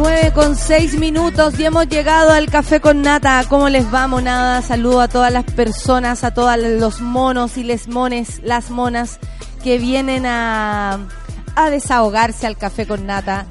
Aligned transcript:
9 0.00 0.32
con 0.32 0.54
6 0.54 0.96
minutos 1.00 1.58
y 1.58 1.64
hemos 1.64 1.88
llegado 1.88 2.30
al 2.30 2.48
café 2.48 2.80
con 2.80 3.02
nata. 3.02 3.44
¿Cómo 3.48 3.68
les 3.68 3.92
va, 3.92 4.06
monada? 4.06 4.62
Saludo 4.62 5.00
a 5.00 5.08
todas 5.08 5.32
las 5.32 5.44
personas, 5.44 6.22
a 6.22 6.32
todos 6.32 6.56
los 6.56 7.00
monos 7.00 7.56
y 7.58 7.64
les 7.64 7.88
mones, 7.88 8.40
las 8.44 8.70
monas 8.70 9.18
que 9.64 9.78
vienen 9.78 10.24
a, 10.24 11.08
a 11.56 11.70
desahogarse 11.70 12.46
al 12.46 12.56
café 12.56 12.86
con 12.86 13.06
nata. 13.06 13.46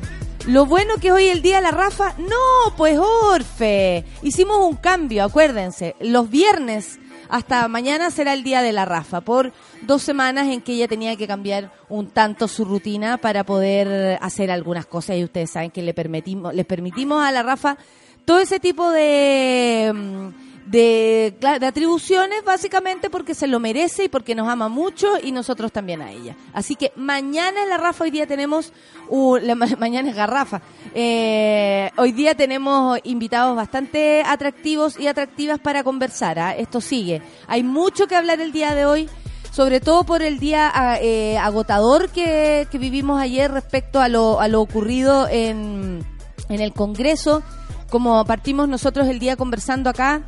Lo 0.46 0.66
bueno 0.66 0.94
que 1.02 1.12
hoy 1.12 1.28
el 1.28 1.42
día 1.42 1.60
la 1.60 1.72
Rafa, 1.72 2.14
no, 2.18 2.76
pues 2.78 2.98
Orfe. 2.98 4.06
Hicimos 4.22 4.60
un 4.60 4.78
cambio, 4.78 5.26
acuérdense. 5.26 5.98
Los 6.00 6.30
viernes 6.30 6.98
hasta 7.30 7.68
mañana 7.68 8.12
será 8.12 8.34
el 8.34 8.44
día 8.44 8.62
de 8.62 8.72
la 8.72 8.86
Rafa, 8.86 9.22
por 9.22 9.54
dos 9.82 10.02
semanas 10.04 10.48
en 10.48 10.62
que 10.62 10.74
ella 10.74 10.88
tenía 10.88 11.16
que 11.16 11.28
cambiar 11.28 11.72
un 11.90 12.08
tanto 12.10 12.48
su 12.48 12.66
rutina 12.66 13.18
para 13.18 13.44
poder 13.44 14.18
hacer 14.22 14.52
algunas 14.52 14.86
cosas 14.86 15.18
y 15.18 15.24
ustedes 15.24 15.52
saben 15.52 15.72
que 15.72 15.82
le 15.82 15.94
permitimos, 15.94 16.54
les 16.54 16.66
permitimos 16.66 17.24
a 17.24 17.32
la 17.32 17.44
Rafa 17.44 17.78
todo 18.26 18.40
ese 18.40 18.60
tipo 18.60 18.92
de 18.92 19.92
mm, 19.94 20.47
de, 20.70 21.36
de, 21.40 21.66
atribuciones 21.66 22.44
básicamente 22.44 23.10
porque 23.10 23.34
se 23.34 23.48
lo 23.48 23.60
merece 23.60 24.06
y 24.06 24.10
porque 24.10 24.36
nos 24.36 24.48
ama 24.50 24.68
mucho 24.68 25.08
y 25.22 25.32
nosotros 25.32 25.72
también 25.72 26.02
a 26.02 26.12
ella. 26.12 26.36
Así 26.54 26.76
que 26.76 26.92
mañana 26.96 27.64
en 27.64 27.70
la 27.70 27.78
Rafa 27.78 28.04
hoy 28.04 28.12
día 28.12 28.28
tenemos, 28.28 28.74
uh, 29.10 29.38
la, 29.38 29.56
mañana 29.80 30.10
es 30.10 30.16
Garrafa, 30.16 30.62
eh, 30.94 31.90
hoy 31.98 32.12
día 32.12 32.36
tenemos 32.36 33.00
invitados 33.04 33.56
bastante 33.56 34.24
atractivos 34.26 35.00
y 35.00 35.08
atractivas 35.08 35.60
para 35.60 35.84
conversar. 35.84 36.40
¿ah? 36.40 36.56
Esto 36.56 36.82
sigue. 36.82 37.22
Hay 37.48 37.64
mucho 37.64 38.08
que 38.08 38.16
hablar 38.16 38.42
el 38.42 38.52
día 38.52 38.76
de 38.76 38.86
hoy 38.86 39.10
sobre 39.52 39.80
todo 39.80 40.04
por 40.04 40.22
el 40.22 40.38
día 40.38 40.70
ah, 40.72 40.98
eh, 41.02 41.36
agotador 41.40 42.10
que, 42.10 42.68
que, 42.70 42.78
vivimos 42.78 43.20
ayer 43.20 43.50
respecto 43.50 44.00
a 44.00 44.08
lo, 44.08 44.40
a 44.40 44.48
lo 44.48 44.62
ocurrido 44.62 45.28
en, 45.28 46.06
en 46.50 46.62
el 46.62 46.74
Congreso. 46.74 47.42
Como 47.90 48.24
partimos 48.26 48.68
nosotros 48.68 49.08
el 49.08 49.18
día 49.18 49.36
conversando 49.36 49.90
acá, 49.90 50.22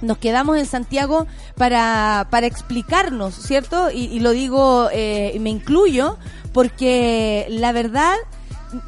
nos 0.00 0.18
quedamos 0.18 0.58
en 0.58 0.66
Santiago 0.66 1.26
para, 1.56 2.28
para 2.30 2.46
explicarnos, 2.46 3.34
¿cierto? 3.34 3.90
Y, 3.90 4.20
lo 4.20 4.30
digo, 4.30 4.88
eh, 4.92 5.32
y 5.34 5.38
me 5.38 5.50
incluyo, 5.50 6.18
porque 6.52 7.46
la 7.48 7.72
verdad, 7.72 8.16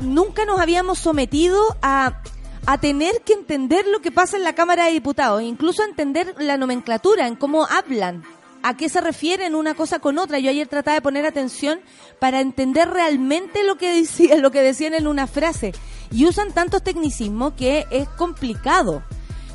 nunca 0.00 0.44
nos 0.44 0.60
habíamos 0.60 0.98
sometido 0.98 1.60
a, 1.82 2.20
a 2.66 2.78
tener 2.78 3.22
que 3.22 3.32
entender 3.32 3.86
lo 3.86 4.00
que 4.00 4.12
pasa 4.12 4.36
en 4.36 4.44
la 4.44 4.54
Cámara 4.54 4.86
de 4.86 4.92
Diputados, 4.92 5.42
incluso 5.42 5.82
a 5.82 5.86
entender 5.86 6.34
la 6.38 6.56
nomenclatura, 6.56 7.26
en 7.26 7.36
cómo 7.36 7.66
hablan, 7.66 8.24
a 8.62 8.76
qué 8.76 8.88
se 8.88 9.00
refieren 9.00 9.54
una 9.54 9.74
cosa 9.74 9.98
con 9.98 10.18
otra. 10.18 10.38
Yo 10.38 10.50
ayer 10.50 10.68
trataba 10.68 10.94
de 10.94 11.02
poner 11.02 11.26
atención 11.26 11.80
para 12.18 12.40
entender 12.40 12.88
realmente 12.88 13.62
lo 13.62 13.76
que 13.76 13.94
decía, 13.94 14.36
lo 14.36 14.50
que 14.50 14.62
decían 14.62 14.94
en 14.94 15.06
una 15.06 15.26
frase. 15.26 15.72
Y 16.10 16.26
usan 16.26 16.52
tantos 16.52 16.82
tecnicismos 16.82 17.52
que 17.54 17.86
es 17.90 18.08
complicado. 18.10 19.02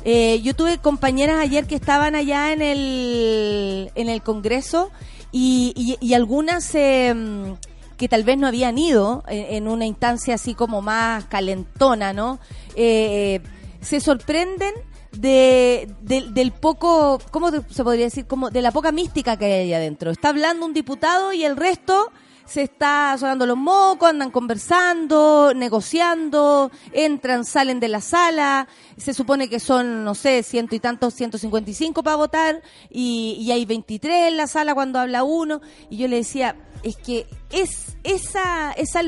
Eh, 0.04 0.40
yo 0.42 0.54
tuve 0.54 0.78
compañeras 0.78 1.38
ayer 1.40 1.66
que 1.66 1.74
estaban 1.74 2.14
allá 2.14 2.52
en 2.52 2.60
el, 2.60 3.90
en 3.94 4.08
el 4.10 4.22
Congreso 4.22 4.90
y, 5.32 5.96
algunas 6.14 6.74
em, 6.74 7.56
que 7.96 8.08
tal 8.08 8.22
vez 8.22 8.36
no 8.38 8.46
habían 8.46 8.78
ido 8.78 9.24
en, 9.26 9.66
una 9.66 9.86
instancia 9.86 10.34
así 10.34 10.54
como 10.54 10.82
más 10.82 11.24
calentona, 11.24 12.12
¿no? 12.12 12.38
Eh, 12.76 13.40
se 13.80 14.00
sorprenden 14.00 14.74
de, 15.12 15.88
del 16.02 16.52
poco, 16.52 17.18
¿cómo 17.30 17.50
se 17.50 17.84
podría 17.84 18.04
decir? 18.04 18.26
Como 18.26 18.50
de 18.50 18.62
la 18.62 18.72
poca 18.72 18.92
mística 18.92 19.36
que 19.36 19.46
hay 19.46 19.52
ahí 19.52 19.74
adentro. 19.74 20.10
Está 20.10 20.28
hablando 20.28 20.66
un 20.66 20.74
diputado 20.74 21.32
y 21.32 21.44
el 21.44 21.56
resto 21.56 22.12
se 22.46 22.62
está 22.62 23.16
sonando 23.18 23.46
los 23.46 23.56
mocos, 23.56 24.10
andan 24.10 24.30
conversando, 24.30 25.52
negociando, 25.54 26.70
entran, 26.92 27.44
salen 27.44 27.80
de 27.80 27.88
la 27.88 28.00
sala, 28.00 28.68
se 28.96 29.14
supone 29.14 29.48
que 29.48 29.60
son, 29.60 30.04
no 30.04 30.14
sé, 30.14 30.42
ciento 30.42 30.74
y 30.74 30.80
tantos, 30.80 31.14
155 31.14 32.02
para 32.02 32.16
votar, 32.16 32.62
y, 32.90 33.36
y 33.40 33.52
hay 33.52 33.64
23 33.64 34.28
en 34.28 34.36
la 34.36 34.46
sala 34.46 34.74
cuando 34.74 34.98
habla 34.98 35.24
uno, 35.24 35.60
y 35.90 35.96
yo 35.96 36.08
le 36.08 36.16
decía, 36.16 36.56
es 36.82 36.96
que 36.96 37.26
es 37.50 37.96
esa, 38.04 38.72
esa, 38.72 39.00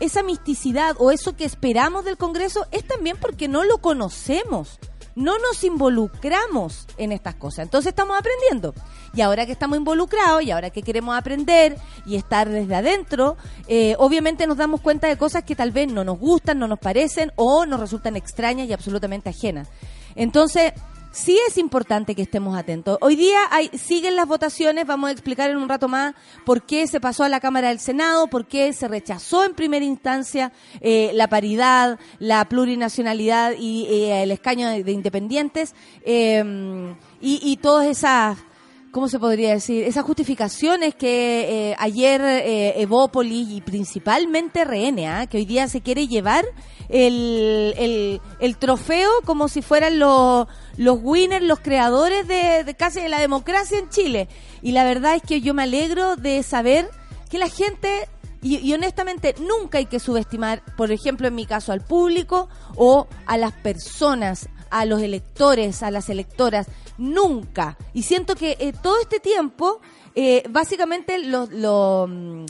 esa 0.00 0.22
misticidad 0.22 0.96
o 0.98 1.10
eso 1.10 1.36
que 1.36 1.44
esperamos 1.44 2.04
del 2.04 2.16
Congreso 2.16 2.66
es 2.72 2.86
también 2.86 3.16
porque 3.20 3.48
no 3.48 3.64
lo 3.64 3.78
conocemos 3.78 4.78
no 5.14 5.38
nos 5.38 5.62
involucramos 5.64 6.86
en 6.96 7.12
estas 7.12 7.34
cosas. 7.34 7.64
Entonces 7.64 7.90
estamos 7.90 8.18
aprendiendo. 8.18 8.74
Y 9.14 9.20
ahora 9.20 9.44
que 9.44 9.52
estamos 9.52 9.76
involucrados 9.76 10.42
y 10.42 10.50
ahora 10.50 10.70
que 10.70 10.82
queremos 10.82 11.16
aprender 11.16 11.76
y 12.06 12.16
estar 12.16 12.48
desde 12.48 12.74
adentro, 12.74 13.36
eh, 13.68 13.94
obviamente 13.98 14.46
nos 14.46 14.56
damos 14.56 14.80
cuenta 14.80 15.06
de 15.06 15.16
cosas 15.18 15.44
que 15.44 15.54
tal 15.54 15.70
vez 15.70 15.92
no 15.92 16.02
nos 16.04 16.18
gustan, 16.18 16.58
no 16.58 16.66
nos 16.66 16.78
parecen 16.78 17.30
o 17.36 17.66
nos 17.66 17.80
resultan 17.80 18.16
extrañas 18.16 18.68
y 18.68 18.72
absolutamente 18.72 19.28
ajenas. 19.28 19.68
Entonces, 20.14 20.72
sí 21.12 21.38
es 21.48 21.58
importante 21.58 22.14
que 22.14 22.22
estemos 22.22 22.56
atentos. 22.56 22.98
Hoy 23.00 23.16
día 23.16 23.38
hay, 23.50 23.68
siguen 23.68 24.16
las 24.16 24.26
votaciones, 24.26 24.86
vamos 24.86 25.08
a 25.08 25.12
explicar 25.12 25.50
en 25.50 25.58
un 25.58 25.68
rato 25.68 25.88
más 25.88 26.14
por 26.44 26.62
qué 26.62 26.86
se 26.86 27.00
pasó 27.00 27.24
a 27.24 27.28
la 27.28 27.40
Cámara 27.40 27.68
del 27.68 27.78
Senado, 27.78 28.26
por 28.26 28.46
qué 28.46 28.72
se 28.72 28.88
rechazó 28.88 29.44
en 29.44 29.54
primera 29.54 29.84
instancia 29.84 30.52
eh, 30.80 31.10
la 31.14 31.28
paridad, 31.28 31.98
la 32.18 32.44
plurinacionalidad 32.46 33.52
y 33.58 33.86
eh, 33.86 34.22
el 34.22 34.30
escaño 34.30 34.68
de, 34.68 34.92
independientes 34.92 35.74
eh, 36.04 36.94
y, 37.20 37.40
y 37.42 37.56
todas 37.58 37.86
esas 37.86 38.38
¿cómo 38.92 39.08
se 39.08 39.18
podría 39.18 39.50
decir? 39.52 39.84
Esas 39.84 40.04
justificaciones 40.04 40.94
que 40.94 41.70
eh, 41.70 41.76
ayer 41.78 42.20
eh, 42.20 42.80
Evópolis 42.82 43.48
y 43.50 43.60
principalmente 43.62 44.64
RN, 44.64 45.26
que 45.28 45.38
hoy 45.38 45.46
día 45.46 45.66
se 45.66 45.80
quiere 45.80 46.06
llevar 46.06 46.44
el, 46.90 48.20
el, 48.38 48.56
trofeo 48.58 49.10
como 49.24 49.48
si 49.48 49.62
fueran 49.62 49.98
los, 49.98 50.46
los 50.76 50.98
winners, 51.00 51.44
los 51.44 51.60
creadores 51.60 52.28
de, 52.28 52.76
casi 52.78 53.00
de 53.00 53.08
la 53.08 53.18
democracia 53.18 53.78
en 53.78 53.88
Chile. 53.88 54.28
Y 54.60 54.72
la 54.72 54.84
verdad 54.84 55.16
es 55.16 55.22
que 55.22 55.40
yo 55.40 55.54
me 55.54 55.62
alegro 55.62 56.16
de 56.16 56.42
saber 56.42 56.88
que 57.30 57.38
la 57.38 57.48
gente 57.48 58.08
y, 58.42 58.72
honestamente 58.74 59.34
nunca 59.40 59.78
hay 59.78 59.86
que 59.86 60.00
subestimar, 60.00 60.62
por 60.76 60.92
ejemplo, 60.92 61.28
en 61.28 61.34
mi 61.34 61.46
caso, 61.46 61.72
al 61.72 61.80
público 61.80 62.48
o 62.76 63.06
a 63.24 63.38
las 63.38 63.52
personas, 63.52 64.48
a 64.70 64.84
los 64.84 65.00
electores, 65.00 65.82
a 65.82 65.90
las 65.90 66.10
electoras 66.10 66.66
nunca. 67.02 67.76
Y 67.92 68.02
siento 68.02 68.36
que 68.36 68.56
eh, 68.58 68.72
todo 68.80 69.00
este 69.00 69.18
tiempo, 69.20 69.80
eh, 70.14 70.44
básicamente 70.48 71.18
los, 71.18 71.50
mm, 71.50 72.46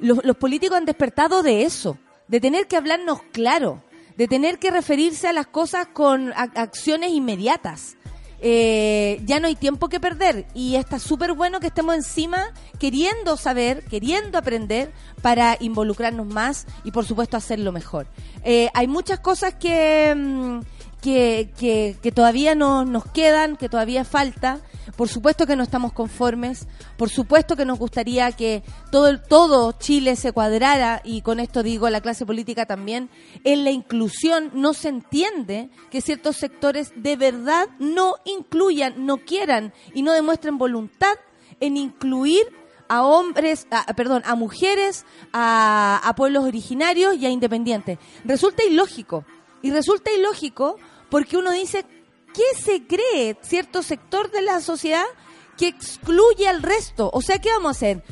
los, 0.00 0.24
los, 0.24 0.36
políticos 0.36 0.76
han 0.76 0.84
despertado 0.84 1.42
de 1.42 1.62
eso, 1.64 1.98
de 2.28 2.40
tener 2.40 2.68
que 2.68 2.76
hablarnos 2.76 3.20
claro, 3.32 3.82
de 4.16 4.28
tener 4.28 4.58
que 4.58 4.70
referirse 4.70 5.26
a 5.28 5.32
las 5.32 5.46
cosas 5.46 5.88
con 5.88 6.32
acciones 6.34 7.10
inmediatas. 7.10 7.96
Eh, 8.40 9.20
ya 9.24 9.40
no 9.40 9.48
hay 9.48 9.56
tiempo 9.56 9.88
que 9.88 9.98
perder 9.98 10.46
y 10.54 10.76
está 10.76 11.00
súper 11.00 11.32
bueno 11.32 11.58
que 11.58 11.66
estemos 11.66 11.96
encima 11.96 12.52
queriendo 12.78 13.36
saber, 13.36 13.84
queriendo 13.86 14.38
aprender 14.38 14.92
para 15.22 15.56
involucrarnos 15.58 16.24
más 16.24 16.64
y 16.84 16.92
por 16.92 17.04
supuesto 17.04 17.36
hacerlo 17.36 17.72
mejor. 17.72 18.06
hay 18.44 18.86
muchas 18.86 19.18
cosas 19.18 19.54
que... 19.54 20.14
Mm, 20.16 20.77
que, 21.00 21.50
que, 22.02 22.12
todavía 22.12 22.54
no, 22.54 22.84
nos 22.84 23.04
quedan, 23.06 23.56
que 23.56 23.68
todavía 23.68 24.04
falta. 24.04 24.60
Por 24.96 25.08
supuesto 25.08 25.46
que 25.46 25.54
no 25.54 25.62
estamos 25.62 25.92
conformes, 25.92 26.66
por 26.96 27.08
supuesto 27.08 27.54
que 27.54 27.64
nos 27.64 27.78
gustaría 27.78 28.32
que 28.32 28.64
todo, 28.90 29.20
todo 29.20 29.72
Chile 29.72 30.16
se 30.16 30.32
cuadrara, 30.32 31.02
y 31.04 31.22
con 31.22 31.38
esto 31.38 31.62
digo 31.62 31.88
la 31.88 32.00
clase 32.00 32.26
política 32.26 32.66
también, 32.66 33.08
en 33.44 33.62
la 33.62 33.70
inclusión 33.70 34.50
no 34.54 34.74
se 34.74 34.88
entiende 34.88 35.70
que 35.90 36.00
ciertos 36.00 36.36
sectores 36.36 36.92
de 36.96 37.16
verdad 37.16 37.68
no 37.78 38.14
incluyan, 38.24 39.06
no 39.06 39.18
quieran 39.18 39.72
y 39.94 40.02
no 40.02 40.12
demuestren 40.12 40.58
voluntad 40.58 41.14
en 41.60 41.76
incluir 41.76 42.46
a 42.88 43.02
hombres, 43.04 43.68
perdón, 43.94 44.22
a 44.24 44.34
mujeres, 44.34 45.04
a, 45.32 46.00
a 46.02 46.14
pueblos 46.14 46.44
originarios 46.44 47.16
y 47.16 47.26
a 47.26 47.30
independientes. 47.30 47.98
Resulta 48.24 48.64
ilógico. 48.64 49.24
Y 49.60 49.70
resulta 49.70 50.12
ilógico 50.12 50.76
porque 51.10 51.36
uno 51.36 51.52
dice, 51.52 51.84
¿qué 52.34 52.60
se 52.60 52.86
cree 52.86 53.36
cierto 53.42 53.82
sector 53.82 54.30
de 54.30 54.42
la 54.42 54.60
sociedad 54.60 55.04
que 55.56 55.68
excluye 55.68 56.48
al 56.48 56.62
resto? 56.62 57.10
O 57.12 57.22
sea, 57.22 57.40
¿qué 57.40 57.50
vamos 57.50 57.68
a 57.68 57.70
hacer? 57.70 58.04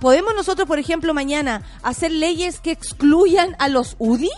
¿Podemos 0.00 0.34
nosotros, 0.34 0.66
por 0.66 0.78
ejemplo, 0.78 1.14
mañana 1.14 1.62
hacer 1.82 2.10
leyes 2.10 2.60
que 2.60 2.72
excluyan 2.72 3.56
a 3.58 3.68
los 3.68 3.96
UDI? 3.98 4.30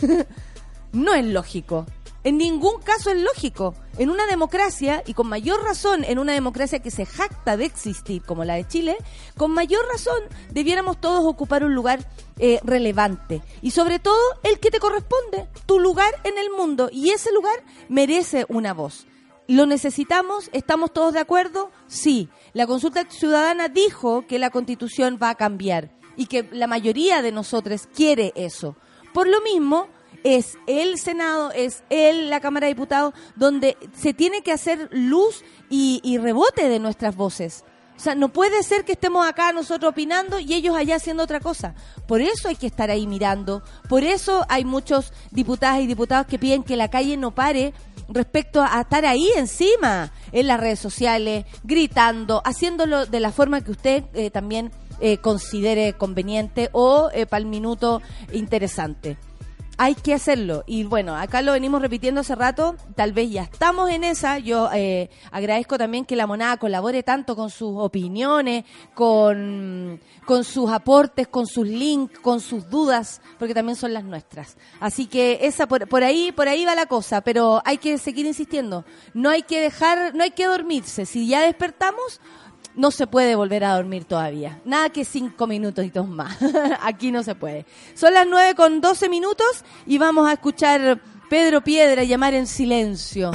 no 0.92 1.14
es 1.14 1.24
lógico. 1.24 1.86
En 2.26 2.38
ningún 2.38 2.82
caso 2.82 3.10
es 3.10 3.22
lógico. 3.22 3.76
En 3.98 4.10
una 4.10 4.26
democracia, 4.26 5.00
y 5.06 5.14
con 5.14 5.28
mayor 5.28 5.62
razón 5.62 6.02
en 6.02 6.18
una 6.18 6.32
democracia 6.32 6.80
que 6.80 6.90
se 6.90 7.06
jacta 7.06 7.56
de 7.56 7.66
existir 7.66 8.20
como 8.20 8.44
la 8.44 8.54
de 8.54 8.66
Chile, 8.66 8.96
con 9.36 9.52
mayor 9.52 9.86
razón 9.86 10.18
debiéramos 10.50 11.00
todos 11.00 11.24
ocupar 11.24 11.62
un 11.62 11.76
lugar 11.76 12.00
eh, 12.40 12.58
relevante. 12.64 13.42
Y 13.62 13.70
sobre 13.70 14.00
todo 14.00 14.18
el 14.42 14.58
que 14.58 14.72
te 14.72 14.80
corresponde, 14.80 15.46
tu 15.66 15.78
lugar 15.78 16.12
en 16.24 16.36
el 16.36 16.50
mundo. 16.50 16.88
Y 16.90 17.10
ese 17.10 17.30
lugar 17.30 17.62
merece 17.88 18.44
una 18.48 18.74
voz. 18.74 19.06
¿Lo 19.46 19.64
necesitamos? 19.64 20.50
¿Estamos 20.52 20.92
todos 20.92 21.12
de 21.14 21.20
acuerdo? 21.20 21.70
Sí. 21.86 22.28
La 22.54 22.66
consulta 22.66 23.08
ciudadana 23.08 23.68
dijo 23.68 24.26
que 24.26 24.40
la 24.40 24.50
constitución 24.50 25.20
va 25.22 25.30
a 25.30 25.36
cambiar 25.36 25.92
y 26.16 26.26
que 26.26 26.48
la 26.50 26.66
mayoría 26.66 27.22
de 27.22 27.30
nosotros 27.30 27.86
quiere 27.94 28.32
eso. 28.34 28.74
Por 29.14 29.28
lo 29.28 29.40
mismo, 29.42 29.86
es 30.26 30.58
el 30.66 30.98
Senado, 30.98 31.52
es 31.52 31.84
el 31.88 32.30
la 32.30 32.40
Cámara 32.40 32.66
de 32.66 32.74
Diputados, 32.74 33.14
donde 33.36 33.76
se 33.94 34.12
tiene 34.12 34.42
que 34.42 34.50
hacer 34.50 34.88
luz 34.90 35.44
y, 35.70 36.18
rebote 36.18 36.68
de 36.68 36.80
nuestras 36.80 37.14
voces. 37.14 37.64
O 37.96 38.00
sea, 38.00 38.16
no 38.16 38.28
puede 38.30 38.62
ser 38.64 38.84
que 38.84 38.92
estemos 38.92 39.26
acá 39.26 39.52
nosotros 39.52 39.92
opinando 39.92 40.40
y 40.40 40.52
ellos 40.52 40.76
allá 40.76 40.96
haciendo 40.96 41.22
otra 41.22 41.38
cosa. 41.38 41.74
Por 42.08 42.20
eso 42.20 42.48
hay 42.48 42.56
que 42.56 42.66
estar 42.66 42.90
ahí 42.90 43.06
mirando. 43.06 43.62
Por 43.88 44.02
eso 44.02 44.44
hay 44.48 44.64
muchos 44.64 45.12
diputadas 45.30 45.80
y 45.80 45.86
diputados 45.86 46.26
que 46.26 46.40
piden 46.40 46.64
que 46.64 46.76
la 46.76 46.90
calle 46.90 47.16
no 47.16 47.32
pare 47.32 47.72
respecto 48.08 48.62
a 48.62 48.80
estar 48.80 49.06
ahí 49.06 49.30
encima, 49.36 50.12
en 50.32 50.48
las 50.48 50.58
redes 50.58 50.80
sociales, 50.80 51.46
gritando, 51.62 52.42
haciéndolo 52.44 53.06
de 53.06 53.20
la 53.20 53.30
forma 53.30 53.60
que 53.60 53.70
usted 53.70 54.04
eh, 54.12 54.30
también 54.30 54.72
eh, 55.00 55.18
considere 55.18 55.92
conveniente 55.92 56.68
o 56.72 57.10
eh, 57.14 57.26
para 57.26 57.38
el 57.38 57.46
minuto 57.46 58.02
interesante 58.32 59.16
hay 59.78 59.94
que 59.94 60.14
hacerlo. 60.14 60.64
Y 60.66 60.84
bueno, 60.84 61.14
acá 61.14 61.42
lo 61.42 61.52
venimos 61.52 61.82
repitiendo 61.82 62.22
hace 62.22 62.34
rato, 62.34 62.76
tal 62.94 63.12
vez 63.12 63.30
ya 63.30 63.42
estamos 63.42 63.90
en 63.90 64.04
esa. 64.04 64.38
Yo 64.38 64.70
eh, 64.72 65.10
agradezco 65.30 65.78
también 65.78 66.04
que 66.04 66.16
la 66.16 66.26
monada 66.26 66.56
colabore 66.56 67.02
tanto 67.02 67.36
con 67.36 67.50
sus 67.50 67.72
opiniones, 67.76 68.64
con, 68.94 70.00
con 70.24 70.44
sus 70.44 70.70
aportes, 70.70 71.28
con 71.28 71.46
sus 71.46 71.66
links, 71.66 72.18
con 72.20 72.40
sus 72.40 72.68
dudas, 72.70 73.20
porque 73.38 73.54
también 73.54 73.76
son 73.76 73.92
las 73.92 74.04
nuestras. 74.04 74.56
Así 74.80 75.06
que 75.06 75.40
esa 75.42 75.66
por, 75.66 75.86
por 75.88 76.02
ahí, 76.02 76.32
por 76.32 76.48
ahí 76.48 76.64
va 76.64 76.74
la 76.74 76.86
cosa, 76.86 77.20
pero 77.20 77.60
hay 77.64 77.78
que 77.78 77.98
seguir 77.98 78.26
insistiendo. 78.26 78.84
No 79.14 79.30
hay 79.30 79.42
que 79.42 79.60
dejar, 79.60 80.14
no 80.14 80.22
hay 80.22 80.30
que 80.30 80.46
dormirse. 80.46 81.06
Si 81.06 81.28
ya 81.28 81.42
despertamos, 81.42 82.20
no 82.76 82.90
se 82.90 83.06
puede 83.06 83.34
volver 83.34 83.64
a 83.64 83.74
dormir 83.74 84.04
todavía. 84.04 84.60
Nada 84.64 84.90
que 84.90 85.04
cinco 85.04 85.46
minutitos 85.46 86.06
más. 86.06 86.36
Aquí 86.82 87.10
no 87.10 87.22
se 87.22 87.34
puede. 87.34 87.66
Son 87.94 88.14
las 88.14 88.26
nueve 88.26 88.54
con 88.54 88.80
doce 88.80 89.08
minutos 89.08 89.64
y 89.86 89.98
vamos 89.98 90.28
a 90.28 90.34
escuchar 90.34 91.00
Pedro 91.28 91.62
Piedra 91.62 92.04
llamar 92.04 92.34
en 92.34 92.46
silencio. 92.46 93.32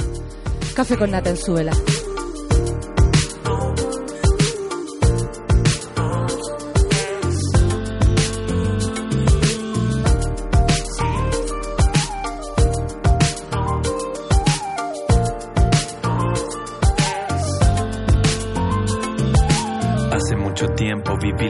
Café 0.74 0.96
con 0.96 1.10
nata 1.10 1.30
en 1.30 2.01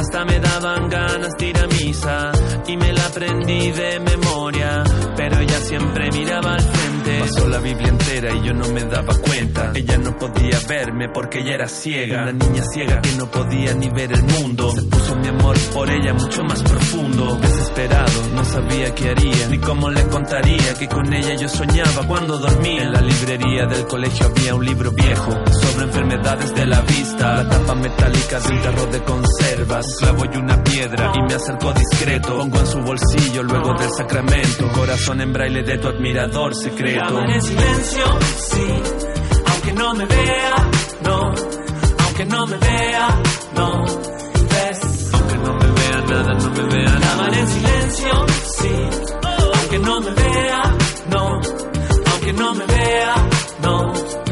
hasta 0.00 0.24
me 0.24 0.40
daban 0.40 0.88
ganas 0.88 1.32
de 1.38 1.46
ir 1.46 1.58
a 1.58 1.66
misa 1.66 2.32
y 2.66 2.76
me 2.76 2.92
la 2.92 3.04
aprendí 3.06 3.70
de 3.70 4.00
memoria, 4.00 4.82
pero 5.14 5.38
ella 5.38 5.60
siempre 5.60 6.10
miraba 6.10 6.54
al 6.54 6.62
frente. 6.62 7.20
Pasó 7.20 7.48
la 7.48 7.58
Biblia 7.58 7.88
entera 7.88 8.34
y 8.34 8.46
yo 8.46 8.54
no 8.54 8.68
me 8.68 8.82
daba 8.84 9.14
cuenta. 9.16 9.72
Ella 9.74 9.98
no 9.98 10.16
podía 10.16 10.58
verme 10.66 11.08
porque 11.10 11.40
ella 11.40 11.54
era 11.54 11.68
ciega, 11.68 12.22
una 12.22 12.32
niña 12.32 12.62
ciega 12.72 13.00
que 13.02 13.12
no 13.16 13.30
podía 13.30 13.74
ni 13.74 13.90
ver 13.90 14.12
el 14.12 14.22
mundo. 14.22 14.72
Se 14.74 14.82
puso 14.82 15.16
mi 15.16 15.28
amor 15.28 15.58
por 15.74 15.90
ella 15.90 16.14
mucho 16.14 16.42
más 16.44 16.62
profundo. 16.62 17.36
Desesperado, 17.36 18.28
no 18.34 18.44
sabía 18.44 18.94
qué 18.94 19.10
haría 19.10 19.48
ni 19.48 19.58
cómo 19.58 19.90
le 19.90 20.06
contaría 20.06 20.74
que 20.78 20.88
con 20.88 21.12
ella 21.12 21.34
yo 21.36 21.48
soñaba 21.48 22.06
cuando 22.06 22.38
dormía. 22.38 22.84
En 22.84 22.92
la 22.92 23.02
librería 23.02 23.66
del 23.66 23.86
colegio 23.86 24.26
había 24.26 24.54
un 24.54 24.64
libro 24.64 24.92
viejo 24.92 25.34
sobre 25.80 25.84
enfermedades 25.84 26.54
de 26.54 26.66
la 26.66 26.80
vista, 26.82 27.42
la 27.42 27.48
tapa 27.48 27.74
metálica 27.74 28.40
de 28.40 28.48
un 28.48 28.62
tarro 28.62 28.86
de 28.86 29.02
conservas 29.02 29.86
clavo 29.98 30.24
y 30.32 30.36
una 30.36 30.62
piedra 30.62 31.12
y 31.14 31.22
me 31.22 31.34
acerco 31.34 31.72
discreto. 31.72 32.38
Pongo 32.38 32.58
en 32.58 32.66
su 32.66 32.78
bolsillo 32.80 33.42
luego 33.42 33.74
del 33.74 33.90
sacramento. 33.90 34.68
Corazón 34.72 35.20
en 35.20 35.32
braille 35.32 35.62
de 35.62 35.78
tu 35.78 35.88
admirador 35.88 36.54
secreto. 36.54 37.22
en 37.22 37.42
silencio, 37.42 38.04
sí, 38.36 38.66
aunque 39.46 39.72
no 39.72 39.94
me 39.94 40.06
vea, 40.06 40.54
no, 41.04 41.34
aunque 42.04 42.24
no 42.26 42.46
me 42.46 42.56
vea, 42.58 43.08
no, 43.54 43.84
ves. 43.84 45.10
Aunque 45.12 45.36
no 45.38 45.54
me 45.54 45.66
vea 45.66 46.00
nada, 46.08 46.34
no 46.34 46.50
me 46.50 46.74
vea 46.74 46.98
nada. 46.98 47.38
en 47.38 47.48
silencio, 47.48 48.26
sí, 48.58 49.08
aunque 49.54 49.78
no 49.78 50.00
me 50.00 50.10
vea, 50.10 50.62
no, 51.10 51.40
aunque 52.12 52.32
no 52.32 52.54
me 52.54 52.66
vea, 52.66 53.14
no. 53.62 54.29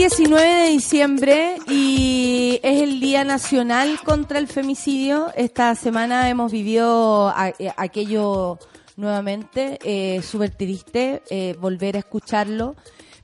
19 0.00 0.48
de 0.48 0.68
diciembre 0.70 1.56
y 1.68 2.58
es 2.62 2.80
el 2.80 3.00
Día 3.00 3.22
Nacional 3.22 4.00
contra 4.02 4.38
el 4.38 4.48
Femicidio. 4.48 5.26
Esta 5.36 5.74
semana 5.74 6.30
hemos 6.30 6.50
vivido 6.50 7.30
eh, 7.58 7.70
aquello 7.76 8.58
nuevamente, 8.96 9.78
eh, 9.84 10.22
súper 10.22 10.52
triste, 10.52 11.22
eh, 11.28 11.54
volver 11.60 11.96
a 11.96 11.98
escucharlo. 11.98 12.76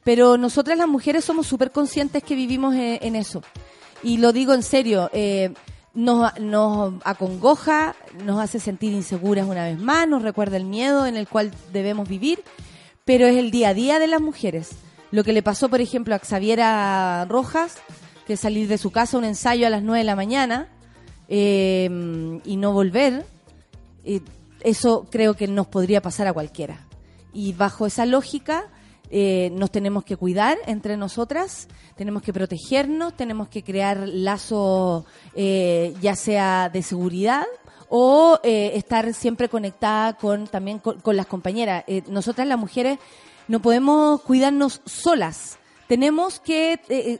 Pero 0.04 0.37
nosotras 0.37 0.76
las 0.76 0.87
mujeres 0.87 1.25
somos 1.25 1.47
súper 1.47 1.71
conscientes 1.73 2.23
que 2.23 2.35
vivimos 2.35 2.75
en, 2.75 3.16
eso. 3.16 3.42
Y 4.02 4.18
lo 4.18 4.35
digo 4.35 4.52
en 4.52 4.62
serio, 4.62 5.09
eh, 5.14 5.54
nos, 5.95 6.38
nos 6.40 6.92
acongoja, 7.04 7.97
nos 8.23 8.38
hace 8.38 8.61
sentir 8.61 8.92
inseguras 8.92 9.47
una 9.47 9.64
vez 9.64 9.78
más, 9.78 10.06
nos 10.06 10.21
recuerda 10.21 10.59
el 10.59 10.66
miedo 10.66 11.06
en 11.06 11.16
el 11.16 11.26
cual 11.26 11.52
debemos 11.73 12.06
vivir, 12.06 12.45
pero 13.06 13.26
es 13.26 13.37
el 13.38 13.50
día 13.50 13.71
a 13.71 13.75
día 13.75 13.99
de 13.99 14.09
las 14.09 14.21
mujeres 14.21 14.73
lo 15.10 15.25
que 15.25 15.32
le 15.32 15.42
pasó, 15.42 15.68
por 15.68 15.80
ejemplo, 15.80 16.14
a 16.14 16.18
Xaviera 16.18 17.25
Rojas, 17.26 17.78
que 18.26 18.36
salir 18.36 18.68
de 18.68 18.78
su 18.78 18.90
casa 18.90 19.16
a 19.16 19.20
un 19.20 19.25
ensayo 19.25 19.66
a 19.66 19.70
las 19.70 19.82
9 19.82 19.98
de 20.00 20.04
la 20.04 20.16
mañana 20.16 20.68
eh, 21.28 21.88
y 22.44 22.56
no 22.56 22.72
volver, 22.72 23.25
eh, 24.04 24.20
eso 24.62 25.06
creo 25.10 25.34
que 25.34 25.46
nos 25.46 25.68
podría 25.68 26.02
pasar 26.02 26.26
a 26.26 26.32
cualquiera. 26.32 26.86
Y 27.32 27.52
bajo 27.52 27.86
esa 27.86 28.04
lógica, 28.04 28.68
eh, 29.10 29.50
nos 29.52 29.70
tenemos 29.70 30.04
que 30.04 30.16
cuidar 30.16 30.58
entre 30.66 30.96
nosotras, 30.96 31.68
tenemos 31.94 32.22
que 32.22 32.32
protegernos, 32.32 33.16
tenemos 33.16 33.48
que 33.48 33.62
crear 33.62 34.08
lazos 34.08 35.04
ya 35.36 36.16
sea 36.16 36.68
de 36.68 36.82
seguridad 36.82 37.44
o 37.88 38.40
estar 38.42 39.14
siempre 39.14 39.48
conectada 39.48 40.16
con 40.16 40.48
también 40.48 40.80
con, 40.80 41.00
con 41.00 41.16
las 41.16 41.26
compañeras. 41.26 41.84
nosotras 42.08 42.48
las 42.48 42.58
mujeres 42.58 42.98
no 43.48 43.60
podemos 43.60 44.20
cuidarnos 44.22 44.80
solas. 44.84 45.58
Tenemos 45.88 46.40
que, 46.40 46.74
eh, 46.74 46.80
eh, 46.88 47.18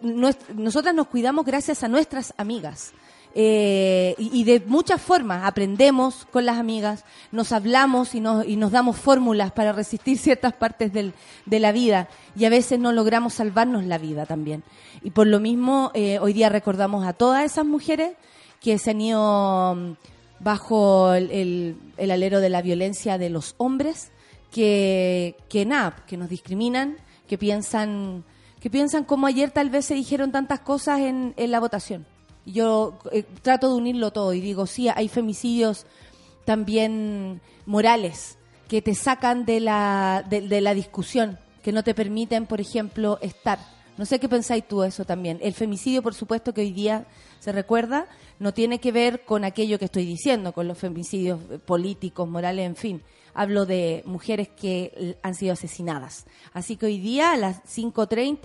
nosotras 0.54 0.95
nos 0.95 1.06
cuidamos 1.06 1.45
gracias 1.45 1.85
a 1.85 1.88
nuestras 1.88 2.35
amigas. 2.37 2.92
Eh, 3.38 4.14
y, 4.16 4.45
de 4.45 4.61
muchas 4.61 4.99
formas 4.99 5.45
aprendemos 5.45 6.26
con 6.33 6.47
las 6.47 6.56
amigas, 6.56 7.04
nos 7.33 7.52
hablamos 7.52 8.14
y 8.14 8.21
nos, 8.21 8.47
y 8.47 8.56
nos 8.56 8.73
damos 8.73 8.97
fórmulas 8.97 9.52
para 9.52 9.73
resistir 9.73 10.16
ciertas 10.18 10.54
partes 10.54 10.90
del, 10.95 11.12
de 11.45 11.61
la 11.61 11.71
vida 11.71 12.09
y 12.35 12.47
a 12.47 12.49
veces 12.49 12.78
no 12.78 12.92
logramos 12.92 13.35
salvarnos 13.35 13.85
la 13.85 13.99
vida 13.99 14.25
también. 14.25 14.62
Y 15.02 15.11
por 15.11 15.26
lo 15.26 15.38
mismo, 15.38 15.92
hoy 15.95 16.33
día 16.33 16.49
recordamos 16.49 17.06
a 17.06 17.12
todas 17.12 17.45
esas 17.45 17.66
mujeres 17.66 18.16
que 18.62 18.78
se 18.78 18.92
han 18.92 19.02
ido 19.02 19.75
mm, 19.75 19.92
bajo 20.40 21.12
el, 21.12 21.76
el 21.99 22.11
alero 22.11 22.40
de 22.40 22.49
la 22.49 22.62
violencia 22.62 23.18
de 23.18 23.28
los 23.28 23.54
hombres 23.59 24.12
que, 24.50 25.37
que 25.49 25.67
nada, 25.67 26.05
que 26.07 26.17
nos 26.17 26.29
discriminan, 26.29 26.97
que 27.26 27.38
piensan, 27.38 28.25
que 28.61 28.71
piensan 28.71 29.05
como 29.05 29.26
ayer 29.26 29.50
tal 29.50 29.71
vez 29.71 29.87
se 29.87 29.95
dijeron 29.95 30.33
tantas 30.33 30.61
cosas 30.61 31.00
en, 31.00 31.35
en 31.37 31.50
la 31.50 31.61
votación. 31.61 32.07
Yo 32.45 32.99
eh, 33.12 33.25
trato 33.43 33.69
de 33.69 33.75
unirlo 33.75 34.12
todo 34.12 34.33
y 34.33 34.41
digo, 34.41 34.67
sí, 34.67 34.88
hay 34.88 35.09
femicidios 35.09 35.87
también 36.45 37.41
morales 37.67 38.38
que 38.69 38.83
te 38.83 38.95
sacan 38.95 39.45
de 39.45 39.61
la, 39.61 40.25
de, 40.29 40.61
la 40.61 40.75
discusión, 40.75 41.38
que 41.62 41.73
no 41.73 41.83
te 41.85 41.95
permiten, 41.95 42.47
por 42.47 42.61
ejemplo, 42.61 43.19
estar. 43.21 43.59
No 43.97 44.05
sé 44.05 44.19
qué 44.19 44.29
pensáis 44.29 44.67
tú 44.67 44.83
eso 44.83 45.05
también. 45.05 45.38
El 45.41 45.55
femicidio, 45.55 46.03
por 46.03 46.15
supuesto, 46.15 46.53
que 46.53 46.61
hoy 46.61 46.73
día 46.73 47.07
se 47.41 47.53
recuerda, 47.53 48.07
no 48.38 48.53
tiene 48.53 48.79
que 48.79 48.93
ver 48.93 49.25
con 49.25 49.45
aquello 49.45 49.79
que 49.79 49.87
estoy 49.87 50.05
diciendo, 50.05 50.53
con 50.53 50.69
los 50.69 50.79
femicidios 50.79 51.41
políticos, 51.65 52.29
morales, 52.29 52.67
en 52.67 52.76
fin 52.76 53.03
hablo 53.37 53.66
de 53.66 54.02
mujeres 54.07 54.49
que 54.49 55.19
han 55.23 55.35
sido 55.35 55.52
asesinadas. 55.52 56.26
Así 56.52 56.76
que 56.76 56.87
hoy 56.87 56.99
día 56.99 57.33
a 57.33 57.37
las 57.37 57.62
5.30 57.64 58.40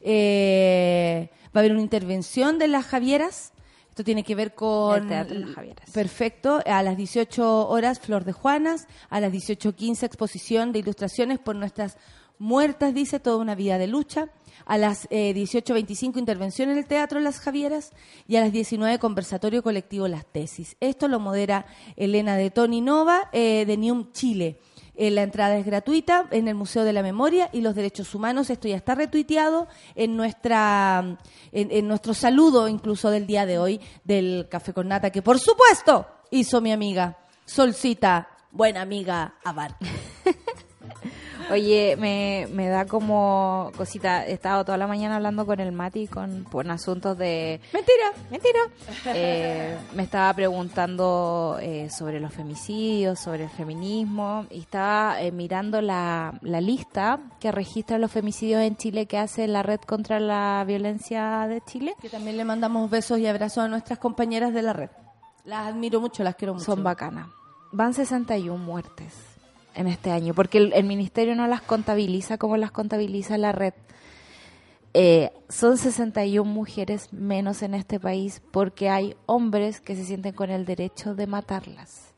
eh, 0.00 1.30
va 1.46 1.50
a 1.54 1.58
haber 1.58 1.72
una 1.72 1.82
intervención 1.82 2.58
de 2.58 2.68
las 2.68 2.86
Javieras. 2.86 3.52
Esto 3.90 4.04
tiene 4.04 4.22
que 4.22 4.36
ver 4.36 4.54
con... 4.54 5.12
El 5.12 5.52
Javieras. 5.54 5.90
Perfecto. 5.90 6.60
A 6.64 6.82
las 6.84 6.96
18 6.96 7.68
horas, 7.68 7.98
Flor 7.98 8.24
de 8.24 8.32
Juanas. 8.32 8.86
A 9.10 9.20
las 9.20 9.32
18.15, 9.32 10.04
exposición 10.04 10.70
de 10.70 10.78
ilustraciones 10.78 11.40
por 11.40 11.56
nuestras 11.56 11.98
muertas, 12.38 12.94
dice, 12.94 13.18
toda 13.18 13.38
una 13.38 13.56
vida 13.56 13.76
de 13.76 13.88
lucha 13.88 14.28
a 14.68 14.78
las 14.78 15.08
18.25 15.08 16.16
eh, 16.16 16.18
intervención 16.20 16.70
en 16.70 16.78
el 16.78 16.86
Teatro 16.86 17.18
Las 17.20 17.40
Javieras 17.40 17.90
y 18.28 18.36
a 18.36 18.40
las 18.40 18.52
19 18.52 18.98
conversatorio 18.98 19.62
colectivo 19.62 20.06
Las 20.06 20.26
Tesis. 20.26 20.76
Esto 20.78 21.08
lo 21.08 21.18
modera 21.18 21.66
Elena 21.96 22.36
de 22.36 22.50
Tony 22.50 22.82
Nova 22.82 23.30
eh, 23.32 23.64
de 23.66 23.76
Nium 23.76 24.12
Chile. 24.12 24.60
Eh, 24.94 25.10
la 25.10 25.22
entrada 25.22 25.56
es 25.56 25.64
gratuita 25.64 26.28
en 26.32 26.48
el 26.48 26.54
Museo 26.54 26.84
de 26.84 26.92
la 26.92 27.02
Memoria 27.02 27.48
y 27.52 27.62
los 27.62 27.74
Derechos 27.74 28.14
Humanos. 28.14 28.50
Esto 28.50 28.68
ya 28.68 28.76
está 28.76 28.94
retuiteado 28.94 29.68
en 29.94 30.16
nuestra 30.16 31.18
en, 31.52 31.88
nuestro 31.88 32.12
saludo 32.12 32.68
incluso 32.68 33.10
del 33.10 33.26
día 33.26 33.46
de 33.46 33.58
hoy 33.58 33.80
del 34.04 34.48
Café 34.50 34.74
con 34.74 34.88
Nata, 34.88 35.10
que 35.10 35.22
por 35.22 35.38
supuesto 35.38 36.06
hizo 36.30 36.60
mi 36.60 36.72
amiga 36.72 37.16
Solcita, 37.46 38.28
buena 38.50 38.82
amiga 38.82 39.36
Abar. 39.44 39.76
Oye, 41.50 41.96
me, 41.96 42.46
me 42.52 42.68
da 42.68 42.84
como 42.84 43.72
cosita. 43.76 44.26
He 44.26 44.32
estado 44.32 44.64
toda 44.64 44.76
la 44.76 44.86
mañana 44.86 45.16
hablando 45.16 45.46
con 45.46 45.60
el 45.60 45.72
Mati 45.72 46.06
con, 46.06 46.70
asuntos 46.70 47.16
de. 47.16 47.60
Mentira, 47.72 48.12
mentira. 48.30 48.60
Eh, 49.06 49.78
me 49.94 50.02
estaba 50.02 50.32
preguntando 50.34 51.58
eh, 51.60 51.88
sobre 51.88 52.20
los 52.20 52.34
femicidios, 52.34 53.18
sobre 53.18 53.44
el 53.44 53.50
feminismo. 53.50 54.46
Y 54.50 54.60
estaba 54.60 55.22
eh, 55.22 55.32
mirando 55.32 55.80
la, 55.80 56.38
la 56.42 56.60
lista 56.60 57.18
que 57.40 57.50
registra 57.50 57.96
los 57.98 58.12
femicidios 58.12 58.60
en 58.62 58.76
Chile 58.76 59.06
que 59.06 59.16
hace 59.16 59.48
la 59.48 59.62
Red 59.62 59.80
contra 59.80 60.20
la 60.20 60.62
Violencia 60.66 61.46
de 61.48 61.62
Chile. 61.62 61.94
Que 62.02 62.10
también 62.10 62.36
le 62.36 62.44
mandamos 62.44 62.90
besos 62.90 63.18
y 63.18 63.26
abrazos 63.26 63.64
a 63.64 63.68
nuestras 63.68 63.98
compañeras 63.98 64.52
de 64.52 64.62
la 64.62 64.74
red. 64.74 64.90
Las 65.44 65.68
admiro 65.68 66.00
mucho, 66.00 66.22
las 66.22 66.34
quiero 66.34 66.52
mucho. 66.52 66.66
Son 66.66 66.84
bacanas. 66.84 67.28
Van 67.72 67.94
61 67.94 68.62
muertes 68.62 69.27
en 69.78 69.86
este 69.86 70.10
año, 70.10 70.34
porque 70.34 70.58
el, 70.58 70.84
ministerio 70.84 71.36
no 71.36 71.46
las 71.46 71.62
contabiliza 71.62 72.36
como 72.36 72.56
las 72.56 72.72
contabiliza 72.72 73.38
la 73.38 73.52
red. 73.52 73.74
Eh, 74.92 75.30
son 75.48 75.78
61 75.78 76.50
mujeres 76.50 77.12
menos 77.12 77.62
en 77.62 77.74
este 77.74 78.00
país 78.00 78.42
porque 78.50 78.90
hay 78.90 79.14
hombres 79.26 79.80
que 79.80 79.94
se 79.94 80.04
sienten 80.04 80.34
con 80.34 80.50
el 80.50 80.64
derecho 80.64 81.14
de 81.14 81.28
matarlas. 81.28 82.14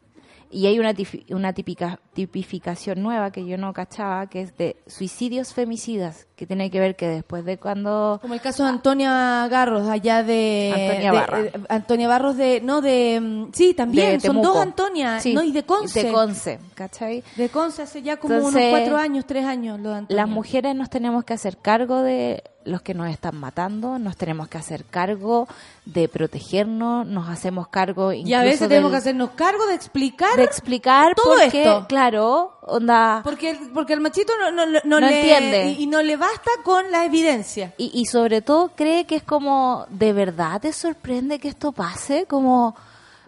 Y 0.50 0.66
hay 0.66 0.78
una, 0.78 0.94
una 1.30 1.52
tipificación 1.52 3.02
nueva 3.02 3.30
que 3.30 3.44
yo 3.44 3.58
no 3.58 3.72
cachaba, 3.74 4.26
que 4.28 4.40
es 4.40 4.56
de 4.56 4.76
suicidios 4.86 5.52
femicidas, 5.52 6.26
que 6.40 6.46
tiene 6.46 6.70
que 6.70 6.80
ver 6.80 6.96
que 6.96 7.06
después 7.06 7.44
de 7.44 7.58
cuando... 7.58 8.18
Como 8.22 8.32
el 8.32 8.40
caso 8.40 8.62
de 8.62 8.70
Antonia 8.70 9.46
Garros, 9.48 9.86
allá 9.86 10.22
de... 10.22 10.72
Antonia 10.88 11.12
Barros. 11.12 11.40
Eh, 11.44 11.52
Antonia 11.68 12.08
Barros 12.08 12.36
de... 12.38 12.62
No, 12.62 12.80
de... 12.80 13.20
Mm, 13.20 13.52
sí, 13.52 13.74
también, 13.74 14.18
son 14.22 14.40
dos 14.40 14.56
Antonia, 14.56 15.18
¿no? 15.34 15.42
Y 15.42 15.52
de 15.52 15.64
Conce. 15.64 16.04
De 16.04 16.10
Conce, 16.10 16.58
¿cachai? 16.72 17.22
De 17.36 17.50
Conce 17.50 17.82
hace 17.82 18.00
ya 18.00 18.16
como 18.16 18.38
unos 18.38 18.62
cuatro 18.70 18.96
años, 18.96 19.26
tres 19.26 19.44
años 19.44 19.78
lo 19.80 19.90
de 19.90 19.96
Antonia. 19.96 20.22
Las 20.24 20.32
mujeres 20.34 20.74
nos 20.74 20.88
tenemos 20.88 21.24
que 21.24 21.34
hacer 21.34 21.58
cargo 21.58 22.00
de 22.00 22.42
los 22.64 22.82
que 22.82 22.94
nos 22.94 23.10
están 23.10 23.36
matando, 23.36 23.98
nos 23.98 24.16
tenemos 24.16 24.48
que 24.48 24.58
hacer 24.58 24.84
cargo 24.84 25.48
de 25.84 26.08
protegernos, 26.08 27.06
nos 27.06 27.28
hacemos 27.28 27.68
cargo 27.68 28.12
y 28.12 28.32
a 28.34 28.42
veces 28.42 28.68
tenemos 28.68 28.90
que 28.90 28.98
hacernos 28.98 29.30
cargo 29.30 29.66
de 29.66 29.74
explicar 29.74 30.36
de 30.36 30.44
explicar 30.44 31.14
todo 31.14 31.38
esto. 31.40 31.86
claro, 31.88 32.58
onda 32.70 33.20
porque 33.24 33.58
porque 33.74 33.92
el 33.92 34.00
machito 34.00 34.32
no, 34.38 34.50
no, 34.50 34.80
no, 34.84 35.00
le, 35.00 35.20
entiende 35.20 35.76
y, 35.78 35.86
no 35.86 36.02
le 36.02 36.16
basta 36.16 36.50
con 36.64 36.90
la 36.90 37.04
evidencia. 37.04 37.74
Y, 37.76 37.90
y 37.94 38.06
sobre 38.06 38.42
todo 38.42 38.72
cree 38.74 39.06
que 39.06 39.16
es 39.16 39.22
como 39.22 39.86
de 39.90 40.12
verdad 40.12 40.60
te 40.60 40.72
sorprende 40.72 41.38
que 41.38 41.48
esto 41.48 41.72
pase, 41.72 42.26
como 42.26 42.76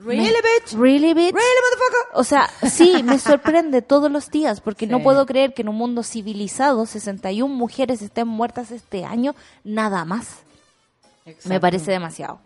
Really, 0.04 0.24
bitch? 0.26 0.72
Really, 0.74 1.14
bitch? 1.14 1.32
Really, 1.32 1.60
motherfucker? 1.62 2.08
O 2.14 2.24
sea, 2.24 2.50
sí, 2.68 3.02
me 3.04 3.18
sorprende 3.18 3.82
todos 3.82 4.10
los 4.10 4.30
días 4.30 4.60
porque 4.60 4.86
no 4.86 5.02
puedo 5.02 5.26
creer 5.26 5.54
que 5.54 5.62
en 5.62 5.68
un 5.68 5.76
mundo 5.76 6.02
civilizado 6.02 6.86
61 6.86 7.54
mujeres 7.54 8.02
estén 8.02 8.26
muertas 8.26 8.72
este 8.72 9.04
año, 9.04 9.34
nada 9.62 10.04
más. 10.04 10.38
Me 11.44 11.60
parece 11.60 11.92
demasiado. 11.92 12.40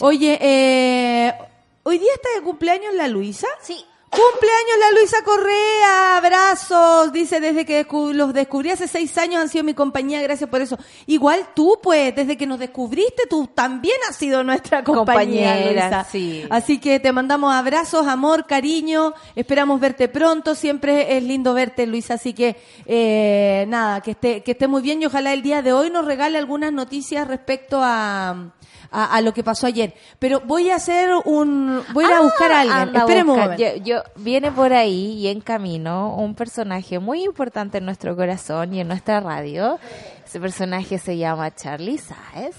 Oye, 0.00 0.38
eh, 0.40 1.34
¿hoy 1.82 1.98
día 1.98 2.12
está 2.14 2.28
de 2.36 2.42
cumpleaños 2.42 2.94
la 2.94 3.08
Luisa? 3.08 3.48
Sí. 3.60 3.84
Cumpleaños 4.14 4.78
la 4.78 4.98
Luisa 4.98 5.16
Correa, 5.24 6.16
abrazos, 6.18 7.12
dice, 7.12 7.40
desde 7.40 7.64
que 7.64 7.84
los 8.12 8.32
descubrí 8.32 8.70
hace 8.70 8.86
seis 8.86 9.18
años 9.18 9.42
han 9.42 9.48
sido 9.48 9.64
mi 9.64 9.74
compañía, 9.74 10.22
gracias 10.22 10.48
por 10.48 10.60
eso. 10.60 10.78
Igual 11.06 11.48
tú, 11.52 11.80
pues, 11.82 12.14
desde 12.14 12.36
que 12.36 12.46
nos 12.46 12.60
descubriste, 12.60 13.24
tú 13.28 13.48
también 13.48 13.96
has 14.08 14.14
sido 14.14 14.44
nuestra 14.44 14.84
compañera, 14.84 16.06
Sí. 16.08 16.44
Así 16.48 16.78
que 16.78 17.00
te 17.00 17.10
mandamos 17.10 17.52
abrazos, 17.52 18.06
amor, 18.06 18.46
cariño, 18.46 19.14
esperamos 19.34 19.80
verte 19.80 20.06
pronto, 20.06 20.54
siempre 20.54 21.16
es 21.16 21.22
lindo 21.24 21.52
verte, 21.52 21.84
Luisa, 21.84 22.14
así 22.14 22.34
que, 22.34 22.56
eh, 22.86 23.64
nada, 23.66 24.00
que 24.00 24.12
esté, 24.12 24.44
que 24.44 24.52
esté 24.52 24.68
muy 24.68 24.82
bien 24.82 25.02
y 25.02 25.06
ojalá 25.06 25.32
el 25.32 25.42
día 25.42 25.60
de 25.60 25.72
hoy 25.72 25.90
nos 25.90 26.04
regale 26.04 26.38
algunas 26.38 26.72
noticias 26.72 27.26
respecto 27.26 27.80
a 27.82 28.52
a, 28.94 29.16
a 29.16 29.20
lo 29.20 29.34
que 29.34 29.42
pasó 29.42 29.66
ayer. 29.66 29.94
Pero 30.18 30.40
voy 30.40 30.70
a 30.70 30.76
hacer 30.76 31.10
un, 31.24 31.82
voy 31.92 32.04
a 32.04 32.20
buscar 32.20 32.52
a 32.52 32.60
alguien. 32.60 32.78
Ah, 32.78 32.82
Anda 32.82 33.00
a 33.00 33.02
Espérame 33.02 33.28
un 33.30 33.36
buscar. 33.36 33.58
momento. 33.58 33.76
Yo, 33.84 33.84
yo- 33.96 34.02
viene 34.16 34.52
por 34.52 34.72
ahí 34.72 35.12
y 35.18 35.28
en 35.28 35.40
camino 35.40 36.14
un 36.16 36.34
personaje 36.34 36.98
muy 36.98 37.24
importante 37.24 37.78
en 37.78 37.84
nuestro 37.84 38.14
corazón 38.16 38.72
y 38.74 38.80
en 38.80 38.88
nuestra 38.88 39.20
radio. 39.20 39.78
Ese 40.24 40.40
personaje 40.40 40.98
se 40.98 41.16
llama 41.16 41.54
Charlie 41.54 41.98
Saez. 41.98 42.56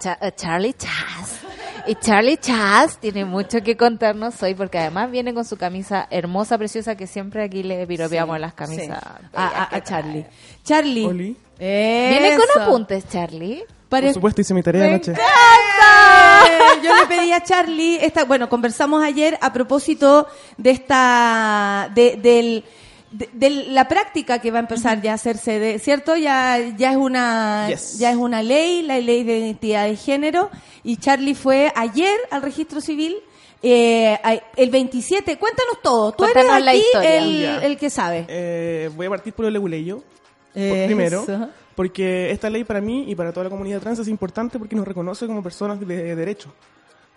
Cha- 0.00 0.18
eh, 0.20 0.32
Charlie 0.34 0.72
Chaz. 0.74 1.40
Y 1.86 1.96
Charlie 1.96 2.38
Chaz 2.38 2.96
tiene 2.98 3.24
mucho 3.26 3.60
que 3.60 3.76
contarnos 3.76 4.42
hoy 4.42 4.54
porque 4.54 4.78
además 4.78 5.10
viene 5.10 5.34
con 5.34 5.44
su 5.44 5.56
camisa 5.58 6.06
hermosa, 6.10 6.56
preciosa, 6.56 6.96
que 6.96 7.06
siempre 7.06 7.44
aquí 7.44 7.62
le 7.62 7.86
piropeamos 7.86 8.40
las 8.40 8.54
camisas. 8.54 8.98
Sí. 9.02 9.26
A, 9.34 9.46
a- 9.64 9.76
a 9.76 9.82
Charlie. 9.82 10.24
Charlie. 10.64 11.36
Viene 11.58 12.36
con 12.36 12.62
apuntes, 12.62 13.08
Charlie. 13.08 13.64
Pare- 13.94 14.06
Por 14.08 14.14
supuesto, 14.14 14.40
hice 14.40 14.54
mi 14.54 14.62
tarea 14.62 14.84
anoche. 14.86 15.14
Yo 16.82 16.94
le 16.94 17.06
pedí 17.06 17.32
a 17.32 17.42
Charlie, 17.42 17.98
esta, 18.04 18.24
bueno, 18.24 18.48
conversamos 18.48 19.02
ayer 19.02 19.38
a 19.40 19.52
propósito 19.52 20.26
de 20.58 20.70
esta, 20.70 21.90
de, 21.94 22.16
del, 22.16 22.64
de, 23.10 23.28
de 23.32 23.50
la 23.50 23.88
práctica 23.88 24.38
que 24.40 24.50
va 24.50 24.58
a 24.58 24.60
empezar 24.60 25.00
ya 25.00 25.12
a 25.12 25.14
hacerse, 25.14 25.58
de, 25.58 25.78
¿cierto? 25.78 26.16
Ya, 26.16 26.58
ya 26.76 26.90
es 26.90 26.96
una, 26.96 27.68
Yes. 27.68 27.98
ya 27.98 28.10
es 28.10 28.16
una 28.16 28.42
ley, 28.42 28.82
la 28.82 28.98
ley 29.00 29.22
de 29.24 29.38
identidad 29.38 29.86
de 29.86 29.96
género, 29.96 30.50
y 30.82 30.96
Charlie 30.98 31.34
fue 31.34 31.72
ayer 31.74 32.16
al 32.30 32.42
registro 32.42 32.80
civil. 32.80 33.16
eh, 33.62 34.18
el 34.56 34.68
27, 34.70 35.38
cuéntanos 35.38 35.80
todo. 35.82 36.12
Tú 36.12 36.24
eres 36.24 36.34
Cuéntanos 36.44 36.68
aquí 36.68 36.82
el, 37.02 37.44
el 37.62 37.76
que 37.78 37.88
sabe. 37.88 38.26
Eh, 38.28 38.90
voy 38.94 39.06
a 39.06 39.10
partir 39.10 39.32
por 39.32 39.46
el 39.46 39.54
leguleyo. 39.54 40.02
por- 40.52 40.62
Eso. 41.22 41.48
Porque 41.74 42.30
esta 42.30 42.48
ley 42.50 42.64
para 42.64 42.80
mí 42.80 43.04
y 43.10 43.14
para 43.14 43.32
toda 43.32 43.44
la 43.44 43.50
comunidad 43.50 43.80
trans 43.80 43.98
es 43.98 44.08
importante 44.08 44.58
porque 44.58 44.76
nos 44.76 44.86
reconoce 44.86 45.26
como 45.26 45.42
personas 45.42 45.80
de 45.80 46.14
derecho 46.14 46.52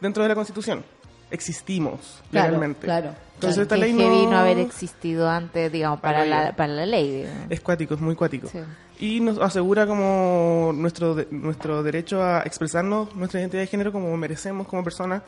dentro 0.02 0.24
de 0.24 0.30
la 0.30 0.36
Constitución. 0.36 0.84
Existimos 1.30 2.22
Claro, 2.32 2.48
legalmente. 2.48 2.82
claro. 2.86 3.14
Entonces 3.36 3.62
esta 3.64 3.76
ley 3.78 3.94
no... 3.94 4.32
no 4.32 4.38
haber 4.38 4.58
existido 4.60 5.30
antes, 5.30 5.72
digamos, 5.72 6.00
para, 6.00 6.20
Para 6.20 6.30
la, 6.30 6.44
ella. 6.48 6.56
para 6.56 6.74
la 6.74 6.86
ley. 6.86 7.12
digamos. 7.22 7.52
Es 7.52 7.60
cuático, 7.60 7.94
es 7.94 8.00
muy 8.00 8.16
cuático. 8.16 8.48
Sí. 8.48 8.60
Y 9.00 9.20
nos 9.20 9.38
asegura 9.40 9.86
como 9.86 10.72
nuestro, 10.74 11.14
de- 11.14 11.28
nuestro 11.30 11.84
derecho 11.84 12.24
a 12.24 12.42
expresarnos 12.42 13.14
nuestra 13.16 13.40
identidad 13.42 13.62
de 13.62 13.68
género 13.68 13.92
como 13.92 14.16
merecemos 14.18 14.68
como 14.68 14.84
personas 14.84 15.22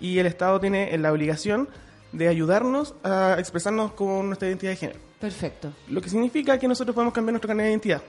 y 0.00 0.18
el 0.18 0.26
Estado 0.26 0.58
tiene 0.58 0.96
la 0.98 1.12
obligación 1.12 1.68
de 2.10 2.26
ayudarnos 2.28 2.94
a 3.04 3.36
expresarnos 3.38 3.92
con 3.92 4.26
nuestra 4.26 4.48
identidad 4.48 4.72
de 4.72 4.76
género. 4.76 4.98
Perfecto. 5.20 5.72
Lo 5.88 6.00
que 6.00 6.08
significa 6.10 6.58
que 6.58 6.66
nosotros 6.66 6.94
podemos 6.94 7.14
cambiar 7.14 7.34
nuestro 7.34 7.46
carnet 7.46 7.66
de 7.66 7.70
identidad, 7.70 8.02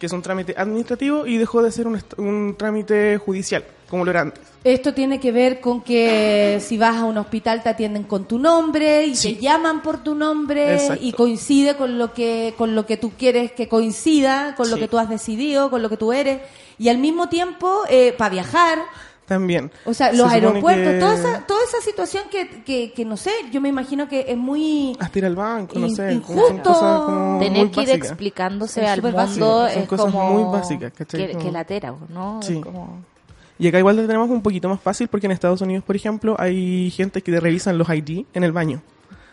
que 0.00 0.06
es 0.06 0.12
un 0.12 0.22
trámite 0.22 0.54
administrativo 0.56 1.26
y 1.26 1.36
dejó 1.36 1.62
de 1.62 1.70
ser 1.70 1.86
un, 1.86 2.02
un 2.16 2.56
trámite 2.58 3.18
judicial, 3.18 3.62
como 3.88 4.04
lo 4.04 4.10
era 4.10 4.22
antes. 4.22 4.42
Esto 4.64 4.92
tiene 4.94 5.20
que 5.20 5.30
ver 5.30 5.60
con 5.60 5.82
que 5.82 6.58
si 6.60 6.76
vas 6.78 6.96
a 6.96 7.04
un 7.04 7.16
hospital 7.18 7.62
te 7.62 7.68
atienden 7.68 8.02
con 8.04 8.24
tu 8.26 8.38
nombre 8.38 9.06
y 9.06 9.14
Sí. 9.14 9.34
te 9.34 9.42
llaman 9.42 9.82
por 9.82 10.02
tu 10.02 10.14
nombre 10.14 10.74
Exacto. 10.74 11.04
y 11.04 11.12
coincide 11.12 11.76
con 11.76 11.98
lo 11.98 12.12
que 12.12 12.54
con 12.58 12.74
lo 12.74 12.84
que 12.86 12.96
tú 12.96 13.12
quieres 13.16 13.52
que 13.52 13.68
coincida, 13.68 14.54
con 14.56 14.68
lo 14.70 14.76
Sí. 14.76 14.82
que 14.82 14.88
tú 14.88 14.98
has 14.98 15.08
decidido, 15.08 15.70
con 15.70 15.82
lo 15.82 15.88
que 15.88 15.96
tú 15.96 16.12
eres 16.12 16.40
y 16.78 16.88
al 16.88 16.98
mismo 16.98 17.28
tiempo 17.28 17.82
para 18.18 18.30
viajar, 18.30 18.78
También. 19.30 19.70
o 19.84 19.94
sea, 19.94 20.10
Se 20.10 20.16
los 20.16 20.26
aeropuertos, 20.28 20.92
que 20.94 20.98
toda 20.98 21.14
esa 21.14 21.46
toda 21.46 21.60
esa 21.62 21.80
situación 21.80 22.24
que, 22.32 22.64
que, 22.64 22.92
que 22.92 23.04
no 23.04 23.16
sé, 23.16 23.30
yo 23.52 23.60
me 23.60 23.68
imagino 23.68 24.08
que 24.08 24.24
es 24.26 24.36
muy 24.36 24.96
Hasta 24.98 25.18
ir 25.20 25.24
al 25.26 25.36
banco, 25.36 25.78
no 25.78 25.88
sé. 25.88 26.12
injusto. 26.14 26.48
Son 26.48 26.58
cosas 26.58 27.00
como 27.02 27.38
Tener 27.38 27.66
muy 27.66 27.70
que 27.70 27.82
ir 27.82 27.90
explicándose 27.90 28.82
Es 28.82 28.88
al 28.90 29.00
mundo 29.02 29.16
básico. 29.16 29.68
Son 29.68 29.78
es 29.82 29.88
cosas 29.88 30.06
como 30.12 30.30
muy 30.32 30.52
básicas, 30.52 30.92
¿cachai? 30.92 31.26
que, 31.28 31.32
Como- 31.34 31.44
que 31.44 31.52
latera, 31.52 31.94
¿no? 32.08 32.40
Sí. 32.42 32.60
Como- 32.60 33.04
Y 33.56 33.68
acá 33.68 33.78
igual 33.78 33.94
lo 33.94 34.02
tenemos 34.04 34.28
un 34.30 34.42
poquito 34.42 34.68
más 34.68 34.80
fácil 34.80 35.06
porque 35.06 35.26
en 35.26 35.32
Estados 35.32 35.60
Unidos, 35.60 35.84
por 35.84 35.94
ejemplo, 35.94 36.34
hay 36.36 36.90
gente 36.90 37.22
que 37.22 37.30
te 37.30 37.38
revisan 37.38 37.78
los 37.78 37.88
ID 37.88 38.24
en 38.34 38.42
el 38.42 38.50
baño. 38.50 38.82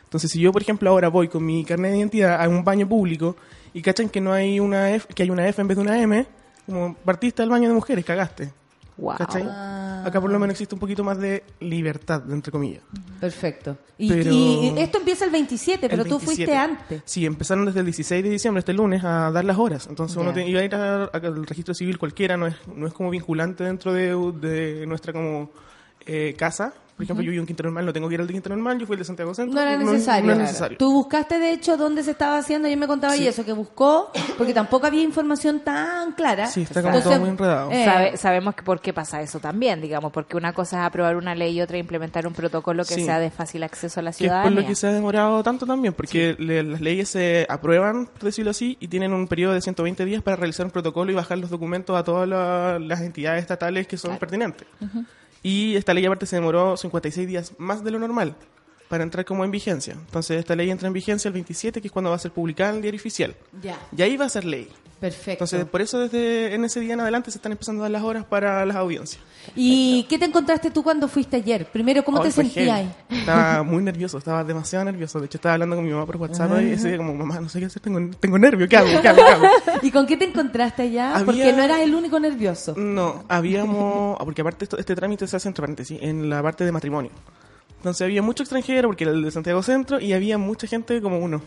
Entonces, 0.04 0.30
si 0.32 0.40
yo, 0.40 0.52
por 0.52 0.62
ejemplo, 0.62 0.92
ahora 0.92 1.08
voy 1.10 1.28
con 1.28 1.44
mi 1.44 1.66
carnet 1.66 1.92
de 1.94 1.98
identidad 1.98 2.40
a 2.40 2.48
un 2.48 2.64
baño 2.64 2.88
público 2.88 3.36
y 3.74 3.82
cachan 3.82 4.10
que 4.10 4.22
no 4.22 4.32
hay 4.32 4.60
una 4.60 4.92
F, 4.92 5.08
que 5.14 5.24
hay 5.24 5.32
una 5.32 5.48
F 5.48 5.60
en 5.60 5.68
vez 5.68 5.76
de 5.78 5.84
una 5.84 6.00
M, 6.00 6.26
como 6.68 6.94
partiste 7.04 7.42
al 7.42 7.50
baño 7.50 7.68
de 7.70 7.74
mujeres, 7.74 8.06
cagaste. 8.06 8.52
Wow. 8.98 9.16
¿Cachai? 9.18 9.44
Acá 10.06 10.20
por 10.22 10.32
lo 10.32 10.40
menos 10.40 10.54
existe 10.54 10.74
un 10.74 10.80
poquito 10.80 11.04
más 11.04 11.20
de 11.20 11.44
libertad, 11.60 12.24
entre 12.32 12.52
comillas. 12.52 12.82
perfecto. 13.20 13.78
Y, 13.98 14.10
Pero- 14.10 14.32
y 14.32 14.74
esto 14.78 15.00
empieza 15.00 15.26
el 15.26 15.32
27, 15.32 15.90
pero 15.90 16.04
El 16.04 16.08
tú 16.10 16.18
27. 16.18 16.26
fuiste 16.46 16.56
antes. 16.56 17.02
Sí, 17.06 17.26
empezaron 17.26 17.66
desde 17.66 17.80
el 17.82 17.86
16 17.86 18.24
de 18.24 18.30
diciembre, 18.30 18.60
este 18.60 18.74
lunes, 18.74 19.04
a 19.04 19.32
dar 19.32 19.44
las 19.46 19.58
horas. 19.58 19.88
Entonces 19.88 20.18
uno 20.18 20.34
te- 20.34 20.48
iba 20.48 20.62
a 20.62 20.64
ir 20.64 20.74
al 20.76 21.46
registro 21.46 21.74
civil 21.74 21.98
cualquiera, 21.98 22.38
no 22.38 22.48
es, 22.48 22.56
no 22.76 22.88
es 22.88 22.94
como 22.94 23.10
vinculante 23.10 23.64
dentro 23.64 23.92
de, 23.94 24.16
de 24.40 24.86
nuestra 24.88 25.14
como 25.14 25.52
eh, 26.08 26.36
casa. 26.38 26.74
Por 26.96 27.04
ejemplo, 27.04 27.24
yo 27.24 27.30
vivo 27.30 27.42
en 27.44 27.46
Quinto 27.46 27.62
Normal, 27.62 27.86
no 27.86 27.94
tengo 27.94 28.08
que 28.10 28.16
ir 28.16 28.22
al 28.22 28.26
de 28.26 28.34
Quinto 28.34 28.50
Normal, 28.50 28.80
yo 28.80 28.88
fui 28.88 28.96
al 28.96 28.98
de 28.98 29.06
Santiago 29.06 29.32
Centro. 29.36 29.54
No 29.54 29.62
era 29.62 29.78
necesario. 29.78 30.26
No, 30.26 30.32
es 30.34 30.40
necesario. 30.40 30.80
Tú 30.80 30.92
buscaste, 30.94 31.38
de 31.38 31.52
hecho, 31.52 31.78
dónde 31.78 32.02
se 32.02 32.10
estaba 32.10 32.40
haciendo. 32.40 32.68
Yo 32.68 32.76
me 32.76 32.88
contaba 32.88 33.16
y 33.16 33.28
eso, 33.28 33.46
que 33.46 33.54
buscó, 33.54 34.12
porque 34.36 34.52
tampoco 34.52 34.88
había 34.88 35.04
información 35.04 35.60
tan 35.60 36.14
clara. 36.14 36.48
Sí, 36.48 36.64
está 36.64 36.82
como 36.82 37.00
todo 37.00 37.20
muy 37.20 37.30
enredado. 37.30 37.70
eh, 37.72 37.86
Sabe- 37.86 38.18
sabemos 38.18 38.56
que 38.56 38.64
por 38.64 38.82
qué 38.82 38.94
pasa 38.94 39.22
eso 39.22 39.40
también, 39.40 39.80
digamos, 39.80 40.12
porque 40.12 40.38
una 40.38 40.54
cosa 40.54 40.80
es 40.80 40.86
aprobar 40.88 41.18
una 41.18 41.36
ley 41.36 41.56
y 41.60 41.62
otra 41.62 41.78
implementar 41.78 42.26
un 42.26 42.34
protocolo 42.34 42.84
que 42.84 42.96
Sí. 42.96 43.06
sea 43.06 43.20
de 43.20 43.30
fácil 43.30 43.62
acceso 43.62 44.00
a 44.00 44.02
la 44.04 44.10
Que 44.10 44.14
es 44.14 44.18
por 44.18 44.26
ciudadanía. 44.30 44.62
lo 44.62 44.68
que 44.68 44.74
se 44.74 44.88
ha 44.88 44.92
demorado 44.92 45.44
tanto 45.44 45.68
también, 45.68 45.94
porque 45.94 46.36
le- 46.40 46.64
las 46.64 46.82
leyes 46.82 47.10
se 47.10 47.46
aprueban, 47.48 48.08
por 48.08 48.24
decirlo 48.24 48.50
así, 48.50 48.76
y 48.80 48.88
tienen 48.88 49.14
un 49.14 49.28
periodo 49.28 49.54
de 49.54 49.62
120 49.62 50.04
días 50.04 50.24
para 50.24 50.36
realizar 50.38 50.66
un 50.66 50.72
protocolo 50.72 51.12
y 51.12 51.14
bajar 51.14 51.38
los 51.38 51.52
documentos 51.52 51.96
a 51.96 52.04
todas 52.04 52.28
la- 52.28 52.80
las 52.80 53.02
entidades 53.02 53.44
estatales 53.44 53.86
que 53.86 53.98
son 53.98 54.18
pertinentes. 54.18 54.66
Y 55.44 55.76
esta 55.76 55.94
ley 55.94 56.06
aparte 56.06 56.26
se 56.26 56.36
demoró 56.36 56.78
56 56.78 57.28
días 57.28 57.54
más 57.58 57.84
de 57.84 57.92
lo 57.92 58.00
normal 58.00 58.36
para 58.88 59.04
entrar 59.04 59.26
como 59.26 59.44
en 59.46 59.52
vigencia. 59.52 59.94
Entonces 59.94 60.40
esta 60.40 60.56
ley 60.56 60.70
entra 60.72 60.88
en 60.88 60.94
vigencia 60.94 61.28
el 61.30 61.34
27, 61.34 61.82
que 61.82 61.88
es 61.88 61.92
cuando 61.92 62.10
va 62.10 62.16
a 62.16 62.20
ser 62.20 62.32
publicada 62.32 62.70
en 62.72 62.76
el 62.78 62.82
diario 62.82 63.00
oficial. 63.00 63.36
Ya, 63.62 63.78
Y 63.96 64.02
ahí 64.02 64.16
va 64.18 64.26
a 64.26 64.30
ser 64.30 64.46
ley. 64.46 64.70
perfecto. 65.00 65.32
Entonces 65.44 65.66
por 65.66 65.82
eso 65.82 66.00
desde 66.00 66.56
en 66.56 66.64
ese 66.66 66.80
día 66.80 66.94
en 66.96 67.02
adelante 67.02 67.30
se 67.32 67.38
están 67.38 67.52
empezando 67.52 67.82
a 67.82 67.86
dar 67.86 67.92
las 67.92 68.04
horas 68.04 68.26
para 68.26 68.66
las 68.66 68.76
audiencias. 68.78 69.22
¿Y 69.56 70.04
qué 70.10 70.18
te 70.18 70.26
encontraste 70.26 70.72
tú 70.72 70.84
cuando 70.84 71.08
fuiste 71.08 71.38
ayer? 71.38 71.66
Primero, 71.68 72.04
¿cómo 72.04 72.20
te 72.22 72.32
sentías 72.32 72.70
ahí? 72.80 72.92
Estaba 73.10 73.64
muy 73.64 73.82
nervioso, 73.84 74.18
estaba 74.18 74.44
demasiado 74.44 74.84
nervioso. 74.86 75.20
De 75.20 75.28
hecho, 75.28 75.38
estaba 75.38 75.54
hablando 75.54 75.76
con 75.76 75.86
mi 75.86 75.92
mamá 75.92 76.06
por 76.06 76.18
WhatsApp 76.18 76.52
y 76.62 76.66
decía 76.66 76.98
como, 76.98 77.14
mamá, 77.14 77.40
no 77.40 77.48
sé 77.48 77.60
qué 77.60 77.66
hacer, 77.66 77.82
tengo, 77.82 78.00
tengo 78.20 78.38
nervio, 78.40 78.68
¿qué 78.68 78.76
hago? 78.78 78.88
¿Qué 79.02 79.08
hago? 79.08 79.18
¿Qué 79.24 79.32
hago? 79.32 79.48
¿Y 79.84 79.92
con 79.92 80.06
qué 80.08 80.18
te 80.18 80.26
encontraste 80.26 80.82
allá? 80.84 81.12
Había- 81.14 81.26
Porque 81.26 81.54
no 81.54 81.64
eras 81.64 81.80
el 81.80 81.94
único 81.96 82.20
nervioso. 82.20 82.74
No, 82.76 83.24
habíamos, 83.30 84.18
ah, 84.20 84.26
porque 84.26 84.42
aparte 84.42 84.66
esto- 84.66 84.78
este 84.78 84.96
trámite 84.96 85.28
se 85.28 85.36
hace 85.38 85.48
entre 85.48 85.62
paréntesis, 85.62 86.00
en 86.02 86.30
la 86.30 86.42
parte 86.44 86.66
de 86.66 86.72
matrimonio. 86.72 87.12
Entonces 87.88 88.04
había 88.06 88.22
mucho 88.22 88.44
extranjero, 88.44 88.90
porque 88.90 89.06
era 89.06 89.14
el 89.14 89.24
de 89.24 89.32
Santiago 89.32 89.64
Centro, 89.64 90.00
y 90.02 90.12
había 90.12 90.38
mucha 90.38 90.68
gente 90.68 91.02
como 91.02 91.20
uno, 91.20 91.42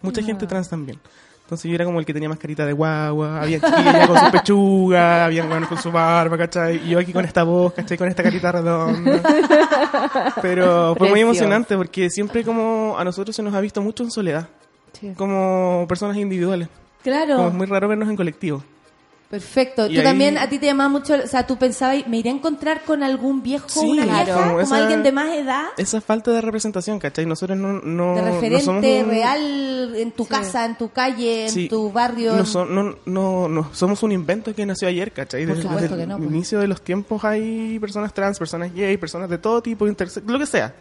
mucha 0.00 0.22
gente 0.22 0.46
trans 0.46 0.70
también. 0.70 0.98
Entonces 1.44 1.68
yo 1.68 1.74
era 1.74 1.84
como 1.84 2.00
el 2.00 2.06
que 2.06 2.14
tenía 2.14 2.30
mascarita 2.30 2.64
de 2.64 2.72
guagua, 2.72 3.42
había 3.42 3.60
chiquillas 3.60 4.08
con 4.08 4.18
su 4.18 4.30
pechuga, 4.30 5.26
había 5.26 5.44
buenos 5.44 5.68
con 5.68 5.76
su 5.76 5.92
barba, 5.92 6.38
¿cachai? 6.38 6.76
Y 6.86 6.90
yo 6.90 6.98
aquí 6.98 7.12
con 7.12 7.26
esta 7.26 7.42
voz, 7.42 7.74
¿cachai? 7.74 7.98
Con 7.98 8.08
esta 8.08 8.22
carita 8.22 8.52
redonda. 8.52 9.20
Pero 10.40 10.94
fue 10.96 11.10
muy 11.10 11.20
emocionante 11.20 11.76
porque 11.76 12.08
siempre 12.08 12.42
como 12.44 12.96
a 12.98 13.04
nosotros 13.04 13.36
se 13.36 13.42
nos 13.42 13.52
ha 13.54 13.60
visto 13.60 13.82
mucho 13.82 14.02
en 14.02 14.10
soledad, 14.10 14.48
Sí. 14.98 15.12
como 15.16 15.84
personas 15.88 16.16
individuales. 16.16 16.68
Como 16.68 17.02
Claro, 17.02 17.48
es 17.48 17.54
muy 17.54 17.66
raro 17.66 17.88
vernos 17.88 18.08
en 18.08 18.16
colectivo. 18.16 18.62
Perfecto. 19.32 19.86
Y 19.86 19.94
Tú 19.94 20.00
ahí- 20.00 20.04
también, 20.04 20.36
a 20.36 20.46
ti 20.48 20.58
te 20.58 20.66
llamaba 20.66 20.90
mucho, 20.90 21.14
o 21.14 21.26
sea, 21.26 21.46
tú 21.46 21.56
pensabas, 21.56 22.06
¿me 22.06 22.18
iré 22.18 22.28
a 22.28 22.34
encontrar 22.34 22.82
con 22.84 23.02
algún 23.02 23.42
viejo, 23.42 23.66
Sí, 23.68 23.80
una 23.88 24.04
vieja, 24.04 24.24
claro, 24.26 24.42
como 24.42 24.60
esa- 24.60 24.76
alguien 24.76 25.02
de 25.02 25.10
más 25.10 25.34
edad? 25.34 25.64
Esa 25.78 26.00
falta 26.02 26.30
de 26.32 26.42
representación, 26.42 26.98
¿cachai? 26.98 27.24
Nosotros 27.24 27.56
no, 27.58 27.72
no, 27.80 28.14
de 28.14 28.20
no 28.22 28.26
referente 28.34 28.64
somos 28.64 28.84
un- 28.84 29.08
real 29.08 29.94
en 29.96 30.12
tu 30.12 30.26
casa, 30.26 30.66
en 30.66 30.76
tu 30.76 30.90
calle, 30.90 31.44
en 31.46 31.50
Sí, 31.50 31.68
tu 31.68 31.90
barrio. 31.90 32.34
No, 32.36 32.44
son- 32.44 32.74
no, 32.74 32.94
no, 33.06 33.48
no, 33.48 33.70
somos 33.72 34.02
un 34.02 34.12
invento 34.12 34.54
que 34.54 34.66
nació 34.66 34.86
ayer, 34.88 35.12
¿cachai? 35.12 35.46
Por 35.46 35.56
Desde, 35.56 35.62
supuesto 35.62 35.88
desde 35.96 36.02
que 36.02 36.06
no, 36.06 36.16
el 36.16 36.22
pues. 36.22 36.34
inicio 36.34 36.60
de 36.60 36.68
los 36.68 36.82
tiempos 36.82 37.24
hay 37.24 37.78
personas 37.78 38.12
trans, 38.12 38.38
personas 38.38 38.72
gay, 38.74 38.96
personas 38.98 39.30
de 39.30 39.38
todo 39.38 39.62
tipo, 39.62 39.86
lo 39.86 40.38
que 40.38 40.46
sea. 40.46 40.74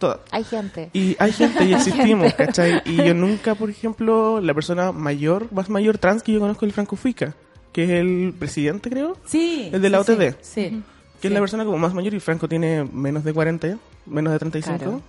Todo. 0.00 0.20
Hay 0.32 0.42
gente. 0.42 0.90
Y 0.92 1.14
hay 1.20 1.30
gente 1.32 1.64
y 1.64 1.72
existimos, 1.74 2.34
¿cachai? 2.34 2.82
Y 2.84 2.96
yo 2.96 3.14
nunca, 3.14 3.54
por 3.54 3.70
ejemplo, 3.70 4.40
la 4.40 4.52
persona 4.52 4.90
mayor, 4.90 5.46
más 5.52 5.70
mayor 5.70 5.98
trans 5.98 6.24
que 6.24 6.32
yo 6.32 6.40
conozco 6.40 6.64
es 6.66 6.70
el 6.70 6.72
Franco 6.74 6.96
Fuica, 6.96 7.36
que 7.72 7.84
es 7.84 7.90
el 7.90 8.34
presidente, 8.38 8.90
creo, 8.90 9.16
Sí. 9.24 9.70
El 9.72 9.82
de 9.82 9.90
la 9.90 10.02
sí, 10.04 10.12
OTD. 10.12 10.36
Sí. 10.40 10.68
sí. 10.70 10.82
que 11.20 11.28
es 11.28 11.34
la 11.34 11.40
persona 11.40 11.64
como 11.64 11.78
más 11.78 11.94
mayor 11.94 12.14
y 12.14 12.20
Franco 12.20 12.48
tiene 12.48 12.84
menos 12.92 13.22
de 13.24 13.32
40, 13.32 13.68
ya, 13.68 13.78
menos 14.06 14.32
de 14.32 14.38
35. 14.40 14.76
Claro. 14.78 15.02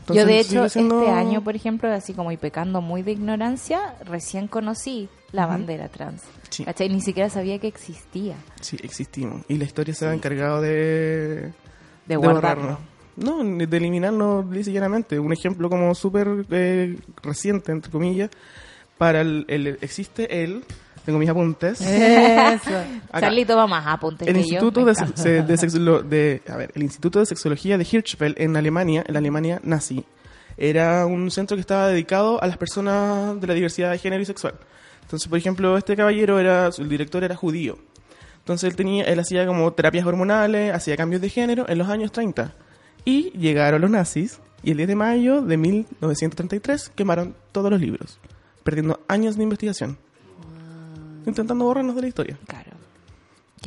Entonces, 0.00 0.24
Yo, 0.24 0.26
de 0.26 0.40
hecho, 0.40 0.68
siendo- 0.70 1.00
este 1.02 1.12
año, 1.12 1.44
por 1.44 1.54
ejemplo, 1.54 1.92
así 1.92 2.14
como 2.14 2.32
y 2.32 2.38
pecando 2.38 2.80
muy 2.80 3.02
de 3.02 3.12
ignorancia, 3.12 3.94
recién 4.06 4.48
conocí 4.48 5.10
la 5.32 5.44
bandera 5.44 5.88
trans. 5.88 6.22
Sí. 6.48 6.64
¿Cachai? 6.64 6.88
Ni 6.88 7.02
siquiera 7.02 7.28
sabía 7.28 7.58
que 7.58 7.66
existía. 7.68 8.34
Sí, 8.62 8.78
existimos. 8.82 9.42
Y 9.48 9.58
la 9.58 9.64
historia 9.64 9.92
se 9.92 10.06
ha 10.06 10.14
encargado 10.14 10.62
de... 10.62 11.52
De 12.06 12.16
guardarlo. 12.16 12.62
borrarnos. 12.62 12.78
No, 13.16 13.66
de 13.66 13.76
eliminarlo 13.76 14.50
llanamente. 14.50 15.18
Un 15.18 15.34
ejemplo 15.34 15.68
como 15.68 15.94
súper 15.94 16.46
eh, 16.50 16.96
reciente, 17.22 17.72
entre 17.72 17.90
comillas, 17.92 18.30
para 18.96 19.20
el, 19.20 19.44
el- 19.48 19.76
Existe 19.82 20.42
el 20.42 20.64
tengo 21.08 21.18
mis 21.18 21.28
apuntes. 21.30 21.80
Eso. 21.80 22.70
Acá. 23.10 23.20
Charlie 23.20 23.46
toma 23.46 23.66
más 23.66 23.86
apuntes 23.86 24.28
El 24.28 24.34
que 24.34 24.40
Instituto 24.40 24.80
yo. 24.80 24.86
de, 24.86 24.92
Me 24.92 24.98
encanta. 24.98 25.22
se- 25.22 25.42
de 25.42 25.54
Sexolo- 25.54 26.02
de- 26.02 26.42
a 26.46 26.56
ver, 26.58 26.70
el 26.74 26.82
Instituto 26.82 27.18
de 27.18 27.24
Sexología 27.24 27.78
de 27.78 27.86
Hirschfeld 27.90 28.34
en 28.38 28.54
Alemania, 28.58 29.02
en 29.06 29.14
la 29.14 29.20
Alemania 29.20 29.58
nazi, 29.64 30.04
era 30.58 31.06
un 31.06 31.30
centro 31.30 31.56
que 31.56 31.62
estaba 31.62 31.88
dedicado 31.88 32.42
a 32.42 32.46
las 32.46 32.58
personas 32.58 33.40
de 33.40 33.46
la 33.46 33.54
diversidad 33.54 33.90
de 33.90 33.96
género 33.98 34.20
y 34.22 34.26
sexual. 34.26 34.52
Entonces, 35.00 35.26
por 35.28 35.38
ejemplo, 35.38 35.78
este 35.78 35.96
caballero 35.96 36.38
era, 36.38 36.68
el 36.76 36.88
director 36.90 37.24
era 37.24 37.34
judío. 37.34 37.78
Entonces 38.40 38.68
él 38.68 38.76
tenía, 38.76 39.04
él 39.04 39.18
hacía 39.18 39.46
como 39.46 39.72
terapias 39.72 40.04
hormonales, 40.04 40.74
hacía 40.74 40.94
cambios 40.98 41.22
de 41.22 41.30
género 41.30 41.64
en 41.70 41.78
los 41.78 41.88
años 41.88 42.12
30. 42.12 42.52
Y 43.06 43.30
llegaron 43.30 43.80
los 43.80 43.90
nazis 43.90 44.40
y 44.62 44.72
el 44.72 44.76
10 44.76 44.88
de 44.88 44.94
mayo 44.94 45.40
de 45.40 45.56
1933 45.56 46.90
quemaron 46.94 47.34
todos 47.52 47.70
los 47.70 47.80
libros, 47.80 48.20
perdiendo 48.62 49.00
años 49.08 49.36
de 49.38 49.44
investigación. 49.44 49.96
Intentando 51.26 51.64
borrarnos 51.64 51.94
de 51.96 52.02
la 52.02 52.08
historia. 52.08 52.38
Claro. 52.46 52.70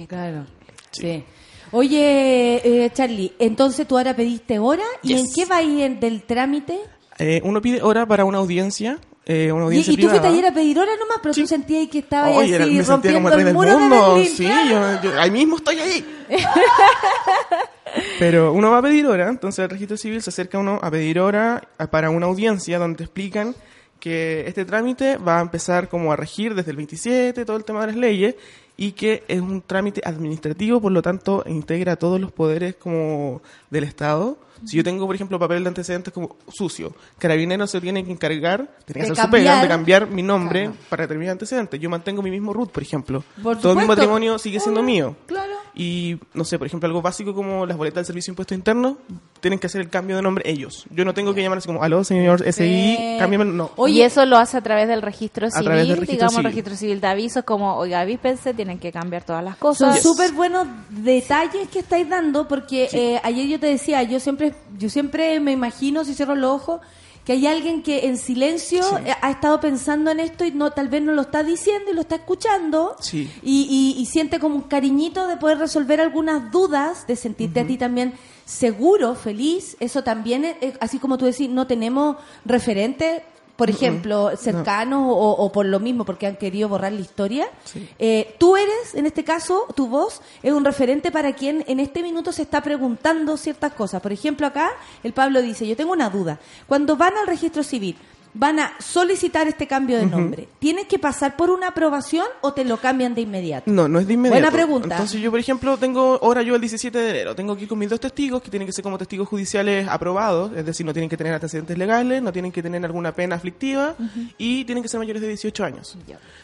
Claro. 0.07 0.45
Sí. 0.91 1.23
Oye, 1.71 2.61
eh, 2.85 2.89
Charlie, 2.93 3.33
entonces 3.39 3.87
tú 3.87 3.97
ahora 3.97 4.15
pediste 4.15 4.59
hora 4.59 4.83
y 5.03 5.09
Yes. 5.09 5.19
en 5.21 5.33
qué 5.33 5.45
va 5.45 5.57
a 5.57 5.63
ir 5.63 5.99
del 5.99 6.23
trámite? 6.23 6.79
Eh, 7.19 7.39
uno 7.43 7.61
pide 7.61 7.81
hora 7.81 8.05
para 8.05 8.25
una 8.25 8.39
audiencia, 8.39 8.97
eh, 9.25 9.51
una 9.51 9.63
Y, 9.63 9.65
audiencia 9.67 9.93
y 9.93 9.97
tú 9.97 10.09
fuiste 10.09 10.27
ayer 10.27 10.45
a 10.47 10.53
pedir 10.53 10.79
hora 10.79 10.91
nomás, 10.99 11.19
pero 11.21 11.33
Sí. 11.33 11.41
tú 11.41 11.47
sentías 11.47 11.87
que 11.87 11.99
estabas 11.99 12.35
Oye, 12.35 12.55
era- 12.55 12.65
así 12.65 12.73
me 12.73 12.83
sentía 12.83 13.13
como 13.13 13.29
rompiendo 13.29 13.29
el 13.29 13.33
rey 13.35 13.39
el 13.41 13.45
del 13.45 13.53
muro 13.53 13.69
de 13.69 13.77
mundo. 13.77 14.15
Berlín. 14.15 14.35
Sí, 14.35 14.47
yo, 14.69 15.01
yo- 15.03 15.19
ahí 15.21 15.31
mismo 15.31 15.57
estoy 15.57 15.79
ahí. 15.79 16.05
Pero 18.19 18.53
uno 18.53 18.71
va 18.71 18.77
a 18.77 18.81
pedir 18.81 19.05
hora, 19.05 19.27
entonces 19.29 19.59
el 19.63 19.69
registro 19.69 19.97
civil 19.97 20.21
se 20.21 20.29
acerca 20.29 20.57
uno 20.57 20.79
a 20.81 20.89
pedir 20.89 21.19
hora 21.19 21.61
a- 21.77 21.87
para 21.87 22.09
una 22.09 22.25
audiencia 22.27 22.79
donde 22.79 22.97
te 22.97 23.03
explican 23.03 23.53
que 24.01 24.43
este 24.47 24.65
trámite 24.65 25.15
va 25.15 25.39
a 25.39 25.41
empezar 25.41 25.87
como 25.87 26.11
a 26.11 26.17
regir 26.17 26.55
desde 26.55 26.71
el 26.71 26.77
27, 26.77 27.45
todo 27.45 27.55
el 27.55 27.63
tema 27.63 27.81
de 27.81 27.87
las 27.87 27.95
leyes, 27.95 28.35
y 28.75 28.91
que 28.93 29.23
es 29.29 29.39
un 29.39 29.61
trámite 29.61 30.01
administrativo, 30.03 30.81
por 30.81 30.91
lo 30.91 31.01
tanto 31.01 31.43
integra 31.45 31.95
todos 31.95 32.19
los 32.19 32.31
poderes 32.33 32.75
como 32.75 33.41
del 33.69 33.85
Estado. 33.85 34.37
Si 34.65 34.77
yo 34.77 34.83
tengo, 34.83 35.05
por 35.07 35.15
ejemplo, 35.15 35.39
papel 35.39 35.63
de 35.63 35.69
antecedentes 35.69 36.13
como 36.13 36.35
sucio, 36.47 36.93
Carabineros 37.17 37.71
se 37.71 37.81
tiene 37.81 38.03
que 38.05 38.11
encargar, 38.11 38.67
tiene 38.85 39.01
que 39.01 39.07
De 39.07 39.11
hacer 39.13 39.25
su 39.25 39.31
pega, 39.31 39.51
cambiar. 39.51 39.61
de 39.61 39.67
cambiar 39.67 40.07
mi 40.07 40.21
nombre 40.23 40.69
para 40.89 41.03
determinar 41.03 41.33
antecedentes. 41.33 41.79
Yo 41.79 41.89
mantengo 41.89 42.21
mi 42.21 42.31
mismo 42.31 42.53
root, 42.53 42.71
por 42.71 42.83
ejemplo. 42.83 43.23
Por 43.41 43.57
Todo 43.59 43.75
mi 43.75 43.85
matrimonio 43.85 44.37
sigue 44.37 44.59
siendo 44.59 44.81
mío. 44.83 45.15
Claro. 45.25 45.53
Y, 45.73 46.19
no 46.33 46.43
sé, 46.43 46.57
por 46.57 46.67
ejemplo, 46.67 46.85
algo 46.87 47.01
básico 47.01 47.33
como 47.33 47.65
las 47.65 47.77
boletas 47.77 47.95
del 48.01 48.05
Servicio 48.05 48.31
de 48.31 48.33
Impuesto 48.33 48.53
Interno, 48.53 48.97
tienen 49.39 49.57
que 49.57 49.67
hacer 49.67 49.79
el 49.79 49.89
cambio 49.89 50.17
de 50.17 50.21
nombre 50.21 50.43
ellos. 50.49 50.85
Yo 50.91 51.05
no 51.05 51.13
tengo 51.13 51.33
que 51.33 51.41
llamar 51.41 51.59
así 51.59 51.67
como, 51.67 51.81
aló, 51.81 52.03
señor 52.03 52.43
SI, 52.45 52.51
Sí. 52.97 53.15
cámbiame, 53.17 53.45
no. 53.45 53.71
Oye, 53.77 53.93
y 53.93 54.01
eso 54.01 54.25
lo 54.25 54.37
hace 54.37 54.57
a 54.57 54.61
través 54.61 54.89
del 54.89 55.01
registro 55.01 55.47
A 55.47 55.49
civil, 55.49 55.65
través 55.65 55.87
del 55.87 55.97
registro 55.97 56.13
digamos, 56.13 56.33
civil. 56.33 56.45
registro 56.45 56.75
civil 56.75 56.99
de 57.01 57.07
avisos, 57.07 57.43
como, 57.45 57.75
oiga, 57.77 58.01
avíspense, 58.01 58.53
tienen 58.53 58.79
que 58.79 58.91
cambiar 58.91 59.23
todas 59.23 59.43
las 59.45 59.57
Son 59.57 59.69
cosas. 59.69 60.01
súper 60.03 60.33
buenos 60.33 60.67
detalles 60.89 61.69
que 61.69 61.79
estáis 61.79 62.07
dando 62.09 62.47
porque 62.49 62.89
eh, 62.91 63.19
ayer 63.23 63.47
yo 63.47 63.59
te 63.59 63.67
decía, 63.67 64.03
yo 64.03 64.19
siempre, 64.19 64.50
yo 64.77 64.89
siempre 64.89 65.39
me 65.39 65.51
imagino, 65.51 66.03
si 66.05 66.13
cierro 66.13 66.35
los 66.35 66.51
ojos, 66.51 66.81
que 67.25 67.33
hay 67.33 67.45
alguien 67.45 67.83
que 67.83 68.07
en 68.07 68.17
silencio 68.17 68.81
Sí. 68.81 68.95
ha 69.21 69.29
estado 69.29 69.59
pensando 69.59 70.09
en 70.09 70.19
esto 70.19 70.43
y 70.43 70.51
no 70.51 70.71
tal 70.71 70.87
vez 70.89 71.03
no 71.03 71.11
lo 71.11 71.21
está 71.21 71.43
diciendo 71.43 71.91
y 71.91 71.93
lo 71.93 72.01
está 72.01 72.15
escuchando 72.15 72.95
Sí. 72.99 73.29
y, 73.43 73.67
y- 73.97 74.01
y 74.01 74.05
siente 74.07 74.39
como 74.39 74.55
un 74.55 74.61
cariñito 74.63 75.27
de 75.27 75.37
poder 75.37 75.59
resolver 75.59 76.01
algunas 76.01 76.51
dudas, 76.51 77.05
de 77.05 77.15
sentirte 77.15 77.59
a 77.59 77.67
ti 77.67 77.77
también 77.77 78.13
seguro, 78.43 79.13
feliz. 79.13 79.77
Eso 79.79 80.03
también, 80.03 80.45
es- 80.61 80.73
así 80.79 80.97
como 80.97 81.19
tú 81.19 81.25
decís, 81.25 81.47
no 81.47 81.67
tenemos 81.67 82.17
referentes, 82.43 83.21
por 83.61 83.69
ejemplo, 83.69 84.31
cercanos 84.37 85.03
o, 85.05 85.29
o 85.33 85.51
por 85.51 85.67
lo 85.67 85.79
mismo, 85.79 86.03
porque 86.03 86.25
han 86.25 86.35
querido 86.35 86.67
borrar 86.67 86.91
la 86.93 87.01
historia. 87.01 87.47
Sí. 87.63 87.87
Eh, 87.99 88.33
tú 88.39 88.57
eres, 88.57 88.95
en 88.95 89.05
este 89.05 89.23
caso, 89.23 89.67
tu 89.75 89.85
voz 89.85 90.19
es 90.41 90.51
un 90.51 90.65
referente 90.65 91.11
para 91.11 91.33
quien 91.33 91.63
en 91.67 91.79
este 91.79 92.01
minuto 92.01 92.31
se 92.31 92.41
está 92.41 92.63
preguntando 92.63 93.37
ciertas 93.37 93.73
cosas. 93.73 94.01
Por 94.01 94.11
ejemplo, 94.11 94.47
acá 94.47 94.71
el 95.03 95.13
Pablo 95.13 95.43
dice, 95.43 95.67
yo 95.67 95.75
tengo 95.75 95.91
una 95.91 96.09
duda. 96.09 96.39
Cuando 96.65 96.97
van 96.97 97.15
al 97.17 97.27
registro 97.27 97.61
civil, 97.61 97.97
van 98.33 98.59
a 98.59 98.73
solicitar 98.79 99.47
este 99.47 99.67
cambio 99.67 99.97
de 99.97 100.05
nombre, 100.05 100.47
¿tienes 100.59 100.87
que 100.87 100.99
pasar 100.99 101.35
por 101.35 101.49
una 101.49 101.69
aprobación 101.69 102.25
o 102.41 102.53
te 102.53 102.65
lo 102.65 102.77
cambian 102.77 103.13
de 103.13 103.21
inmediato? 103.21 103.69
No, 103.69 103.87
no 103.87 103.99
es 103.99 104.07
de 104.07 104.13
inmediato. 104.13 104.41
Buena 104.41 104.51
pregunta. 104.51 104.95
Entonces 104.95 105.21
yo, 105.21 105.31
por 105.31 105.39
ejemplo, 105.39 105.77
tengo 105.77 106.19
ahora 106.21 106.41
yo 106.41 106.55
el 106.55 106.61
17 106.61 106.97
de 106.97 107.09
enero, 107.09 107.35
tengo 107.35 107.55
que 107.55 107.63
ir 107.63 107.69
con 107.69 107.79
mis 107.79 107.89
dos 107.89 107.99
testigos 107.99 108.41
que 108.41 108.49
tienen 108.49 108.65
que 108.65 108.73
ser 108.73 108.83
como 108.83 108.97
testigos 108.97 109.27
judiciales 109.27 109.87
aprobados, 109.87 110.51
es 110.55 110.65
decir, 110.65 110.85
no 110.85 110.93
tienen 110.93 111.09
que 111.09 111.17
tener 111.17 111.33
antecedentes 111.33 111.77
legales, 111.77 112.21
no 112.21 112.31
tienen 112.31 112.51
que 112.51 112.63
tener 112.63 112.83
alguna 112.85 113.13
pena 113.13 113.35
aflictiva 113.35 113.95
y 114.37 114.65
tienen 114.65 114.83
que 114.83 114.89
ser 114.89 114.99
mayores 114.99 115.21
de 115.21 115.27
18 115.27 115.63
años. 115.63 115.97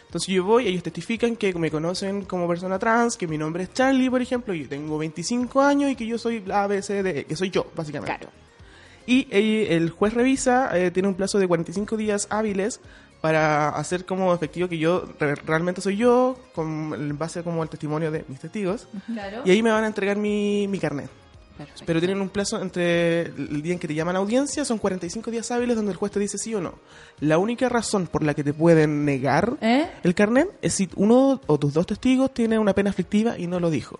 Entonces 0.05 0.33
yo 0.33 0.43
voy, 0.43 0.67
ellos 0.67 0.83
testifican 0.83 1.35
que 1.35 1.53
me 1.53 1.71
conocen 1.71 2.25
como 2.25 2.47
persona 2.47 2.79
trans, 2.79 3.17
que 3.17 3.27
mi 3.27 3.37
nombre 3.37 3.63
es 3.63 3.73
Charlie, 3.73 4.09
por 4.09 4.21
ejemplo, 4.21 4.53
y 4.53 4.63
yo 4.63 4.69
tengo 4.69 4.97
25 4.97 5.61
años 5.61 5.91
y 5.91 5.95
que 5.95 6.05
yo 6.05 6.17
soy 6.17 6.41
la 6.45 6.63
ABCD, 6.63 7.25
que 7.25 7.35
soy 7.35 7.49
yo, 7.49 7.67
básicamente. 7.75 8.17
Claro. 8.17 8.46
Y 9.07 9.27
eh, 9.31 9.75
el 9.75 9.89
juez 9.89 10.13
revisa, 10.13 10.77
eh, 10.77 10.91
tiene 10.91 11.07
un 11.07 11.15
plazo 11.15 11.39
de 11.39 11.47
45 11.47 11.97
días 11.97 12.27
hábiles 12.29 12.79
para 13.21 13.69
hacer 13.69 14.05
como 14.05 14.31
efectivo 14.33 14.67
que 14.69 14.77
yo 14.77 15.05
re- 15.19 15.33
realmente 15.35 15.81
soy 15.81 15.97
yo, 15.97 16.37
con, 16.53 16.93
en 16.93 17.17
base 17.17 17.41
como 17.41 17.63
al 17.63 17.69
testimonio 17.69 18.11
de 18.11 18.23
mis 18.27 18.39
testigos. 18.39 18.87
Claro. 19.07 19.41
Y 19.45 19.49
ahí 19.51 19.63
me 19.63 19.71
van 19.71 19.85
a 19.85 19.87
entregar 19.87 20.17
mi, 20.17 20.67
mi 20.67 20.77
carnet. 20.77 21.09
Perfecto. 21.57 21.83
Pero 21.87 21.99
tienen 21.99 22.21
un 22.21 22.29
plazo 22.29 22.61
entre 22.61 23.21
el 23.21 23.63
día 23.63 23.73
en 23.73 23.79
que 23.79 23.87
te 23.87 23.95
llaman 23.95 24.15
a 24.15 24.19
audiencia, 24.19 24.63
son 24.63 24.77
45 24.77 25.31
días 25.31 25.49
hábiles 25.49 25.75
donde 25.75 25.91
el 25.91 25.97
juez 25.97 26.11
te 26.11 26.19
dice 26.19 26.37
sí 26.37 26.53
o 26.53 26.61
no. 26.61 26.75
La 27.19 27.39
única 27.39 27.67
razón 27.67 28.05
por 28.05 28.21
la 28.21 28.35
que 28.35 28.43
te 28.43 28.53
pueden 28.53 29.05
negar 29.05 29.57
¿Eh? 29.61 29.89
el 30.03 30.13
carnet 30.13 30.49
es 30.61 30.75
si 30.75 30.87
uno 30.95 31.41
o 31.47 31.57
tus 31.57 31.73
dos 31.73 31.87
testigos 31.87 32.31
tiene 32.31 32.59
una 32.59 32.73
pena 32.73 32.91
aflictiva 32.91 33.39
y 33.39 33.47
no 33.47 33.59
lo 33.59 33.71
dijo. 33.71 33.99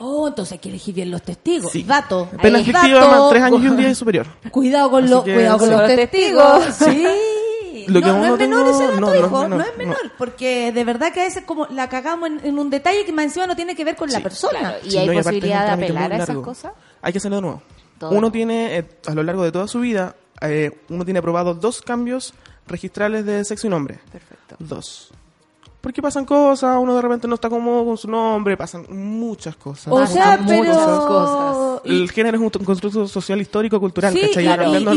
Oh, 0.00 0.28
entonces 0.28 0.52
hay 0.52 0.58
que 0.58 0.68
elegir 0.70 0.94
bien 0.94 1.10
los 1.10 1.22
testigos. 1.22 1.70
Sí. 1.72 1.82
Dato. 1.84 2.28
Pena 2.42 2.58
más 2.58 3.30
tres 3.30 3.42
años 3.42 3.62
y 3.62 3.68
un 3.68 3.76
día 3.76 3.88
es 3.90 3.98
superior. 3.98 4.26
Cuidado 4.50 4.90
con, 4.90 5.08
los 5.08 5.22
que, 5.24 5.34
cuidado 5.34 5.58
con 5.58 5.68
sí. 5.68 5.72
los 5.72 5.80
Los 5.82 5.96
testigos. 5.96 6.64
Sí. 6.74 7.06
Lo 7.86 8.00
que 8.00 8.06
no, 8.06 8.14
es 8.34 8.38
menor 8.38 8.38
tengo- 8.38 8.70
ese 8.70 8.84
dato, 8.84 9.00
no, 9.00 9.06
no 9.08 9.12
es 9.14 9.20
hijo. 9.20 9.48
No, 9.48 9.60
es 9.60 9.76
menor. 9.78 9.96
no. 10.04 10.10
Porque 10.18 10.70
de 10.72 10.84
verdad 10.84 11.12
que 11.12 11.20
a 11.20 11.24
veces 11.24 11.44
como 11.44 11.66
la 11.66 11.88
cagamos 11.88 12.28
en, 12.30 12.40
en 12.44 12.58
un 12.58 12.70
detalle 12.70 13.04
que 13.04 13.12
más 13.12 13.24
encima 13.26 13.46
no 13.46 13.56
tiene 13.56 13.74
que 13.74 13.84
ver 13.84 13.96
con 13.96 14.10
la 14.10 14.20
persona. 14.20 14.58
Claro, 14.58 14.76
¿Y 14.84 14.90
Sí, 14.90 14.98
hay 14.98 15.08
posibilidad 15.16 15.66
de 15.66 15.84
apelar 15.84 16.12
a 16.12 16.16
esas 16.16 16.28
largo. 16.28 16.42
cosas? 16.42 16.72
Hay 17.02 17.12
que 17.12 17.18
hacerlo 17.18 17.36
de 17.36 17.42
nuevo. 17.42 17.62
Todo. 17.98 18.10
Uno 18.12 18.30
tiene, 18.32 18.78
eh, 18.78 18.88
a 19.06 19.14
lo 19.14 19.22
largo 19.22 19.42
de 19.44 19.52
toda 19.52 19.66
su 19.66 19.80
vida, 19.80 20.14
eh, 20.40 20.70
uno 20.88 21.04
tiene 21.04 21.18
aprobado 21.18 21.54
dos 21.54 21.82
cambios 21.82 22.32
registrales 22.66 23.26
de 23.26 23.44
sexo 23.44 23.66
y 23.66 23.70
nombre. 23.70 23.98
Perfecto. 24.12 24.56
Dos. 24.58 25.10
Porque 25.80 26.02
pasan 26.02 26.26
cosas, 26.26 26.76
uno 26.78 26.94
de 26.94 27.00
repente 27.00 27.26
no 27.26 27.36
está 27.36 27.48
cómodo 27.48 27.86
con 27.86 27.96
su 27.96 28.06
nombre, 28.06 28.54
pasan 28.54 28.84
muchas 28.90 29.56
cosas. 29.56 29.86
O 29.90 29.96
muchas, 29.98 30.12
sea, 30.12 30.36
muchas 30.36 30.76
pero... 30.76 31.06
cosas. 31.06 31.80
y- 31.86 32.02
El 32.02 32.10
género 32.10 32.36
es 32.36 32.42
un 32.42 32.64
constructo 32.64 33.08
social, 33.08 33.40
histórico, 33.40 33.80
cultural, 33.80 34.12
Sí, 34.12 34.20
¿cachai? 34.20 34.44
y- 34.44 34.48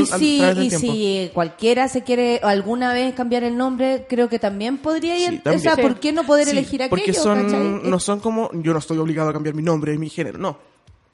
a 0.01 0.17
si, 0.17 0.41
y 0.43 0.69
si 0.71 1.31
cualquiera 1.33 1.87
se 1.87 2.03
quiere 2.03 2.41
alguna 2.43 2.91
vez 2.93 3.15
cambiar 3.15 3.43
el 3.45 3.55
nombre, 3.55 4.05
creo 4.09 4.27
que 4.27 4.39
también 4.39 4.77
podría 4.77 5.17
ir. 5.17 5.41
Sí, 5.41 5.49
o 5.49 5.59
sea, 5.59 5.75
Sí. 5.75 5.81
¿por 5.81 6.01
qué 6.01 6.11
no 6.11 6.25
poder 6.25 6.45
Sí, 6.47 6.51
elegir 6.51 6.83
aquello? 6.83 6.89
Porque 6.89 7.13
son, 7.13 7.43
cachai? 7.45 7.89
no 7.89 7.99
son 7.99 8.19
como, 8.19 8.49
yo 8.51 8.73
no 8.73 8.79
estoy 8.79 8.97
obligado 8.97 9.29
a 9.29 9.33
cambiar 9.33 9.55
mi 9.55 9.63
nombre 9.63 9.93
y 9.93 9.97
mi 9.97 10.09
género, 10.09 10.37
no. 10.37 10.57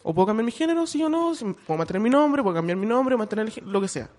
O 0.02 0.16
puedo 0.16 0.26
cambiar 0.26 0.46
mi 0.46 0.52
género, 0.52 0.88
sí 0.88 1.04
o 1.04 1.10
no, 1.10 1.36
si- 1.36 1.46
puedo 1.46 1.78
mantener 1.78 2.02
mi 2.02 2.10
nombre, 2.10 2.42
puedo 2.42 2.56
cambiar 2.56 2.78
mi 2.78 2.88
nombre, 2.88 3.16
mantener 3.16 3.52
el 3.56 3.72
lo 3.72 3.80
que 3.82 3.88
sea. 3.88 4.10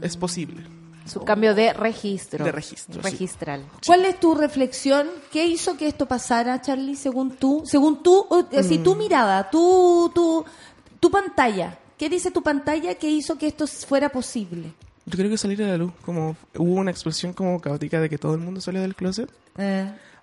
Es 0.00 0.16
posible. 0.16 0.62
Su 1.10 1.24
cambio 1.24 1.54
de 1.54 1.72
registro. 1.72 2.44
De 2.44 2.52
registro, 2.52 2.94
sí. 3.02 3.10
Registral. 3.10 3.64
¿Cuál 3.86 4.04
es 4.04 4.20
tu 4.20 4.34
reflexión? 4.34 5.08
¿Qué 5.32 5.46
hizo 5.46 5.76
que 5.76 5.86
esto 5.88 6.06
pasara, 6.06 6.60
Charlie, 6.62 6.96
según 6.96 7.32
tú? 7.36 7.62
Según 7.64 8.02
tú, 8.02 8.26
Mm. 8.30 8.82
tu 8.82 8.94
mirada, 8.96 9.50
tu, 9.50 10.10
tu, 10.14 10.44
tu 11.00 11.10
pantalla. 11.10 11.78
¿Qué 11.98 12.08
dice 12.08 12.30
tu 12.30 12.42
pantalla 12.42 12.94
que 12.94 13.10
hizo 13.10 13.36
que 13.36 13.46
esto 13.48 13.66
fuera 13.66 14.08
posible? 14.08 14.72
Yo 15.06 15.16
creo 15.18 15.28
que 15.28 15.36
salir 15.38 15.62
a 15.64 15.66
la 15.68 15.76
luz, 15.76 15.92
como 16.04 16.36
hubo 16.56 16.74
una 16.74 16.90
expresión 16.90 17.32
como 17.32 17.60
caótica 17.60 18.00
de 18.00 18.08
que 18.08 18.16
todo 18.18 18.34
el 18.34 18.40
mundo 18.40 18.60
salió 18.60 18.80
del 18.80 18.94
closet. 18.94 19.28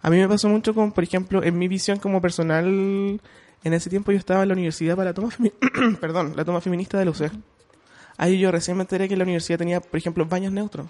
A 0.02 0.10
mí 0.10 0.18
me 0.18 0.28
pasó 0.30 0.48
mucho 0.48 0.74
con, 0.74 0.92
por 0.92 1.04
ejemplo, 1.04 1.44
en 1.44 1.58
mi 1.58 1.68
visión 1.68 2.00
como 2.00 2.22
personal, 2.22 2.66
en 2.68 3.74
ese 3.74 3.90
tiempo 3.90 4.12
yo 4.12 4.18
estaba 4.18 4.44
en 4.44 4.50
la 4.50 4.54
universidad 4.54 4.96
para 4.96 5.10
la 5.10 5.14
toma, 5.14 5.30
femi- 5.30 5.52
perdón, 6.00 6.34
la 6.36 6.46
toma 6.46 6.62
feminista 6.62 6.98
de 6.98 7.06
la 7.06 7.12
UCE. 7.12 7.32
Ahí 8.18 8.40
yo 8.40 8.52
recién 8.52 8.78
me 8.78 8.84
enteré 8.84 9.08
que 9.08 9.16
la 9.16 9.24
universidad 9.24 9.60
tenía, 9.60 9.80
por 9.80 9.98
ejemplo, 9.98 10.26
baños 10.26 10.52
neutros, 10.52 10.88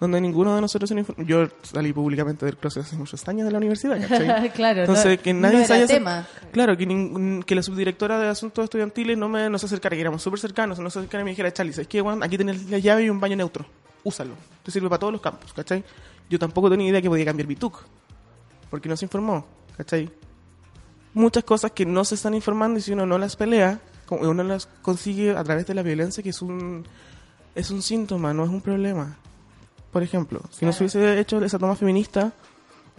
donde 0.00 0.20
ninguno 0.20 0.54
de 0.54 0.60
nosotros 0.60 0.88
se 0.90 1.04
Yo 1.24 1.48
salí 1.62 1.92
públicamente 1.92 2.44
del 2.44 2.56
closet 2.56 2.82
hace 2.84 2.96
muchos 2.96 3.26
años 3.26 3.46
de 3.46 3.52
la 3.52 3.58
universidad, 3.58 3.98
¿cachai? 4.00 4.50
claro, 4.54 4.80
Entonces, 4.80 5.16
no- 5.18 5.22
que 5.22 5.32
no 5.34 5.40
nadie 5.40 5.58
era 5.58 5.66
se 5.66 5.72
haya 5.74 5.86
tema. 5.86 6.26
Claro, 6.52 6.76
que, 6.76 7.42
que 7.46 7.54
la 7.54 7.62
subdirectora 7.62 8.18
de 8.18 8.28
asuntos 8.28 8.64
estudiantiles 8.64 9.16
no, 9.16 9.28
me, 9.28 9.48
no 9.48 9.58
se 9.58 9.66
acercara, 9.66 9.96
que 9.96 10.00
éramos 10.02 10.22
súper 10.22 10.38
cercanos, 10.40 10.78
no 10.78 10.90
se 10.90 10.98
acercara 10.98 11.22
y 11.22 11.24
me 11.24 11.30
dijera, 11.30 11.52
Charlie, 11.52 11.72
¿sabes 11.72 11.88
qué, 11.88 12.02
weón? 12.02 12.22
Aquí 12.22 12.36
tenés 12.36 12.68
la 12.70 12.78
llave 12.78 13.04
y 13.04 13.10
un 13.10 13.18
baño 13.18 13.36
neutro. 13.36 13.64
Úsalo. 14.04 14.34
Te 14.62 14.70
sirve 14.70 14.88
para 14.88 15.00
todos 15.00 15.12
los 15.12 15.22
campos, 15.22 15.52
¿cachai? 15.54 15.82
Yo 16.30 16.38
tampoco 16.38 16.68
tenía 16.70 16.88
idea 16.90 17.00
que 17.02 17.08
podía 17.08 17.24
cambiar 17.24 17.48
mi 17.48 17.56
TUC, 17.56 17.82
porque 18.70 18.88
no 18.90 18.96
se 18.96 19.06
informó, 19.06 19.46
¿cachai? 19.76 20.10
Muchas 21.14 21.42
cosas 21.44 21.72
que 21.72 21.86
no 21.86 22.04
se 22.04 22.14
están 22.14 22.34
informando 22.34 22.78
y 22.78 22.82
si 22.82 22.92
uno 22.92 23.06
no 23.06 23.16
las 23.18 23.34
pelea, 23.34 23.80
uno 24.16 24.42
las 24.44 24.66
consigue 24.82 25.36
a 25.36 25.44
través 25.44 25.66
de 25.66 25.74
la 25.74 25.82
violencia, 25.82 26.22
que 26.22 26.30
es 26.30 26.42
un, 26.42 26.84
es 27.54 27.70
un 27.70 27.82
síntoma, 27.82 28.32
no 28.34 28.44
es 28.44 28.50
un 28.50 28.60
problema. 28.60 29.16
Por 29.92 30.02
ejemplo, 30.02 30.40
si 30.50 30.64
no 30.66 30.72
se 30.72 30.84
hubiese 30.84 31.18
hecho 31.18 31.42
esa 31.42 31.58
toma 31.58 31.74
feminista, 31.76 32.32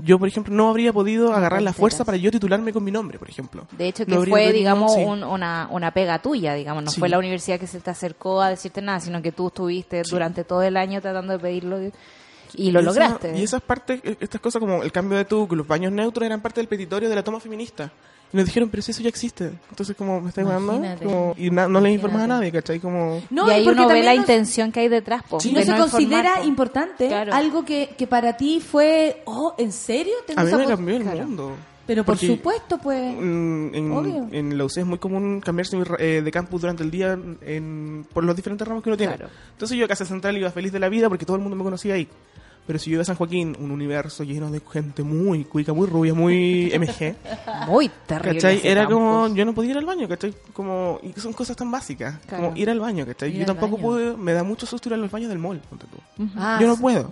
yo, 0.01 0.17
por 0.17 0.27
ejemplo, 0.29 0.53
no 0.55 0.69
habría 0.69 0.93
podido 0.93 1.33
agarrar 1.33 1.61
la 1.61 1.73
fuerza 1.73 2.05
para 2.05 2.17
yo 2.17 2.31
titularme 2.31 2.71
con 2.71 2.83
mi 2.83 2.89
nombre, 2.91 3.19
por 3.19 3.29
ejemplo. 3.29 3.67
De 3.77 3.87
hecho, 3.89 4.05
que 4.05 4.11
No 4.15 4.23
fue, 4.23 4.41
tenido- 4.45 4.53
digamos, 4.57 4.93
sí. 4.95 5.03
un- 5.03 5.23
una, 5.23 5.67
una 5.71 5.91
pega 5.91 6.19
tuya, 6.21 6.53
digamos. 6.53 6.83
No 6.85 6.91
Sí. 6.91 6.99
fue 6.99 7.09
la 7.09 7.19
universidad 7.19 7.59
que 7.59 7.67
se 7.67 7.79
te 7.81 7.89
acercó 7.91 8.41
a 8.41 8.49
decirte 8.49 8.81
nada, 8.81 9.01
sino 9.01 9.21
que 9.21 9.31
tú 9.33 9.47
estuviste 9.47 10.01
durante 10.09 10.43
todo 10.45 10.61
el 10.63 10.77
año 10.77 11.01
tratando 11.01 11.33
de 11.33 11.39
pedirlo 11.39 11.79
y- 12.55 12.69
y 12.69 12.71
lo 12.71 12.79
esa- 12.79 12.89
lograste. 12.89 13.37
y 13.37 13.43
esas 13.43 13.61
partes, 13.61 13.99
eh, 14.03 14.17
estas 14.19 14.39
cosas 14.41 14.59
como 14.59 14.83
el 14.83 14.91
cambio 14.91 15.17
de 15.17 15.25
tubo, 15.25 15.55
los 15.55 15.67
baños 15.67 15.91
neutros 15.91 16.25
eran 16.25 16.41
parte 16.41 16.59
del 16.61 16.67
petitorio 16.67 17.09
de 17.09 17.15
la 17.15 17.23
toma 17.23 17.39
feminista. 17.39 17.91
Y 18.31 18.37
nos 18.37 18.45
dijeron, 18.45 18.69
pero 18.69 18.83
si 18.83 18.91
eso 18.91 19.01
ya 19.01 19.09
existe. 19.09 19.51
Entonces, 19.71 19.95
como, 19.95 20.21
¿me 20.21 20.29
estáis 20.29 20.45
jugando? 20.47 21.33
Y 21.35 21.49
na- 21.49 21.67
no 21.67 21.81
les 21.81 21.95
informas 21.95 22.21
a 22.21 22.27
nadie, 22.27 22.51
¿cachai? 22.51 22.79
Como... 22.79 23.23
No, 23.31 23.47
y 23.47 23.51
ahí 23.53 23.63
porque 23.65 23.79
uno 23.79 23.89
ve 23.89 24.03
la 24.03 24.11
nos- 24.11 24.19
intención 24.19 24.71
que 24.71 24.81
hay 24.81 24.87
detrás, 24.87 25.23
po, 25.23 25.39
Sí. 25.39 25.51
no 25.51 25.63
se 25.63 25.75
considera 25.75 26.43
importante 26.43 27.07
Claro. 27.07 27.33
algo 27.33 27.65
que, 27.65 27.89
que 27.97 28.05
para 28.05 28.37
ti 28.37 28.59
fue, 28.61 29.23
oh, 29.25 29.55
¿en 29.57 29.71
serio? 29.71 30.13
¿Tengo 30.27 30.41
A 30.41 30.43
mí 30.43 30.51
me 30.53 30.65
cambió 30.67 30.95
el 30.97 31.01
Claro. 31.03 31.23
mundo. 31.25 31.55
Pero 31.87 32.03
por 32.03 32.13
Porque, 32.17 32.27
supuesto, 32.27 32.77
pues. 32.77 32.99
En, 33.17 33.91
Obvio. 33.91 34.27
en 34.31 34.55
la 34.55 34.63
UC 34.65 34.77
es 34.81 34.85
muy 34.85 34.99
común 34.99 35.41
cambiarse 35.41 35.75
eh, 35.97 36.21
de 36.23 36.31
campus 36.31 36.61
durante 36.61 36.83
el 36.83 36.91
día 36.91 37.13
en- 37.41 38.05
por 38.13 38.23
los 38.23 38.35
diferentes 38.35 38.67
ramos 38.67 38.83
que 38.83 38.89
uno 38.89 38.97
tiene. 38.97 39.15
Claro. 39.15 39.31
Entonces 39.53 39.75
yo 39.75 39.85
a 39.85 39.87
Casa 39.87 40.05
Central 40.05 40.37
iba 40.37 40.51
feliz 40.51 40.71
de 40.71 40.77
la 40.79 40.87
vida 40.87 41.09
porque 41.09 41.25
todo 41.25 41.35
el 41.37 41.41
mundo 41.41 41.55
me 41.57 41.63
conocía 41.63 41.95
ahí. 41.95 42.07
Pero 42.69 42.77
si 42.77 42.91
yo 42.91 42.97
iba 42.97 43.01
a 43.01 43.05
San 43.05 43.15
Joaquín, 43.15 43.57
un 43.59 43.71
universo 43.71 44.23
lleno 44.23 44.51
de 44.51 44.61
gente 44.71 45.01
muy 45.01 45.43
cuica, 45.43 45.73
muy 45.73 45.87
rubia, 45.87 46.13
muy 46.13 46.71
MG, 46.79 47.15
Muy 47.67 47.89
terrible. 48.05 48.35
¿cachai? 48.35 48.61
Era 48.63 48.81
campus. 48.81 48.93
como, 48.95 49.27
yo 49.35 49.43
no 49.43 49.55
podía 49.55 49.71
ir 49.71 49.77
al 49.79 49.85
baño, 49.87 50.07
¿cachai? 50.07 50.35
Como, 50.53 50.99
y 51.01 51.19
son 51.19 51.33
cosas 51.33 51.57
tan 51.57 51.71
básicas, 51.71 52.19
Claro. 52.27 52.43
como 52.43 52.57
ir 52.57 52.69
al 52.69 52.79
baño, 52.79 53.07
¿cachai? 53.07 53.31
Ir 53.31 53.39
yo 53.39 53.45
tampoco 53.47 53.77
baño. 53.77 53.87
pude, 53.87 54.17
me 54.17 54.33
da 54.33 54.43
mucho 54.43 54.67
susto 54.67 54.87
ir 54.87 54.93
a 54.93 54.97
los 54.97 55.09
baños 55.09 55.29
del 55.29 55.39
mall, 55.39 55.59
ponte 55.67 55.87
tú. 55.87 56.23
Ah, 56.37 56.59
Yo 56.61 56.67
no 56.67 56.77
puedo. 56.77 57.11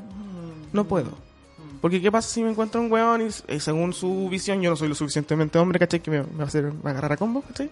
No 0.73 0.83
puedo. 0.85 1.09
Porque 1.81 2.01
qué 2.03 2.11
pasa 2.11 2.29
si 2.29 2.43
me 2.43 2.51
encuentro 2.51 2.79
un 2.79 2.91
weón 2.91 3.23
y 3.23 3.29
eh, 3.47 3.59
según 3.59 3.93
su 3.93 4.29
visión 4.29 4.61
yo 4.61 4.69
no 4.69 4.75
soy 4.75 4.89
lo 4.89 4.95
suficientemente 4.95 5.57
hombre, 5.57 5.79
¿cachai? 5.79 6.01
Que 6.01 6.11
me, 6.11 6.21
me 6.21 6.37
va 6.37 6.43
a 6.43 6.47
hacer 6.47 6.65
me 6.65 6.81
va 6.83 6.89
a 6.89 6.91
agarrar 6.91 7.13
a 7.13 7.17
combo, 7.17 7.41
¿cachai? 7.41 7.69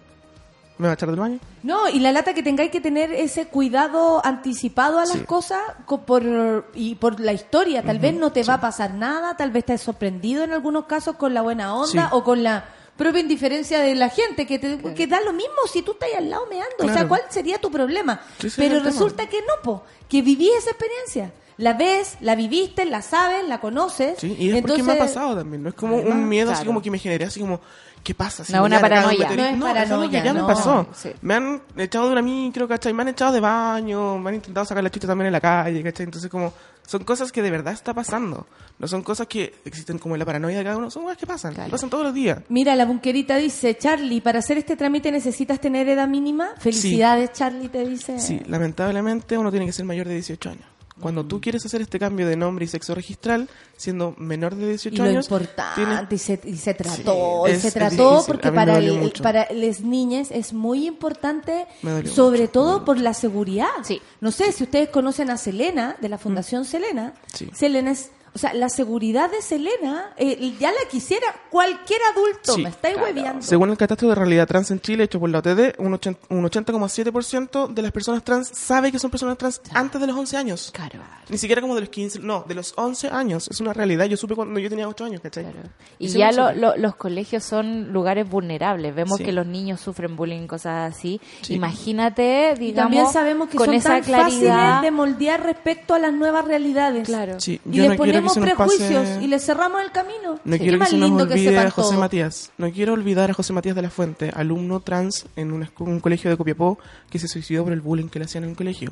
Me 0.78 0.88
va 0.88 0.92
a 0.92 0.94
echar 0.94 1.08
del 1.10 1.18
baño. 1.18 1.38
No, 1.62 1.88
y 1.88 2.00
la 2.00 2.12
lata 2.12 2.34
que 2.34 2.42
tengáis 2.42 2.70
que 2.70 2.80
tener 2.82 3.10
ese 3.12 3.46
cuidado 3.46 4.20
anticipado 4.24 4.98
a 4.98 5.06
las 5.06 5.12
Sí. 5.12 5.24
cosas 5.24 5.60
co- 5.86 6.02
por, 6.02 6.66
y 6.74 6.96
por 6.96 7.18
la 7.18 7.32
historia. 7.32 7.82
Tal 7.82 7.98
vez 7.98 8.14
no 8.14 8.30
te 8.30 8.42
va 8.42 8.54
a 8.54 8.60
pasar 8.60 8.92
nada, 8.94 9.36
tal 9.36 9.50
vez 9.50 9.62
estás 9.62 9.80
sorprendido 9.80 10.44
en 10.44 10.52
algunos 10.52 10.84
casos 10.86 11.16
con 11.16 11.32
la 11.32 11.40
buena 11.42 11.74
onda 11.74 12.08
Sí. 12.08 12.08
o 12.12 12.22
con 12.22 12.42
la 12.42 12.64
propia 12.96 13.20
indiferencia 13.20 13.80
de 13.80 13.94
la 13.94 14.08
gente, 14.10 14.46
que, 14.46 14.58
te, 14.58 14.78
que 14.94 15.06
da 15.06 15.20
lo 15.20 15.32
mismo 15.32 15.54
si 15.72 15.82
tú 15.82 15.92
estás 15.92 16.10
al 16.16 16.28
lado 16.30 16.46
meando. 16.50 16.76
O 16.84 16.88
sea. 16.92 17.08
¿cuál 17.08 17.22
sería 17.30 17.58
tu 17.58 17.70
problema? 17.70 18.20
Pero 18.56 18.80
resulta 18.80 19.26
que 19.28 19.40
no, 19.40 19.62
po, 19.62 19.82
que 20.08 20.20
viví 20.22 20.50
esa 20.50 20.70
experiencia. 20.70 21.32
La 21.58 21.72
ves, 21.72 22.18
la 22.20 22.34
viviste, 22.34 22.84
la 22.84 23.00
sabes, 23.00 23.48
la 23.48 23.60
conoces. 23.62 24.18
Sí, 24.18 24.36
y 24.38 24.50
es 24.50 24.60
porque 24.60 24.82
me 24.82 24.90
ha 24.92 24.94
Entonces, 24.94 25.14
pasado 25.16 25.36
también. 25.36 25.62
No 25.62 25.70
es 25.70 25.74
como 25.74 25.94
Además, 25.96 26.14
un 26.14 26.28
miedo 26.28 26.50
así 26.52 26.66
como 26.66 26.82
que 26.82 26.90
me 26.90 26.98
generé 26.98 27.24
así 27.24 27.40
como, 27.40 27.62
¿qué 28.06 28.14
pasa? 28.14 28.44
Si 28.44 28.52
No, 28.52 28.62
una 28.64 28.80
paranoia. 28.80 29.28
No 29.56 29.66
es 29.66 29.74
paranoia, 29.74 30.22
ya 30.22 30.32
no. 30.32 30.46
me 30.46 30.54
pasó. 30.54 30.86
Sí. 30.94 31.10
Me 31.22 31.34
han 31.34 31.60
echado 31.76 32.06
de 32.06 32.12
una 32.12 32.22
micro, 32.22 32.68
¿cachai? 32.68 32.92
Me 32.92 33.02
han 33.02 33.08
echado 33.08 33.32
de 33.32 33.40
baño, 33.40 34.16
me 34.18 34.28
han 34.28 34.36
intentado 34.36 34.64
sacar 34.64 34.84
la 34.84 34.90
chucha 34.90 35.08
también 35.08 35.26
en 35.26 35.32
la 35.32 35.40
calle, 35.40 35.82
¿cachai? 35.82 36.04
Entonces 36.04 36.30
como, 36.30 36.52
son 36.86 37.02
cosas 37.02 37.32
que 37.32 37.42
de 37.42 37.50
verdad 37.50 37.74
está 37.74 37.92
pasando. 37.94 38.46
No 38.78 38.86
son 38.86 39.02
cosas 39.02 39.26
que 39.26 39.56
existen 39.64 39.98
como 39.98 40.14
en 40.14 40.20
la 40.20 40.24
paranoia 40.24 40.58
de 40.58 40.62
cada 40.62 40.76
uno, 40.76 40.88
son 40.88 41.02
cosas 41.02 41.18
que 41.18 41.26
pasan. 41.26 41.54
Pasan 41.68 41.90
todos 41.90 42.04
los 42.04 42.14
días. 42.14 42.38
Mira, 42.48 42.76
la 42.76 42.84
bunkerita 42.84 43.38
dice, 43.38 43.76
Charlie, 43.76 44.20
para 44.20 44.38
hacer 44.38 44.56
este 44.56 44.76
trámite 44.76 45.10
necesitas 45.10 45.58
tener 45.58 45.88
edad 45.88 46.06
mínima. 46.06 46.50
Felicidades, 46.58 47.32
Charlie, 47.32 47.68
te 47.68 47.84
dice. 47.88 48.20
Sí, 48.20 48.40
lamentablemente 48.46 49.36
uno 49.36 49.50
tiene 49.50 49.66
que 49.66 49.72
ser 49.72 49.84
mayor 49.84 50.06
de 50.06 50.14
18 50.14 50.50
años. 50.50 50.75
Cuando 51.00 51.26
tú 51.26 51.40
quieres 51.42 51.64
hacer 51.66 51.82
este 51.82 51.98
cambio 51.98 52.26
de 52.26 52.36
nombre 52.36 52.64
y 52.64 52.68
sexo 52.68 52.94
registral, 52.94 53.48
siendo 53.76 54.14
menor 54.16 54.54
de 54.54 54.68
18 54.68 54.94
Y 54.94 54.98
lo 54.98 55.04
años, 55.04 55.26
importante, 55.26 55.74
tienes- 55.84 56.12
y, 56.12 56.18
se, 56.18 56.40
y 56.48 56.56
se 56.56 56.72
trató, 56.74 57.42
Sí, 57.44 57.50
y 57.50 57.54
es- 57.54 57.62
se 57.62 57.70
trató 57.72 58.24
porque 58.26 58.50
para, 58.50 58.78
el- 58.78 59.12
para 59.22 59.46
las 59.52 59.80
niñas 59.80 60.30
es 60.30 60.54
muy 60.54 60.86
importante, 60.86 61.66
sobre 62.06 62.40
mucho, 62.42 62.52
todo 62.52 62.84
por 62.86 62.98
la 62.98 63.12
seguridad. 63.12 63.68
Sí. 63.82 64.00
No 64.20 64.30
sé 64.32 64.52
si 64.52 64.64
ustedes 64.64 64.88
conocen 64.88 65.28
a 65.30 65.36
Selena, 65.36 65.96
de 66.00 66.08
la 66.08 66.16
Fundación 66.18 66.64
Selena. 66.64 67.08
Mm. 67.08 67.36
Sí. 67.36 67.50
Selena 67.54 67.90
es, 67.90 68.10
o 68.36 68.38
sea, 68.38 68.52
la 68.52 68.68
seguridad 68.68 69.30
de 69.30 69.40
Selena, 69.40 70.12
eh, 70.18 70.54
ya 70.60 70.70
la 70.70 70.88
quisiera 70.90 71.26
cualquier 71.50 71.98
adulto, 72.12 72.52
Sí. 72.54 72.62
me 72.62 72.68
estáis 72.68 72.96
hueveando. 72.98 73.40
Según 73.42 73.70
el 73.70 73.78
catastro 73.78 74.08
de 74.10 74.14
realidad 74.14 74.46
trans 74.46 74.70
en 74.70 74.78
Chile 74.80 75.04
hecho 75.04 75.18
por 75.18 75.30
la 75.30 75.38
OTD, 75.38 75.74
un 75.78 75.94
80 75.94 76.20
un 76.28 76.44
80,7% 76.44 77.68
de 77.68 77.82
las 77.82 77.92
personas 77.92 78.22
trans 78.22 78.48
sabe 78.48 78.92
que 78.92 78.98
son 78.98 79.10
personas 79.10 79.38
trans 79.38 79.60
antes 79.72 80.00
de 80.00 80.06
los 80.06 80.16
11 80.16 80.36
años. 80.36 80.70
Claro. 80.74 81.00
Ni 81.28 81.38
siquiera 81.38 81.60
como 81.62 81.74
de 81.74 81.80
los 81.80 81.90
15, 81.90 82.18
no, 82.20 82.44
de 82.46 82.54
los 82.54 82.74
11 82.76 83.08
años. 83.08 83.48
Es 83.48 83.60
una 83.60 83.72
realidad. 83.72 84.04
Yo 84.04 84.16
supe 84.16 84.34
cuando 84.34 84.60
yo 84.60 84.68
tenía 84.68 84.86
8 84.86 85.04
años, 85.06 85.20
¿cachai? 85.22 85.44
Claro. 85.44 85.68
Y 85.98 86.08
ya 86.08 86.30
lo- 86.30 86.76
los 86.76 86.94
colegios 86.96 87.42
son 87.42 87.92
lugares 87.92 88.28
vulnerables. 88.28 88.94
Vemos 88.94 89.18
Sí. 89.18 89.24
que 89.24 89.32
los 89.32 89.46
niños 89.46 89.80
sufren 89.80 90.14
bullying, 90.14 90.46
cosas 90.46 90.94
así. 90.94 91.20
Sí. 91.42 91.54
Imagínate, 91.54 92.52
Y 92.56 92.58
digamos, 92.58 92.74
también 92.92 93.06
sabemos 93.12 93.48
que 93.48 93.56
con 93.56 93.66
son 93.66 93.74
esa 93.74 93.88
tan 93.90 94.02
claridad. 94.02 94.24
fáciles 94.56 94.82
de 94.82 94.90
moldear 94.90 95.42
respecto 95.42 95.94
a 95.94 95.98
las 95.98 96.12
nuevas 96.12 96.44
realidades. 96.44 97.06
Claro. 97.06 97.40
Sí, 97.40 97.60
Y 97.64 97.76
yo 97.76 97.88
no 97.88 97.96
que 98.34 98.40
nos 98.40 98.48
prejuicios 98.48 99.04
pase- 99.08 99.22
y 99.24 99.26
les 99.26 99.44
cerramos 99.44 99.82
el 99.82 99.90
camino. 99.92 100.40
No 100.44 100.52
Qué 100.52 100.58
quiero 100.58 100.78
que 100.78 100.86
se 100.86 100.96
nos 100.96 101.10
que 101.10 101.22
olvide 101.32 101.48
sepan 101.50 101.66
a 101.66 101.70
José 101.70 101.90
todo. 101.90 102.00
Matías. 102.00 102.52
No 102.58 102.70
quiero 102.72 102.92
olvidar 102.92 103.30
a 103.30 103.34
José 103.34 103.52
Matías 103.52 103.76
de 103.76 103.82
la 103.82 103.90
Fuente, 103.90 104.30
alumno 104.34 104.80
trans 104.80 105.26
en 105.36 105.52
un, 105.52 105.62
escu- 105.64 105.86
un 105.86 106.00
colegio 106.00 106.30
de 106.30 106.36
Copiapó 106.36 106.78
que 107.10 107.18
se 107.18 107.28
suicidó 107.28 107.64
por 107.64 107.72
el 107.72 107.80
bullying 107.80 108.08
que 108.08 108.18
le 108.18 108.24
hacían 108.26 108.44
en 108.44 108.50
un 108.50 108.56
colegio. 108.56 108.90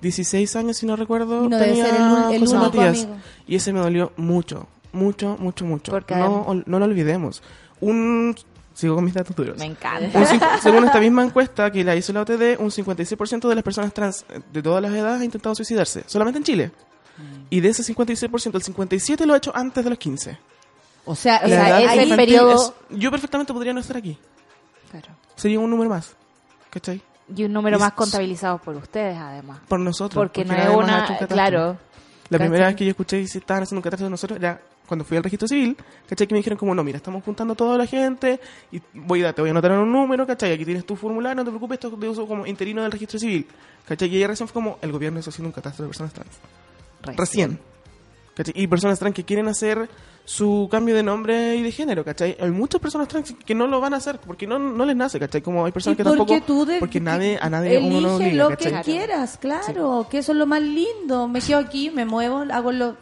16 0.00 0.56
años, 0.56 0.76
si 0.76 0.86
no 0.86 0.96
recuerdo, 0.96 1.44
Y 1.44 1.48
no 1.48 1.56
debe 1.58 1.70
tenía 1.70 1.86
ser 1.86 1.94
el 2.30 2.34
el 2.34 2.40
José 2.40 2.56
Matías. 2.56 3.04
amigo. 3.04 3.16
Y 3.46 3.56
ese 3.56 3.72
me 3.72 3.80
dolió 3.80 4.12
mucho, 4.16 4.66
mucho, 4.92 5.36
mucho, 5.38 5.64
mucho. 5.64 5.92
Porque 5.92 6.14
no, 6.16 6.62
no 6.66 6.78
lo 6.78 6.84
olvidemos. 6.84 7.42
Un... 7.80 8.34
Sigo 8.74 8.94
con 8.94 9.04
mis 9.04 9.12
datos 9.12 9.36
duros. 9.36 9.58
Me 9.58 9.66
Un 9.66 9.72
encanta. 9.72 10.18
cincu- 10.24 10.60
según 10.62 10.84
esta 10.86 10.98
misma 10.98 11.22
encuesta 11.22 11.70
que 11.70 11.84
la 11.84 11.94
hizo 11.94 12.10
la 12.14 12.22
OTD, 12.22 12.56
un 12.58 12.70
56% 12.70 13.46
de 13.46 13.54
las 13.54 13.62
personas 13.62 13.92
trans 13.92 14.24
de 14.50 14.62
todas 14.62 14.80
las 14.80 14.92
edades 14.94 15.20
ha 15.20 15.24
intentado 15.26 15.54
suicidarse, 15.54 16.04
solamente 16.06 16.38
en 16.38 16.44
Chile. 16.44 16.70
Y 17.52 17.60
de 17.60 17.68
ese 17.68 17.82
56%, 17.82 18.54
el 18.56 18.62
57% 18.62 19.26
lo 19.26 19.34
ha 19.34 19.36
hecho 19.36 19.52
antes 19.54 19.84
de 19.84 19.90
los 19.90 19.98
15. 19.98 20.38
O 21.04 21.14
sea, 21.14 21.42
O 21.44 21.48
sea, 21.48 21.80
es 21.82 21.98
el 22.08 22.16
periodo- 22.16 22.74
es- 22.88 22.98
yo 22.98 23.10
perfectamente 23.10 23.52
podría 23.52 23.74
no 23.74 23.80
estar 23.80 23.94
aquí. 23.98 24.16
Claro. 24.90 25.08
Sería 25.36 25.60
un 25.60 25.68
número 25.68 25.90
más. 25.90 26.14
¿Cachai? 26.70 27.02
Y 27.36 27.44
un 27.44 27.52
número 27.52 27.76
Y 27.76 27.80
más 27.80 27.92
contabilizado 27.92 28.56
por 28.56 28.74
ustedes, 28.76 29.18
además. 29.18 29.58
Por 29.68 29.80
nosotros. 29.80 30.14
Porque, 30.18 30.46
no 30.46 30.54
es 30.54 30.68
una... 30.70 31.18
un. 31.20 31.26
Claro. 31.26 31.76
La 32.30 32.38
primera 32.38 32.64
¿cachai? 32.64 32.72
vez 32.72 32.76
que 32.76 32.84
yo 32.86 32.90
escuché 32.92 33.20
que 33.20 33.28
se 33.28 33.38
estaban 33.38 33.64
haciendo 33.64 33.80
un 33.80 33.82
catastro 33.82 34.06
de 34.06 34.10
nosotros 34.12 34.38
era 34.38 34.58
cuando 34.86 35.04
fui 35.04 35.18
al 35.18 35.22
registro 35.22 35.46
civil, 35.46 35.76
¿cachai? 36.08 36.26
Que 36.26 36.32
me 36.34 36.38
dijeron 36.38 36.58
como, 36.58 36.74
no, 36.74 36.82
mira, 36.82 36.96
estamos 36.96 37.22
juntando 37.22 37.52
a 37.52 37.56
toda 37.56 37.76
la 37.76 37.84
gente 37.86 38.40
y 38.70 38.80
voy 38.94 39.24
a, 39.24 39.34
te 39.34 39.42
voy 39.42 39.50
a 39.50 39.52
anotar 39.52 39.72
en 39.72 39.78
un 39.80 39.92
número, 39.92 40.26
¿cachai? 40.26 40.52
Aquí 40.52 40.64
tienes 40.64 40.86
tu 40.86 40.96
formulario, 40.96 41.36
no 41.36 41.44
te 41.44 41.50
preocupes, 41.50 41.74
esto 41.76 41.88
es 41.88 42.00
de 42.00 42.08
uso 42.08 42.26
como 42.26 42.46
interino 42.46 42.80
del 42.82 42.92
registro 42.92 43.18
civil, 43.18 43.46
¿cachai? 43.86 44.08
Y 44.08 44.16
ahí 44.16 44.26
recién 44.26 44.48
fue 44.48 44.54
como, 44.54 44.78
el 44.80 44.90
gobierno 44.90 45.18
está 45.18 45.28
haciendo 45.30 45.48
un 45.48 45.52
catastro 45.52 45.84
de 45.84 45.88
personas 45.90 46.14
trans. 46.14 46.30
Recién. 47.02 47.58
¿cachai? 48.34 48.54
Y 48.56 48.66
personas 48.66 48.98
trans 48.98 49.14
que 49.14 49.24
quieren 49.24 49.46
hacer 49.48 49.88
su 50.24 50.68
cambio 50.70 50.94
de 50.94 51.02
nombre 51.02 51.56
y 51.56 51.62
de 51.62 51.72
género, 51.72 52.04
¿cachai? 52.04 52.36
Hay 52.40 52.50
muchas 52.50 52.80
personas 52.80 53.08
trans 53.08 53.34
que 53.44 53.54
no 53.54 53.66
lo 53.66 53.80
van 53.80 53.92
a 53.92 53.96
hacer 53.98 54.18
porque 54.24 54.46
no, 54.46 54.58
no 54.58 54.86
les 54.86 54.94
nace, 54.96 55.18
¿cachai? 55.18 55.42
Como 55.42 55.64
hay 55.66 55.72
personas 55.72 55.94
¿Y 55.94 55.96
que 55.98 56.04
por 56.04 56.16
tampoco... 56.16 56.40
tú 56.46 56.64
de- 56.64 56.78
porque 56.78 56.92
que- 56.98 57.00
nadie, 57.00 57.38
a 57.42 57.50
nadie 57.50 57.78
uno 57.78 58.00
no 58.00 58.14
obliga, 58.16 58.44
lo 58.44 58.48
¿cachai? 58.50 58.72
que 58.74 58.80
quieras, 58.82 59.36
claro, 59.38 60.06
que 60.10 60.18
eso 60.18 60.32
es 60.32 60.38
lo 60.38 60.46
más 60.46 60.62
lindo. 60.62 61.28
Me 61.28 61.40
quedo 61.40 61.58
aquí, 61.58 61.90
me 61.90 62.04
muevo, 62.06 62.44
hago 62.50 62.72
lo... 62.72 62.96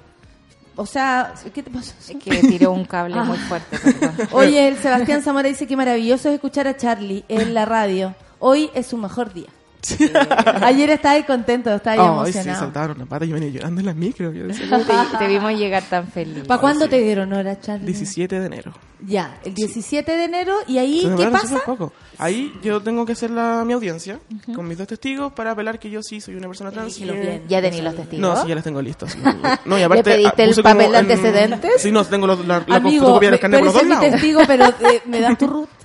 O 0.77 0.87
sea, 0.87 1.35
¿qué 1.53 1.63
te 1.63 1.71
pasa? 1.71 1.95
Es 2.01 2.17
que 2.17 2.31
tiró 2.41 2.73
un 2.73 2.85
cable 2.87 3.15
muy 3.23 3.37
fuerte. 3.37 3.77
perdón. 3.79 4.15
Oye, 4.33 4.67
el 4.67 4.79
Sebastián 4.79 5.21
Zamora 5.23 5.47
dice 5.49 5.67
que 5.67 5.77
maravilloso 5.77 6.29
es 6.31 6.37
escuchar 6.37 6.67
a 6.69 6.77
Charlie 6.77 7.25
en 7.29 7.53
la 7.53 7.67
radio. 7.67 8.15
Hoy 8.39 8.71
es 8.75 8.87
su 8.87 8.97
mejor 8.97 9.35
día. 9.35 9.49
Ayer 10.63 10.91
estaba 10.91 11.15
ahí 11.15 11.23
contento, 11.25 11.75
estaba 11.75 11.95
ahí 11.95 12.01
Ay, 12.27 12.33
sí, 12.33 12.39
emocionado. 12.39 12.65
saltaron 12.67 12.99
las 12.99 13.09
patas 13.09 13.29
y 13.29 13.33
venía 13.33 13.49
llorando 13.51 13.81
en 13.81 13.87
la 13.87 13.95
micro. 13.95 14.33
Yo 14.33 14.47
decía, 14.47 14.67
Te, 15.11 15.19
te 15.19 15.27
vimos 15.29 15.53
llegar 15.53 15.83
tan 15.85 16.07
feliz. 16.09 16.45
¿Para 16.47 16.61
cuándo 16.61 16.89
te 16.89 17.01
dieron 17.01 17.33
hora, 17.33 17.59
Charlie? 17.61 17.87
17 17.87 18.41
de 18.41 18.47
enero. 18.47 18.73
Ya, 19.07 19.39
el 19.45 19.55
17 19.55 20.11
de 20.15 20.25
enero. 20.25 20.55
¿Y 20.67 20.79
ahí 20.79 21.11
qué 21.17 21.27
pasa? 21.29 21.61
poco. 21.65 21.93
Ahí 22.19 22.53
yo 22.63 22.83
tengo 22.83 23.07
que 23.07 23.13
hacer 23.13 23.31
la, 23.31 23.65
mi 23.67 23.73
audiencia 23.73 24.21
con 24.55 24.69
mis 24.69 24.77
dos 24.77 24.87
testigos 24.87 25.33
para 25.33 25.53
apelar 25.53 25.79
que 25.79 25.89
yo 25.89 26.03
sí 26.03 26.21
soy 26.21 26.35
una 26.35 26.49
persona 26.49 26.71
trans. 26.71 26.99
Y- 26.99 27.05
bien. 27.05 27.45
¿Ya 27.49 27.63
tenéis 27.63 27.83
los 27.83 27.95
testigos? 27.97 28.21
No, 28.21 28.43
sí, 28.43 28.49
ya 28.49 28.55
los 28.55 28.65
tengo 28.65 28.83
listos. 28.83 29.17
No, 29.65 29.79
y 29.79 29.83
aparte, 29.83 30.11
¿Le 30.11 30.17
pediste 30.17 30.43
ah, 30.43 30.45
el 30.45 30.51
puse 30.51 30.63
papel 30.63 30.79
de 30.93 30.99
en- 30.99 31.11
antecedentes? 31.11 31.73
Sí, 31.83 31.91
no, 31.91 32.05
tengo 32.05 32.27
los- 32.27 32.47
la, 32.47 32.63
la 32.67 32.77
Amigo, 32.77 33.05
fotocopia 33.07 33.31
de 33.31 33.31
me, 33.31 33.37
los 33.37 33.41
carnets 33.41 33.65
por 33.65 33.73
dos 33.73 33.83
mi 33.85 33.89
lados. 33.89 34.11
testigo, 34.11 34.41
pero 34.47 34.65
eh, 34.67 35.03
me 35.07 35.21
das 35.21 35.39
tu 35.39 35.47
root 35.49 35.69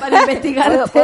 para 0.00 0.20
investigarte. 0.22 1.00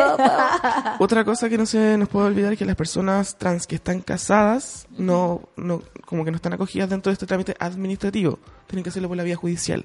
Otra 0.98 1.24
cosa 1.24 1.48
que 1.48 1.56
no 1.58 1.66
se 1.66 1.96
nos 1.96 2.08
puede 2.08 2.26
olvidar 2.26 2.52
es 2.52 2.58
que 2.58 2.64
las 2.64 2.76
personas 2.76 3.36
trans 3.38 3.66
que 3.66 3.76
están 3.76 4.00
casadas 4.00 4.86
no, 4.98 5.42
no, 5.56 5.82
como 6.06 6.24
que 6.24 6.30
no 6.30 6.36
están 6.36 6.52
acogidas 6.52 6.90
dentro 6.90 7.10
de 7.10 7.14
este 7.14 7.26
trámite 7.26 7.54
administrativo. 7.58 8.38
Tienen 8.66 8.82
que 8.82 8.90
hacerlo 8.90 9.08
por 9.08 9.16
la 9.16 9.22
vía 9.22 9.36
judicial. 9.36 9.84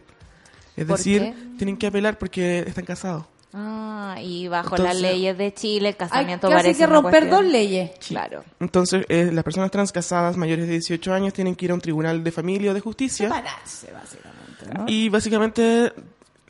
Es 0.75 0.85
¿Por 0.85 0.97
decir, 0.97 1.21
qué? 1.21 1.33
tienen 1.57 1.77
que 1.77 1.87
apelar 1.87 2.17
porque 2.17 2.59
están 2.59 2.85
casados. 2.85 3.25
Ah, 3.53 4.17
y 4.21 4.49
bajo 4.49 4.75
Entonces- 4.75 5.01
las 5.01 5.01
leyes 5.01 5.37
de 5.37 5.53
Chile, 5.53 5.89
el 5.89 5.93
Hay 5.93 5.93
casamiento 5.93 6.49
casi 6.49 6.61
parece 6.63 6.79
que 6.79 6.87
romper 6.87 7.29
dos 7.29 7.45
leyes. 7.45 7.91
Claro. 8.05 8.43
Entonces, 8.59 9.05
eh, 9.07 9.29
las 9.31 9.43
personas 9.45 9.71
trans 9.71 9.93
casadas 9.93 10.35
mayores 10.35 10.65
de 10.67 10.73
18 10.73 11.13
años 11.13 11.33
tienen 11.33 11.55
que 11.55 11.65
ir 11.65 11.71
a 11.71 11.73
un 11.75 11.79
tribunal 11.79 12.21
de 12.23 12.31
familia 12.33 12.71
o 12.71 12.73
de 12.73 12.81
justicia. 12.81 13.27
Separarse, 13.29 13.91
básicamente, 13.93 14.77
¿no? 14.77 14.85
Y 14.89 15.07
básicamente, 15.07 15.93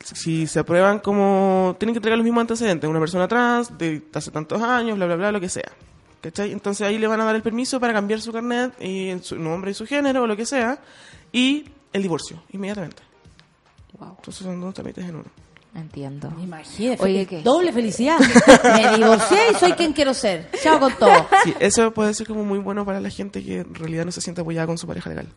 si 0.02 0.48
se 0.48 0.58
aprueban 0.58 0.98
como... 0.98 1.76
Tienen 1.78 1.94
que 1.94 1.98
entregar 1.98 2.18
los 2.18 2.24
mismos 2.24 2.40
antecedentes. 2.40 2.90
Una 2.90 2.98
persona 2.98 3.28
trans 3.28 3.78
de 3.78 4.02
hace 4.12 4.32
tantos 4.32 4.60
años, 4.60 4.96
bla, 4.96 5.06
bla, 5.06 5.14
bla, 5.16 5.30
lo 5.32 5.40
que 5.40 5.48
sea. 5.48 5.70
¿Cachai? 6.20 6.50
Entonces 6.50 6.84
ahí 6.84 6.98
le 6.98 7.06
van 7.06 7.20
a 7.20 7.24
dar 7.24 7.36
el 7.36 7.42
permiso 7.42 7.78
para 7.78 7.92
cambiar 7.92 8.20
su 8.20 8.32
carnet 8.32 8.72
y 8.82 9.16
su 9.22 9.36
nombre 9.38 9.70
y 9.70 9.74
su 9.74 9.86
género 9.86 10.22
o 10.24 10.26
lo 10.26 10.36
que 10.36 10.44
sea. 10.44 10.80
Y 11.30 11.66
el 11.92 12.02
divorcio, 12.02 12.42
inmediatamente. 12.50 13.04
Entonces 14.00 14.44
son 14.44 14.60
dos 14.60 14.74
trámites 14.74 15.04
en 15.04 15.16
uno. 15.16 15.24
Entiendo. 15.74 16.32
Imagínate. 16.42 17.02
Oye, 17.02 17.26
¿qué? 17.26 17.42
Doble 17.42 17.70
felicidad. 17.72 18.18
Me 18.64 18.96
divorcié 18.96 19.38
y 19.52 19.54
soy 19.56 19.72
quien 19.72 19.92
quiero 19.92 20.14
ser. 20.14 20.48
Chao 20.62 20.80
con 20.80 20.92
todo. 20.94 21.26
Sí, 21.44 21.54
eso 21.60 21.92
puede 21.92 22.14
ser 22.14 22.26
como 22.26 22.44
muy 22.44 22.58
bueno 22.58 22.84
para 22.86 22.98
la 23.00 23.10
gente 23.10 23.44
que 23.44 23.58
en 23.60 23.74
realidad 23.74 24.06
no 24.06 24.12
se 24.12 24.20
siente 24.22 24.40
apoyada 24.40 24.66
con 24.66 24.78
su 24.78 24.86
pareja 24.86 25.10
legal. 25.10 25.28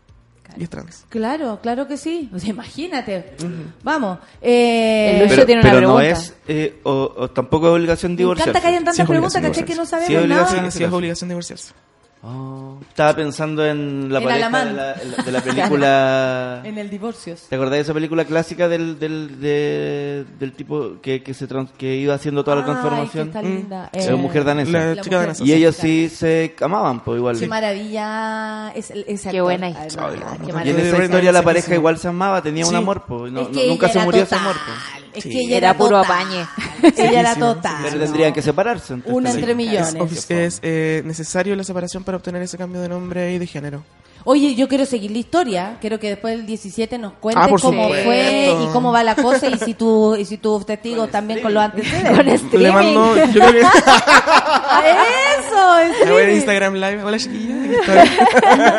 Y 0.57 0.63
es 0.63 0.69
trans. 0.69 1.05
Claro, 1.09 1.59
claro 1.61 1.87
que 1.87 1.95
sí. 1.97 2.29
O 2.33 2.39
sea, 2.39 2.49
imagínate. 2.49 3.35
Vamos. 3.83 4.17
Eh, 4.41 5.11
El 5.13 5.19
Lucho 5.23 5.29
Pero, 5.35 5.45
tiene 5.45 5.61
una 5.61 5.69
pero 5.71 5.87
no 5.87 5.95
pregunta. 5.97 6.19
es, 6.19 6.35
eh, 6.47 6.79
o, 6.83 7.13
o 7.17 7.29
tampoco 7.29 7.67
es 7.67 7.73
obligación 7.73 8.13
me 8.13 8.17
divorciarse. 8.17 8.49
encanta 8.49 8.61
que 8.61 8.67
hayan 8.67 8.79
Sí, 8.79 8.85
tantas 8.85 8.99
es 8.99 9.07
preguntas, 9.09 9.41
¿cachai? 9.41 9.65
Que 9.65 9.75
no 9.75 9.85
sabemos 9.85 10.07
Sí, 10.07 10.13
nada. 10.13 10.23
obligación. 10.25 10.71
Sí, 10.71 10.77
sí, 10.79 10.83
es 10.85 10.91
obligación 10.91 11.29
divorciarse. 11.29 11.73
Oh, 12.21 12.77
estaba 12.89 13.15
pensando 13.15 13.65
en 13.65 14.11
la 14.11 14.19
En 14.19 14.25
pareja 14.25 14.65
de 14.65 14.73
la, 14.73 14.95
la- 15.05 15.23
de 15.23 15.31
la 15.31 15.41
película... 15.43 16.61
En 16.65 16.77
el 16.77 16.89
divorcio. 16.89 17.35
¿Te 17.47 17.55
acordás 17.55 17.75
de 17.75 17.79
esa 17.79 17.93
película 17.93 18.25
clásica 18.25 18.67
del, 18.67 18.99
del, 18.99 19.39
de- 19.39 20.25
del 20.37 20.51
tipo 20.51 20.95
que, 21.01 21.23
que, 21.23 21.33
se 21.33 21.47
trans- 21.47 21.71
que 21.77 21.95
iba 21.95 22.13
haciendo 22.13 22.43
toda 22.43 22.57
la 22.57 22.61
Ay, 22.63 22.65
que 22.67 22.71
transformación? 22.73 23.27
está 23.27 23.41
linda. 23.41 23.89
Era 23.93 24.15
mujer 24.17 24.43
danesa. 24.43 24.71
La, 24.71 24.95
La 24.95 25.01
chica 25.01 25.15
mujer- 25.15 25.27
danesa. 25.33 25.43
Y 25.45 25.53
ellos 25.53 25.75
sí 25.77 26.09
se 26.09 26.55
amaban, 26.59 27.01
pues 27.05 27.19
igual. 27.19 27.39
Qué 27.39 27.47
maravilla. 27.47 28.71
Es, 28.75 28.91
ese 28.91 29.31
Qué 29.31 29.39
buena 29.39 29.67
Ay, 29.67 29.75
historia. 29.87 30.25
qué 30.45 30.51
Qué 30.51 30.67
Y 30.67 30.71
en 30.71 30.79
esa 30.79 31.03
historia 31.03 31.31
la 31.31 31.41
pareja 31.41 31.73
igual 31.73 31.97
se 31.97 32.09
amaba, 32.09 32.41
tenía 32.41 32.65
un 32.67 32.75
amor, 32.75 33.03
pues. 33.07 33.31
No- 33.31 33.41
Es 33.43 33.47
que 33.47 33.67
nunca 33.69 33.87
se 33.87 33.99
murió 33.99 34.23
total. 34.25 34.39
ese 34.39 34.47
amor. 34.49 34.55
pues. 34.65 35.08
Es 35.13 35.23
Sí. 35.23 35.29
que 35.29 35.39
ella 35.39 35.57
Era 35.57 35.69
era 35.69 35.77
puro 35.77 35.97
apañe. 35.97 36.45
Ella 36.97 37.19
era 37.21 37.35
total. 37.35 37.77
Pero 37.83 37.99
tendrían 37.99 38.31
que 38.33 38.41
separarse. 38.41 38.93
entonces. 38.93 39.15
Una 39.17 39.31
entre 39.31 39.51
Es, 39.51 39.57
millones. 39.57 39.95
ofici- 39.95 40.33
es, 40.35 40.59
eh, 40.61 41.01
necesario 41.05 41.55
la 41.55 41.63
separación 41.63 42.03
para 42.03 42.17
obtener 42.17 42.41
ese 42.41 42.57
cambio 42.57 42.79
de 42.81 42.89
nombre 42.89 43.33
y 43.33 43.39
de 43.39 43.47
género. 43.47 43.83
Oye, 44.25 44.53
yo 44.53 44.67
quiero 44.67 44.85
seguir 44.85 45.11
la 45.11 45.17
historia. 45.17 45.77
Quiero 45.79 45.97
que 45.97 46.09
después 46.09 46.35
del 46.37 46.45
17 46.45 46.97
nos 46.97 47.13
cuentes 47.13 47.41
Ah, 47.41 47.47
cómo 47.47 47.57
supuesto. 47.83 48.03
fue 48.03 48.53
y 48.63 48.67
cómo 48.73 48.91
va 48.91 49.01
la 49.01 49.15
cosa 49.15 49.47
y 49.47 49.57
si 49.57 49.73
tú 49.73 50.15
y 50.15 50.25
si 50.25 50.37
tus 50.37 50.65
testigos 50.65 51.09
también 51.09 51.41
con 51.41 51.53
los 51.53 51.63
antecedentes. 51.63 52.17
Con 52.17 52.25
Le 52.25 52.33
streaming. 52.35 52.71
mando, 52.73 53.15
yo 53.15 53.31
creo 53.31 53.51
que 53.53 53.61
Eso, 54.69 56.05
le 56.05 56.11
voy 56.11 56.21
a. 56.23 56.31
Instagram 56.31 56.73
Live. 56.75 57.03
Hola 57.03 57.17
chiquilla. 57.17 57.55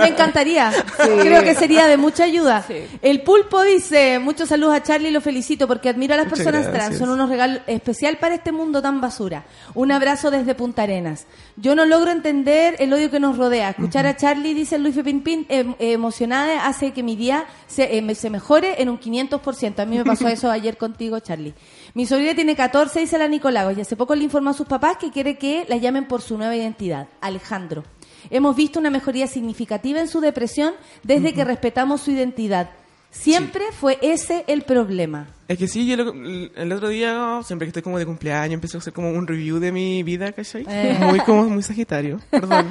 Me 0.02 0.08
encantaría. 0.08 0.72
Creo 0.96 1.42
que 1.42 1.54
sería 1.54 1.86
de 1.86 1.96
mucha 1.96 2.24
ayuda. 2.24 2.64
El 3.02 3.22
pulpo 3.22 3.62
dice, 3.62 4.18
muchos 4.18 4.48
saludos 4.48 4.74
a 4.74 4.82
Charlie, 4.82 5.10
lo 5.10 5.20
felicito 5.20 5.66
porque 5.66 5.88
admiro 5.88 6.14
a 6.14 6.18
las 6.18 6.26
Muchas 6.26 6.38
personas 6.44 6.62
gracias. 6.66 6.84
trans. 6.86 6.98
Son 6.98 7.08
unos 7.10 7.28
regalos 7.28 7.60
especial 7.66 8.18
para 8.18 8.34
este 8.34 8.52
mundo 8.52 8.80
tan 8.82 9.00
basura. 9.00 9.44
Un 9.74 9.92
abrazo 9.92 10.30
desde 10.30 10.54
Punta 10.54 10.82
Arenas. 10.82 11.26
Yo 11.56 11.74
no 11.74 11.84
logro 11.86 12.10
entender 12.10 12.76
el 12.78 12.92
odio 12.92 13.10
que 13.10 13.20
nos 13.20 13.36
rodea. 13.36 13.70
Escuchar 13.70 14.06
a 14.06 14.16
Charlie, 14.16 14.54
dice 14.54 14.78
Luis 14.78 14.96
Pinpin, 15.02 15.46
em- 15.48 15.74
emocionada, 15.78 16.66
hace 16.66 16.92
que 16.92 17.02
mi 17.02 17.16
día 17.16 17.44
se, 17.66 17.96
eh, 17.96 18.02
me- 18.02 18.14
se 18.14 18.30
mejore 18.30 18.80
en 18.82 18.88
un 18.88 18.98
500%. 18.98 19.82
A 19.82 19.86
mí 19.86 19.96
me 19.98 20.04
pasó 20.04 20.28
eso 20.28 20.50
ayer 20.50 20.76
contigo, 20.76 21.18
Charlie. 21.20 21.54
Mi 21.94 22.06
sobrina 22.06 22.34
tiene 22.34 22.54
14, 22.56 23.00
dice 23.00 23.18
la 23.18 23.28
Nicolagos, 23.28 23.76
y 23.76 23.80
hace 23.80 23.96
poco 23.96 24.14
le 24.14 24.24
informó 24.24 24.50
a 24.50 24.54
sus 24.54 24.66
papás 24.66 24.96
que 24.96 25.10
quiere 25.10 25.36
que 25.38 25.64
la 25.68 25.76
llamen 25.76 26.06
por 26.06 26.22
su 26.22 26.36
nueva 26.38 26.54
identidad, 26.56 27.08
Alejandro. 27.20 27.84
Hemos 28.30 28.54
visto 28.54 28.78
una 28.78 28.90
mejoría 28.90 29.26
significativa 29.26 29.98
en 30.00 30.06
su 30.08 30.20
depresión 30.20 30.74
desde 31.02 31.32
que 31.32 31.44
respetamos 31.44 32.02
su 32.02 32.10
identidad. 32.12 32.70
Siempre 33.12 33.64
fue 33.72 33.98
ese 34.02 34.44
el 34.46 34.62
problema. 34.62 35.26
Es 35.48 35.58
que 35.58 35.66
sí, 35.66 35.84
yo 35.84 35.96
lo- 35.96 36.12
el 36.14 36.72
otro 36.72 36.88
día, 36.90 37.40
siempre 37.44 37.66
que 37.66 37.70
estoy 37.70 37.82
como 37.82 37.98
de 37.98 38.06
cumpleaños, 38.06 38.54
empecé 38.54 38.76
a 38.76 38.78
hacer 38.80 38.92
como 38.92 39.10
un 39.10 39.26
review 39.26 39.58
de 39.58 39.72
mi 39.72 40.04
vida, 40.04 40.30
¿cachai? 40.30 40.64
Eh. 40.68 40.96
Muy 41.00 41.18
como 41.20 41.42
muy 41.48 41.62
sagitario, 41.64 42.20
perdón. 42.30 42.68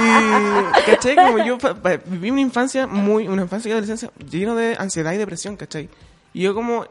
y, 0.00 0.90
¿cachai? 0.90 1.14
Como 1.16 1.44
yo 1.44 1.58
viví 2.06 2.30
una 2.30 2.40
infancia 2.40 2.86
muy, 2.86 3.28
una 3.28 3.42
infancia 3.42 3.68
y 3.68 3.72
adolescencia 3.72 4.10
lleno 4.30 4.54
de 4.54 4.76
ansiedad 4.78 5.12
y 5.12 5.18
depresión, 5.18 5.56
¿cachai? 5.56 5.90
Y 6.32 6.42
yo 6.42 6.54
como 6.54 6.86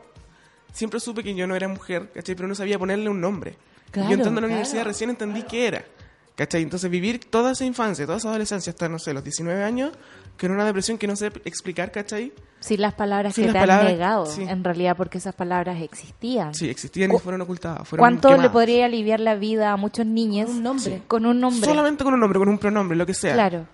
siempre 0.75 0.99
supe 0.99 1.23
que 1.23 1.33
yo 1.33 1.47
no 1.47 1.55
era 1.55 1.67
mujer, 1.67 2.11
¿cachai? 2.13 2.35
Pero 2.35 2.47
no 2.47 2.53
sabía 2.53 2.77
ponerle 2.77 3.09
un 3.09 3.19
nombre. 3.21 3.57
Claro, 3.91 4.09
yo 4.09 4.15
entrando 4.15 4.39
a 4.39 4.41
la 4.41 4.47
claro. 4.47 4.53
universidad 4.53 4.83
recién 4.83 5.09
entendí 5.09 5.43
qué 5.43 5.67
era. 5.67 5.85
¿Cachai? 6.35 6.63
Entonces 6.63 6.91
vivir 6.91 7.21
toda 7.29 7.53
esa 7.53 7.63
infancia, 7.63 8.05
toda 8.05 8.17
esa 8.17 8.27
adolescencia 8.27 8.71
hasta, 8.71 8.89
no 8.89 8.99
sé, 8.99 9.13
los 9.13 9.23
19 9.23 9.63
años, 9.63 9.91
que 10.38 10.47
era 10.47 10.53
una 10.53 10.65
depresión 10.65 10.97
que 10.97 11.07
no 11.07 11.15
sé 11.15 11.27
explicar, 11.45 11.93
¿cachai? 11.93 12.33
Sin 12.59 12.81
las 12.81 12.93
palabras 12.93 13.33
Sin 13.35 13.45
que 13.45 13.53
las 13.53 13.53
te 13.53 13.59
palabras, 13.61 13.88
han 13.88 13.93
negado, 13.93 14.25
sí. 14.25 14.41
en 14.41 14.61
realidad, 14.65 14.97
porque 14.97 15.19
esas 15.19 15.33
palabras 15.33 15.81
existían. 15.81 16.53
Sí, 16.53 16.69
existían 16.69 17.13
y 17.13 17.19
fueron 17.19 17.39
ocultadas. 17.39 17.88
Fueron 17.88 18.01
¿Cuánto 18.01 18.27
le 18.27 18.33
quemadas. 18.33 18.51
podría 18.51 18.85
aliviar 18.88 19.21
la 19.21 19.35
vida 19.35 19.71
a 19.71 19.77
muchos 19.77 20.05
niños 20.05 20.47
Con 20.47 20.57
un 20.57 20.63
nombre. 20.63 21.01
con 21.07 21.25
un 21.25 21.39
nombre? 21.39 21.65
Solamente 21.69 22.03
con 22.03 22.13
un 22.13 22.19
nombre, 22.19 22.38
con 22.39 22.49
un 22.49 22.57
pronombre, 22.57 22.97
lo 22.97 23.05
que 23.05 23.13
sea. 23.13 23.33
Claro. 23.33 23.65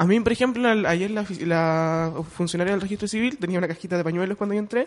A 0.00 0.04
mí, 0.06 0.20
por 0.20 0.32
ejemplo, 0.32 0.68
al- 0.68 0.86
ayer 0.86 1.10
la, 1.10 1.22
ofici- 1.24 1.44
la 1.44 2.12
funcionaria 2.36 2.72
del 2.72 2.80
registro 2.80 3.08
civil 3.08 3.36
tenía 3.38 3.58
una 3.58 3.66
cajita 3.68 3.96
de 3.96 4.04
pañuelos 4.04 4.36
cuando 4.38 4.54
yo 4.54 4.60
entré. 4.60 4.86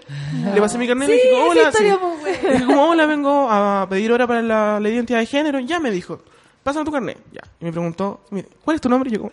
Le 0.54 0.60
pasé 0.62 0.78
mi 0.78 0.88
carnet 0.88 1.10
y 1.10 1.12
le 1.12 1.18
dije, 1.18 1.30
esa 1.32 1.46
hola. 1.50 1.72
sí. 1.72 1.84
buena. 1.84 2.42
Le 2.44 2.52
dije, 2.54 2.66
como, 2.66 2.90
hola, 2.90 3.06
vengo 3.06 3.48
a 3.52 3.88
pedir 3.90 4.12
hora 4.12 4.26
para 4.26 4.42
la, 4.42 4.80
la 4.80 4.90
identidad 4.90 5.20
de 5.20 5.26
género. 5.26 5.60
Ya 5.60 5.80
me 5.80 5.92
dijo, 5.92 6.22
pásame 6.64 6.86
tu 6.86 6.92
carnet. 6.92 7.18
Ya. 7.34 7.42
Y 7.60 7.66
me 7.66 7.72
preguntó, 7.72 8.22
mire, 8.32 8.48
¿cuál 8.64 8.76
es 8.76 8.82
tu 8.82 8.88
nombre? 8.90 9.10
Y 9.10 9.14
yo 9.14 9.20
como, 9.20 9.32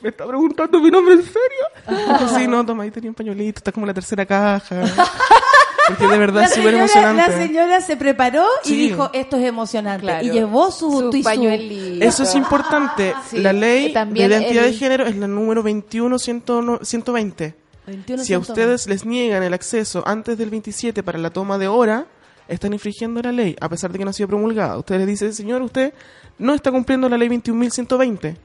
¿me 0.00 0.10
está 0.10 0.26
preguntando 0.26 0.80
mi 0.80 0.90
nombre 0.90 1.14
en 1.14 1.22
serio? 1.22 2.08
Dijo, 2.20 2.28
sí, 2.38 2.46
no, 2.46 2.64
toma, 2.64 2.84
ahí 2.84 2.90
tenía 2.90 3.10
un 3.10 3.14
pañuelito, 3.14 3.58
está 3.58 3.72
como 3.72 3.84
en 3.84 3.88
la 3.88 3.94
tercera 3.94 4.24
caja. 4.26 4.84
Porque 5.88 6.06
de 6.08 6.18
verdad 6.18 6.40
La 6.42 6.46
es 6.46 6.54
súper 6.54 6.72
señora, 6.72 6.84
emocionante. 6.84 7.22
la 7.30 7.36
señora 7.46 7.80
se 7.80 7.96
preparó 7.96 8.44
y 8.64 8.68
Sí. 8.68 8.76
dijo, 8.76 9.10
esto 9.12 9.36
es 9.36 9.44
emocionante. 9.44 10.02
Claro. 10.02 10.26
Y 10.26 10.30
llevó 10.30 10.70
su, 10.70 10.90
Su 10.90 11.10
tu 11.10 11.16
y 11.16 11.22
su- 11.22 11.24
pañuelito. 11.28 12.04
Eso 12.04 12.22
es 12.24 12.34
importante. 12.34 13.14
Sí. 13.30 13.38
La 13.38 13.52
ley 13.52 13.92
También 13.92 14.28
de 14.28 14.36
identidad 14.36 14.64
el- 14.64 14.72
de 14.72 14.76
género 14.78 15.06
es 15.06 15.16
la 15.16 15.26
número 15.28 15.62
21120. 15.62 17.54
21 17.86 18.24
Si 18.24 18.32
a 18.34 18.38
120. 18.38 18.52
ustedes 18.52 18.86
les 18.88 19.04
niegan 19.06 19.42
el 19.42 19.54
acceso 19.54 20.02
antes 20.06 20.36
del 20.36 20.50
27 20.50 21.02
para 21.02 21.18
la 21.18 21.30
toma 21.30 21.56
de 21.58 21.68
hora, 21.68 22.06
están 22.48 22.72
infringiendo 22.72 23.22
la 23.22 23.30
ley, 23.32 23.56
a 23.60 23.68
pesar 23.68 23.92
de 23.92 23.98
que 23.98 24.04
no 24.04 24.10
ha 24.10 24.14
sido 24.14 24.28
promulgada. 24.28 24.76
Ustedes 24.78 25.00
les 25.00 25.08
dicen, 25.08 25.32
señor, 25.34 25.62
usted 25.62 25.92
no 26.38 26.52
está 26.54 26.70
cumpliendo 26.72 27.08
la 27.08 27.16
ley 27.16 27.28
21.120. 27.28 28.36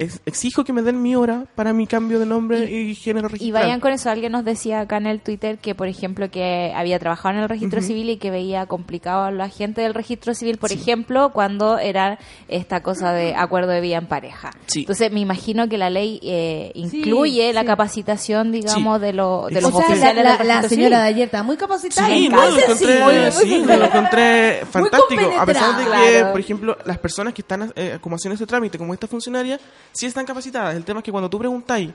Ex- 0.00 0.20
exijo 0.26 0.62
que 0.62 0.72
me 0.72 0.82
den 0.82 1.02
mi 1.02 1.16
hora 1.16 1.46
para 1.56 1.72
mi 1.72 1.88
cambio 1.88 2.20
de 2.20 2.26
nombre 2.26 2.70
y, 2.70 2.94
género 2.94 3.26
Y 3.26 3.32
registrado. 3.32 3.64
vayan 3.66 3.80
con 3.80 3.92
eso. 3.92 4.08
Alguien 4.10 4.30
nos 4.30 4.44
decía 4.44 4.78
acá 4.78 4.98
en 4.98 5.06
el 5.08 5.20
Twitter 5.20 5.58
que, 5.58 5.74
por 5.74 5.88
ejemplo, 5.88 6.30
que 6.30 6.72
había 6.72 7.00
trabajado 7.00 7.34
en 7.34 7.42
el 7.42 7.48
registro 7.48 7.82
civil 7.82 8.08
y 8.10 8.16
que 8.18 8.30
veía 8.30 8.66
complicado 8.66 9.24
a 9.24 9.30
la 9.32 9.48
gente 9.48 9.80
del 9.80 9.94
registro 9.94 10.34
civil, 10.34 10.56
por 10.58 10.70
ejemplo, 10.70 11.30
cuando 11.32 11.78
era 11.78 12.16
esta 12.46 12.80
cosa 12.80 13.12
de 13.12 13.34
acuerdo 13.34 13.72
de 13.72 13.80
vida 13.80 13.96
en 13.96 14.06
pareja. 14.06 14.50
Sí. 14.66 14.80
Entonces, 14.80 15.10
me 15.10 15.18
imagino 15.18 15.68
que 15.68 15.78
la 15.78 15.90
ley 15.90 16.20
eh, 16.22 16.70
incluye 16.74 17.52
la 17.52 17.62
sí. 17.62 17.66
capacitación, 17.66 18.52
digamos, 18.52 18.98
Sí. 19.00 19.04
de, 19.06 19.12
lo- 19.12 19.48
de 19.50 19.60
los 19.60 19.72
O 19.74 19.78
sea, 19.78 19.80
la, 19.80 19.92
oficiales 19.94 20.24
la- 20.24 20.36
del 20.36 20.46
la 20.46 20.54
registro 20.58 20.76
señora 20.76 21.02
de 21.02 21.08
ayer 21.08 21.24
está 21.24 21.42
muy 21.42 21.56
capacitada. 21.56 22.06
Sí, 22.08 22.28
no, 22.28 22.36
lo 22.36 22.56
encontré, 22.56 22.74
sí, 22.76 22.84
muy- 22.86 23.14
muy 23.14 23.32
sí, 23.32 23.38
sensible. 23.38 23.76
lo 23.76 23.84
encontré 23.86 24.60
fantástico. 24.70 25.30
A 25.38 25.44
pesar 25.44 25.76
de 25.76 25.84
que, 25.84 26.24
por 26.26 26.38
ejemplo, 26.40 26.78
las 26.84 26.98
personas 26.98 27.34
que 27.34 27.42
están 27.42 27.72
eh, 27.74 27.98
como 28.00 28.14
haciendo 28.14 28.34
este 28.34 28.46
trámite, 28.46 28.78
como 28.78 28.94
esta 28.94 29.08
funcionaria, 29.08 29.58
sí 29.92 30.06
están 30.06 30.26
capacitadas. 30.26 30.76
El 30.76 30.84
tema 30.84 31.00
es 31.00 31.04
que 31.04 31.10
cuando 31.10 31.30
tú 31.30 31.38
preguntáis, 31.38 31.90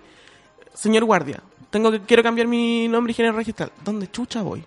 señor 0.74 1.04
guardia, 1.06 1.42
tengo 1.70 1.92
que 1.92 2.02
quiero 2.02 2.24
cambiar 2.24 2.48
mi 2.48 2.88
nombre 2.88 3.12
y 3.12 3.14
género 3.14 3.36
registral, 3.36 3.72
¿dónde 3.84 4.10
chucha 4.12 4.42
voy? 4.42 4.64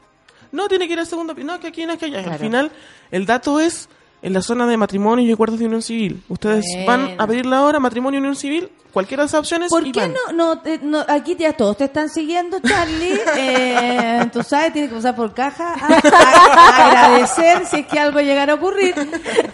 No, 0.52 0.68
tiene 0.68 0.86
que 0.86 0.94
ir 0.94 0.98
al 0.98 1.06
segundo 1.06 1.34
piso, 1.34 1.46
no, 1.46 1.60
que 1.60 1.68
aquí, 1.68 1.86
no, 1.86 1.98
que 1.98 2.06
allá. 2.06 2.32
Al 2.32 2.38
final, 2.38 2.72
el 3.10 3.26
dato 3.26 3.60
es 3.60 3.88
en 4.26 4.32
la 4.32 4.42
zona 4.42 4.66
de 4.66 4.76
matrimonio 4.76 5.24
y 5.24 5.30
acuerdos 5.32 5.60
de 5.60 5.66
unión 5.66 5.82
civil. 5.82 6.20
Ustedes 6.28 6.64
Bueno. 6.84 7.06
van 7.08 7.20
a 7.20 7.26
pedir 7.28 7.46
la 7.46 7.62
hora, 7.62 7.78
matrimonio 7.78 8.18
y 8.18 8.20
unión 8.22 8.34
civil, 8.34 8.68
cualquiera 8.92 9.22
de 9.22 9.28
esas 9.28 9.38
opciones. 9.40 9.70
¿Por 9.70 9.86
y 9.86 9.92
qué 9.92 10.00
van. 10.00 10.14
no, 10.14 10.32
no, 10.32 10.58
te- 10.58 10.80
no- 10.82 11.04
aquí 11.06 11.36
ya 11.38 11.52
todos 11.52 11.76
te 11.76 11.84
están 11.84 12.08
siguiendo, 12.08 12.58
Charlie? 12.60 13.20
Eh, 13.38 14.28
tú 14.32 14.42
sabes, 14.42 14.72
tienes 14.72 14.90
que 14.90 14.96
pasar 14.96 15.14
por 15.14 15.32
caja 15.34 15.74
a, 15.74 15.86
a- 15.86 16.86
agradecer 16.86 17.66
si 17.66 17.80
es 17.80 17.86
que 17.86 17.98
algo 18.00 18.20
llegara 18.20 18.54
a 18.54 18.56
ocurrir. 18.56 18.94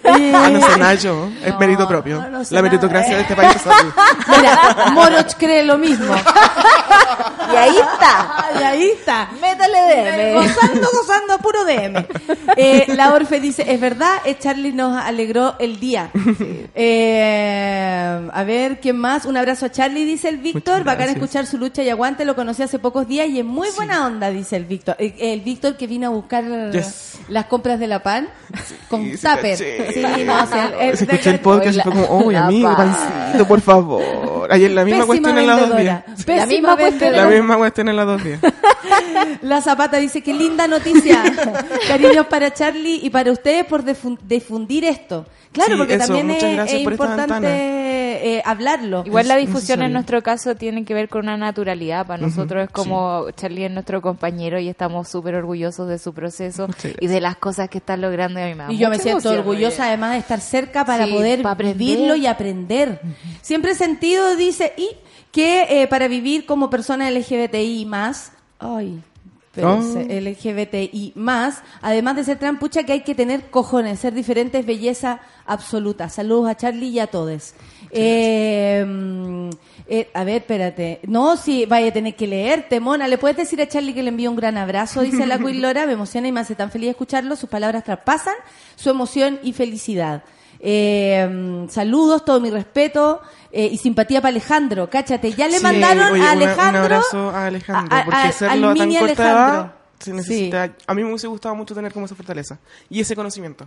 Ah, 0.05 0.49
no 0.51 0.61
sé 0.66 0.79
nada 0.79 0.95
yo, 0.95 1.29
es 1.45 1.53
No, 1.53 1.59
mérito 1.59 1.87
propio. 1.89 2.20
no, 2.23 2.31
no 2.31 2.45
sé 2.45 2.55
la 2.55 2.62
meritocracia 2.62 3.16
de 3.16 3.23
este 3.23 3.35
país 3.37 3.57
es. 3.57 3.62
Mira, 4.39 4.91
Moroch 4.93 5.35
cree 5.37 5.64
lo 5.64 5.77
mismo. 5.79 6.14
Y 7.53 7.57
ahí 7.57 7.77
está. 7.77 8.51
Y 8.59 8.62
ahí 8.62 8.89
está. 8.91 9.29
Métale 9.41 9.79
DM. 9.79 10.35
Gozando, 10.35 10.89
gozando, 10.93 11.39
puro 11.39 11.64
DM. 11.64 12.07
Eh, 12.57 12.87
la 12.97 13.12
Orfe 13.12 13.41
dice, 13.41 13.64
es 13.70 13.81
verdad, 13.81 14.18
es 14.25 14.39
Charlie 14.39 14.62
Charlie 14.63 14.77
nos 14.77 14.97
alegró 14.97 15.57
el 15.59 15.81
día. 15.81 16.11
Eh, 16.75 18.31
a 18.33 18.45
ver, 18.45 18.81
¿quién 18.81 18.97
más? 18.97 19.27
Un 19.27 19.37
abrazo 19.37 19.67
a 19.67 19.71
Charlie, 19.71 20.05
dice 20.07 20.29
el 20.31 20.39
Víctor. 20.39 20.85
Bacán 20.85 21.11
escuchar 21.11 21.45
su 21.47 21.59
lucha 21.59 21.83
y 21.83 21.91
aguante. 21.91 22.25
Lo 22.25 22.35
conocí 22.35 22.63
hace 22.63 22.79
pocos 22.79 23.07
días 23.07 23.29
y 23.29 23.39
es 23.41 23.45
muy 23.45 23.69
buena 23.77 24.07
onda, 24.07 24.31
dice 24.31 24.57
el 24.57 24.65
Víctor. 24.65 24.97
Eh, 24.99 25.15
El, 25.19 25.43
Víctor 25.43 25.77
que 25.77 25.87
vino 25.87 26.07
a 26.07 26.11
buscar 26.11 26.45
Yes. 26.73 27.19
las 27.29 27.45
compras 27.47 27.79
de 27.79 27.89
la 27.89 28.03
pan 28.03 28.29
con 28.89 29.03
sí, 29.05 29.11
tupper. 29.17 29.59
caché. 29.59 29.93
Sí, 29.93 30.25
no, 30.25 30.43
o 30.43 30.47
sea, 30.47 30.73
el- 30.81 30.97
Se 30.97 31.05
escuché 31.05 31.31
el 31.31 31.41
podcast 31.41 31.77
y 31.79 31.81
fue 31.83 31.93
como, 31.93 32.05
oh, 32.05 32.31
amigo, 32.37 32.75
pancito, 32.75 33.47
por 33.47 33.61
favor. 33.61 34.51
Ayer 34.51 34.71
la 34.71 34.85
misma 34.85 35.05
cuestión 35.05 35.37
en 35.39 35.47
las 35.47 35.69
dos 35.69 35.77
días. 35.79 36.05
Pésima 36.25 36.37
La 36.37 36.47
misma 36.47 36.77
cuestión 36.77 36.93
en 36.95 37.01
vendedora. 37.01 37.25
La 37.31 37.37
misma 37.37 37.57
cuestión 37.59 37.89
en 37.89 37.97
las 37.97 38.07
dos 38.07 38.25
días. 38.25 38.41
La 39.43 39.61
Zapata 39.61 39.99
dice 39.99 40.22
que 40.22 40.33
linda 40.35 40.66
noticia. 40.68 41.22
Cariños 41.89 42.26
para 42.26 42.53
Charlie 42.53 43.01
y 43.03 43.11
para 43.11 43.33
ustedes 43.33 43.64
por 43.66 43.85
difun- 43.85 44.18
difundir 44.26 44.85
esto. 44.85 45.26
Claro, 45.53 45.72
Sí, 45.72 45.78
porque 45.78 45.95
eso, 45.95 46.07
también 46.07 46.26
muchas 46.28 46.72
es, 46.72 46.80
importante 46.80 48.37
eh, 48.37 48.43
hablarlo. 48.45 49.03
Igual 49.05 49.28
la 49.28 49.37
difusión 49.37 49.83
en 49.83 49.93
nuestro 49.93 50.22
caso 50.22 50.55
tiene 50.55 50.85
que 50.85 50.95
ver 50.95 51.09
con 51.09 51.22
una 51.24 51.37
naturalidad. 51.37 52.07
Para 52.07 52.22
nosotros 52.22 52.64
es 52.64 52.70
como 52.70 53.30
Charlie 53.33 53.66
es 53.66 53.70
nuestro 53.70 54.01
compañero 54.01 54.59
y 54.59 54.68
estamos 54.68 55.09
súper 55.09 55.35
orgullosos 55.35 55.89
de 55.89 55.99
su 55.99 56.14
proceso 56.14 56.68
y 57.01 57.07
de 57.07 57.20
las 57.20 57.37
cosas 57.37 57.68
que 57.68 57.78
está 57.78 57.97
logrando. 57.99 58.41
Y, 58.41 58.74
Y 58.74 58.78
yo 58.78 58.89
me 58.89 58.99
siento 58.99 59.28
emoción, 59.28 59.39
orgullosa 59.39 59.83
oye. 59.83 59.89
además 59.89 60.12
de 60.12 60.18
estar 60.18 60.41
cerca 60.41 60.85
para 60.87 61.05
Sí, 61.07 61.12
poder 61.12 61.43
para 61.43 61.55
vivirlo 61.72 62.14
y 62.16 62.26
aprender. 62.26 63.01
Siempre 63.43 63.72
he 63.72 63.74
sentido, 63.74 64.37
dice, 64.37 64.72
y 64.78 64.89
que 65.33 65.83
eh, 65.83 65.87
para 65.87 66.09
vivir 66.09 66.47
como 66.47 66.70
persona 66.70 67.11
LGBTI 67.11 67.85
más, 67.87 68.33
ay, 68.63 69.03
espérense, 69.47 69.99
Oh. 69.99 70.21
LGBTI 70.21 71.13
más, 71.15 71.63
además 71.83 72.17
de 72.17 72.25
ser 72.25 72.39
trampucha, 72.39 72.85
que 72.85 72.93
hay 72.93 73.01
que 73.03 73.15
tener 73.15 73.51
cojones, 73.51 73.99
ser 73.99 74.15
diferente 74.15 74.59
es 74.59 74.67
belleza 74.67 75.21
absoluta. 75.47 76.09
Saludos 76.09 76.49
a 76.49 76.57
Charlie 76.57 76.89
y 76.89 76.99
a 76.99 77.07
todos. 77.07 77.55
Eh, 77.91 79.51
eh, 79.89 80.09
a 80.15 80.25
ver, 80.25 80.37
espérate. 80.37 81.01
No, 81.07 81.37
sí, 81.37 81.67
vaya 81.67 81.89
a 81.89 81.93
tener 81.93 82.17
que 82.17 82.27
leerte, 82.27 82.81
Mona. 82.81 83.09
¿Le 83.09 83.19
puedes 83.19 83.37
decir 83.37 83.61
a 83.61 83.69
Charlie 83.69 83.93
que 83.93 84.03
le 84.03 84.09
envío 84.09 84.31
un 84.31 84.37
gran 84.37 84.57
abrazo? 84.57 85.03
Dice 85.03 85.27
la 85.27 85.39
Queen 85.39 85.61
Lora. 85.61 85.87
Me 85.87 85.93
emociona 85.93 86.29
y 86.29 86.33
me 86.33 86.41
hace 86.41 86.55
tan 86.55 86.71
feliz 86.71 86.91
escucharlo. 86.91 87.37
Sus 87.37 87.51
palabras 87.51 87.85
traspasan 87.85 88.35
su 88.77 88.89
emoción 88.89 89.39
y 89.43 89.53
felicidad. 89.53 90.23
Eh, 90.65 91.67
saludos, 91.69 92.25
todo 92.25 92.39
mi 92.41 92.49
respeto 92.51 93.21
eh, 93.51 93.67
y 93.67 93.77
simpatía 93.79 94.21
para 94.23 94.31
Alejandro. 94.31 94.89
Cáchate, 94.89 95.33
ya 95.33 95.49
le 95.49 95.59
Sí, 95.59 95.63
mandaron 95.63 96.05
oye, 96.13 96.23
a 96.23 96.25
una- 96.25 96.33
un 96.33 96.43
Alejandro. 96.43 96.83
abrazo 96.83 97.31
a 97.31 97.47
Alejandro, 97.47 97.97
a- 97.97 98.01
a- 98.01 98.05
porque 98.05 98.21
al 98.21 98.33
serlo 98.33 98.69
a 98.71 98.75
tan 98.75 98.89
mini 98.89 98.99
corta 99.01 99.23
Alejandro. 99.25 99.55
edad, 99.61 99.73
se 99.99 100.13
necesita, 100.13 100.73
a 100.87 100.95
mí 100.95 101.03
me 101.03 101.09
hubiese 101.09 101.27
gustado 101.27 101.55
mucho 101.57 101.75
tener 101.75 101.93
como 101.93 102.07
esa 102.07 102.15
fortaleza 102.15 102.59
y 102.89 103.01
ese 103.01 103.15
conocimiento. 103.17 103.67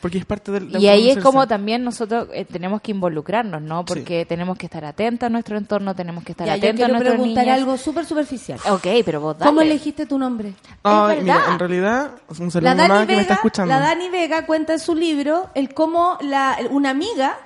Porque 0.00 0.18
es 0.18 0.24
parte 0.24 0.52
del... 0.52 0.70
de 0.70 0.78
Y 0.78 0.86
ahí 0.88 1.10
es 1.10 1.18
como 1.18 1.46
también 1.48 1.82
nosotros 1.82 2.28
eh, 2.32 2.44
tenemos 2.44 2.80
que 2.80 2.92
involucrarnos, 2.92 3.60
¿no? 3.60 3.84
Porque 3.84 4.24
tenemos 4.26 4.56
que 4.56 4.66
estar 4.66 4.84
atentos 4.84 5.26
a 5.26 5.30
nuestro 5.30 5.58
entorno, 5.58 5.94
tenemos 5.96 6.22
que 6.22 6.32
estar 6.32 6.46
Ya, 6.46 6.54
yo 6.56 6.58
atentos 6.58 6.84
a 6.84 6.86
quiero 6.86 6.92
nuestros 6.94 7.14
preguntar 7.16 7.44
niños. 7.44 7.58
algo 7.58 7.76
súper 7.76 8.04
superficial. 8.06 8.60
Ok, 8.70 8.86
pero 9.04 9.20
vos 9.20 9.36
dale. 9.38 9.48
¿Cómo 9.50 9.60
elegiste 9.60 10.06
tu 10.06 10.16
nombre? 10.18 10.54
Ay, 10.84 11.16
Es 11.18 11.22
mira, 11.24 11.34
verdad. 11.38 11.52
en 11.52 11.58
realidad, 11.58 12.10
un 12.38 12.50
saludo 12.50 12.60
La 12.60 12.70
a 12.70 12.74
mamá 12.76 12.94
Dani, 12.94 13.06
que 13.08 13.14
me 13.16 13.22
está 13.22 13.34
Vega, 13.34 13.34
escuchando. 13.34 13.74
la 13.74 13.80
Dani 13.80 14.08
Vega 14.08 14.46
cuenta 14.46 14.72
en 14.74 14.78
su 14.78 14.94
libro 14.94 15.50
el 15.54 15.74
cómo 15.74 16.16
la, 16.20 16.56
una 16.70 16.90
amiga 16.90 17.38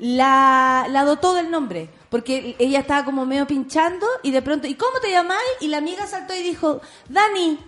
la, 0.00 0.86
la 0.90 1.04
dotó 1.04 1.34
del 1.34 1.50
nombre. 1.50 1.88
Porque 2.10 2.54
ella 2.58 2.78
estaba 2.80 3.04
como 3.04 3.26
medio 3.26 3.46
pinchando 3.46 4.06
y 4.22 4.30
de 4.30 4.40
pronto, 4.42 4.66
¿y 4.68 4.74
cómo 4.74 4.98
te 5.00 5.10
llamáis? 5.10 5.40
Y 5.60 5.68
la 5.68 5.78
amiga 5.78 6.06
saltó 6.06 6.34
y 6.34 6.42
dijo, 6.42 6.80
Dani. 7.08 7.58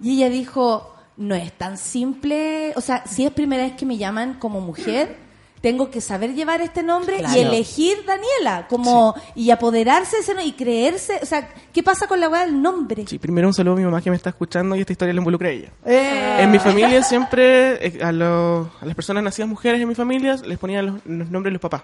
Y 0.00 0.16
ella 0.16 0.28
dijo, 0.30 0.94
no 1.16 1.34
es 1.34 1.52
tan 1.52 1.76
simple. 1.78 2.72
O 2.76 2.80
sea, 2.80 3.06
si 3.06 3.24
es 3.24 3.32
primera 3.32 3.62
vez 3.64 3.72
que 3.74 3.86
me 3.86 3.96
llaman 3.96 4.34
como 4.34 4.60
mujer, 4.60 5.16
tengo 5.62 5.90
que 5.90 6.00
saber 6.00 6.34
llevar 6.34 6.60
este 6.60 6.82
nombre 6.82 7.18
Claro. 7.18 7.34
y 7.34 7.40
elegir 7.40 7.96
Daniela. 8.06 8.66
como 8.68 9.14
Y 9.34 9.50
apoderarse 9.50 10.16
de 10.16 10.22
ese 10.22 10.32
nombre 10.34 10.46
y 10.46 10.52
creerse. 10.52 11.18
O 11.22 11.26
sea, 11.26 11.48
¿qué 11.72 11.82
pasa 11.82 12.06
con 12.06 12.20
la 12.20 12.28
weá 12.28 12.44
del 12.44 12.60
nombre? 12.60 13.04
Sí, 13.06 13.18
primero 13.18 13.48
un 13.48 13.54
saludo 13.54 13.74
a 13.74 13.76
mi 13.78 13.84
mamá 13.84 14.00
que 14.02 14.10
me 14.10 14.16
está 14.16 14.30
escuchando 14.30 14.76
y 14.76 14.80
esta 14.80 14.92
historia 14.92 15.14
la 15.14 15.18
involucra 15.20 15.48
a 15.48 15.52
ella. 15.52 15.70
Eh, 15.84 16.36
En 16.40 16.50
mi 16.50 16.58
familia 16.58 17.02
siempre, 17.02 17.84
eh, 17.86 17.98
a, 18.04 18.12
los- 18.12 18.68
a 18.80 18.84
las 18.84 18.94
personas 18.94 19.22
nacidas 19.24 19.48
mujeres 19.48 19.80
en 19.80 19.88
mi 19.88 19.94
familia, 19.94 20.36
les 20.44 20.58
ponían 20.58 20.86
los, 20.86 20.94
los 21.06 21.30
nombres 21.30 21.50
de 21.50 21.52
los 21.52 21.60
papás. 21.62 21.82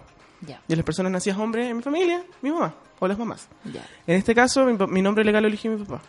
Y 0.69 0.73
a 0.73 0.77
las 0.77 0.85
personas 0.85 1.11
nacidas 1.13 1.39
hombres 1.39 1.71
en 1.71 1.77
mi 1.77 1.83
familia, 1.85 2.23
mi 2.43 2.51
mamá 2.51 2.75
o 2.99 3.09
las 3.09 3.17
mamás. 3.19 3.49
En 4.07 4.17
este 4.17 4.35
caso, 4.35 4.65
mi, 4.89 5.01
nombre 5.03 5.25
legal 5.25 5.43
lo 5.43 5.49
eligió 5.49 5.71
mi 5.71 5.83
papá. 5.85 6.03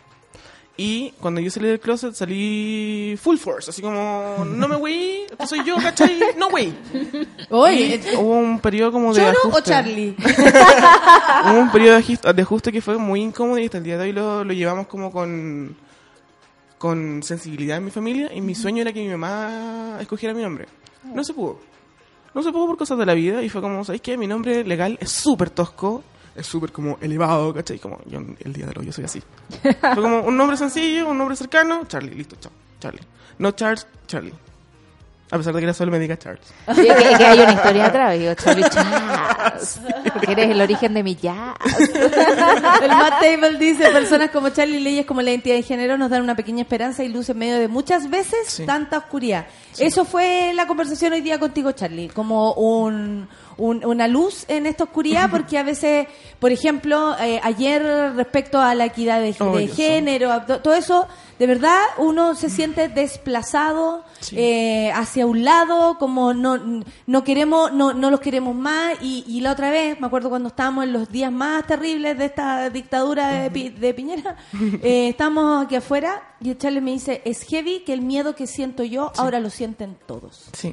Y 0.76 1.10
cuando 1.20 1.40
yo 1.40 1.50
salí 1.52 1.68
del 1.68 1.78
closet, 1.78 2.14
salí 2.14 3.16
full 3.22 3.36
force, 3.36 3.70
así 3.70 3.80
como, 3.80 4.44
no 4.44 4.66
me 4.66 4.74
güey, 4.74 5.22
esto 5.22 5.46
soy 5.46 5.64
yo, 5.64 5.76
¿cachai? 5.76 6.18
No 6.36 6.50
güey. 6.50 6.74
Oye, 7.50 8.00
Y 8.12 8.16
hubo 8.16 8.34
un 8.38 8.58
periodo 8.58 8.90
como 8.90 9.14
de 9.14 9.20
¿Choro 9.20 9.38
ajuste. 9.38 9.58
o 9.58 9.62
Charlie? 9.62 10.16
Hubo 11.44 11.60
un 11.60 11.70
periodo 11.70 12.00
de 12.34 12.42
ajuste 12.42 12.72
que 12.72 12.80
fue 12.80 12.96
muy 12.98 13.20
incómodo 13.22 13.58
y 13.60 13.66
hasta 13.66 13.78
el 13.78 13.84
día 13.84 13.98
de 13.98 14.04
hoy 14.04 14.12
lo, 14.12 14.42
lo 14.42 14.52
llevamos 14.52 14.88
como 14.88 15.12
con, 15.12 15.76
con 16.78 17.22
sensibilidad 17.22 17.76
en 17.78 17.84
mi 17.84 17.90
familia 17.92 18.34
y 18.34 18.40
mi 18.40 18.56
sueño 18.56 18.82
era 18.82 18.92
que 18.92 19.00
mi 19.00 19.08
mamá 19.08 19.98
escogiera 20.00 20.34
mi 20.34 20.42
nombre. 20.42 20.66
No 21.04 21.22
se 21.22 21.34
pudo. 21.34 21.60
No 22.34 22.42
se 22.42 22.50
pudo 22.50 22.66
por 22.66 22.76
cosas 22.78 22.98
de 22.98 23.06
la 23.06 23.14
vida 23.14 23.42
y 23.42 23.48
fue 23.48 23.60
como, 23.60 23.84
¿sabéis 23.84 24.02
qué? 24.02 24.18
Mi 24.18 24.26
nombre 24.26 24.64
legal 24.64 24.98
es 25.00 25.10
súper 25.12 25.50
tosco, 25.50 26.02
es 26.34 26.46
súper 26.46 26.72
como 26.72 26.98
elevado, 27.00 27.52
¿cachai? 27.54 27.78
Como 27.78 27.98
yo 28.06 28.18
el 28.40 28.52
día 28.52 28.66
de 28.66 28.78
hoy 28.78 28.86
yo 28.86 28.92
soy 28.92 29.04
así. 29.04 29.22
fue 29.62 29.94
como 30.02 30.20
un 30.22 30.36
nombre 30.36 30.56
sencillo, 30.56 31.08
un 31.08 31.18
nombre 31.18 31.36
cercano, 31.36 31.84
Charlie, 31.86 32.14
listo, 32.14 32.36
chao, 32.40 32.52
Charlie. 32.80 33.02
No 33.38 33.50
Charles, 33.52 33.86
Charlie. 34.06 34.32
A 35.30 35.38
pesar 35.38 35.52
de 35.54 35.60
que 35.60 35.64
era 35.64 35.74
solo 35.74 35.90
me 35.90 35.98
diga 35.98 36.16
Charles. 36.18 36.42
Sí, 36.74 36.82
que, 36.82 37.16
que 37.18 37.24
hay 37.24 37.40
una 37.40 37.52
historia 37.54 37.86
atrás, 37.86 38.18
digo, 38.18 38.34
Charlie 38.42 38.62
Jazz, 38.70 39.80
porque 40.12 40.32
eres 40.32 40.50
el 40.50 40.60
origen 40.60 40.94
de 40.94 41.02
mi 41.02 41.16
jazz. 41.16 41.54
El 42.82 42.88
Matt 42.90 43.20
Table 43.20 43.58
dice, 43.58 43.88
personas 43.90 44.30
como 44.30 44.50
Charlie, 44.50 44.80
leyes 44.80 45.06
como 45.06 45.22
la 45.22 45.30
identidad 45.30 45.56
de 45.56 45.62
género 45.62 45.96
nos 45.98 46.10
dan 46.10 46.22
una 46.22 46.36
pequeña 46.36 46.62
esperanza 46.62 47.02
y 47.02 47.08
luz 47.08 47.28
en 47.30 47.38
medio 47.38 47.58
de 47.58 47.68
muchas 47.68 48.08
veces 48.10 48.38
Sí. 48.48 48.66
tanta 48.66 48.98
oscuridad. 48.98 49.46
Eso 49.78 50.04
fue 50.04 50.52
la 50.54 50.66
conversación 50.66 51.12
hoy 51.14 51.20
día 51.22 51.38
contigo, 51.40 51.72
Charlie, 51.72 52.08
como 52.08 52.52
un, 52.52 53.28
un- 53.56 53.84
una 53.84 54.08
luz 54.08 54.44
en 54.48 54.66
esta 54.66 54.84
oscuridad, 54.84 55.30
porque 55.30 55.58
a 55.58 55.62
veces, 55.62 56.06
por 56.38 56.52
ejemplo, 56.52 57.14
eh, 57.20 57.40
ayer 57.42 57.82
respecto 58.16 58.60
a 58.60 58.74
la 58.74 58.86
equidad 58.86 59.20
de, 59.20 59.34
Oh, 59.40 59.56
de 59.56 59.68
género, 59.68 60.32
a 60.32 60.44
todo 60.46 60.74
eso, 60.74 61.06
de 61.38 61.46
verdad 61.46 61.78
uno 61.98 62.34
se 62.34 62.48
siente 62.50 62.88
desplazado 62.88 64.04
Sí. 64.20 64.36
eh, 64.38 64.90
hacia 64.94 65.26
un 65.26 65.44
lado, 65.44 65.98
como 65.98 66.32
no, 66.34 66.82
no 67.06 67.24
queremos, 67.24 67.72
no, 67.72 67.92
no 67.92 68.10
los 68.10 68.20
queremos 68.20 68.54
más, 68.54 68.94
y, 69.02 69.24
y 69.28 69.40
la 69.40 69.52
otra 69.52 69.70
vez, 69.70 70.00
me 70.00 70.06
acuerdo 70.06 70.28
cuando 70.30 70.48
estábamos 70.48 70.84
en 70.84 70.92
los 70.92 71.08
días 71.10 71.30
más 71.32 71.66
terribles 71.66 72.16
de 72.16 72.24
esta 72.26 72.70
dictadura 72.70 73.28
de, 73.28 73.50
Pi- 73.50 73.70
de 73.70 73.92
Piñera, 73.94 74.36
eh, 74.82 75.08
estábamos 75.08 75.64
aquí 75.66 75.76
afuera 75.76 76.22
y 76.40 76.50
el 76.50 76.58
Charlie 76.58 76.80
me 76.80 76.92
dice, 76.92 77.20
es 77.24 77.42
heavy 77.42 77.80
que 77.80 77.92
el 77.92 78.00
miedo 78.02 78.34
que 78.34 78.46
siento 78.46 78.82
yo, 78.84 79.12
ahora 79.16 79.40
lo 79.40 79.50
sienten 79.50 79.96
todos. 80.06 80.46
Sí. 80.56 80.72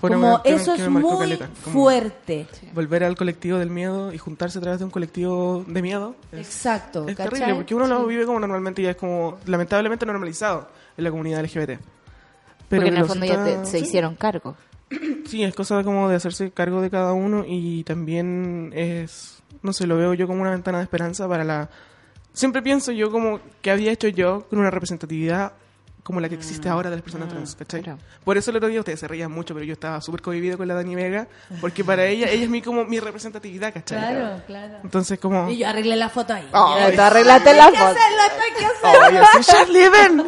Como 0.00 0.40
eso 0.44 0.74
que 0.74 0.82
es 0.82 0.88
muy 0.88 1.02
caleta, 1.18 1.48
fuerte. 1.48 2.46
volver 2.74 3.04
al 3.04 3.16
colectivo 3.16 3.58
del 3.58 3.70
miedo 3.70 4.12
y 4.12 4.18
juntarse 4.18 4.58
a 4.58 4.62
través 4.62 4.78
de 4.78 4.84
un 4.86 4.90
colectivo 4.90 5.64
de 5.66 5.82
miedo 5.82 6.14
es, 6.32 6.38
Exacto. 6.46 7.06
es 7.08 7.16
¿cachai? 7.16 7.32
terrible 7.32 7.54
porque 7.56 7.74
uno 7.74 7.86
lo 7.86 8.06
vive 8.06 8.24
como 8.26 8.40
normalmente 8.40 8.80
y 8.82 8.86
es 8.86 8.96
como 8.96 9.38
lamentablemente 9.46 10.06
normalizado 10.06 10.68
en 10.96 11.04
la 11.04 11.10
comunidad 11.10 11.42
LGBT. 11.44 11.78
Porque 12.68 12.88
en 12.88 12.96
el 12.96 13.04
fondo 13.04 13.26
ya 13.26 13.44
te- 13.44 13.66
se 13.66 13.78
sí, 13.78 13.84
hicieron 13.84 14.14
cargo. 14.16 14.56
Sí, 15.26 15.44
es 15.44 15.54
cosa 15.54 15.84
como 15.84 16.08
de 16.08 16.16
hacerse 16.16 16.50
cargo 16.50 16.80
de 16.80 16.90
cada 16.90 17.12
uno 17.12 17.44
y 17.46 17.84
también 17.84 18.72
es, 18.74 19.40
no 19.62 19.72
sé, 19.72 19.86
lo 19.86 19.96
veo 19.96 20.14
yo 20.14 20.26
como 20.26 20.40
una 20.42 20.50
ventana 20.50 20.78
de 20.78 20.84
esperanza 20.84 21.28
para 21.28 21.44
la... 21.44 21.68
Siempre 22.32 22.62
pienso 22.62 22.90
yo 22.90 23.10
como 23.12 23.38
que 23.62 23.70
había 23.70 23.92
hecho 23.92 24.08
yo 24.08 24.46
con 24.48 24.58
una 24.58 24.70
representatividad 24.70 25.52
como 26.02 26.20
la 26.20 26.28
que 26.28 26.34
existe 26.34 26.68
ahora 26.68 26.90
de 26.90 26.96
las 26.96 27.02
personas 27.02 27.28
trans, 27.28 27.54
¿cachai? 27.54 27.82
claro. 27.82 27.98
Por 28.24 28.36
eso 28.38 28.50
el 28.50 28.56
otro 28.56 28.68
día 28.68 28.80
ustedes 28.80 29.00
se 29.00 29.08
reían 29.08 29.30
mucho, 29.30 29.54
pero 29.54 29.64
yo 29.64 29.72
estaba 29.74 30.00
súper 30.00 30.22
convivido 30.22 30.56
con 30.58 30.66
la 30.68 30.74
Dani 30.74 30.94
Vega, 30.94 31.26
porque 31.60 31.84
para 31.84 32.06
ella, 32.06 32.28
ella 32.28 32.44
es 32.44 32.50
mi 32.50 32.62
como 32.62 32.84
mi 32.84 33.00
representatividad, 33.00 33.72
¿cachai? 33.74 33.98
Claro, 33.98 34.42
claro. 34.46 34.74
Entonces 34.82 35.18
como... 35.18 35.50
Y 35.50 35.58
yo 35.58 35.68
arreglé 35.68 35.96
la 35.96 36.08
foto 36.08 36.32
ahí. 36.34 36.48
Ay, 36.52 36.94
Tú 36.94 37.00
arreglaste 37.02 37.54
la 37.54 37.64
Hay 37.66 37.72
que 37.72 37.78
foto. 37.78 37.90
hacerlo, 37.90 38.22
hay 38.22 38.58
que 38.58 38.66
hacerlo. 38.66 39.00
Ay, 39.04 39.16
así, 39.16 39.50
Charlie, 39.52 39.88
ven. 39.88 40.16
No. 40.16 40.26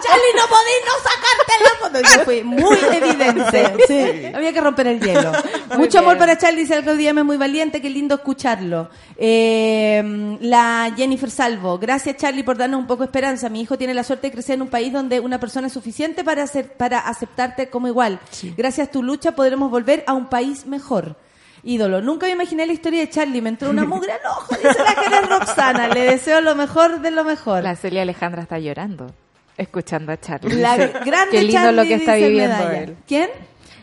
Charlie, 0.00 0.34
no 0.34 0.46
podéis 0.48 0.82
no 0.84 0.94
sacarte 1.02 1.52
la 1.62 1.70
foto. 1.80 2.16
Yo 2.16 2.24
fui 2.24 2.42
muy 2.44 2.78
evidente. 2.92 3.86
Sí, 3.86 4.26
Había 4.34 4.52
que 4.52 4.60
romper 4.60 4.86
el 4.88 5.00
hielo. 5.00 5.32
Mucho 5.76 5.98
amor 6.00 6.18
para 6.18 6.36
Charlie, 6.38 6.60
dice 6.60 6.74
algo 6.74 6.94
día 6.94 7.10
es 7.10 7.24
muy 7.24 7.36
valiente, 7.36 7.80
qué 7.80 7.90
lindo 7.90 8.14
escucharlo. 8.16 8.88
Eh, 9.16 10.36
la 10.40 10.92
Jennifer 10.96 11.30
Salvo, 11.30 11.78
gracias 11.78 12.16
Charlie 12.16 12.42
por 12.42 12.56
darnos 12.56 12.80
un 12.80 12.86
poco 12.86 13.02
de 13.02 13.06
esperanza. 13.06 13.48
Mi 13.48 13.62
hijo 13.62 13.76
tiene 13.78 13.94
la 13.94 14.04
suerte 14.04 14.28
de 14.28 14.32
crecer 14.32 14.54
en 14.56 14.62
un 14.62 14.68
país 14.68 14.75
donde 14.90 15.20
una 15.20 15.38
persona 15.40 15.66
es 15.66 15.72
suficiente 15.72 16.22
para, 16.24 16.42
hacer, 16.44 16.72
para 16.72 17.00
aceptarte 17.00 17.68
como 17.68 17.88
igual. 17.88 18.20
Gracias 18.56 18.88
a 18.88 18.90
tu 18.90 19.02
lucha 19.02 19.32
podremos 19.32 19.70
volver 19.70 20.04
a 20.06 20.14
un 20.14 20.26
país 20.26 20.66
mejor. 20.66 21.16
Ídolo, 21.64 22.00
nunca 22.00 22.26
me 22.26 22.32
imaginé 22.32 22.64
la 22.66 22.72
historia 22.72 23.00
de 23.00 23.10
Charlie, 23.10 23.42
me 23.42 23.48
entró 23.48 23.70
una 23.70 23.84
mugre 23.86 24.12
al 24.12 24.20
ojo, 24.30 24.54
dice 24.54 24.78
la 24.84 24.94
que 24.94 25.06
eres 25.06 25.28
Roxana, 25.28 25.88
le 25.88 26.00
deseo 26.02 26.40
lo 26.40 26.54
mejor 26.54 27.00
de 27.00 27.10
lo 27.10 27.24
mejor. 27.24 27.62
La 27.64 27.74
Celia 27.74 28.02
Alejandra 28.02 28.42
está 28.42 28.58
llorando. 28.60 29.12
escuchando 29.56 30.12
a 30.12 30.20
Charlie. 30.20 30.54
La 30.60 30.76
grande 30.76 31.30
Qué 31.32 31.42
lindo 31.42 31.52
Charlie 31.60 31.76
lo 31.76 31.82
que 31.82 31.94
está 31.94 32.14
viviendo 32.14 32.56
medalla. 32.56 32.78
él. 32.82 32.96
¿Quién? 33.08 33.30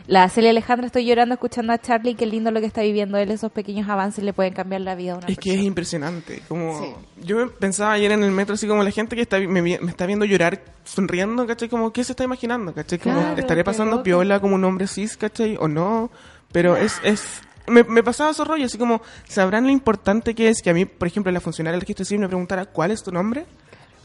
La 0.06 0.28
Celia 0.28 0.50
Alejandra, 0.50 0.86
estoy 0.86 1.06
llorando 1.06 1.34
escuchando 1.34 1.72
a 1.72 1.78
Charlie. 1.78 2.14
Qué 2.14 2.26
lindo 2.26 2.50
lo 2.50 2.60
que 2.60 2.66
está 2.66 2.82
viviendo 2.82 3.16
él. 3.16 3.30
Esos 3.30 3.50
pequeños 3.50 3.88
avances 3.88 4.22
le 4.22 4.34
pueden 4.34 4.52
cambiar 4.52 4.82
la 4.82 4.94
vida 4.94 5.14
a 5.14 5.16
una 5.16 5.26
Es 5.28 5.38
que 5.38 5.54
es 5.54 5.62
impresionante. 5.62 6.42
Como 6.46 6.98
Yo 7.22 7.50
pensaba 7.56 7.92
ayer 7.92 8.12
en 8.12 8.22
el 8.22 8.30
metro, 8.30 8.54
así 8.54 8.68
como 8.68 8.82
la 8.82 8.90
gente 8.90 9.16
que 9.16 9.22
está, 9.22 9.40
me, 9.40 9.74
está 9.74 10.04
viendo 10.04 10.26
llorar, 10.26 10.62
sonriendo, 10.84 11.46
¿cachai? 11.46 11.70
Como, 11.70 11.90
¿qué 11.90 12.04
se 12.04 12.12
está 12.12 12.22
imaginando? 12.22 12.74
¿cachai? 12.74 12.98
Como, 12.98 13.18
Claro, 13.18 13.40
¿estaré 13.40 13.64
pasando 13.64 13.92
loco. 13.92 14.02
piola 14.02 14.40
como 14.40 14.56
un 14.56 14.64
hombre 14.64 14.86
cis, 14.86 15.16
¿cachai? 15.16 15.56
¿O 15.58 15.68
no? 15.68 16.10
Pero 16.52 16.76
es... 16.76 17.00
es 17.02 17.40
me, 17.66 17.82
me 17.82 18.02
pasaba 18.02 18.30
esos 18.30 18.46
rollos, 18.46 18.66
así 18.66 18.76
como, 18.76 19.00
¿sabrán 19.26 19.64
lo 19.64 19.70
importante 19.70 20.34
que 20.34 20.50
es 20.50 20.60
que 20.60 20.68
a 20.68 20.74
mí, 20.74 20.84
por 20.84 21.08
ejemplo, 21.08 21.32
la 21.32 21.40
funcionaria 21.40 21.76
del 21.76 21.80
registro 21.80 22.04
civil 22.04 22.20
me 22.20 22.28
preguntara 22.28 22.66
cuál 22.66 22.90
es 22.90 23.02
tu 23.02 23.10
nombre? 23.10 23.46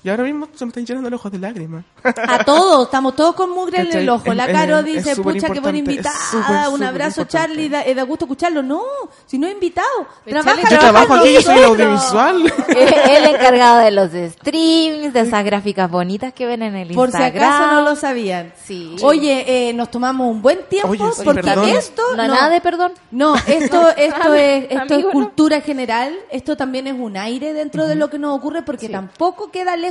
Y 0.04 0.10
ahora 0.10 0.24
mismo 0.24 0.48
se 0.56 0.66
me 0.66 0.70
están 0.70 0.86
llenando 0.86 1.10
los 1.10 1.20
ojos 1.20 1.32
de 1.32 1.40
lágrimas. 1.40 1.84
A 2.04 2.44
todos, 2.46 2.86
estamos 2.86 3.16
todos 3.18 3.36
con 3.36 3.50
mugre 3.52 3.82
en 3.82 3.92
el 3.98 4.10
ojo. 4.10 4.34
La 4.34 4.46
Es- 4.46 4.54
Caro 4.54 4.80
es- 4.80 4.86
dice, 4.86 5.12
es 5.12 5.20
pucha, 5.20 5.50
qué 5.50 5.60
buena 5.60 5.78
es 5.78 5.84
invitada, 5.86 6.16
súper, 6.32 6.70
un 6.74 6.84
abrazo. 6.84 7.26
Charlie, 7.26 7.68
da, 7.68 7.82
eh, 7.84 7.94
da 7.94 8.04
gusto 8.04 8.24
escucharlo. 8.26 8.64
No, 8.64 8.82
si 9.26 9.38
no 9.38 9.48
es 9.48 9.54
invitado, 9.54 9.88
Pero 10.24 10.42
trabaja. 10.42 10.70
Yo 10.70 10.80
trabajo 10.80 11.14
aquí, 11.16 11.34
yo 11.34 11.42
soy 11.42 11.58
el 11.58 11.64
audiovisual. 11.66 12.54
el 12.70 13.26
encargado 13.26 13.80
de 13.80 13.92
los 13.92 14.10
streams, 14.44 15.12
de 15.14 15.20
esas 15.20 15.44
gráficas 15.44 15.92
bonitas 15.92 16.32
que 16.34 16.46
ven 16.46 16.64
en 16.64 16.76
el 16.76 16.94
Por 16.94 17.12
si 17.12 17.18
Instagram. 17.18 17.44
acaso 17.54 17.72
no 17.74 17.82
lo 17.82 17.96
sabían. 17.98 18.54
Sí. 18.66 18.96
Oye, 19.04 19.70
eh, 19.70 19.74
nos 19.74 19.92
tomamos 19.92 20.28
un 20.32 20.42
buen 20.42 20.60
tiempo 20.70 20.90
Oye, 20.90 21.04
sí, 21.14 21.24
porque 21.26 21.42
perdón. 21.44 21.68
esto 21.70 22.02
No, 22.16 22.26
nada 22.28 22.50
de 22.50 22.62
perdón. 22.62 22.94
No, 23.12 23.36
esto, 23.36 23.90
esto 23.98 24.34
es, 24.34 24.64
esto 24.70 24.84
es 24.86 24.92
Amigo, 24.94 25.10
no. 25.10 25.12
cultura 25.12 25.60
general, 25.62 26.16
esto 26.32 26.56
también 26.56 26.88
es 26.88 26.94
un 26.98 27.18
aire 27.18 27.54
dentro 27.54 27.86
de 27.86 27.96
lo 27.96 28.10
que 28.10 28.18
nos 28.18 28.38
ocurre 28.38 28.62
porque 28.62 28.88
Sí. 28.88 28.92
tampoco 28.94 29.52
queda 29.52 29.76
lejos 29.76 29.89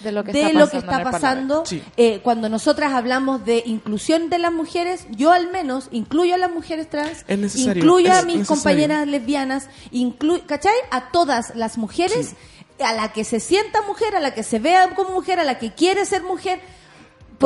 De 0.00 0.12
lo 0.12 0.24
que 0.24 0.32
de 0.32 0.46
está 0.46 0.58
lo 0.58 0.68
que 0.68 0.80
pasando 0.80 0.90
está 0.90 0.94
en 0.94 1.06
el 1.06 1.12
pasando. 1.12 1.66
Sí. 1.66 1.82
Eh, 1.96 2.20
cuando 2.22 2.48
nosotras 2.48 2.92
hablamos 2.92 3.44
de 3.44 3.62
inclusión 3.66 4.30
de 4.30 4.38
las 4.38 4.52
mujeres, 4.52 5.06
yo 5.10 5.30
al 5.30 5.50
menos 5.50 5.88
incluyo 5.92 6.34
a 6.34 6.38
las 6.38 6.50
mujeres 6.50 6.88
trans, 6.88 7.24
incluyo 7.28 8.12
a 8.12 8.22
mis 8.22 8.38
necesario. 8.38 8.46
compañeras 8.46 9.06
lesbianas, 9.06 9.68
inclu 9.90 10.44
¿cachai? 10.46 10.74
A 10.90 11.10
todas 11.10 11.54
las 11.54 11.78
mujeres, 11.78 12.34
a 12.80 12.92
la 12.92 13.12
que 13.12 13.24
se 13.24 13.40
sienta 13.40 13.82
mujer, 13.82 14.16
a 14.16 14.20
la 14.20 14.34
que 14.34 14.42
se 14.42 14.58
vea 14.58 14.94
como 14.94 15.10
mujer, 15.10 15.38
a 15.40 15.44
la 15.44 15.58
que 15.58 15.72
quiere 15.72 16.04
ser 16.06 16.22
mujer. 16.22 16.60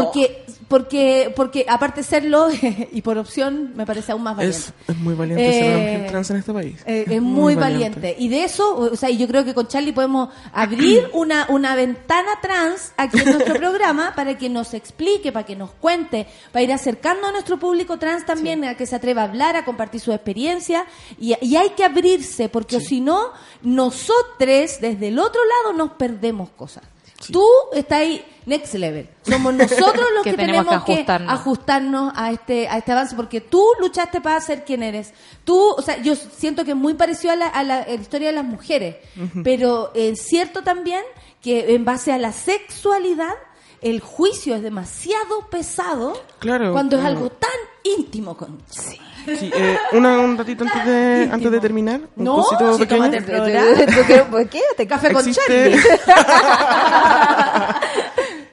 Porque, 0.04 0.44
porque, 0.68 1.32
porque 1.34 1.66
aparte 1.68 2.02
serlo, 2.02 2.48
y 2.92 3.02
por 3.02 3.18
opción, 3.18 3.72
me 3.74 3.86
parece 3.86 4.12
aún 4.12 4.22
más 4.22 4.36
valiente. 4.36 4.58
Es, 4.58 4.72
es 4.88 4.96
muy 4.96 5.14
valiente 5.14 5.52
ser 5.52 5.64
una 5.64 5.78
mujer 5.78 6.10
trans 6.10 6.30
en 6.30 6.36
este 6.36 6.52
país. 6.52 6.82
Eh, 6.86 7.04
es 7.08 7.22
muy, 7.22 7.54
valiente. 7.54 8.14
Y 8.18 8.28
de 8.28 8.44
eso, 8.44 8.76
o 8.76 8.96
sea, 8.96 9.10
y 9.10 9.16
yo 9.16 9.26
creo 9.26 9.44
que 9.44 9.54
con 9.54 9.66
Charlie 9.68 9.92
podemos 9.92 10.28
abrir 10.52 11.10
una, 11.14 11.46
una 11.48 11.74
ventana 11.74 12.30
trans 12.40 12.92
aquí 12.96 13.20
en 13.20 13.30
nuestro 13.30 13.54
programa 13.54 14.12
para 14.14 14.36
que 14.36 14.48
nos 14.48 14.74
explique, 14.74 15.32
para 15.32 15.46
que 15.46 15.56
nos 15.56 15.70
cuente, 15.70 16.26
para 16.52 16.62
ir 16.62 16.72
acercando 16.72 17.26
a 17.26 17.32
nuestro 17.32 17.58
público 17.58 17.98
trans 17.98 18.24
también, 18.24 18.64
a 18.64 18.76
que 18.76 18.86
se 18.86 18.96
atreva 18.96 19.22
a 19.22 19.24
hablar, 19.24 19.56
a 19.56 19.64
compartir 19.64 20.00
su 20.00 20.12
experiencia. 20.12 20.86
Y, 21.18 21.34
y 21.40 21.56
hay 21.56 21.70
que 21.70 21.84
abrirse, 21.84 22.48
porque 22.48 22.80
si 22.80 23.00
no, 23.00 23.32
nosotros 23.62 24.26
desde 24.38 25.08
el 25.08 25.18
otro 25.18 25.40
lado 25.44 25.76
nos 25.76 25.92
perdemos 25.92 26.50
cosas. 26.50 26.84
Tú 27.32 27.44
estás 27.72 28.00
ahí 28.00 28.24
next 28.46 28.74
level. 28.74 29.08
Somos 29.22 29.54
nosotros 29.54 30.04
los 30.14 30.22
Que 30.24 30.30
que, 30.32 30.36
tenemos 30.36 30.64
tenemos 30.66 30.84
que 30.84 31.04
que 31.04 31.12
ajustarnos. 31.12 32.12
a 32.14 32.30
este 32.30 32.68
a 32.68 32.78
este 32.78 32.92
avance 32.92 33.16
porque 33.16 33.40
tú 33.40 33.64
luchaste 33.80 34.20
para 34.20 34.40
ser 34.40 34.64
quien 34.64 34.82
eres. 34.82 35.12
Tú, 35.44 35.58
o 35.58 35.82
sea, 35.82 36.00
yo 36.02 36.14
siento 36.14 36.64
que 36.64 36.70
es 36.72 36.76
muy 36.76 36.94
parecido 36.94 37.32
a 37.32 37.36
la, 37.36 37.46
a 37.48 37.62
la- 37.64 37.78
a 37.82 37.86
la 37.86 37.94
historia 37.94 38.28
de 38.28 38.34
las 38.34 38.44
mujeres, 38.44 38.96
pero 39.42 39.90
es 39.94 40.20
cierto 40.22 40.62
también 40.62 41.02
que 41.42 41.74
en 41.74 41.84
base 41.84 42.12
a 42.12 42.18
la 42.18 42.32
sexualidad 42.32 43.34
el 43.82 44.00
juicio 44.00 44.54
es 44.54 44.62
demasiado 44.62 45.48
pesado 45.50 46.14
Claro, 46.38 46.72
cuando 46.72 46.98
es 46.98 47.04
algo 47.04 47.30
tan 47.30 47.50
íntimo 47.84 48.36
con 48.36 48.58
Sí, 48.70 48.98
eh, 49.28 49.78
una, 49.92 50.18
un 50.20 50.36
ratito 50.38 50.64
antes 50.64 50.84
de, 50.86 51.28
antes 51.32 51.50
de 51.50 51.60
terminar. 51.60 52.00
Un 52.16 52.24
No, 52.24 52.36
cosito 52.36 52.72
si 52.74 52.78
pequeño. 52.80 53.02
tómate 53.10 53.16
el 53.18 53.24
programa. 53.24 54.26
¿Por 54.30 54.48
qué? 54.48 54.60
Te 54.76 54.86
Café 54.86 55.12
con 55.12 55.24
Existe- 55.24 55.42
Charlie. 55.46 55.80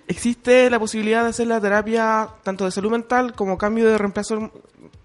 Existe 0.07 0.69
la 0.69 0.79
posibilidad 0.79 1.23
de 1.23 1.29
hacer 1.29 1.47
la 1.47 1.59
terapia 1.61 2.27
tanto 2.43 2.65
de 2.65 2.71
salud 2.71 2.91
mental 2.91 3.33
como 3.33 3.57
cambio 3.57 3.87
de 3.89 3.97
reemplazo, 3.97 4.51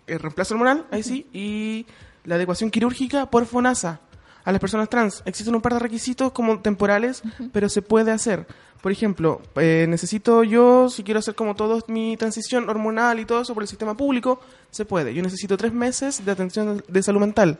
eh, 0.07 0.19
reemplazo 0.19 0.55
hormonal, 0.55 0.87
ahí 0.91 1.03
sí, 1.03 1.27
y 1.33 1.87
la 2.25 2.35
adecuación 2.35 2.71
quirúrgica 2.71 3.27
por 3.27 3.47
FONASA 3.47 4.01
a 4.45 4.53
las 4.53 4.61
personas 4.61 4.89
trans. 4.89 5.23
Existen 5.25 5.55
un 5.55 5.61
par 5.63 5.75
de 5.75 5.79
requisitos 5.79 6.33
como 6.33 6.61
temporales, 6.61 7.23
pero 7.53 7.69
se 7.69 7.81
puede 7.83 8.11
hacer. 8.11 8.47
Por 8.83 8.93
ejemplo, 8.93 9.41
eh, 9.57 9.87
necesito 9.89 10.45
yo, 10.45 10.89
si 10.89 11.03
quiero 11.05 11.21
hacer 11.21 11.35
como 11.35 11.55
todo 11.55 11.83
mi 11.89 12.17
transición 12.17 12.69
hormonal 12.69 13.19
y 13.19 13.25
todo 13.25 13.41
eso 13.43 13.55
por 13.55 13.63
el 13.63 13.69
sistema 13.69 13.97
público, 13.97 14.41
se 14.71 14.85
puede. 14.85 15.15
Yo 15.15 15.23
necesito 15.23 15.57
tres 15.57 15.73
meses 15.73 16.25
de 16.25 16.31
atención 16.33 16.83
de 16.89 17.03
salud 17.03 17.21
mental 17.21 17.59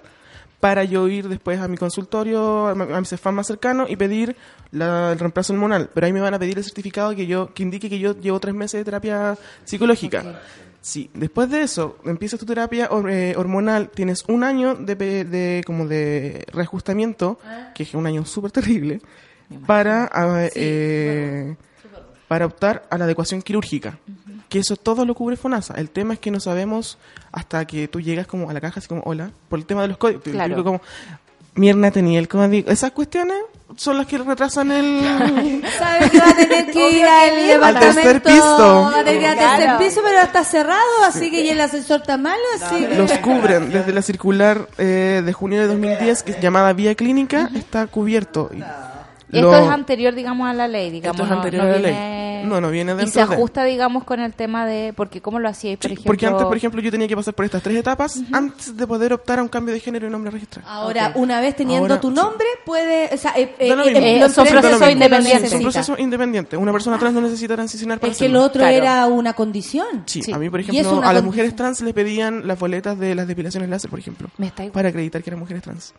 para 0.61 0.83
yo 0.85 1.07
ir 1.07 1.29
después 1.29 1.61
a 1.61 1.69
mi 1.69 1.77
consultorio, 1.77 2.67
a 2.69 2.75
mi 2.75 3.07
CEFAM 3.07 3.37
más 3.37 3.47
cercano 3.47 3.87
y 3.89 3.95
pedir 3.97 4.35
la- 4.73 5.13
el 5.13 5.19
reemplazo 5.19 5.53
hormonal. 5.53 5.89
Pero 5.95 6.07
ahí 6.07 6.13
me 6.13 6.21
van 6.21 6.35
a 6.35 6.39
pedir 6.39 6.59
el 6.59 6.65
certificado 6.65 7.15
que 7.15 7.27
yo 7.27 7.55
que 7.55 7.63
indique 7.63 7.89
que 7.89 7.99
yo 8.01 8.19
llevo 8.19 8.41
tres 8.41 8.55
meses 8.55 8.81
de 8.81 8.85
terapia 8.85 9.39
psicológica. 9.65 10.23
Sí, 10.81 11.11
después 11.15 11.51
de 11.51 11.63
eso, 11.63 11.99
empiezas 12.05 12.39
tu 12.41 12.47
terapia 12.47 12.89
eh, 13.09 13.35
hormonal, 13.37 13.91
tienes 13.91 14.25
un 14.29 14.43
año 14.45 14.75
de, 14.75 14.95
de 14.97 15.63
como 15.67 15.87
de 15.87 16.45
reajustamiento, 16.53 17.39
que 17.75 17.83
es 17.85 17.95
un 17.95 18.07
año 18.07 18.25
súper 18.25 18.51
terrible, 18.53 19.01
para, 19.67 20.09
ah, 20.13 20.49
eh, 20.55 21.57
para 22.29 22.47
optar 22.47 22.87
a 22.91 22.97
la 22.99 23.05
adecuación 23.05 23.43
quirúrgica. 23.43 23.99
Que 24.49 24.61
eso 24.61 24.77
todo 24.77 25.05
lo 25.05 25.15
cubre 25.15 25.37
FONASA. 25.37 25.75
El 25.75 25.91
tema 25.91 26.15
es 26.15 26.21
que 26.21 26.31
no 26.31 26.41
sabemos 26.41 26.97
hasta 27.33 27.67
que 27.67 27.87
tú 27.89 28.01
llegas 28.01 28.27
como 28.27 28.49
a 28.49 28.53
la 28.55 28.61
caja, 28.61 28.81
así 28.81 28.89
como, 28.89 29.03
hola, 29.05 29.31
por 29.49 29.59
el 29.59 29.67
tema 29.67 29.83
de 29.83 29.89
los 29.89 29.99
códigos. 29.99 30.23
Claro. 30.23 30.55
explico 30.55 30.65
como, 30.65 30.81
mierda, 31.55 31.91
tenía 31.91 32.19
el 32.19 32.29
código. 32.29 32.71
Esas 32.71 32.93
cuestiones 32.93 33.37
son 33.77 33.99
las 33.99 34.07
que 34.07 34.17
retrasan 34.17 34.71
el... 34.73 35.03
Sabes 35.79 36.11
que 36.11 36.19
va 36.19 36.31
a 36.31 36.35
tener 36.35 36.71
que 36.71 36.91
ir 36.93 37.05
al 37.05 37.31
Al 37.31 37.47
departamento. 37.47 38.01
tercer 38.01 38.23
piso. 38.23 38.91
Va 38.91 39.01
a 39.01 39.05
tener 39.05 39.19
que 39.19 39.21
ir 39.21 39.27
al 39.27 39.37
Claro. 39.37 39.59
tercer 39.63 39.79
piso, 39.87 40.01
pero 40.03 40.21
está 40.23 40.45
cerrado, 40.45 41.05
así 41.07 41.31
que 41.31 41.43
y 41.43 41.51
el 41.51 41.61
ascensor 41.61 42.01
está 42.01 42.17
malo, 42.17 42.41
así 42.59 42.87
que- 42.87 42.95
los 42.97 43.13
cubren 43.19 43.71
desde 43.71 43.93
la 43.93 44.01
circular 44.01 44.67
eh, 44.79 45.23
de 45.23 45.33
junio 45.35 45.61
de 45.61 45.67
2010 45.67 46.23
que 46.23 46.31
es 46.33 46.41
llamada 46.41 46.73
vía 46.73 46.95
clínica 46.95 47.51
está 47.55 47.87
cubierto 47.87 48.49
Y 48.55 48.61
Esto 49.31 49.51
lo- 49.51 49.57
es 49.57 49.69
anterior, 49.69 50.15
digamos, 50.15 50.49
a 50.49 50.55
la 50.55 50.69
ley, 50.69 50.91
digamos. 50.91 51.17
Esto 51.17 51.25
es 51.25 51.31
no- 51.31 51.37
anterior 51.37 51.65
no 51.65 51.69
a 51.69 51.73
la 51.73 51.79
ley. 51.79 51.93
viene- 51.93 52.19
No, 52.45 52.61
no 52.61 52.71
viene 52.71 52.93
Y 52.93 52.97
dentro 52.97 53.13
se 53.21 53.27
de- 53.29 53.35
ajusta, 53.35 53.65
digamos, 53.65 54.05
con 54.05 54.21
el 54.21 54.33
tema 54.33 54.65
de... 54.65 54.93
Porque 54.97 55.21
¿cómo 55.21 55.41
lo 55.41 55.49
hacíais, 55.49 55.77
por 55.77 55.89
Sí, 55.89 55.95
ejemplo? 55.95 56.09
porque 56.09 56.27
antes 56.27 56.47
por 56.47 56.57
ejemplo 56.57 56.81
yo 56.81 56.91
tenía 56.91 57.09
que 57.09 57.17
pasar 57.17 57.35
por 57.35 57.45
estas 57.45 57.63
tres 57.63 57.77
etapas 57.77 58.23
antes 58.33 58.77
de 58.77 58.87
poder 58.87 59.13
optar 59.13 59.41
a 59.41 59.43
un 59.43 59.49
cambio 59.49 59.75
de 59.75 59.81
género 59.81 60.07
y 60.07 60.11
nombre 60.11 60.31
registrado 60.31 60.67
Ahora, 60.69 61.13
una 61.17 61.41
vez 61.41 61.57
teniendo 61.57 61.85
Ahora, 61.87 62.01
tu 62.01 62.09
sí. 62.11 62.15
nombre, 62.15 62.47
puede. 62.65 63.11
O 63.13 63.17
sea, 63.19 63.33
eh, 63.37 63.55
eh, 63.59 63.75
lo 63.75 63.83
eh, 63.85 63.91
eh, 63.93 64.17
Eh, 64.17 64.21
los 64.21 64.33
son 64.33 64.47
procesos 64.47 64.89
independientes. 64.91 65.43
es 65.45 65.53
un 65.53 65.59
necesita. 65.59 65.63
proceso 65.81 65.97
independiente 66.01 66.57
una 66.57 66.73
persona 66.73 66.97
trans 66.99 67.15
no 67.17 67.21
necesita 67.23 67.55
transicionar 67.57 67.99
para 67.99 68.13
Es 68.13 68.19
que 68.19 68.29
lo 68.29 68.39
hacerlo. 68.39 68.47
otro 68.47 68.61
Claro. 68.61 68.77
era 68.77 69.07
una 69.09 69.33
condición. 69.33 70.05
Sí, 70.07 70.23
Sí. 70.23 70.33
a 70.33 70.39
mí, 70.39 70.49
por 70.49 70.61
Y 70.61 70.63
ejemplo, 70.63 71.03
a 71.03 71.13
las 71.13 71.25
mujeres 71.25 71.55
trans 71.57 71.81
les 71.81 71.93
pedían 71.93 72.47
las 72.47 72.59
boletas 72.59 72.97
de 72.99 73.17
las 73.17 73.27
depilaciones 73.27 73.69
láser, 73.69 73.91
por 73.91 73.99
ejemplo, 73.99 74.29
Me 74.39 74.47
está 74.47 74.63
igual. 74.63 74.73
para 74.75 74.89
acreditar 74.91 75.23
que 75.25 75.31
eran 75.31 75.41
mujeres 75.41 75.63
trans. 75.65 75.93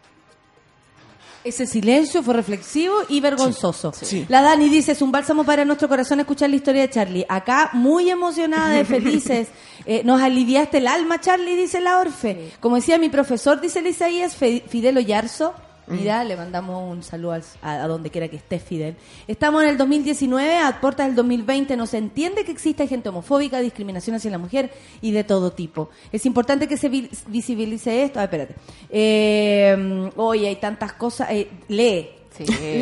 Ese 1.49 1.65
silencio 1.65 2.21
fue 2.21 2.35
reflexivo 2.35 2.93
y 3.09 3.21
vergonzoso. 3.21 3.91
Sí. 3.91 4.23
La 4.29 4.43
Dani 4.43 4.69
dice, 4.69 4.91
es 4.91 5.01
un 5.01 5.11
bálsamo 5.11 5.43
para 5.43 5.65
nuestro 5.65 5.89
corazón 5.89 6.19
escuchar 6.19 6.51
la 6.51 6.57
historia 6.57 6.83
de 6.83 6.91
Charlie. 6.91 7.25
Acá, 7.27 7.71
muy 7.73 8.07
emocionada 8.09 8.69
de 8.69 8.85
felices. 8.85 9.47
Eh, 9.85 10.03
nos 10.03 10.21
aliviaste 10.21 10.79
el 10.79 10.87
alma, 10.87 11.19
Charlie, 11.19 11.55
dice 11.55 11.79
la 11.79 11.99
Orfe. 11.99 12.51
Como 12.59 12.75
decía 12.75 12.99
mi 12.99 13.09
profesor, 13.09 13.59
dice 13.59 13.79
el 13.79 13.87
Isaías, 13.87 14.35
Fidel 14.35 14.97
Oyarzo. 14.97 15.55
Mira, 15.89 16.23
le 16.23 16.35
mandamos 16.35 16.91
un 16.91 17.01
saludo 17.03 17.31
al- 17.33 17.43
a, 17.61 17.83
a 17.83 17.87
donde 17.87 18.09
quiera 18.09 18.27
que 18.27 18.35
esté 18.35 18.59
Fidel. 18.59 18.95
Estamos 19.27 19.63
en 19.63 19.69
el 19.69 19.77
2019, 19.77 20.57
a 20.57 20.79
puertas 20.81 21.07
del 21.07 21.15
2020. 21.15 21.75
No 21.77 21.85
se 21.87 21.97
entiende 21.97 22.45
que 22.45 22.51
existe 22.51 22.87
gente 22.87 23.09
homofóbica, 23.09 23.59
discriminación 23.59 24.15
hacia 24.15 24.29
la 24.31 24.37
mujer 24.37 24.71
y 25.01 25.11
de 25.11 25.23
todo 25.23 25.51
tipo. 25.51 25.89
Es 26.11 26.25
importante 26.25 26.67
que 26.67 26.77
se 26.77 26.89
vi- 26.89 27.09
visibilice 27.27 28.03
esto. 28.03 28.19
Ah, 28.19 28.23
espérate. 28.25 28.55
Eh, 28.89 30.09
Oye, 30.15 30.47
hay 30.47 30.55
tantas 30.57 30.93
cosas. 30.93 31.29
Eh, 31.31 31.49
lee. 31.67 32.09
Sí. 32.45 32.53
Lee, 32.53 32.79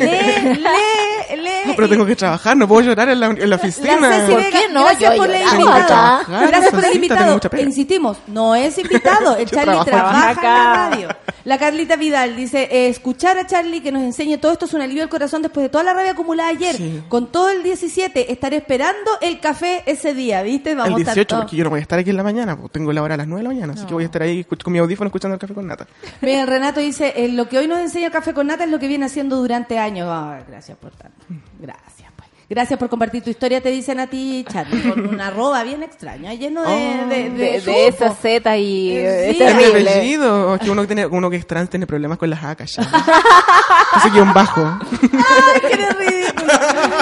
lee, 0.54 1.36
lee. 1.36 1.50
No, 1.66 1.74
pero 1.76 1.88
tengo 1.88 2.06
que 2.06 2.16
trabajar, 2.16 2.56
no 2.56 2.66
puedo 2.68 2.82
llorar 2.88 3.08
en 3.08 3.20
la, 3.20 3.26
en 3.26 3.50
la 3.50 3.56
oficina. 3.56 3.96
La 4.08 4.26
¿Por 4.26 4.42
qué 4.50 4.68
no? 4.70 4.84
Gracias 4.84 5.12
Yo 5.12 5.16
por 5.18 5.28
la 5.28 5.38
lloraba. 5.38 5.56
invitada. 5.60 5.86
Trabajar, 5.86 6.48
Gracias 6.48 6.74
por 6.74 6.84
el 6.84 6.94
invitado. 6.94 7.40
Insistimos, 7.58 8.18
no 8.26 8.54
es 8.54 8.78
invitado. 8.78 9.36
El 9.38 9.50
Charlie 9.50 9.84
trabaja 9.84 10.30
acá. 10.30 10.36
en 10.36 10.44
la 10.54 10.90
radio. 10.90 11.08
La 11.44 11.58
Carlita 11.58 11.96
Vidal 11.96 12.36
dice, 12.36 12.68
eh, 12.70 12.88
escuchar 12.88 13.38
a 13.38 13.46
Charlie 13.46 13.80
que 13.80 13.90
nos 13.90 14.02
enseñe 14.02 14.36
todo 14.38 14.52
esto 14.52 14.66
es 14.66 14.74
un 14.74 14.82
alivio 14.82 15.02
al 15.02 15.08
corazón 15.08 15.40
después 15.42 15.64
de 15.64 15.68
toda 15.70 15.82
la 15.84 15.94
rabia 15.94 16.12
acumulada 16.12 16.50
ayer. 16.50 16.76
Sí. 16.76 17.02
Con 17.08 17.28
todo 17.32 17.48
el 17.50 17.62
17, 17.62 18.30
estaré 18.32 18.58
esperando 18.58 19.10
el 19.22 19.40
café 19.40 19.82
ese 19.86 20.12
día, 20.14 20.42
¿viste? 20.42 20.74
Vamos 20.74 20.88
el 20.88 20.94
a 20.94 20.98
estar 20.98 21.14
18, 21.14 21.26
todos- 21.28 21.42
porque 21.44 21.56
yo 21.56 21.64
no 21.64 21.70
voy 21.70 21.78
a 21.78 21.82
estar 21.82 21.98
aquí 21.98 22.10
en 22.10 22.16
la 22.16 22.22
mañana, 22.22 22.56
pues 22.56 22.70
tengo 22.72 22.92
la 22.92 23.02
hora 23.02 23.14
a 23.14 23.16
las 23.16 23.26
9 23.26 23.40
de 23.42 23.48
la 23.48 23.54
mañana, 23.54 23.72
así 23.72 23.86
que 23.86 23.94
voy 23.94 24.02
a 24.02 24.06
estar 24.06 24.22
ahí 24.22 24.44
con 24.44 24.72
mi 24.72 24.78
audífono 24.78 25.08
escuchando 25.08 25.34
el 25.34 25.40
café 25.40 25.54
con 25.54 25.66
nata. 25.66 25.86
Mira, 26.20 26.44
Renato 26.46 26.80
dice, 26.80 27.14
eh, 27.16 27.28
lo 27.28 27.48
que 27.48 27.58
hoy 27.58 27.66
nos 27.66 27.78
enseña 27.78 28.06
el 28.06 28.12
café 28.12 28.34
con 28.34 28.46
nata 28.46 28.64
es 28.64 28.70
lo 28.70 28.78
que 28.78 28.86
viene 28.88 29.06
haciendo 29.06 29.36
durante 29.36 29.47
años. 29.54 30.08
Ah, 30.10 30.40
gracias 30.48 30.76
por 30.78 30.90
tanto. 30.92 31.24
Gracias, 31.58 32.10
pues. 32.16 32.28
Gracias 32.50 32.78
por 32.78 32.88
compartir 32.88 33.22
tu 33.22 33.28
historia, 33.28 33.60
te 33.60 33.68
dicen 33.68 34.00
a 34.00 34.06
ti, 34.06 34.42
Charlie, 34.50 34.80
con 34.90 35.06
una 35.06 35.26
arroba 35.26 35.62
bien 35.64 35.82
extraña, 35.82 36.32
lleno 36.32 36.62
de... 36.62 36.68
Oh. 37.04 37.06
de, 37.08 37.28
De, 37.30 37.30
de 37.30 37.60
de 37.60 37.88
esa. 37.88 38.14
Z 38.14 38.56
y 38.56 38.96
Eh, 38.96 39.30
es 39.30 39.36
sí. 39.36 39.42
¿Es 39.42 39.54
mi 39.54 39.60
terrible. 39.62 39.90
apellido? 39.90 40.54
Es 40.54 40.60
que 40.62 40.70
uno, 40.70 40.80
que 40.80 40.86
tiene, 40.86 41.06
uno 41.06 41.28
que 41.28 41.36
es 41.36 41.46
trans 41.46 41.68
tiene 41.68 41.86
problemas 41.86 42.16
con 42.16 42.30
las 42.30 42.42
acas 42.42 42.74
ya. 42.76 42.82
Ese 43.98 44.10
guion 44.10 44.32
bajo. 44.32 44.62
Ay, 44.90 45.60
qué 45.60 45.88
ridículo. 45.90 46.52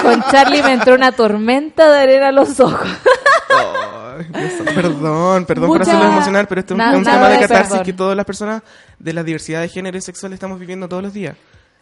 Con 0.01 0.21
Charlie 0.31 0.63
me 0.63 0.73
entró 0.73 0.95
una 0.95 1.13
tormenta 1.13 1.89
de 1.91 1.99
arena 1.99 2.27
a 2.27 2.31
los 2.33 2.59
ojos. 2.59 2.87
Dios, 4.33 4.53
perdón, 4.75 5.45
perdón 5.45 5.67
por 5.69 5.77
Mucha- 5.79 5.91
hacerlo 5.91 6.09
emocional, 6.11 6.47
pero 6.47 6.59
este 6.61 6.73
es 6.73 6.75
un- 6.75 6.77
Nada- 6.79 6.97
un 6.97 7.03
nada 7.03 7.17
tema 7.17 7.29
de 7.29 7.35
de 7.35 7.41
catarsis 7.43 7.69
perdón. 7.69 7.85
que 7.85 7.93
todas 7.93 8.17
las 8.17 8.25
personas 8.25 8.63
de 8.99 9.13
la 9.13 9.23
diversidad 9.23 9.61
de 9.61 9.69
género 9.69 9.97
y 9.97 10.01
sexual 10.01 10.33
estamos 10.33 10.59
viviendo 10.59 10.89
todos 10.89 11.03
los 11.03 11.13
días. 11.13 11.35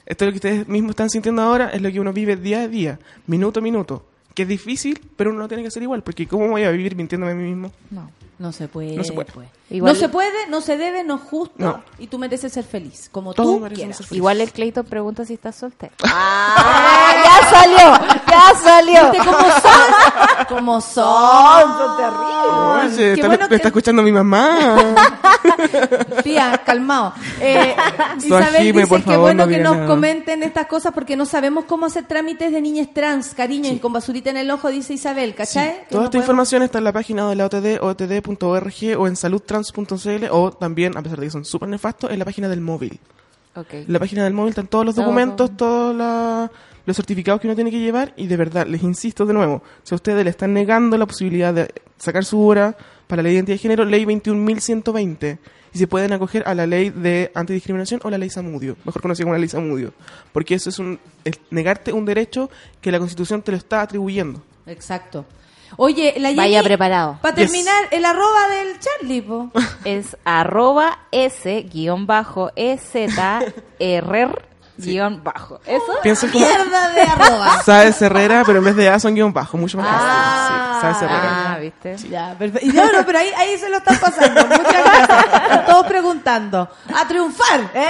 Esto 0.05 0.25
es 0.25 0.27
lo 0.27 0.31
que 0.33 0.37
ustedes 0.37 0.67
mismos 0.67 0.91
están 0.91 1.09
sintiendo 1.09 1.41
ahora, 1.41 1.69
es 1.69 1.81
lo 1.81 1.91
que 1.91 1.99
uno 1.99 2.13
vive 2.13 2.35
día 2.35 2.61
a 2.61 2.67
día, 2.67 2.99
minuto 3.27 3.59
a 3.59 3.63
minuto. 3.63 4.05
Que 4.33 4.43
es 4.43 4.47
difícil, 4.49 4.99
pero 5.15 5.31
uno 5.31 5.39
lo 5.39 5.47
tiene 5.47 5.63
que 5.63 5.69
hacer 5.69 5.81
igual, 5.81 6.03
porque 6.03 6.27
¿cómo 6.27 6.49
voy 6.49 6.63
a 6.63 6.71
vivir 6.71 6.95
mintiéndome 6.95 7.31
a 7.31 7.35
mí 7.35 7.43
mismo? 7.43 7.71
No. 7.89 8.11
No 8.37 8.51
se 8.51 8.67
puede. 8.67 8.95
No 8.95 9.03
se 9.03 9.13
puede. 9.13 9.31
pues. 9.33 9.47
Igual- 9.69 9.93
No 9.93 9.99
se 9.99 10.09
puede, 10.09 10.47
no 10.49 10.61
se 10.61 10.77
debe, 10.77 11.03
no 11.03 11.15
es 11.15 11.21
justo. 11.21 11.55
No. 11.57 11.81
Y 11.97 12.05
tú 12.07 12.19
mereces 12.19 12.53
ser 12.53 12.63
feliz, 12.63 13.09
como 13.11 13.33
Todos 13.33 13.67
tú 13.69 13.73
quieras. 13.75 13.99
Igual 14.11 14.41
el 14.41 14.51
Clayton 14.51 14.85
pregunta 14.85 15.25
si 15.25 15.33
estás 15.33 15.55
soltero. 15.55 15.91
¡Ah! 16.03 17.13
¡Ya 17.23 17.49
salió! 17.49 18.21
¡Ya 18.27 18.59
salió! 18.63 19.11
¿Viste 19.11 19.25
cómo 19.25 19.39
son? 19.39 20.45
Como 20.47 20.81
son. 20.81 21.61
Son 21.77 21.97
terribles. 21.97 22.93
Oye, 22.95 23.13
está, 23.13 23.27
bueno 23.27 23.43
me 23.45 23.49
que- 23.49 23.55
está 23.55 23.67
escuchando 23.69 24.03
mi 24.03 24.11
mamá. 24.11 24.57
Tía, 26.23 26.61
calmado. 26.65 27.13
Eh, 27.39 27.75
Isabel 28.23 28.73
dice 28.73 28.87
por 28.87 28.99
que 28.99 29.05
favor, 29.05 29.19
bueno 29.21 29.45
no 29.45 29.49
que 29.51 29.57
nos 29.59 29.75
nada. 29.75 29.87
comenten 29.87 30.43
estas 30.43 30.67
cosas 30.67 30.93
porque 30.93 31.15
no 31.15 31.25
sabemos 31.25 31.65
cómo 31.65 31.85
hacer 31.85 32.05
trámites 32.05 32.51
de 32.51 32.61
niñas 32.61 32.89
trans, 32.93 33.33
cariño, 33.33 33.71
y 33.71 33.79
con 33.79 33.93
basurita 33.93 34.29
en 34.29 34.37
el 34.37 34.51
ojo, 34.51 34.69
dice 34.69 34.93
Isabel, 34.93 35.33
¿cachai? 35.35 35.69
Que 35.69 35.85
Toda 35.89 36.01
no 36.01 36.05
esta 36.05 36.11
podemos- 36.11 36.15
información 36.15 36.63
está 36.63 36.77
en 36.79 36.83
la 36.83 36.93
página 36.93 37.29
de 37.29 37.35
la 37.35 37.45
OTD, 37.45 37.79
otd.org 37.81 38.99
o 38.99 39.07
en 39.07 39.15
saludtrans.cl 39.63 40.25
o 40.31 40.51
también, 40.51 40.97
a 40.97 41.01
pesar 41.01 41.19
de 41.19 41.25
que 41.27 41.31
son 41.31 41.45
súper 41.45 41.69
nefastos, 41.69 42.11
en 42.11 42.19
la 42.19 42.25
página 42.25 42.47
del 42.49 42.61
móvil. 42.61 42.99
En 43.87 43.93
la 43.93 43.99
página 43.99 44.23
del 44.25 44.33
móvil 44.33 44.49
están 44.49 44.67
todos 44.67 44.85
los 44.85 44.95
documentos, 45.05 45.55
todos 45.55 45.95
la- 45.95 46.51
los 46.85 46.95
certificados 46.95 47.39
que 47.41 47.47
uno 47.47 47.55
tiene 47.55 47.71
que 47.71 47.79
llevar 47.79 48.13
y 48.17 48.27
de 48.27 48.37
verdad, 48.37 48.67
les 48.67 48.83
insisto 48.83 49.25
de 49.25 49.33
nuevo, 49.33 49.63
si 49.83 49.93
a 49.93 49.97
ustedes 49.97 50.23
le 50.23 50.29
están 50.29 50.53
negando 50.53 50.97
la 50.97 51.05
posibilidad 51.05 51.53
de 51.53 51.73
sacar 51.97 52.25
su 52.25 52.45
hora 52.45 52.75
para 53.07 53.23
la 53.23 53.29
identidad 53.31 53.55
de 53.55 53.59
género, 53.59 53.85
ley 53.85 54.05
21.120 54.05 55.37
y 55.73 55.77
se 55.77 55.87
pueden 55.87 56.13
acoger 56.13 56.43
a 56.47 56.53
la 56.53 56.65
ley 56.67 56.89
de 56.89 57.31
antidiscriminación 57.33 57.99
o 58.03 58.09
la 58.09 58.17
ley 58.17 58.29
Samudio, 58.29 58.75
mejor 58.85 59.01
conocida 59.01 59.23
como 59.25 59.33
la 59.33 59.39
ley 59.39 59.49
Samudio, 59.49 59.93
porque 60.31 60.55
eso 60.55 60.69
es 60.69 60.79
un 60.79 60.99
es 61.23 61.39
negarte 61.49 61.91
un 61.93 62.05
derecho 62.05 62.49
que 62.81 62.91
la 62.91 62.99
Constitución 62.99 63.41
te 63.41 63.51
lo 63.51 63.57
está 63.57 63.81
atribuyendo. 63.81 64.41
Exacto. 64.67 65.25
Oye, 65.77 66.13
la 66.17 66.33
Vaya 66.33 66.63
preparado. 66.63 67.17
Para 67.21 67.35
Yes. 67.35 67.51
terminar, 67.51 67.83
el 67.91 68.05
arroba 68.05 68.47
del 68.49 68.79
Charlie, 68.79 69.21
po. 69.21 69.51
Es 69.83 70.17
arroba 70.25 70.99
S 71.11 71.63
guion 71.71 72.07
bajo 72.07 72.51
E 72.55 72.77
R 74.77 74.85
guion 74.91 75.23
bajo. 75.23 75.59
¿Eso? 75.65 75.83
Piensen 76.03 76.31
como 76.31 76.45
Mierda 76.45 76.89
de 76.91 77.01
arroba. 77.03 77.63
Sáez 77.63 78.01
Herrera, 78.01 78.43
pero 78.45 78.59
en 78.59 78.65
vez 78.65 78.75
de 78.75 78.89
A 78.89 78.99
son 78.99 79.15
guion 79.15 79.31
bajo, 79.33 79.57
mucho 79.57 79.77
más 79.77 79.87
fácil. 79.87 80.55
Sí, 80.75 80.81
Sáez 80.81 81.01
Herrera. 81.01 81.53
Ah, 81.53 81.57
¿viste? 81.59 81.95
Ya, 82.09 82.35
perfecto. 82.37 82.67
Y 82.67 82.69
no, 82.71 82.91
no, 82.91 83.05
pero 83.05 83.19
ahí, 83.19 83.29
ahí 83.37 83.57
se 83.57 83.69
lo 83.69 83.77
están 83.77 83.97
pasando. 83.97 84.45
Muchas 84.45 84.73
gracias. 84.83 85.23
Están 85.43 85.65
todos 85.65 85.85
preguntando. 85.87 86.69
¡A 86.95 87.07
triunfar! 87.07 87.61
¿eh? 87.73 87.87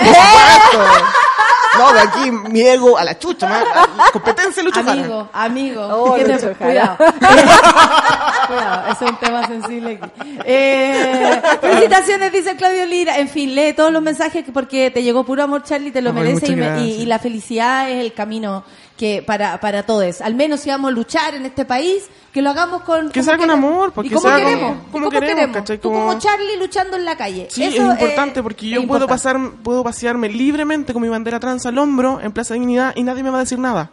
No, 1.77 1.91
de 1.91 1.99
aquí 1.99 2.31
mi 2.31 2.61
ego 2.61 2.97
a 2.97 3.03
la 3.03 3.19
chucha, 3.19 3.47
ma- 3.49 3.59
a- 3.59 4.11
competencia 4.13 4.63
Lucho 4.63 4.81
Jara. 4.81 4.93
Amigo, 4.93 5.29
amigo. 5.33 5.81
Oh, 5.91 6.17
Lucho 6.17 6.39
Jara. 6.39 6.55
cuidado. 6.55 6.97
cuidado, 8.47 8.91
es 8.93 9.01
un 9.01 9.17
tema 9.17 9.45
sensible 9.47 9.99
aquí. 10.01 10.39
Eh, 10.45 11.41
felicitaciones, 11.59 12.31
dice 12.31 12.55
Claudio 12.55 12.85
Lira. 12.85 13.17
En 13.17 13.27
fin, 13.27 13.53
lee 13.55 13.73
todos 13.73 13.91
los 13.91 14.01
mensajes 14.01 14.45
que- 14.45 14.53
porque 14.53 14.89
te 14.89 15.03
llegó 15.03 15.25
puro 15.25 15.43
amor, 15.43 15.63
Charlie, 15.63 15.91
te 15.91 16.01
lo 16.01 16.13
mereces. 16.13 16.49
Y, 16.49 16.55
me- 16.55 16.65
y- 16.79 16.85
gracias. 16.85 16.99
y 16.99 17.05
la 17.05 17.19
felicidad 17.19 17.89
es 17.91 18.03
el 18.03 18.13
camino 18.13 18.63
que 18.97 19.23
para, 19.25 19.59
para 19.59 19.83
todos. 19.83 20.21
Al 20.21 20.35
menos 20.35 20.61
si 20.61 20.69
vamos 20.69 20.89
a 20.89 20.91
luchar 20.93 21.35
en 21.35 21.45
este 21.45 21.65
país, 21.65 22.03
que 22.31 22.41
lo 22.41 22.49
hagamos 22.49 22.83
con... 22.83 23.09
Que 23.11 23.23
sea 23.23 23.37
con 23.37 23.49
amor, 23.49 23.91
porque 23.93 24.09
¿Y 24.09 24.11
cómo 24.13 24.27
sea 24.27 24.37
queremos? 24.37 24.71
¿Y 24.71 24.91
como 24.91 24.91
cómo 24.91 25.09
queremos, 25.09 25.79
Como- 25.81 26.19
Charlie 26.19 26.57
luchando 26.59 26.95
en 26.97 27.05
la 27.05 27.17
calle. 27.17 27.47
Sí, 27.49 27.63
Eso, 27.63 27.83
es 27.83 27.99
importante 27.99 28.39
eh, 28.39 28.43
porque 28.43 28.67
es 28.67 28.75
yo 28.81 28.87
puedo 28.87 29.07
pasar, 29.07 29.37
puedo 29.63 29.83
pasearme 29.83 30.29
libremente 30.29 30.93
con 30.93 31.01
mi 31.01 31.09
bandera 31.09 31.39
trans 31.39 31.65
al 31.65 31.77
hombro 31.77 32.19
en 32.21 32.31
Plaza 32.31 32.53
Dignidad 32.53 32.93
y 32.95 33.03
nadie 33.03 33.23
me 33.23 33.29
va 33.29 33.37
a 33.37 33.41
decir 33.41 33.59
nada. 33.59 33.91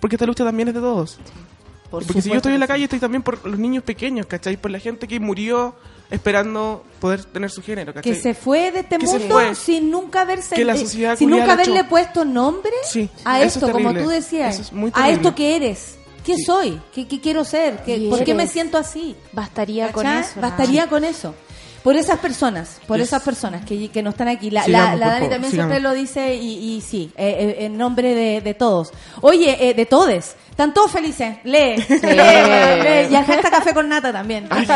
Porque 0.00 0.16
esta 0.16 0.26
lucha 0.26 0.44
también 0.44 0.68
es 0.68 0.74
de 0.74 0.80
todos. 0.80 1.18
Por 1.90 2.04
porque 2.06 2.20
si 2.20 2.28
yo 2.28 2.36
estoy 2.36 2.54
en 2.54 2.60
la 2.60 2.66
calle, 2.66 2.84
estoy 2.84 2.98
también 2.98 3.22
por 3.22 3.44
los 3.46 3.58
niños 3.58 3.82
pequeños, 3.84 4.26
¿cachai? 4.26 4.56
Por 4.56 4.70
la 4.70 4.78
gente 4.78 5.06
que 5.08 5.18
murió 5.20 5.74
esperando 6.10 6.84
poder 7.00 7.24
tener 7.24 7.50
su 7.50 7.62
género, 7.62 7.92
¿cachai? 7.92 8.12
que 8.12 8.20
se 8.20 8.34
fue 8.34 8.70
de 8.70 8.80
este 8.80 8.98
Que 8.98 9.06
mundo 9.06 9.54
sin 9.54 9.90
nunca 9.90 10.20
haberse 10.22 10.54
Que 10.54 10.64
la 10.64 10.74
eh, 10.74 10.78
sociedad 10.78 11.16
sin 11.16 11.30
nunca 11.30 11.46
le 11.46 11.52
haberle 11.52 11.84
puesto 11.84 12.24
nombre 12.24 12.72
Sí, 12.84 13.08
a 13.24 13.38
eso 13.40 13.46
es 13.46 13.54
esto 13.56 13.72
como 13.72 13.92
tú 13.92 14.08
decías 14.08 14.54
Eso 14.54 14.62
es 14.62 14.72
muy 14.72 14.90
a 14.94 15.10
esto 15.10 15.34
que 15.34 15.56
eres 15.56 15.96
qué 16.24 16.36
soy 16.44 16.80
qué, 16.94 17.06
qué 17.06 17.20
quiero 17.20 17.44
ser 17.44 17.82
¿Qué- 17.84 18.06
por 18.08 18.22
qué 18.24 18.34
me 18.34 18.46
siento 18.46 18.78
así 18.78 19.16
Bastaría 19.32 19.92
con 19.92 20.06
eso. 20.06 20.40
bastaría 20.40 20.86
con 20.88 21.04
eso 21.04 21.34
por 21.82 21.94
esas 21.94 22.18
personas, 22.18 22.80
por 22.88 22.96
Yes. 22.98 23.06
esas 23.06 23.22
personas 23.22 23.64
que, 23.64 23.88
que 23.92 24.02
no 24.02 24.10
están 24.10 24.26
aquí. 24.26 24.50
La, 24.50 24.64
Sigamos, 24.64 24.98
la, 24.98 25.06
Dani 25.06 25.18
favor, 25.20 25.30
también 25.30 25.50
sigamos. 25.52 25.70
siempre 25.72 25.80
lo 25.88 25.94
dice 25.94 26.34
y, 26.34 26.74
y 26.74 26.80
sí, 26.80 27.12
eh, 27.16 27.54
eh, 27.60 27.64
en 27.66 27.78
nombre 27.78 28.12
de, 28.12 28.40
de 28.40 28.54
todos. 28.54 28.90
Oye, 29.20 29.56
eh, 29.68 29.72
de 29.72 29.86
todes, 29.86 30.34
están 30.50 30.74
todos 30.74 30.90
felices. 30.90 31.36
Lee, 31.44 31.76
lee, 31.88 31.96
lee. 32.02 33.06
Y 33.08 33.14
al 33.14 33.24
hashtag 33.24 33.50
café 33.52 33.72
con 33.72 33.88
nata 33.88 34.12
también. 34.12 34.48
Ay. 34.50 34.66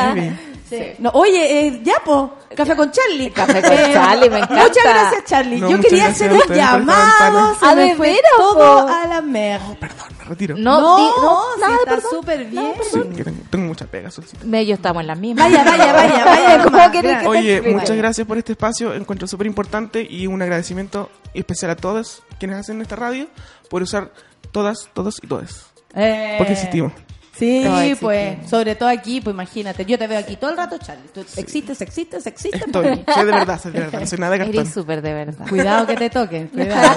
Sí. 0.71 0.93
No, 1.01 1.11
oye, 1.15 1.67
eh, 1.67 1.81
ya, 1.83 1.95
po, 2.05 2.33
café 2.55 2.77
con 2.77 2.91
Charlie. 2.93 3.27
Eh, 3.27 3.33
Café 3.33 3.61
con 3.61 3.93
Charlie, 3.93 4.31
me 4.31 4.37
encanta. 4.39 4.63
Muchas 4.63 4.85
gracias, 4.85 5.25
Charlie. 5.25 5.61
No, 5.61 5.69
Yo 5.69 5.77
muchas 5.79 5.91
quería 5.91 6.07
hacer 6.07 6.31
a 6.31 6.35
un 6.35 6.41
llamado. 6.55 6.79
ventana. 7.03 7.55
Se 7.59 7.67
Ah, 7.67 7.75
me 7.75 7.83
¿de 7.83 7.95
fue 7.97 8.07
veras, 8.07 8.23
todo 8.39 8.55
po? 8.87 8.89
a 8.93 9.07
la 9.09 9.21
mer. 9.21 9.61
Perdón, 9.81 10.07
me 10.19 10.25
retiro. 10.27 10.55
No, 10.57 10.81
No, 10.81 10.97
di- 10.97 11.03
no, 11.21 11.57
nada, 11.61 11.77
está 11.85 12.09
súper 12.09 12.45
bien. 12.45 12.73
Sí, 12.89 13.01
tengo, 13.25 13.39
tengo 13.51 13.67
mucha 13.67 13.85
pega, 13.87 14.11
Solcita. 14.13 14.47
Ellos 14.57 14.79
estamos 14.79 15.01
en 15.01 15.07
las 15.09 15.19
mismas. 15.19 15.51
Vaya, 15.51 15.65
vaya, 15.65 15.93
vaya, 15.93 16.25
vaya. 16.25 16.63
¿Cómo 16.65 16.91
querés 16.93 17.17
que 17.17 17.23
te 17.23 17.27
Oye, 17.29 17.53
explique? 17.57 17.77
muchas 17.79 17.97
gracias 17.97 18.27
por 18.27 18.39
este 18.39 18.53
espacio. 18.53 18.95
Encuentro 18.95 19.27
súper 19.27 19.49
importante 19.49 20.07
y 20.09 20.27
un 20.29 20.41
agradecimiento 20.41 21.11
especial 21.35 21.73
a 21.73 21.77
todos 21.77 22.23
quienes 22.39 22.59
hacen 22.59 22.81
esta 22.81 22.95
radio 22.95 23.27
por 23.69 23.83
usar 23.83 24.13
todas, 24.53 24.89
todos 24.95 25.19
y 25.21 25.27
todas. 25.27 25.67
Eh, 25.97 26.37
Porque 26.39 26.53
existimos. 26.53 26.93
Sí, 27.37 27.97
pues, 28.01 28.49
sobre 28.49 28.75
todo 28.75 28.89
aquí, 28.89 29.21
pues 29.21 29.33
imagínate, 29.33 29.85
yo 29.87 29.99
te 29.99 30.07
veo 30.07 30.19
aquí 30.19 30.37
todo 30.37 30.51
el 30.51 30.57
rato, 30.57 30.77
Charlie. 30.79 31.09
Tú 31.15 31.21
existes, 31.21 31.81
existes, 31.81 32.27
existes. 32.27 32.61
Estoy, 32.61 33.05
soy 33.15 33.25
de 33.27 33.33
verdad, 33.33 33.61
soy 33.61 33.73
de 33.73 33.81
verdad, 33.81 34.01
no 34.01 34.07
soy 34.07 34.19
nada 34.19 34.33
de 34.33 34.39
cartón. 34.39 34.55
Eres 34.57 34.75
súper 34.75 35.01
de 35.01 35.15
verdad. 35.15 35.49
Cuidado 35.49 35.87
que 35.87 35.97
te 35.97 36.11
toquen, 36.11 36.49
cuidado. 36.55 36.97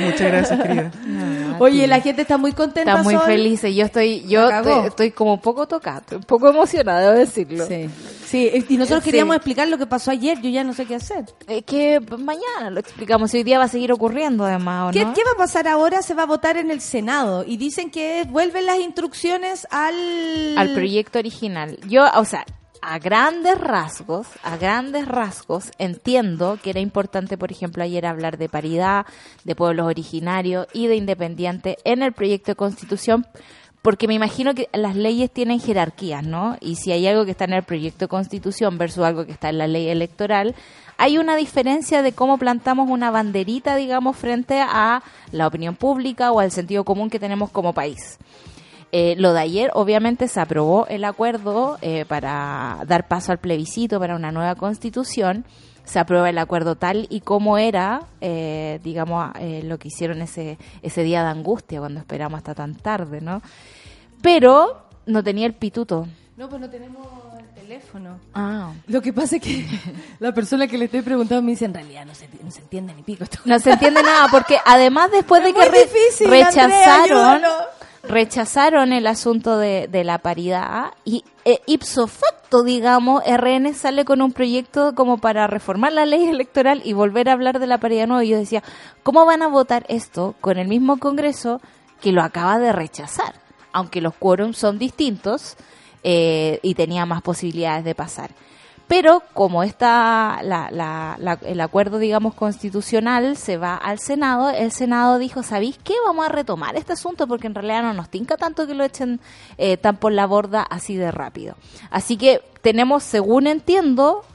Muchas 0.00 0.20
gracias, 0.20 0.60
querida. 0.62 0.90
Oye, 1.58 1.86
la 1.86 2.00
gente 2.00 2.22
está 2.22 2.38
muy 2.38 2.52
contenta. 2.52 2.90
Está 2.92 3.02
muy 3.02 3.14
Sol. 3.14 3.22
feliz. 3.24 3.62
y 3.64 3.74
Yo 3.74 3.84
estoy, 3.84 4.24
yo 4.26 4.48
estoy, 4.50 4.86
estoy 4.86 5.10
como 5.12 5.34
un 5.34 5.40
poco 5.40 5.66
tocada, 5.68 6.02
un 6.12 6.22
poco 6.22 6.48
emocionada, 6.48 7.00
debo 7.00 7.18
decirlo. 7.18 7.66
Sí, 7.66 7.88
sí, 8.26 8.64
y 8.68 8.76
nosotros 8.76 9.04
Sí. 9.04 9.10
queríamos 9.10 9.36
explicar 9.36 9.68
lo 9.68 9.78
que 9.78 9.86
pasó 9.86 10.10
ayer, 10.10 10.40
yo 10.40 10.50
ya 10.50 10.64
no 10.64 10.72
sé 10.72 10.86
qué 10.86 10.96
hacer. 10.96 11.24
Es 11.46 11.62
que 11.64 12.00
mañana 12.18 12.70
lo 12.70 12.80
explicamos. 12.80 13.32
Hoy 13.34 13.42
día 13.44 13.58
va 13.58 13.64
a 13.64 13.68
seguir 13.68 13.92
ocurriendo, 13.92 14.44
además, 14.44 14.88
¿o 14.88 14.92
¿Qué, 14.92 15.04
no? 15.04 15.14
qué 15.14 15.22
va 15.24 15.32
a 15.34 15.38
pasar 15.38 15.68
ahora? 15.68 16.02
Se 16.02 16.14
va 16.14 16.24
a 16.24 16.26
votar 16.26 16.56
en 16.56 16.70
el 16.70 16.80
Senado 16.80 17.44
y 17.46 17.56
dicen 17.58 17.90
que 17.90 18.24
vuelven 18.28 18.66
las 18.66 18.78
instrucciones 18.78 19.66
al... 19.70 19.94
al 20.56 20.72
proyecto 20.72 21.18
original. 21.18 21.78
Yo, 21.88 22.06
o 22.16 22.24
sea, 22.24 22.44
a 22.82 22.98
grandes 22.98 23.58
rasgos, 23.58 24.26
a 24.42 24.56
grandes 24.56 25.06
rasgos, 25.06 25.70
entiendo 25.78 26.58
que 26.60 26.70
era 26.70 26.80
importante, 26.80 27.38
por 27.38 27.52
ejemplo, 27.52 27.84
ayer 27.84 28.04
hablar 28.04 28.38
de 28.38 28.48
paridad, 28.48 29.06
de 29.44 29.54
pueblos 29.54 29.86
originarios 29.86 30.66
y 30.72 30.88
de 30.88 30.96
independiente 30.96 31.78
en 31.84 32.02
el 32.02 32.12
proyecto 32.12 32.50
de 32.50 32.56
constitución, 32.56 33.24
porque 33.82 34.08
me 34.08 34.14
imagino 34.14 34.54
que 34.54 34.68
las 34.72 34.96
leyes 34.96 35.30
tienen 35.30 35.60
jerarquías, 35.60 36.24
¿no? 36.24 36.56
Y 36.60 36.74
si 36.74 36.90
hay 36.90 37.06
algo 37.06 37.24
que 37.24 37.30
está 37.30 37.44
en 37.44 37.52
el 37.52 37.62
proyecto 37.62 38.06
de 38.06 38.08
constitución 38.08 38.78
versus 38.78 39.04
algo 39.04 39.26
que 39.26 39.32
está 39.32 39.48
en 39.48 39.58
la 39.58 39.68
ley 39.68 39.88
electoral, 39.88 40.56
hay 40.98 41.18
una 41.18 41.36
diferencia 41.36 42.02
de 42.02 42.12
cómo 42.12 42.36
plantamos 42.36 42.90
una 42.90 43.10
banderita, 43.12 43.76
digamos, 43.76 44.16
frente 44.16 44.60
a 44.60 45.02
la 45.30 45.46
opinión 45.46 45.76
pública 45.76 46.32
o 46.32 46.40
al 46.40 46.50
sentido 46.50 46.84
común 46.84 47.10
que 47.10 47.20
tenemos 47.20 47.50
como 47.50 47.72
país. 47.72 48.18
Eh, 48.92 49.14
lo 49.18 49.32
de 49.32 49.40
ayer, 49.40 49.70
obviamente, 49.74 50.28
se 50.28 50.38
aprobó 50.40 50.86
el 50.86 51.04
acuerdo 51.04 51.78
eh, 51.80 52.04
para 52.06 52.80
dar 52.86 53.08
paso 53.08 53.32
al 53.32 53.38
plebiscito 53.38 53.98
para 53.98 54.14
una 54.14 54.30
nueva 54.32 54.54
constitución. 54.54 55.44
Se 55.84 55.98
aprueba 55.98 56.28
el 56.30 56.38
acuerdo 56.38 56.76
tal 56.76 57.06
y 57.10 57.22
como 57.22 57.58
era, 57.58 58.02
eh, 58.20 58.78
digamos, 58.84 59.32
eh, 59.40 59.62
lo 59.64 59.78
que 59.78 59.88
hicieron 59.88 60.20
ese, 60.22 60.58
ese 60.82 61.02
día 61.02 61.24
de 61.24 61.30
angustia 61.30 61.80
cuando 61.80 61.98
esperamos 62.00 62.36
hasta 62.38 62.54
tan 62.54 62.74
tarde, 62.76 63.20
¿no? 63.20 63.42
Pero 64.20 64.86
no 65.06 65.22
tenía 65.24 65.46
el 65.46 65.54
pituto. 65.54 66.06
No, 66.36 66.48
pues 66.48 66.60
no 66.60 66.70
tenemos 66.70 67.06
el 67.38 67.46
teléfono. 67.54 68.18
Ah. 68.34 68.72
Lo 68.86 69.00
que 69.02 69.12
pasa 69.12 69.36
es 69.36 69.42
que 69.42 69.66
la 70.20 70.32
persona 70.32 70.66
que 70.68 70.78
le 70.78 70.84
estoy 70.84 71.02
preguntando 71.02 71.42
me 71.42 71.52
dice, 71.52 71.64
en 71.64 71.74
realidad 71.74 72.04
no 72.06 72.14
se, 72.14 72.28
no 72.42 72.50
se 72.50 72.60
entiende 72.60 72.94
ni 72.94 73.02
pico 73.02 73.24
esto. 73.24 73.38
No 73.44 73.58
se 73.58 73.72
entiende 73.72 74.02
nada, 74.02 74.28
porque 74.30 74.58
además 74.64 75.10
después 75.10 75.42
de 75.42 75.52
que 75.52 75.58
muy 75.58 75.68
re- 75.68 75.84
difícil, 75.84 76.28
rechazaron, 76.28 77.18
Andrea. 77.18 77.58
Rechazaron 78.02 78.92
el 78.92 79.06
asunto 79.06 79.58
de, 79.58 79.88
de 79.88 80.04
la 80.04 80.18
paridad 80.18 80.92
y 81.04 81.24
eh, 81.44 81.60
ipso 81.66 82.06
facto, 82.06 82.62
digamos, 82.62 83.22
RN 83.24 83.74
sale 83.74 84.04
con 84.04 84.22
un 84.22 84.32
proyecto 84.32 84.94
como 84.94 85.18
para 85.18 85.46
reformar 85.46 85.92
la 85.92 86.06
ley 86.06 86.28
electoral 86.28 86.82
y 86.84 86.92
volver 86.92 87.28
a 87.28 87.32
hablar 87.32 87.58
de 87.58 87.66
la 87.66 87.78
paridad 87.78 88.06
nueva. 88.06 88.24
Y 88.24 88.28
yo 88.28 88.38
decía, 88.38 88.62
¿cómo 89.02 89.24
van 89.26 89.42
a 89.42 89.48
votar 89.48 89.84
esto 89.88 90.34
con 90.40 90.58
el 90.58 90.68
mismo 90.68 90.98
Congreso 90.98 91.60
que 92.00 92.12
lo 92.12 92.22
acaba 92.22 92.58
de 92.58 92.72
rechazar? 92.72 93.34
Aunque 93.72 94.00
los 94.00 94.14
quórums 94.14 94.58
son 94.58 94.78
distintos 94.78 95.56
eh, 96.04 96.60
y 96.62 96.74
tenía 96.74 97.06
más 97.06 97.22
posibilidades 97.22 97.84
de 97.84 97.94
pasar. 97.94 98.30
Pero 98.94 99.22
como 99.32 99.62
está 99.62 100.40
la, 100.42 100.68
la- 100.70 101.16
la- 101.18 101.38
el 101.46 101.62
acuerdo, 101.62 101.96
digamos, 101.98 102.34
constitucional 102.34 103.38
se 103.38 103.56
va 103.56 103.74
al 103.74 103.98
Senado, 103.98 104.50
el 104.50 104.70
Senado 104.70 105.16
dijo, 105.16 105.42
¿sabéis 105.42 105.78
qué? 105.82 105.94
Vamos 106.04 106.26
a 106.26 106.28
retomar 106.28 106.76
este 106.76 106.92
asunto 106.92 107.26
porque 107.26 107.46
en 107.46 107.54
realidad 107.54 107.82
no 107.82 107.94
nos 107.94 108.10
tinca 108.10 108.36
tanto 108.36 108.66
que 108.66 108.74
lo 108.74 108.84
echen 108.84 109.18
eh, 109.56 109.78
tan 109.78 109.96
por 109.96 110.12
la 110.12 110.26
borda 110.26 110.60
así 110.62 110.94
de 110.96 111.10
rápido. 111.10 111.56
Así 111.90 112.18
que 112.18 112.42
tenemos, 112.60 113.02
según 113.02 113.46
entiendo, 113.46 114.26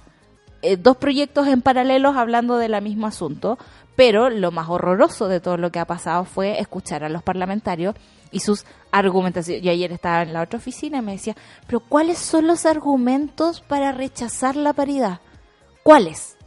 eh, 0.63 0.75
dos 0.75 0.97
proyectos 0.97 1.45
en 1.47 1.61
paralelos 1.61 2.15
hablando 2.17 2.57
del 2.57 2.81
mismo 2.81 3.05
asunto, 3.05 3.59
pero 3.95 4.31
lo 4.31 4.49
más 4.49 4.69
horroroso 4.69 5.27
de 5.27 5.39
todo 5.39 5.57
lo 5.57 5.71
que 5.71 5.77
ha 5.77 5.85
pasado 5.85 6.25
fue 6.25 6.59
escuchar 6.59 7.03
a 7.03 7.09
los 7.09 7.21
parlamentarios 7.21 7.93
y 8.31 8.39
sus 8.41 8.65
argumentaciones. 8.91 9.63
Yo 9.63 9.71
ayer 9.71 9.91
estaba 9.91 10.23
en 10.23 10.33
la 10.33 10.41
otra 10.41 10.59
oficina 10.59 10.99
y 10.99 11.01
me 11.01 11.13
decía, 11.13 11.35
pero 11.65 11.79
¿cuáles 11.79 12.17
son 12.17 12.47
los 12.47 12.65
argumentos 12.65 13.61
para 13.61 13.91
rechazar 13.91 14.55
la 14.55 14.73
paridad? 14.73 15.19
¿Cuáles? 15.83 16.37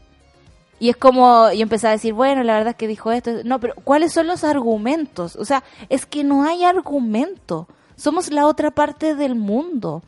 Y 0.78 0.88
es 0.88 0.96
como, 0.96 1.52
yo 1.52 1.60
empecé 1.60 1.88
a 1.88 1.92
decir, 1.92 2.14
bueno, 2.14 2.42
la 2.42 2.54
verdad 2.54 2.70
es 2.70 2.76
que 2.76 2.88
dijo 2.88 3.12
esto. 3.12 3.30
No, 3.44 3.60
pero 3.60 3.74
¿cuáles 3.84 4.12
son 4.12 4.26
los 4.26 4.44
argumentos? 4.44 5.36
O 5.36 5.44
sea, 5.44 5.62
es 5.90 6.06
que 6.06 6.24
no 6.24 6.44
hay 6.44 6.64
argumento. 6.64 7.68
Somos 7.96 8.30
la 8.30 8.46
otra 8.46 8.70
parte 8.70 9.14
del 9.14 9.34
mundo. 9.34 10.02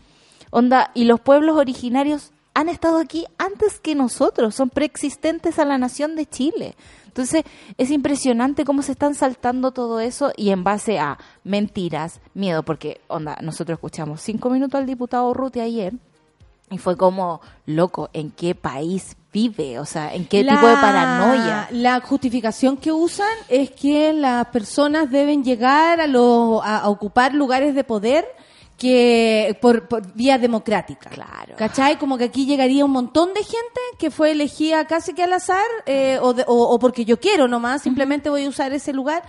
Onda, 0.50 0.90
y 0.94 1.04
los 1.04 1.20
pueblos 1.20 1.58
originarios 1.58 2.32
han 2.54 2.68
estado 2.68 2.98
aquí 2.98 3.26
antes 3.38 3.80
que 3.80 3.94
nosotros, 3.94 4.54
son 4.54 4.70
preexistentes 4.70 5.58
a 5.58 5.64
la 5.64 5.78
nación 5.78 6.16
de 6.16 6.26
Chile. 6.26 6.74
Entonces, 7.12 7.44
es 7.76 7.90
impresionante 7.90 8.64
cómo 8.64 8.80
se 8.80 8.92
están 8.92 9.14
saltando 9.14 9.70
todo 9.72 10.00
eso 10.00 10.32
y 10.34 10.48
en 10.48 10.64
base 10.64 10.98
a 10.98 11.18
mentiras, 11.44 12.20
miedo, 12.32 12.62
porque, 12.62 13.02
onda, 13.06 13.36
nosotros 13.42 13.76
escuchamos 13.76 14.22
cinco 14.22 14.48
minutos 14.48 14.80
al 14.80 14.86
diputado 14.86 15.34
Ruti 15.34 15.60
ayer 15.60 15.92
y 16.70 16.78
fue 16.78 16.96
como, 16.96 17.42
loco, 17.66 18.08
¿en 18.14 18.30
qué 18.30 18.54
país 18.54 19.14
vive? 19.30 19.78
O 19.78 19.84
sea, 19.84 20.14
¿en 20.14 20.24
qué 20.24 20.42
La- 20.42 20.54
tipo 20.54 20.66
de 20.68 20.74
paranoia? 20.76 21.68
La 21.70 22.00
justificación 22.00 22.78
que 22.78 22.92
usan 22.92 23.28
es 23.50 23.70
que 23.72 24.14
las 24.14 24.46
personas 24.46 25.10
deben 25.10 25.44
llegar 25.44 26.00
a, 26.00 26.04
a, 26.04 26.78
a 26.78 26.88
ocupar 26.88 27.34
lugares 27.34 27.74
de 27.74 27.84
poder 27.84 28.24
que 28.76 29.56
por, 29.60 29.86
por 29.88 30.12
vía 30.14 30.38
democrática. 30.38 31.10
Claro. 31.10 31.54
¿Cachai? 31.56 31.98
Como 31.98 32.18
que 32.18 32.24
aquí 32.24 32.46
llegaría 32.46 32.84
un 32.84 32.90
montón 32.90 33.32
de 33.34 33.42
gente 33.44 33.80
que 33.98 34.10
fue 34.10 34.32
elegida 34.32 34.86
casi 34.86 35.12
que 35.14 35.22
al 35.22 35.32
azar 35.32 35.64
eh, 35.86 36.18
o, 36.20 36.32
de- 36.34 36.44
o- 36.48 36.68
o 36.74 36.78
porque 36.78 37.04
yo 37.04 37.20
quiero 37.20 37.46
nomás, 37.48 37.82
simplemente 37.82 38.28
voy 38.30 38.44
a 38.44 38.48
usar 38.48 38.72
ese 38.72 38.92
lugar. 38.92 39.22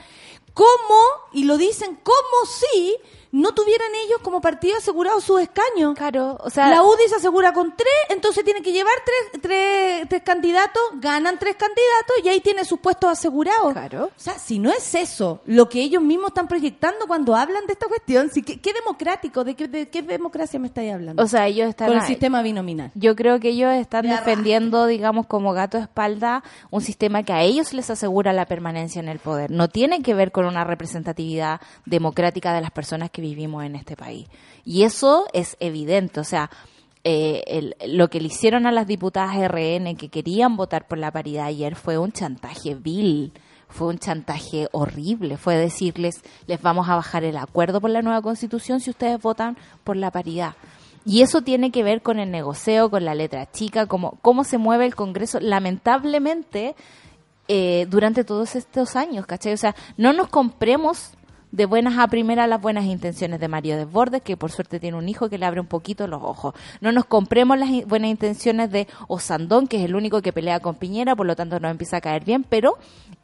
¿Cómo? 0.54 1.00
Y 1.34 1.44
lo 1.46 1.58
dicen 1.58 1.98
como 2.04 2.46
si 2.48 2.96
no 3.34 3.52
tuvieran 3.54 3.90
ellos 4.06 4.20
como 4.22 4.42
partido 4.42 4.78
asegurado 4.78 5.20
su 5.20 5.40
escaño. 5.40 5.96
Claro, 5.96 6.38
o 6.40 6.52
sea, 6.52 6.70
La 6.70 6.84
UDI 6.84 7.10
se 7.10 7.16
asegura 7.16 7.52
con 7.52 7.76
tres, 7.76 7.88
entonces 8.10 8.46
tiene 8.46 8.62
que 8.62 8.72
llevar 8.72 8.94
tres, 9.04 9.42
tres, 9.42 10.08
tres 10.08 10.22
candidatos, 10.22 10.84
ganan 11.00 11.40
tres 11.40 11.56
candidatos 11.56 12.16
y 12.24 12.30
ahí 12.30 12.42
tiene 12.42 12.64
sus 12.64 12.80
puestos 12.80 13.10
asegurados. 13.10 13.74
Claro. 13.74 14.06
O 14.06 14.12
sea, 14.20 14.38
si 14.38 14.60
no 14.60 14.72
es 14.72 14.94
eso 14.94 15.42
lo 15.46 15.68
que 15.68 15.82
ellos 15.82 16.04
mismos 16.04 16.28
están 16.28 16.48
proyectando 16.48 17.08
cuando 17.08 17.36
hablan 17.36 17.66
de 17.66 17.74
esta 17.74 17.88
cuestión, 17.88 18.30
si, 18.30 18.44
¿qué, 18.44 18.62
qué 18.62 18.72
democrático? 18.72 19.44
¿De 19.44 19.56
qué, 19.56 19.68
de 19.68 19.90
qué 19.90 20.04
democracia 20.04 20.60
me 20.60 20.68
estáis 20.68 20.94
hablando? 20.94 21.24
o 21.24 21.28
sea, 21.28 21.48
ellos 21.48 21.70
están 21.70 21.88
con 21.88 21.98
el 21.98 22.04
sistema 22.04 22.44
binominal. 22.44 22.92
Yo 22.94 23.16
creo 23.16 23.40
que 23.40 23.50
ellos 23.50 23.74
están 23.74 24.04
De 24.04 24.10
defendiendo, 24.10 24.86
digamos, 24.86 25.26
como 25.26 25.54
gato 25.54 25.78
de 25.78 25.84
espalda, 25.84 26.44
un 26.70 26.82
sistema 26.82 27.24
que 27.24 27.34
a 27.34 27.42
ellos 27.42 27.74
les 27.74 27.90
asegura 27.90 28.32
la 28.32 28.46
permanencia 28.46 29.00
en 29.00 29.10
el 29.10 29.18
poder. 29.18 29.50
No 29.50 29.70
tiene 29.70 30.04
que 30.04 30.14
ver 30.14 30.32
con 30.32 30.46
una 30.46 30.64
representatividad 30.64 31.62
democrática 31.86 32.54
de 32.54 32.62
las 32.62 32.70
personas 32.70 33.10
que 33.10 33.23
vivimos 33.24 33.64
en 33.64 33.76
este 33.76 33.96
país. 33.96 34.28
Y 34.66 34.84
eso 34.84 35.26
es 35.34 35.58
evidente. 35.60 36.20
O 36.20 36.24
sea, 36.24 36.50
eh, 37.04 37.44
el- 37.48 37.76
lo 37.98 38.10
que 38.10 38.20
le 38.22 38.28
hicieron 38.28 38.66
a 38.66 38.72
las 38.72 38.88
diputadas 38.88 39.36
RN 39.36 39.96
que 39.96 40.10
querían 40.10 40.56
votar 40.56 40.88
por 40.88 40.98
la 40.98 41.12
paridad 41.12 41.46
ayer 41.48 41.76
fue 41.76 41.98
un 41.98 42.12
chantaje 42.12 42.76
vil. 42.76 43.34
Fue 43.70 43.88
un 43.88 43.98
chantaje 43.98 44.68
horrible. 44.72 45.36
Fue 45.38 45.56
decirles, 45.58 46.22
les 46.48 46.62
vamos 46.62 46.88
a 46.90 46.96
bajar 46.96 47.24
el 47.24 47.38
acuerdo 47.38 47.82
por 47.82 47.90
la 47.90 48.02
nueva 48.04 48.22
constitución 48.22 48.80
si 48.80 48.92
ustedes 48.92 49.20
votan 49.22 49.58
por 49.84 49.98
la 49.98 50.12
paridad. 50.12 50.54
Y 51.06 51.22
eso 51.22 51.42
tiene 51.42 51.72
que 51.72 51.84
ver 51.84 52.02
con 52.02 52.20
el 52.20 52.32
negocio, 52.32 52.90
con 52.90 53.04
la 53.04 53.16
letra 53.16 53.52
chica, 53.52 53.88
cómo, 53.88 54.18
cómo 54.22 54.44
se 54.46 54.58
mueve 54.58 54.86
el 54.86 54.96
Congreso. 54.96 55.40
Lamentablemente, 55.42 56.76
eh, 57.50 57.88
durante 57.90 58.24
todos 58.24 58.56
estos 58.56 58.96
años, 58.96 59.26
¿cachai? 59.26 59.54
O 59.54 59.58
sea, 59.58 59.76
no 59.98 60.14
nos 60.14 60.30
compremos 60.30 61.12
de 61.54 61.68
buenas 61.68 62.00
a 62.00 62.08
primeras 62.08 62.50
las 62.50 62.60
buenas 62.60 62.86
intenciones 62.86 63.40
de 63.40 63.48
Mario 63.48 63.78
Desbordes, 63.78 64.24
que 64.24 64.36
por 64.36 64.52
suerte 64.52 64.80
tiene 64.80 64.98
un 64.98 65.08
hijo 65.08 65.30
que 65.30 65.38
le 65.38 65.46
abre 65.46 65.60
un 65.60 65.68
poquito 65.68 66.08
los 66.08 66.24
ojos. 66.24 66.56
No 66.82 66.92
nos 66.92 67.06
compremos 67.06 67.60
las 67.60 67.70
buenas 67.86 68.10
intenciones 68.10 68.72
de 68.72 68.88
Osandón, 69.08 69.68
que 69.68 69.78
es 69.78 69.84
el 69.84 69.94
único 69.94 70.24
que 70.24 70.34
pelea 70.34 70.60
con 70.60 70.74
Piñera, 70.74 71.16
por 71.16 71.28
lo 71.28 71.36
tanto 71.36 71.60
nos 71.60 71.70
empieza 71.70 71.98
a 71.98 72.02
caer 72.02 72.26
bien, 72.26 72.44
pero 72.44 72.80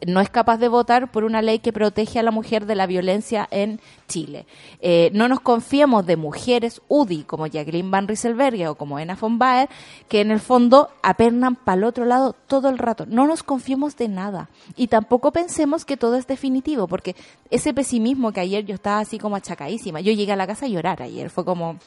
no 0.06 0.22
es 0.22 0.30
capaz 0.30 0.58
de 0.58 0.68
votar 0.68 1.12
por 1.12 1.24
una 1.24 1.42
ley 1.42 1.58
que 1.58 1.74
protege 1.74 2.20
a 2.20 2.24
la 2.24 2.30
mujer 2.30 2.68
de 2.68 2.76
la 2.76 2.86
violencia 2.86 3.48
en 3.50 3.80
Chile. 4.08 4.46
Eh, 4.80 5.10
no 5.14 5.28
nos 5.28 5.40
confiemos 5.40 6.06
de 6.06 6.16
mujeres 6.16 6.82
UDI 6.88 7.24
como 7.24 7.48
Jacqueline 7.48 7.90
Van 7.90 8.08
Rieselberghe 8.08 8.68
o 8.68 8.76
como 8.76 9.00
Ena 9.00 9.18
von 9.20 9.40
Baer, 9.40 9.70
que 10.08 10.22
en 10.22 10.30
el 10.30 10.40
fondo 10.40 10.90
apernan 11.02 11.56
para 11.56 11.78
el 11.78 11.84
otro 11.84 12.06
lado 12.06 12.36
todo 12.46 12.70
el 12.70 12.78
rato. 12.78 13.08
No 13.08 13.26
nos 13.26 13.42
confiemos 13.42 13.98
de 13.98 14.08
nada. 14.08 14.50
Y 14.76 14.88
tampoco 14.88 15.32
pensemos 15.32 15.84
que 15.84 15.98
todo 15.98 16.16
es 16.16 16.28
definitivo, 16.28 16.88
porque 16.88 17.16
ese 17.50 17.74
pesimismo 17.74 18.19
que 18.32 18.42
ayer 18.42 18.66
yo 18.66 18.76
estaba 18.76 19.00
así 19.00 19.18
como 19.18 19.36
achacadísima. 19.36 20.02
Yo 20.02 20.12
llegué 20.12 20.32
a 20.34 20.36
la 20.36 20.46
casa 20.48 20.66
a 20.66 20.70
llorar 20.70 21.02
ayer. 21.02 21.30
Fue 21.30 21.44
como, 21.46 21.78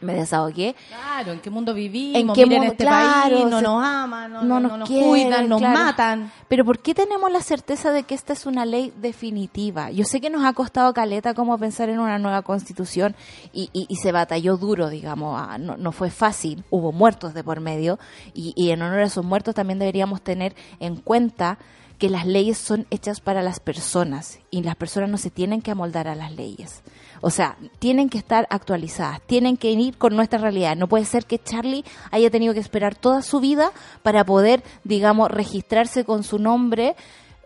me 0.00 0.12
desahogué. 0.14 0.74
Claro, 0.88 1.32
¿en 1.32 1.40
qué 1.40 1.48
mundo 1.48 1.72
vivimos? 1.72 2.20
¿En 2.20 2.32
qué 2.34 2.44
Miren 2.44 2.58
mundo? 2.60 2.72
este 2.72 2.84
Claro, 2.84 3.36
país, 3.36 3.46
no 3.50 3.58
se- 3.58 3.64
nos 3.64 3.82
aman, 3.84 4.30
no, 4.32 4.42
no 4.44 4.60
no 4.60 4.68
nos 4.68 4.78
nos, 4.80 4.88
quieren, 4.88 5.08
cuidan, 5.08 5.48
nos 5.48 5.58
claro. 5.60 5.78
matan. 5.78 6.32
Pero 6.48 6.64
¿por 6.66 6.80
qué 6.80 6.92
tenemos 6.94 7.32
la 7.32 7.40
certeza 7.40 7.92
de 7.92 8.02
que 8.02 8.14
esta 8.14 8.34
es 8.34 8.44
una 8.44 8.66
ley 8.66 8.92
definitiva? 9.00 9.90
Yo 9.90 10.04
sé 10.04 10.20
que 10.20 10.28
nos 10.28 10.44
ha 10.44 10.52
costado 10.52 10.92
caleta 10.92 11.32
como 11.32 11.56
pensar 11.58 11.88
en 11.88 11.98
una 11.98 12.18
nueva 12.18 12.42
constitución 12.42 13.16
y, 13.54 13.70
y- 13.72 13.86
y 13.88 13.96
se 13.96 14.12
batalló 14.12 14.58
duro, 14.58 14.90
digamos, 14.90 15.40
ah, 15.42 15.56
no, 15.58 15.76
no 15.78 15.92
fue 15.92 16.10
fácil, 16.10 16.62
hubo 16.70 16.92
muertos 16.92 17.32
de 17.32 17.42
por 17.42 17.60
medio 17.60 17.98
y, 18.34 18.52
y 18.54 18.70
en 18.72 18.82
honor 18.82 18.98
a 19.00 19.04
esos 19.04 19.24
muertos 19.24 19.54
también 19.54 19.78
deberíamos 19.78 20.20
tener 20.22 20.54
en 20.78 20.96
cuenta 20.96 21.58
que 21.98 22.10
las 22.10 22.26
leyes 22.26 22.58
son 22.58 22.86
hechas 22.90 23.20
para 23.20 23.42
las 23.42 23.60
personas 23.60 24.38
y 24.50 24.62
las 24.62 24.76
personas 24.76 25.10
no 25.10 25.18
se 25.18 25.30
tienen 25.30 25.62
que 25.62 25.70
amoldar 25.70 26.08
a 26.08 26.14
las 26.14 26.32
leyes. 26.32 26.82
O 27.20 27.30
sea, 27.30 27.56
tienen 27.78 28.08
que 28.08 28.18
estar 28.18 28.46
actualizadas, 28.50 29.20
tienen 29.22 29.56
que 29.56 29.70
ir 29.70 29.96
con 29.96 30.14
nuestra 30.14 30.38
realidad. 30.38 30.76
No 30.76 30.88
puede 30.88 31.04
ser 31.04 31.24
que 31.24 31.38
Charlie 31.38 31.84
haya 32.10 32.30
tenido 32.30 32.54
que 32.54 32.60
esperar 32.60 32.94
toda 32.94 33.22
su 33.22 33.40
vida 33.40 33.72
para 34.02 34.24
poder, 34.24 34.62
digamos, 34.84 35.30
registrarse 35.30 36.04
con 36.04 36.22
su 36.22 36.38
nombre, 36.38 36.94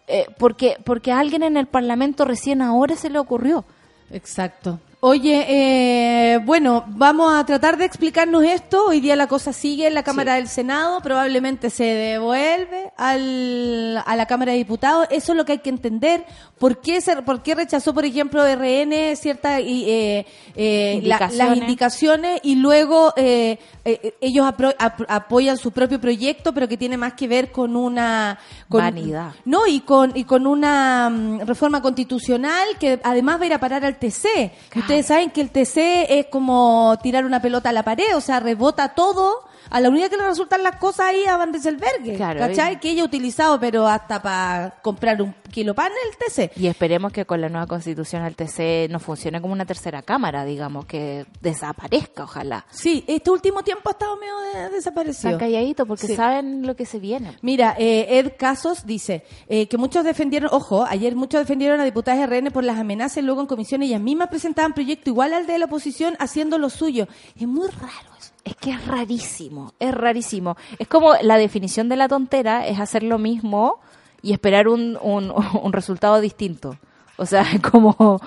eh, 0.09 0.27
porque, 0.39 0.77
porque 0.85 1.13
a 1.13 1.21
alguien 1.21 1.43
en 1.43 1.57
el 1.57 1.67
Parlamento 1.67 2.25
recién 2.25 2.63
ahora 2.63 2.97
se 2.97 3.11
le 3.11 3.19
ocurrió. 3.19 3.65
Exacto. 4.11 4.81
Oye, 5.03 5.47
eh, 5.49 6.39
bueno, 6.45 6.85
vamos 6.89 7.33
a 7.33 7.47
tratar 7.47 7.79
de 7.79 7.87
explicarnos 7.87 8.45
esto. 8.45 8.85
Hoy 8.89 9.01
día 9.01 9.17
la 9.17 9.29
cosa 9.29 9.51
sigue 9.55 9.87
en 9.87 9.95
la 9.95 10.03
Cámara 10.03 10.35
del 10.35 10.47
Senado, 10.47 11.01
probablemente 11.01 11.71
se 11.71 11.85
devuelve 11.85 12.93
al, 12.99 14.03
a 14.05 14.15
la 14.15 14.27
Cámara 14.27 14.53
de 14.53 14.59
Diputados. 14.59 15.07
Eso 15.11 15.33
es 15.33 15.39
lo 15.39 15.47
que 15.47 15.53
hay 15.53 15.59
que 15.61 15.71
entender. 15.71 16.27
¿Por 16.59 16.83
qué, 16.83 17.01
se, 17.01 17.17
por 17.23 17.43
qué 17.43 17.55
rechazó, 17.55 17.95
por 17.95 18.05
ejemplo, 18.05 18.45
RN 18.45 19.17
ciertas 19.17 19.61
eh, 19.65 20.27
eh, 20.55 21.01
la- 21.05 21.19
las 21.19 21.31
Indicaciones. 21.33 21.59
indicaciones 21.63 22.41
y 22.43 22.57
luego 22.57 23.15
eh, 23.17 23.59
eh, 23.87 24.15
ellos 24.21 24.45
apro- 24.47 24.75
ap- 24.79 25.07
apoyan 25.09 25.57
su 25.57 25.73
propio 25.73 25.99
proyecto, 25.99 26.53
pero 26.53 26.69
que 26.69 26.77
tiene 26.77 26.99
más 26.99 27.15
que 27.15 27.27
ver 27.27 27.51
con 27.51 27.75
una... 27.75 28.39
Con, 28.69 28.83
Vanidad. 28.83 29.33
no, 29.47 29.67
y 29.67 29.81
con, 29.81 30.15
y 30.15 30.25
con 30.25 30.47
una 30.47 31.09
mm, 31.09 31.41
reforma 31.47 31.81
constitucional 31.81 32.69
que 32.79 33.01
además 33.03 33.39
va 33.41 33.45
a 33.45 33.47
ir 33.47 33.55
a 33.55 33.59
parar 33.59 33.83
al 33.87 33.99
TC. 33.99 34.53
Ustedes 34.91 35.07
saben 35.07 35.31
que 35.31 35.41
el 35.41 35.51
TC 35.51 36.19
es 36.19 36.27
como 36.27 36.99
tirar 37.01 37.25
una 37.25 37.41
pelota 37.41 37.69
a 37.69 37.73
la 37.73 37.85
pared, 37.85 38.17
o 38.17 38.21
sea, 38.21 38.41
rebota 38.41 38.89
todo 38.89 39.45
A 39.71 39.81
la 39.81 39.89
única 39.89 40.09
que 40.09 40.17
le 40.17 40.27
resultan 40.27 40.63
las 40.63 40.77
cosas 40.77 41.07
ahí 41.07 41.25
a 41.27 41.37
Van 41.37 41.53
Rieselberghe, 41.53 42.17
Claro, 42.17 42.41
¿cachai? 42.41 42.75
y- 42.75 42.77
Que 42.79 42.91
ella 42.91 43.03
ha 43.03 43.07
utilizado, 43.07 43.59
pero 43.61 43.87
hasta 43.87 44.21
para 44.21 44.81
comprar 44.83 45.23
un 45.23 45.35
kilo 45.51 45.75
pan 45.75 45.91
en 45.93 46.11
el 46.11 46.17
TC. 46.19 46.51
Y 46.61 46.67
esperemos 46.67 47.13
que 47.13 47.25
con 47.25 47.41
la 47.41 47.49
nueva 47.49 47.67
constitución 47.67 48.25
el 48.25 48.37
TC 48.37 48.89
no 48.91 48.99
funcione 49.01 49.41
como 49.41 49.53
una 49.53 49.65
tercera 49.67 50.03
cámara, 50.03 50.45
digamos, 50.45 50.87
que 50.87 51.27
desaparezca, 51.41 52.25
ojalá. 52.25 52.67
Sí, 52.71 53.05
este 53.07 53.31
último 53.31 53.63
tiempo 53.63 53.89
ha 53.89 53.93
estado 53.93 54.17
medio 54.17 54.39
de- 54.39 54.51
Están 54.51 54.73
desaparecido. 54.73 55.39
calladitos 55.39 55.87
porque 55.87 56.07
Sí. 56.07 56.17
saben 56.17 56.67
lo 56.67 56.75
que 56.77 56.87
se 56.87 56.99
viene. 56.99 57.37
Mira, 57.43 57.75
eh, 57.79 58.19
Ed 58.19 58.33
Casos 58.39 58.87
dice 58.87 59.25
eh, 59.49 59.69
que 59.69 59.77
muchos 59.79 60.05
defendieron, 60.05 60.51
ojo, 60.53 60.85
ayer 60.85 61.15
muchos 61.17 61.41
defendieron 61.41 61.81
a 61.81 61.85
diputadas 61.85 62.21
RN 62.21 62.51
por 62.51 62.65
las 62.65 62.79
amenazas 62.79 63.23
luego 63.25 63.41
en 63.41 63.47
comisión 63.47 63.83
ellas 63.83 64.01
mismas 64.01 64.29
presentaban 64.29 64.73
proyecto 64.73 65.11
igual 65.11 65.33
al 65.33 65.47
de 65.47 65.59
la 65.59 65.67
oposición 65.67 66.15
haciendo 66.19 66.59
lo 66.59 66.71
suyo. 66.71 67.07
Es 67.39 67.47
muy 67.47 67.69
raro 67.69 68.11
eso. 68.19 68.30
Es 68.45 68.57
que 68.57 68.71
es 68.71 68.87
rarísimo, 68.87 69.75
es 69.79 69.95
rarísimo. 69.95 70.57
Es 70.79 70.89
como 70.89 71.13
la 71.23 71.37
definición 71.37 71.89
de 71.89 71.97
la 71.97 72.09
tontera 72.09 72.67
es 72.67 72.81
hacer 72.81 73.03
lo 73.03 73.19
mismo 73.19 73.81
y 74.23 74.33
esperar 74.33 74.69
un, 74.69 74.99
un, 75.01 75.33
un 75.63 75.73
resultado 75.73 76.21
distinto. 76.21 76.77
O 77.17 77.27
sea, 77.27 77.45
como, 77.71 78.21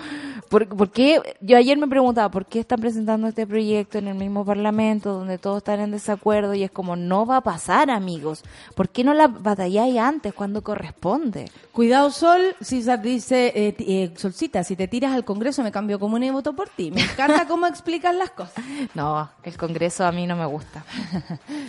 ¿por, 0.50 0.68
por 0.68 0.92
qué? 0.92 1.22
Yo 1.42 1.58
ayer 1.58 1.78
me 1.78 1.88
preguntaba, 1.88 2.30
¿por 2.30 2.46
qué 2.46 2.60
están 2.60 2.80
presentando 2.80 3.28
este 3.28 3.48
proyecto 3.48 3.98
en 3.98 4.08
el 4.08 4.16
mismo 4.16 4.46
parlamento 4.46 5.14
donde 5.14 5.38
todos 5.38 5.58
están 5.58 5.80
en 5.80 5.92
desacuerdo? 5.92 6.54
Y 6.54 6.64
es 6.64 6.72
como, 6.72 6.96
no 6.96 7.26
va 7.26 7.38
a 7.38 7.42
pasar, 7.42 7.90
amigos. 7.90 8.44
¿Por 8.76 8.90
qué 8.90 9.04
no 9.04 9.14
la 9.14 9.28
batalláis 9.28 9.98
antes, 9.98 10.34
cuando 10.34 10.64
corresponde? 10.64 11.50
Cuidado, 11.72 12.12
Sol. 12.12 12.56
César 12.62 13.02
dice, 13.02 13.52
eh, 13.56 13.76
eh, 13.80 14.14
Solcita, 14.16 14.64
si 14.64 14.76
te 14.76 14.88
tiras 14.88 15.14
al 15.14 15.26
Congreso 15.26 15.64
me 15.64 15.72
cambio 15.72 16.00
comuna 16.00 16.26
y 16.26 16.30
voto 16.30 16.54
por 16.54 16.70
ti. 16.70 16.92
Me 16.92 17.02
encanta 17.02 17.46
cómo 17.48 17.68
explicas 17.68 18.16
las 18.16 18.32
cosas. 18.32 18.64
No, 18.94 19.30
el 19.44 19.58
Congreso 19.58 20.06
a 20.06 20.12
mí 20.12 20.28
no 20.28 20.36
me 20.36 20.46
gusta. 20.46 20.84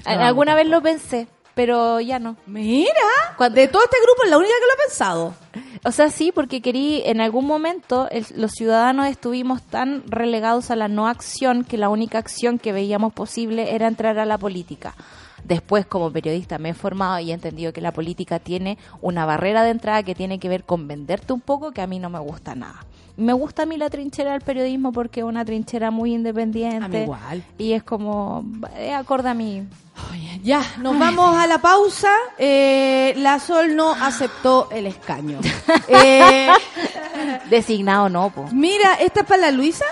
No, 0.04 0.10
Alguna 0.20 0.54
vez 0.54 0.66
lo 0.68 0.82
pensé, 0.82 1.26
pero 1.54 2.00
ya 2.00 2.18
no. 2.18 2.36
Mira, 2.46 2.90
Cuando- 3.36 3.60
de 3.60 3.68
todo 3.68 3.82
este 3.84 3.96
grupo 4.04 4.24
es 4.24 4.30
la 4.30 4.38
única 4.38 4.52
que 4.54 4.66
lo 4.66 4.72
ha 4.72 4.86
pensado. 4.86 5.34
O 5.86 5.92
sea, 5.92 6.10
sí, 6.10 6.32
porque 6.32 6.60
querí, 6.62 7.02
en 7.04 7.20
algún 7.20 7.46
momento 7.46 8.08
el- 8.10 8.26
los 8.36 8.52
ciudadanos 8.52 9.06
estuvimos 9.06 9.62
tan 9.62 10.02
relegados 10.06 10.70
a 10.70 10.76
la 10.76 10.88
no 10.88 11.06
acción 11.08 11.64
que 11.64 11.76
la 11.78 11.88
única 11.90 12.18
acción 12.18 12.58
que 12.58 12.72
veíamos 12.72 13.12
posible 13.12 13.74
era 13.74 13.86
entrar 13.86 14.18
a 14.18 14.24
la 14.26 14.38
política. 14.38 14.94
Después, 15.44 15.84
como 15.84 16.10
periodista, 16.10 16.56
me 16.58 16.70
he 16.70 16.74
formado 16.74 17.18
y 17.18 17.30
he 17.30 17.34
entendido 17.34 17.74
que 17.74 17.82
la 17.82 17.92
política 17.92 18.38
tiene 18.38 18.78
una 19.02 19.26
barrera 19.26 19.62
de 19.62 19.70
entrada 19.70 20.02
que 20.02 20.14
tiene 20.14 20.38
que 20.38 20.48
ver 20.48 20.64
con 20.64 20.88
venderte 20.88 21.34
un 21.34 21.42
poco, 21.42 21.70
que 21.72 21.82
a 21.82 21.86
mí 21.86 21.98
no 21.98 22.08
me 22.08 22.18
gusta 22.18 22.54
nada. 22.54 22.82
Me 23.16 23.32
gusta 23.32 23.62
a 23.62 23.66
mí 23.66 23.76
la 23.76 23.88
trinchera 23.90 24.32
del 24.32 24.40
periodismo 24.40 24.92
porque 24.92 25.20
es 25.20 25.24
una 25.24 25.44
trinchera 25.44 25.90
muy 25.90 26.14
independiente. 26.14 26.84
A 26.84 26.88
mí 26.88 26.98
igual. 27.02 27.44
Y 27.58 27.72
es 27.72 27.82
como, 27.82 28.44
es 28.76 28.92
acorde 28.94 29.30
a 29.30 29.34
mí. 29.34 29.62
Oye, 30.10 30.40
ya, 30.42 30.60
nos 30.78 30.98
vamos 30.98 31.36
a 31.36 31.46
la 31.46 31.58
pausa. 31.58 32.10
Eh, 32.38 33.14
la 33.18 33.38
Sol 33.38 33.76
no 33.76 33.92
aceptó 33.92 34.68
el 34.70 34.86
escaño. 34.86 35.38
Eh, 35.88 36.48
Designado 37.48 38.08
no, 38.08 38.30
po. 38.30 38.48
mira, 38.52 38.94
¿esta 38.94 39.20
es 39.20 39.26
para 39.26 39.42
la 39.42 39.50
Luisa? 39.50 39.84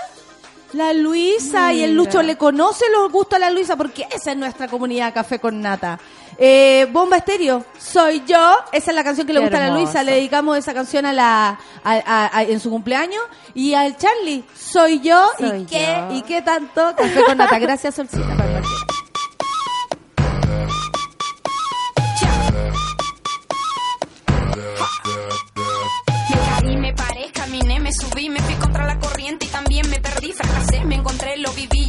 La 0.73 0.91
Luisa 0.93 1.71
y 1.71 1.83
el. 1.83 1.95
Lucho 1.95 2.21
le 2.21 2.35
conoce 2.35 2.85
los 2.91 3.11
gustos 3.11 3.37
a 3.37 3.39
la 3.39 3.51
Luisa 3.51 3.75
porque 3.75 4.07
esa 4.13 4.31
es 4.31 4.37
nuestra 4.37 4.67
comunidad 4.67 5.13
Café 5.13 5.39
con 5.39 5.61
Nata. 5.61 5.99
Eh, 6.37 6.87
Bomba 6.91 7.17
Estéreo, 7.17 7.65
soy 7.77 8.23
yo. 8.25 8.55
Esa 8.71 8.91
es 8.91 8.95
la 8.95 9.03
canción 9.03 9.25
que 9.27 9.33
le 9.33 9.39
Qué 9.39 9.45
gusta 9.45 9.65
a 9.65 9.69
la. 9.69 9.75
Luisa. 9.75 10.03
Le 10.03 10.13
dedicamos 10.13 10.57
esa 10.57 10.73
canción 10.73 11.05
a 11.05 11.13
la 11.13 11.49
a- 11.49 11.57
a- 12.05 12.37
a- 12.37 12.43
en 12.43 12.59
su 12.59 12.69
cumpleaños. 12.69 13.21
Y 13.53 13.73
al 13.73 13.97
Charlie, 13.97 14.43
soy 14.57 14.99
yo. 15.01 15.23
Soy 15.37 15.61
¿Y 15.61 15.65
qué? 15.65 15.97
yo. 16.09 16.15
¿Y 16.15 16.21
qué 16.23 16.41
tanto? 16.41 16.95
Café 16.95 17.23
con 17.25 17.37
Nata. 17.37 17.59
Gracias, 17.59 17.95
Solcita. 17.95 18.35
caí, 26.59 26.77
me 26.77 26.93
paré, 26.93 27.31
caminé, 27.33 27.79
me 27.79 27.91
subí, 27.93 28.29
me 28.29 28.39
fui 28.41 28.53
contra 28.55 28.85
la 28.87 28.99
corriente 28.99 29.45
y 29.45 29.49
también 29.49 29.89
me 29.89 29.99
perdí, 29.99 30.31
fracasé, 30.33 30.83
me 30.85 30.95
encontré, 30.95 31.37
lo 31.37 31.51
viví 31.53 31.82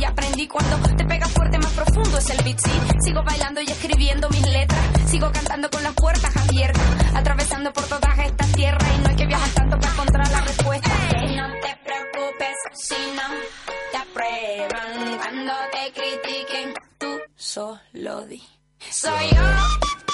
y. 0.45 0.49
Cuando 0.49 0.76
te 0.97 1.05
pega 1.05 1.26
fuerte, 1.28 1.59
más 1.59 1.72
profundo 1.72 2.18
es 2.18 2.30
el 2.30 2.45
beat, 2.45 2.59
sí. 2.59 2.70
Sigo 3.05 3.22
bailando 3.22 3.61
y 3.61 3.66
escribiendo 3.66 4.28
mis 4.30 4.47
letras, 4.47 4.80
sigo 5.07 5.30
cantando 5.32 5.68
con 5.70 5.82
las 5.82 5.95
puertas 5.95 6.36
abiertas, 6.36 6.82
atravesando 7.14 7.72
por 7.72 7.84
todas 7.84 8.18
estas 8.18 8.53
tierras 8.53 8.88
y 8.97 9.03
no 9.03 9.09
hay 9.09 9.16
que 9.16 9.26
viajar 9.26 9.51
tanto 9.51 9.78
para 9.78 9.92
encontrar 9.92 10.30
la 10.30 10.40
respuesta. 10.40 10.90
No 11.36 11.53
te 11.61 11.78
preocupes 11.84 12.57
si 12.74 12.95
no 13.16 13.28
te 13.90 13.97
aprueban 13.97 15.18
cuando 15.18 15.53
te 15.72 15.92
critiquen, 15.92 16.74
tú 16.99 17.20
solo 17.36 18.26
di. 18.26 18.42
Soy 18.90 19.28
yo. 19.34 20.14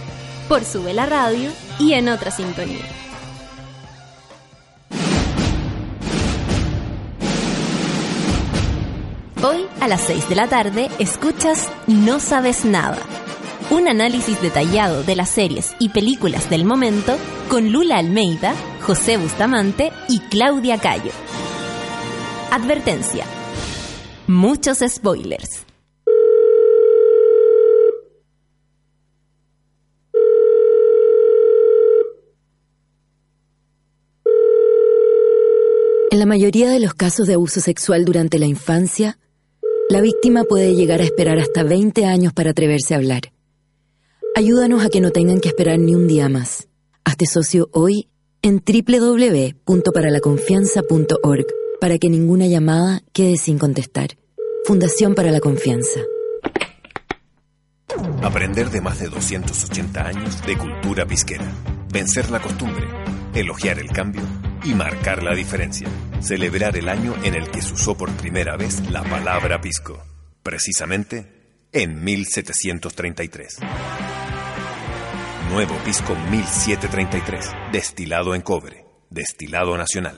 por 0.51 0.65
Sube 0.65 0.93
la 0.93 1.05
Radio 1.05 1.49
y 1.79 1.93
en 1.93 2.09
otra 2.09 2.29
sintonía. 2.29 2.83
Hoy 9.41 9.65
a 9.79 9.87
las 9.87 10.01
6 10.01 10.27
de 10.27 10.35
la 10.35 10.49
tarde 10.49 10.89
escuchas 10.99 11.69
No 11.87 12.19
Sabes 12.19 12.65
Nada. 12.65 12.97
Un 13.69 13.87
análisis 13.87 14.41
detallado 14.41 15.03
de 15.03 15.15
las 15.15 15.29
series 15.29 15.73
y 15.79 15.87
películas 15.87 16.49
del 16.49 16.65
momento 16.65 17.15
con 17.47 17.71
Lula 17.71 17.99
Almeida, 17.99 18.53
José 18.81 19.15
Bustamante 19.15 19.93
y 20.09 20.19
Claudia 20.19 20.79
Cayo. 20.79 21.13
Advertencia. 22.51 23.23
Muchos 24.27 24.79
spoilers. 24.85 25.70
En 36.11 36.19
la 36.19 36.25
mayoría 36.25 36.69
de 36.69 36.79
los 36.81 36.93
casos 36.93 37.25
de 37.25 37.35
abuso 37.35 37.61
sexual 37.61 38.03
durante 38.03 38.37
la 38.37 38.45
infancia, 38.45 39.17
la 39.89 40.01
víctima 40.01 40.43
puede 40.43 40.75
llegar 40.75 40.99
a 40.99 41.05
esperar 41.05 41.39
hasta 41.39 41.63
20 41.63 42.05
años 42.05 42.33
para 42.33 42.49
atreverse 42.49 42.93
a 42.93 42.97
hablar. 42.97 43.31
Ayúdanos 44.35 44.83
a 44.83 44.89
que 44.89 44.99
no 44.99 45.11
tengan 45.11 45.39
que 45.39 45.47
esperar 45.47 45.79
ni 45.79 45.95
un 45.95 46.09
día 46.09 46.27
más. 46.27 46.67
Hazte 47.05 47.27
socio 47.27 47.69
hoy 47.71 48.09
en 48.41 48.61
www.paralaconfianza.org 48.61 51.45
para 51.79 51.97
que 51.97 52.09
ninguna 52.09 52.47
llamada 52.47 53.03
quede 53.13 53.37
sin 53.37 53.57
contestar. 53.57 54.17
Fundación 54.65 55.15
para 55.15 55.31
la 55.31 55.39
Confianza. 55.39 56.01
Aprender 58.21 58.69
de 58.69 58.81
más 58.81 58.99
de 58.99 59.07
280 59.07 60.05
años 60.05 60.45
de 60.45 60.57
cultura 60.57 61.05
pisquera. 61.05 61.49
Vencer 61.89 62.29
la 62.31 62.41
costumbre, 62.41 62.85
elogiar 63.33 63.79
el 63.79 63.89
cambio 63.91 64.23
y 64.63 64.73
marcar 64.73 65.23
la 65.23 65.33
diferencia. 65.33 65.87
Celebrar 66.19 66.77
el 66.77 66.89
año 66.89 67.15
en 67.23 67.35
el 67.35 67.49
que 67.49 67.61
se 67.61 67.73
usó 67.73 67.95
por 67.95 68.11
primera 68.11 68.57
vez 68.57 68.89
la 68.89 69.03
palabra 69.03 69.59
pisco. 69.61 70.01
Precisamente 70.43 71.25
en 71.71 72.03
1733. 72.03 73.59
Nuevo 75.51 75.75
Pisco 75.83 76.15
1733. 76.29 77.51
Destilado 77.71 78.35
en 78.35 78.41
cobre. 78.41 78.85
Destilado 79.09 79.77
nacional. 79.77 80.17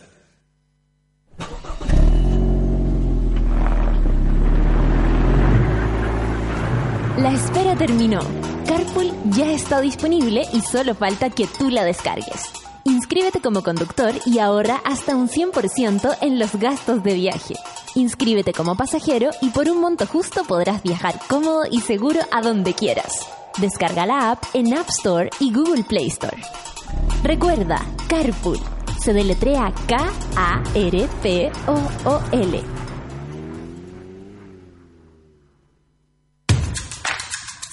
La 7.17 7.31
espera 7.31 7.75
terminó. 7.75 8.19
Carpool 8.67 9.11
ya 9.31 9.51
está 9.51 9.81
disponible 9.81 10.43
y 10.53 10.61
solo 10.61 10.95
falta 10.95 11.29
que 11.29 11.47
tú 11.47 11.69
la 11.69 11.83
descargues. 11.83 12.62
Inscríbete 12.85 13.39
como 13.39 13.63
conductor 13.63 14.13
y 14.25 14.39
ahorra 14.39 14.81
hasta 14.83 15.15
un 15.15 15.29
100% 15.29 16.17
en 16.19 16.37
los 16.37 16.53
gastos 16.55 17.01
de 17.01 17.13
viaje. 17.13 17.55
Inscríbete 17.95 18.51
como 18.51 18.75
pasajero 18.75 19.29
y 19.41 19.51
por 19.51 19.69
un 19.69 19.79
monto 19.79 20.05
justo 20.05 20.43
podrás 20.43 20.83
viajar 20.83 21.17
cómodo 21.29 21.63
y 21.69 21.79
seguro 21.79 22.19
a 22.31 22.41
donde 22.41 22.73
quieras. 22.73 23.29
Descarga 23.57 24.05
la 24.05 24.31
app 24.31 24.43
en 24.53 24.73
App 24.73 24.89
Store 24.89 25.29
y 25.39 25.53
Google 25.53 25.85
Play 25.85 26.07
Store. 26.07 26.35
Recuerda, 27.23 27.79
Carpool. 28.09 28.59
Se 28.99 29.13
deletrea 29.13 29.71
K-A-R-P-O-O-L. 29.87 30.43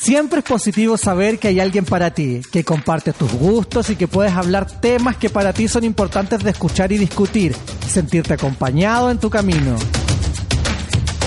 Siempre 0.00 0.38
es 0.38 0.46
positivo 0.46 0.96
saber 0.96 1.38
que 1.38 1.48
hay 1.48 1.60
alguien 1.60 1.84
para 1.84 2.10
ti, 2.10 2.40
que 2.50 2.64
comparte 2.64 3.12
tus 3.12 3.30
gustos 3.34 3.90
y 3.90 3.96
que 3.96 4.08
puedes 4.08 4.32
hablar 4.32 4.66
temas 4.80 5.18
que 5.18 5.28
para 5.28 5.52
ti 5.52 5.68
son 5.68 5.84
importantes 5.84 6.42
de 6.42 6.52
escuchar 6.52 6.90
y 6.90 6.96
discutir, 6.96 7.54
sentirte 7.86 8.32
acompañado 8.32 9.10
en 9.10 9.18
tu 9.18 9.28
camino. 9.28 9.76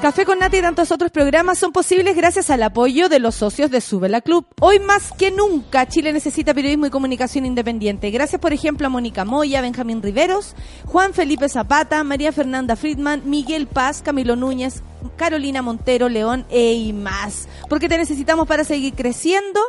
Café 0.00 0.24
con 0.24 0.38
Nata 0.38 0.56
y 0.56 0.62
tantos 0.62 0.92
otros 0.92 1.10
programas 1.10 1.58
son 1.58 1.72
posibles 1.72 2.14
gracias 2.14 2.50
al 2.50 2.62
apoyo 2.62 3.08
de 3.08 3.18
los 3.18 3.34
socios 3.34 3.68
de 3.72 3.80
Sube 3.80 4.08
la 4.08 4.20
Club. 4.20 4.46
Hoy 4.60 4.78
más 4.78 5.10
que 5.10 5.32
nunca 5.32 5.88
Chile 5.88 6.12
necesita 6.12 6.54
periodismo 6.54 6.86
y 6.86 6.90
comunicación 6.90 7.44
independiente. 7.44 8.12
Gracias, 8.12 8.40
por 8.40 8.52
ejemplo, 8.52 8.86
a 8.86 8.90
Mónica 8.90 9.24
Moya, 9.24 9.60
Benjamín 9.60 10.00
Riveros, 10.00 10.54
Juan 10.86 11.14
Felipe 11.14 11.48
Zapata, 11.48 12.04
María 12.04 12.30
Fernanda 12.30 12.76
Friedman, 12.76 13.22
Miguel 13.28 13.66
Paz, 13.66 14.00
Camilo 14.00 14.36
Núñez, 14.36 14.84
Carolina 15.16 15.62
Montero, 15.62 16.08
León 16.08 16.46
e 16.48 16.74
y 16.74 16.92
más. 16.92 17.48
Porque 17.68 17.88
te 17.88 17.98
necesitamos 17.98 18.46
para 18.46 18.62
seguir 18.62 18.94
creciendo. 18.94 19.60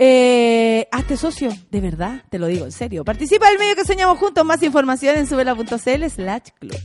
Eh, 0.00 0.86
hazte 0.92 1.16
socio, 1.16 1.50
de 1.72 1.80
verdad, 1.80 2.22
te 2.30 2.38
lo 2.38 2.46
digo 2.46 2.64
en 2.64 2.70
serio. 2.70 3.04
Participa 3.04 3.48
del 3.48 3.58
medio 3.58 3.74
que 3.74 3.84
soñamos 3.84 4.18
juntos. 4.18 4.44
Más 4.44 4.62
información 4.62 5.18
en 5.18 5.26
subela.cl 5.26 6.04
slash 6.08 6.50
club. 6.60 6.78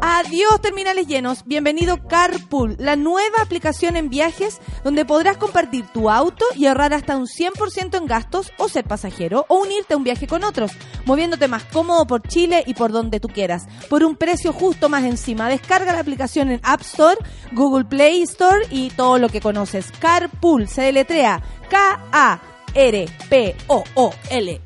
Adiós 0.00 0.60
terminales 0.60 1.06
llenos, 1.06 1.46
bienvenido 1.46 2.06
Carpool, 2.06 2.76
la 2.78 2.96
nueva 2.96 3.38
aplicación 3.40 3.96
en 3.96 4.10
viajes 4.10 4.60
donde 4.84 5.06
podrás 5.06 5.38
compartir 5.38 5.86
tu 5.86 6.10
auto 6.10 6.44
y 6.54 6.66
ahorrar 6.66 6.92
hasta 6.92 7.16
un 7.16 7.26
100% 7.26 7.96
en 7.96 8.06
gastos 8.06 8.52
o 8.58 8.68
ser 8.68 8.84
pasajero 8.84 9.46
o 9.48 9.56
unirte 9.62 9.94
a 9.94 9.96
un 9.96 10.04
viaje 10.04 10.26
con 10.26 10.44
otros, 10.44 10.72
moviéndote 11.06 11.48
más 11.48 11.64
cómodo 11.64 12.06
por 12.06 12.28
Chile 12.28 12.62
y 12.66 12.74
por 12.74 12.92
donde 12.92 13.20
tú 13.20 13.28
quieras, 13.28 13.66
por 13.88 14.04
un 14.04 14.16
precio 14.16 14.52
justo 14.52 14.90
más 14.90 15.02
encima. 15.04 15.48
Descarga 15.48 15.94
la 15.94 16.00
aplicación 16.00 16.50
en 16.50 16.60
App 16.62 16.82
Store, 16.82 17.16
Google 17.52 17.86
Play 17.86 18.20
Store 18.22 18.66
y 18.70 18.90
todo 18.90 19.16
lo 19.16 19.30
que 19.30 19.40
conoces. 19.40 19.90
Carpool 19.98 20.68
se 20.68 20.82
deletrea 20.82 21.42
K-A-R-P-O-O-L, 21.68 22.40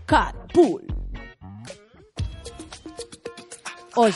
Carpool. 0.06 0.82
Oye. 3.96 4.14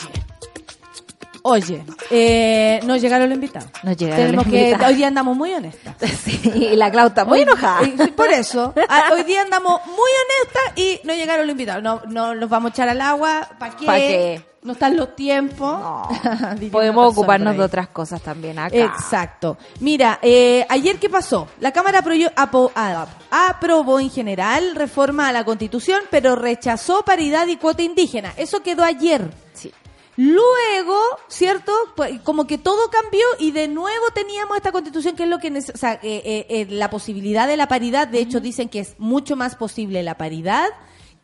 Oye, 1.46 1.84
eh, 2.10 2.80
nos 2.84 3.02
llegaron 3.02 3.28
los 3.28 3.34
invitados. 3.34 3.68
Nos 3.82 3.98
llegaron 3.98 4.24
Tenemos 4.26 4.46
los 4.46 4.52
que, 4.54 4.60
invitados. 4.60 4.88
hoy 4.88 4.94
día 4.96 5.08
andamos 5.08 5.36
muy 5.36 5.52
honestas. 5.52 5.94
Sí, 6.24 6.40
y 6.54 6.74
la 6.76 6.90
Clau 6.90 7.08
está 7.08 7.26
muy 7.26 7.38
Hoy- 7.40 7.42
enojada. 7.42 7.80
Por 8.16 8.32
eso, 8.32 8.72
a- 8.88 9.08
hoy 9.12 9.24
día 9.24 9.42
andamos 9.42 9.80
muy 9.86 10.10
honestas 10.22 10.72
y 10.76 11.00
no 11.04 11.12
llegaron 11.12 11.46
los 11.46 11.52
invitados. 11.52 11.82
No, 11.82 12.00
no 12.08 12.34
los 12.34 12.48
vamos 12.48 12.70
a 12.70 12.72
echar 12.72 12.88
al 12.88 13.00
agua. 13.02 13.46
¿Para 13.58 13.76
qué? 13.76 13.84
¿Pa' 13.86 13.96
qué? 13.96 14.42
No 14.64 14.72
están 14.72 14.96
los 14.96 15.14
tiempos. 15.14 16.08
Podemos 16.72 17.12
ocuparnos 17.12 17.54
de 17.54 17.62
otras 17.62 17.88
cosas 17.88 18.22
también 18.22 18.58
acá. 18.58 18.74
Exacto. 18.74 19.58
Mira, 19.80 20.18
eh, 20.22 20.64
ayer 20.70 20.98
qué 20.98 21.10
pasó? 21.10 21.48
La 21.60 21.70
Cámara 21.70 22.02
ah, 22.34 23.48
aprobó 23.50 24.00
en 24.00 24.08
general 24.08 24.74
reforma 24.74 25.28
a 25.28 25.32
la 25.32 25.44
Constitución, 25.44 26.00
pero 26.10 26.34
rechazó 26.34 27.02
paridad 27.04 27.46
y 27.46 27.58
cuota 27.58 27.82
indígena. 27.82 28.32
Eso 28.38 28.62
quedó 28.62 28.84
ayer. 28.84 29.30
Sí. 29.52 29.70
Luego, 30.16 30.98
¿cierto? 31.28 31.72
Pues, 31.94 32.18
Como 32.22 32.46
que 32.46 32.56
todo 32.56 32.88
cambió 32.88 33.26
y 33.38 33.50
de 33.50 33.68
nuevo 33.68 34.06
teníamos 34.14 34.56
esta 34.56 34.72
constitución 34.72 35.14
que 35.14 35.24
es 35.24 35.28
lo 35.28 35.40
que... 35.40 35.50
O 35.50 35.76
sea, 35.76 36.00
eh, 36.02 36.22
eh, 36.24 36.46
eh, 36.48 36.66
la 36.70 36.88
posibilidad 36.88 37.46
de 37.46 37.58
la 37.58 37.68
paridad, 37.68 38.08
de 38.08 38.20
hecho 38.20 38.40
dicen 38.40 38.70
que 38.70 38.80
es 38.80 38.94
mucho 38.96 39.36
más 39.36 39.56
posible 39.56 40.02
la 40.02 40.16
paridad 40.16 40.68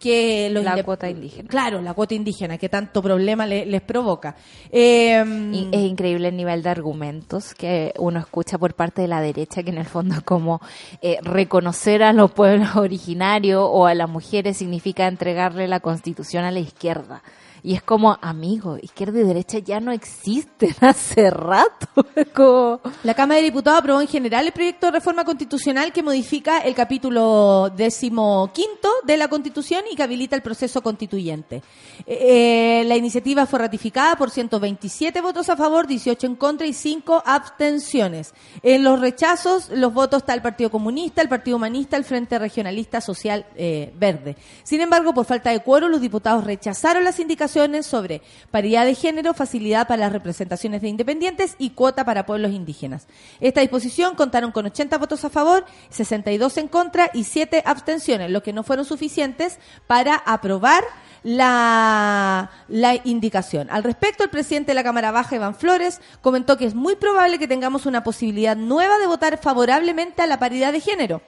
que 0.00 0.48
los 0.50 0.64
La 0.64 0.82
cuota 0.82 1.08
indígena. 1.10 1.48
Claro, 1.48 1.80
la 1.82 1.92
cuota 1.94 2.14
indígena, 2.14 2.56
que 2.58 2.68
tanto 2.68 3.02
problema 3.02 3.46
le- 3.46 3.66
les 3.66 3.82
provoca. 3.82 4.34
Eh, 4.72 5.22
Y 5.52 5.68
es 5.70 5.82
increíble 5.82 6.28
el 6.28 6.36
nivel 6.36 6.62
de 6.62 6.70
argumentos 6.70 7.54
que 7.54 7.92
uno 7.98 8.18
escucha 8.18 8.56
por 8.58 8.74
parte 8.74 9.02
de 9.02 9.08
la 9.08 9.20
derecha, 9.20 9.62
que 9.62 9.70
en 9.70 9.78
el 9.78 9.84
fondo 9.84 10.14
es 10.16 10.22
como 10.22 10.60
eh, 11.02 11.18
reconocer 11.22 12.02
a 12.02 12.12
los 12.14 12.32
pueblos 12.32 12.70
originarios 12.76 13.62
o 13.64 13.86
a 13.86 13.94
las 13.94 14.08
mujeres 14.08 14.56
significa 14.56 15.06
entregarle 15.06 15.68
la 15.68 15.80
constitución 15.80 16.44
a 16.44 16.50
la 16.50 16.60
izquierda. 16.60 17.22
Y 17.62 17.74
es 17.74 17.82
como, 17.82 18.18
amigo, 18.22 18.78
izquierda 18.80 19.20
y 19.20 19.24
derecha 19.24 19.58
ya 19.58 19.80
no 19.80 19.92
existen 19.92 20.74
hace 20.80 21.30
rato. 21.30 22.06
La 23.02 23.14
Cámara 23.14 23.36
de 23.38 23.44
Diputados 23.44 23.80
aprobó 23.80 24.00
en 24.00 24.08
general 24.08 24.46
el 24.46 24.52
proyecto 24.52 24.86
de 24.86 24.92
reforma 24.92 25.24
constitucional 25.24 25.92
que 25.92 26.02
modifica 26.02 26.60
el 26.60 26.74
capítulo 26.74 27.70
decimoquinto 27.76 28.88
de 29.04 29.16
la 29.16 29.28
Constitución 29.28 29.84
y 29.90 29.96
que 29.96 30.02
habilita 30.02 30.36
el 30.36 30.42
proceso 30.42 30.82
constituyente. 30.82 31.62
Eh, 32.06 32.84
la 32.86 32.96
iniciativa 32.96 33.46
fue 33.46 33.58
ratificada 33.58 34.16
por 34.16 34.30
127 34.30 35.20
votos 35.20 35.48
a 35.50 35.56
favor, 35.56 35.86
18 35.86 36.26
en 36.26 36.36
contra 36.36 36.66
y 36.66 36.72
5 36.72 37.22
abstenciones. 37.26 38.32
En 38.62 38.84
los 38.84 39.00
rechazos, 39.00 39.68
los 39.70 39.92
votos 39.92 40.22
está 40.22 40.34
el 40.34 40.42
Partido 40.42 40.70
Comunista, 40.70 41.20
el 41.20 41.28
Partido 41.28 41.56
Humanista, 41.56 41.96
el 41.96 42.04
Frente 42.04 42.38
Regionalista 42.38 43.00
Social 43.00 43.46
eh, 43.56 43.92
Verde. 43.98 44.36
Sin 44.62 44.80
embargo, 44.80 45.12
por 45.12 45.26
falta 45.26 45.50
de 45.50 45.60
quórum, 45.60 45.90
los 45.90 46.00
diputados 46.00 46.44
rechazaron 46.44 47.04
las 47.04 47.20
indicaciones 47.20 47.49
sobre 47.82 48.22
paridad 48.50 48.84
de 48.84 48.94
género, 48.94 49.34
facilidad 49.34 49.86
para 49.86 50.00
las 50.00 50.12
representaciones 50.12 50.82
de 50.82 50.88
independientes 50.88 51.56
y 51.58 51.70
cuota 51.70 52.04
para 52.04 52.26
pueblos 52.26 52.52
indígenas. 52.52 53.06
Esta 53.40 53.60
disposición 53.60 54.14
contaron 54.14 54.52
con 54.52 54.66
80 54.66 54.98
votos 54.98 55.24
a 55.24 55.30
favor, 55.30 55.64
62 55.90 56.56
en 56.58 56.68
contra 56.68 57.10
y 57.12 57.24
7 57.24 57.62
abstenciones, 57.66 58.30
lo 58.30 58.42
que 58.42 58.52
no 58.52 58.62
fueron 58.62 58.84
suficientes 58.84 59.58
para 59.86 60.14
aprobar 60.14 60.84
la, 61.22 62.50
la 62.68 63.00
indicación. 63.04 63.68
Al 63.70 63.84
respecto, 63.84 64.24
el 64.24 64.30
presidente 64.30 64.70
de 64.70 64.74
la 64.74 64.84
Cámara 64.84 65.10
Baja, 65.10 65.36
Iván 65.36 65.54
Flores, 65.54 66.00
comentó 66.22 66.56
que 66.56 66.64
es 66.64 66.74
muy 66.74 66.96
probable 66.96 67.38
que 67.38 67.48
tengamos 67.48 67.84
una 67.84 68.02
posibilidad 68.02 68.56
nueva 68.56 68.98
de 68.98 69.06
votar 69.06 69.38
favorablemente 69.38 70.22
a 70.22 70.26
la 70.26 70.38
paridad 70.38 70.72
de 70.72 70.80
género. 70.80 71.20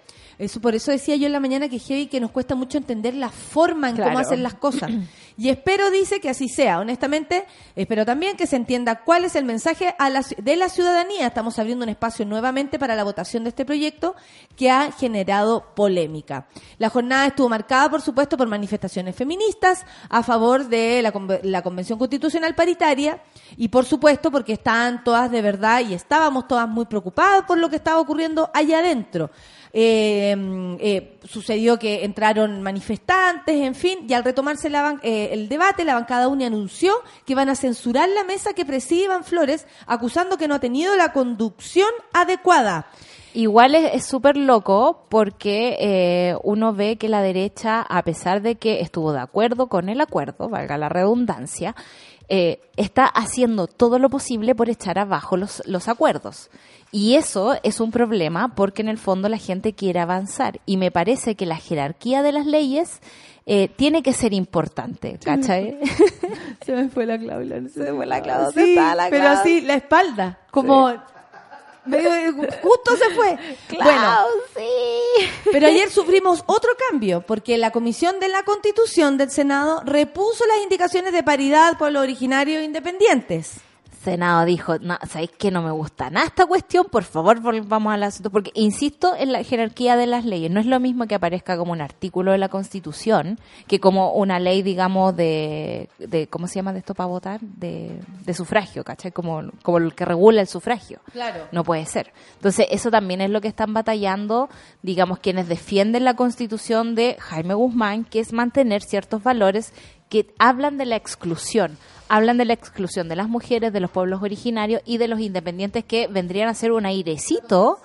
Eso, 0.42 0.60
por 0.60 0.74
eso 0.74 0.90
decía 0.90 1.16
yo 1.16 1.26
en 1.26 1.32
la 1.32 1.40
mañana 1.40 1.68
que 1.68 1.78
heavy 1.78 2.06
que 2.06 2.20
nos 2.20 2.30
cuesta 2.30 2.54
mucho 2.54 2.76
entender 2.78 3.14
la 3.14 3.28
forma 3.30 3.88
en 3.90 3.96
cómo 3.96 4.18
hacen 4.18 4.42
las 4.42 4.54
cosas. 4.54 4.90
Y 5.38 5.48
espero, 5.48 5.90
dice, 5.90 6.20
que 6.20 6.28
así 6.28 6.46
sea. 6.50 6.78
Honestamente, 6.78 7.46
espero 7.74 8.04
también 8.04 8.36
que 8.36 8.46
se 8.46 8.54
entienda 8.56 9.02
cuál 9.02 9.24
es 9.24 9.34
el 9.34 9.46
mensaje 9.46 9.94
a 9.98 10.10
la 10.10 10.20
ci- 10.20 10.36
de 10.36 10.56
la 10.56 10.68
ciudadanía. 10.68 11.26
Estamos 11.26 11.58
abriendo 11.58 11.84
un 11.84 11.88
espacio 11.88 12.26
nuevamente 12.26 12.78
para 12.78 12.94
la 12.94 13.02
votación 13.02 13.42
de 13.44 13.48
este 13.48 13.64
proyecto 13.64 14.14
que 14.56 14.70
ha 14.70 14.92
generado 14.92 15.72
polémica. 15.74 16.48
La 16.76 16.90
jornada 16.90 17.26
estuvo 17.28 17.48
marcada, 17.48 17.88
por 17.90 18.02
supuesto, 18.02 18.36
por 18.36 18.46
manifestaciones 18.46 19.16
feministas 19.16 19.86
a 20.10 20.22
favor 20.22 20.68
de 20.68 21.00
la, 21.00 21.12
la 21.44 21.62
Convención 21.62 21.98
Constitucional 21.98 22.54
Paritaria 22.54 23.22
y, 23.56 23.68
por 23.68 23.86
supuesto, 23.86 24.30
porque 24.30 24.52
estaban 24.52 25.02
todas 25.02 25.30
de 25.30 25.40
verdad 25.40 25.80
y 25.80 25.94
estábamos 25.94 26.46
todas 26.46 26.68
muy 26.68 26.84
preocupadas 26.84 27.44
por 27.46 27.56
lo 27.56 27.70
que 27.70 27.76
estaba 27.76 27.98
ocurriendo 28.00 28.50
allá 28.52 28.80
adentro. 28.80 29.30
Eh, 29.74 30.36
eh, 30.80 31.18
sucedió 31.24 31.78
que 31.78 32.04
entraron 32.04 32.60
manifestantes, 32.60 33.56
en 33.56 33.74
fin, 33.74 34.00
y 34.06 34.12
al 34.12 34.22
retomarse 34.22 34.68
la 34.68 34.98
eh, 35.02 35.30
el 35.32 35.48
debate, 35.48 35.84
la 35.84 35.94
bancada 35.94 36.28
UNI 36.28 36.44
anunció 36.44 36.92
que 37.24 37.34
van 37.34 37.48
a 37.48 37.54
censurar 37.54 38.08
la 38.10 38.24
mesa 38.24 38.52
que 38.52 38.66
preside 38.66 39.04
Iván 39.04 39.24
Flores, 39.24 39.66
acusando 39.86 40.36
que 40.36 40.46
no 40.46 40.56
ha 40.56 40.60
tenido 40.60 40.94
la 40.96 41.12
conducción 41.12 41.88
adecuada. 42.12 42.86
Igual 43.34 43.74
es 43.74 43.94
es 43.94 44.04
súper 44.04 44.36
loco 44.36 45.06
porque 45.08 45.76
eh, 45.80 46.36
uno 46.42 46.74
ve 46.74 46.96
que 46.96 47.08
la 47.08 47.22
derecha, 47.22 47.80
a 47.80 48.02
pesar 48.02 48.42
de 48.42 48.56
que 48.56 48.80
estuvo 48.80 49.12
de 49.12 49.20
acuerdo 49.20 49.68
con 49.68 49.88
el 49.88 50.02
acuerdo, 50.02 50.50
valga 50.50 50.76
la 50.76 50.90
redundancia, 50.90 51.74
eh, 52.34 52.62
está 52.78 53.04
haciendo 53.04 53.66
todo 53.66 53.98
lo 53.98 54.08
posible 54.08 54.54
por 54.54 54.70
echar 54.70 54.98
abajo 54.98 55.36
los, 55.36 55.62
los 55.66 55.86
acuerdos. 55.88 56.48
Y 56.90 57.16
eso 57.16 57.56
es 57.62 57.78
un 57.78 57.90
problema 57.90 58.54
porque 58.54 58.80
en 58.80 58.88
el 58.88 58.96
fondo 58.96 59.28
la 59.28 59.36
gente 59.36 59.74
quiere 59.74 60.00
avanzar. 60.00 60.58
Y 60.64 60.78
me 60.78 60.90
parece 60.90 61.34
que 61.34 61.44
la 61.44 61.56
jerarquía 61.56 62.22
de 62.22 62.32
las 62.32 62.46
leyes 62.46 63.02
eh, 63.44 63.68
tiene 63.68 64.02
que 64.02 64.14
ser 64.14 64.32
importante, 64.32 65.18
¿cachai? 65.22 65.78
Se 66.64 66.74
me 66.74 66.88
fue 66.88 67.04
la 67.04 67.18
Claudia. 67.18 67.68
Se 67.68 67.80
me 67.80 67.92
fue 67.96 68.06
la 68.06 68.22
Clau, 68.22 68.44
¿dónde 68.46 68.64
Sí, 68.64 68.78
pero 69.10 69.28
así, 69.28 69.60
la 69.60 69.74
espalda, 69.74 70.40
como... 70.50 70.90
medio 71.84 72.34
justo 72.62 72.96
se 72.96 73.14
fue. 73.14 73.38
Bueno, 73.82 74.18
sí. 74.56 75.30
Pero 75.50 75.66
ayer 75.66 75.90
sufrimos 75.90 76.44
otro 76.46 76.70
cambio, 76.90 77.22
porque 77.22 77.58
la 77.58 77.70
Comisión 77.70 78.20
de 78.20 78.28
la 78.28 78.42
Constitución 78.44 79.18
del 79.18 79.30
Senado 79.30 79.82
repuso 79.84 80.46
las 80.46 80.62
indicaciones 80.62 81.12
de 81.12 81.22
paridad 81.22 81.78
por 81.78 81.92
los 81.92 82.02
originarios 82.02 82.62
independientes. 82.62 83.60
Senado 84.02 84.44
dijo, 84.44 84.78
no, 84.78 84.98
¿sabéis 85.08 85.30
que 85.30 85.50
no 85.50 85.62
me 85.62 85.70
gusta 85.70 86.10
nada 86.10 86.26
esta 86.26 86.46
cuestión? 86.46 86.86
Por 86.90 87.04
favor, 87.04 87.40
volvamos 87.40 87.92
al 87.92 88.02
asunto. 88.02 88.30
Porque 88.30 88.50
insisto 88.54 89.14
en 89.16 89.32
la 89.32 89.44
jerarquía 89.44 89.96
de 89.96 90.06
las 90.06 90.24
leyes. 90.24 90.50
No 90.50 90.58
es 90.58 90.66
lo 90.66 90.80
mismo 90.80 91.06
que 91.06 91.14
aparezca 91.14 91.56
como 91.56 91.72
un 91.72 91.80
artículo 91.80 92.32
de 92.32 92.38
la 92.38 92.48
Constitución 92.48 93.38
que 93.68 93.78
como 93.78 94.12
una 94.12 94.40
ley, 94.40 94.62
digamos, 94.62 95.14
de, 95.14 95.88
de 95.98 96.26
¿cómo 96.26 96.48
se 96.48 96.56
llama 96.56 96.72
de 96.72 96.80
esto 96.80 96.94
para 96.94 97.06
votar? 97.06 97.40
De, 97.40 98.00
de 98.24 98.34
sufragio, 98.34 98.82
¿cachai? 98.82 99.12
Como, 99.12 99.42
como 99.62 99.78
el 99.78 99.94
que 99.94 100.04
regula 100.04 100.40
el 100.40 100.48
sufragio. 100.48 101.00
Claro. 101.12 101.46
No 101.52 101.62
puede 101.62 101.86
ser. 101.86 102.12
Entonces, 102.34 102.66
eso 102.70 102.90
también 102.90 103.20
es 103.20 103.30
lo 103.30 103.40
que 103.40 103.48
están 103.48 103.72
batallando, 103.72 104.48
digamos, 104.82 105.20
quienes 105.20 105.48
defienden 105.48 106.04
la 106.04 106.14
constitución 106.14 106.96
de 106.96 107.16
Jaime 107.20 107.54
Guzmán, 107.54 108.04
que 108.04 108.18
es 108.20 108.32
mantener 108.32 108.82
ciertos 108.82 109.22
valores 109.22 109.72
que 110.12 110.26
hablan 110.38 110.76
de 110.76 110.84
la 110.84 110.96
exclusión. 110.96 111.78
Hablan 112.10 112.36
de 112.36 112.44
la 112.44 112.52
exclusión 112.52 113.08
de 113.08 113.16
las 113.16 113.28
mujeres, 113.30 113.72
de 113.72 113.80
los 113.80 113.90
pueblos 113.90 114.22
originarios 114.22 114.82
y 114.84 114.98
de 114.98 115.08
los 115.08 115.18
independientes 115.20 115.82
que 115.86 116.06
vendrían 116.08 116.50
a 116.50 116.54
ser 116.54 116.72
un 116.72 116.84
airecito, 116.84 117.78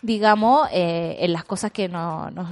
digamos, 0.00 0.66
eh, 0.72 1.16
en 1.20 1.34
las 1.34 1.44
cosas 1.44 1.70
que 1.72 1.86
no, 1.90 2.30
no- 2.30 2.48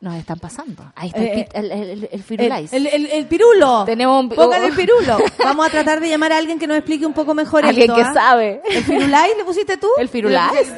nos 0.00 0.16
están 0.16 0.40
pasando. 0.40 0.82
Ahí 0.96 1.08
está 1.10 1.20
el, 1.20 1.26
Eh, 1.38 1.48
el, 1.54 1.70
el, 1.70 1.90
el- 1.90 2.08
el 2.10 2.22
Firulais. 2.24 2.72
el- 2.72 2.88
el- 2.88 3.26
pirulo. 3.26 3.84
Tenemos 3.84 4.20
un 4.24 4.28
Póngale 4.30 4.66
el 4.66 4.72
pirulo. 4.74 5.18
Vamos 5.38 5.64
a 5.64 5.70
tratar 5.70 6.00
de 6.00 6.08
llamar 6.08 6.32
a 6.32 6.38
alguien 6.38 6.58
que 6.58 6.66
nos 6.66 6.76
explique 6.78 7.06
un 7.06 7.12
poco 7.12 7.34
mejor 7.34 7.64
Alguien 7.64 7.84
esto, 7.88 7.94
que 7.94 8.02
¿ah? 8.02 8.12
sabe. 8.12 8.60
¿El 8.68 8.82
firulais 8.82 9.36
le 9.36 9.44
pusiste 9.44 9.76
tú? 9.76 9.86
¿El 9.98 10.08
firulais? 10.08 10.72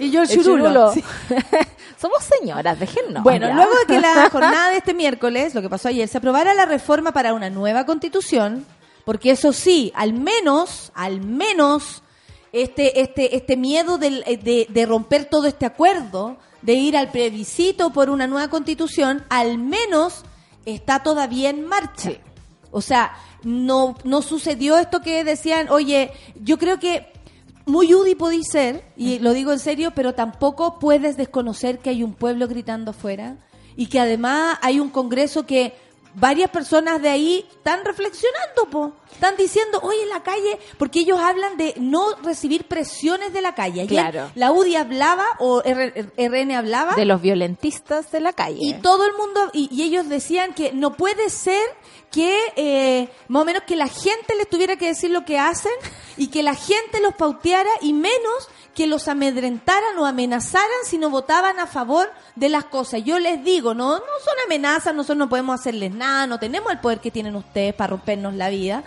Y 0.00 0.10
yo 0.10 0.22
el, 0.22 0.28
churulo. 0.28 0.92
Sí. 0.92 1.04
Somos 2.00 2.22
señoras, 2.22 2.78
déjennos. 2.78 3.24
Bueno, 3.24 3.48
ya. 3.48 3.54
luego 3.54 3.72
de 3.80 3.86
que 3.86 4.00
la 4.00 4.30
jornada 4.32 4.70
de 4.70 4.76
este 4.78 4.94
miércoles, 4.94 5.54
lo 5.54 5.62
que 5.62 5.68
pasó 5.68 5.88
ayer, 5.88 6.08
se 6.08 6.18
aprobara 6.18 6.54
la 6.54 6.64
reforma 6.64 7.12
para 7.12 7.34
una 7.34 7.50
nueva 7.50 7.86
constitución, 7.86 8.64
porque 9.04 9.32
eso 9.32 9.52
sí, 9.52 9.92
al 9.96 10.12
menos, 10.12 10.92
al 10.94 11.20
menos, 11.20 12.02
este, 12.52 13.00
este, 13.00 13.36
este 13.36 13.56
miedo 13.56 13.98
eh, 14.00 14.36
de, 14.36 14.66
de 14.68 14.86
romper 14.86 15.24
todo 15.24 15.46
este 15.46 15.66
acuerdo, 15.66 16.36
de 16.62 16.74
ir 16.74 16.96
al 16.96 17.10
plebiscito 17.10 17.90
por 17.90 18.10
una 18.10 18.26
nueva 18.26 18.48
constitución, 18.48 19.24
al 19.28 19.58
menos 19.58 20.24
está 20.66 21.02
todavía 21.02 21.50
en 21.50 21.66
marcha. 21.66 22.12
O 22.70 22.80
sea, 22.80 23.16
no, 23.42 23.96
no 24.04 24.22
sucedió 24.22 24.76
esto 24.78 25.00
que 25.00 25.24
decían, 25.24 25.68
oye, 25.70 26.12
yo 26.42 26.58
creo 26.58 26.78
que 26.78 27.12
muy 27.68 27.94
UDI 27.94 28.14
podéis 28.14 28.48
ser, 28.48 28.82
y 28.96 29.18
lo 29.18 29.32
digo 29.32 29.52
en 29.52 29.58
serio, 29.58 29.92
pero 29.94 30.14
tampoco 30.14 30.78
puedes 30.78 31.16
desconocer 31.16 31.78
que 31.78 31.90
hay 31.90 32.02
un 32.02 32.14
pueblo 32.14 32.48
gritando 32.48 32.90
afuera 32.92 33.36
y 33.76 33.86
que 33.86 34.00
además 34.00 34.58
hay 34.62 34.80
un 34.80 34.88
Congreso 34.88 35.46
que 35.46 35.74
varias 36.18 36.50
personas 36.50 37.00
de 37.02 37.08
ahí 37.08 37.46
están 37.50 37.84
reflexionando, 37.84 38.66
po. 38.70 38.92
Están 39.12 39.36
diciendo, 39.36 39.80
oye, 39.82 40.02
en 40.02 40.10
la 40.10 40.22
calle, 40.22 40.58
porque 40.78 41.00
ellos 41.00 41.18
hablan 41.18 41.56
de 41.56 41.74
no 41.78 42.14
recibir 42.22 42.64
presiones 42.66 43.32
de 43.32 43.40
la 43.42 43.54
calle. 43.54 43.80
Ayer 43.82 43.88
Claro. 43.88 44.30
La 44.36 44.52
UDI 44.52 44.76
hablaba, 44.76 45.26
o 45.40 45.62
R- 45.64 45.92
RN 46.16 46.52
hablaba, 46.54 46.94
De 46.94 47.04
los 47.04 47.20
violentistas 47.20 48.10
de 48.12 48.20
la 48.20 48.32
calle. 48.32 48.58
y 48.60 48.74
todo 48.74 49.04
el 49.06 49.12
mundo, 49.14 49.50
y, 49.52 49.68
y 49.72 49.82
ellos 49.82 50.08
decían 50.08 50.54
que 50.54 50.72
no 50.72 50.92
puede 50.94 51.30
ser 51.30 51.62
que 52.10 52.36
eh, 52.56 53.08
más 53.28 53.42
o 53.42 53.44
menos 53.44 53.62
que 53.64 53.76
la 53.76 53.88
gente 53.88 54.34
les 54.36 54.48
tuviera 54.48 54.76
que 54.76 54.86
decir 54.86 55.10
lo 55.10 55.24
que 55.24 55.38
hacen 55.38 55.72
y 56.16 56.28
que 56.28 56.42
la 56.42 56.54
gente 56.54 57.00
los 57.02 57.14
pauteara 57.14 57.68
y 57.82 57.92
menos 57.92 58.48
que 58.78 58.86
los 58.86 59.08
amedrentaran 59.08 59.98
o 59.98 60.06
amenazaran 60.06 60.68
si 60.84 60.98
no 60.98 61.10
votaban 61.10 61.58
a 61.58 61.66
favor 61.66 62.08
de 62.36 62.48
las 62.48 62.66
cosas. 62.66 63.02
Yo 63.02 63.18
les 63.18 63.42
digo, 63.42 63.74
no, 63.74 63.96
no 63.96 64.04
son 64.24 64.34
amenazas, 64.46 64.94
nosotros 64.94 65.18
no 65.18 65.28
podemos 65.28 65.58
hacerles 65.58 65.90
nada, 65.90 66.28
no 66.28 66.38
tenemos 66.38 66.70
el 66.70 66.78
poder 66.78 67.00
que 67.00 67.10
tienen 67.10 67.34
ustedes 67.34 67.74
para 67.74 67.90
rompernos 67.90 68.34
la 68.34 68.50
vida. 68.50 68.84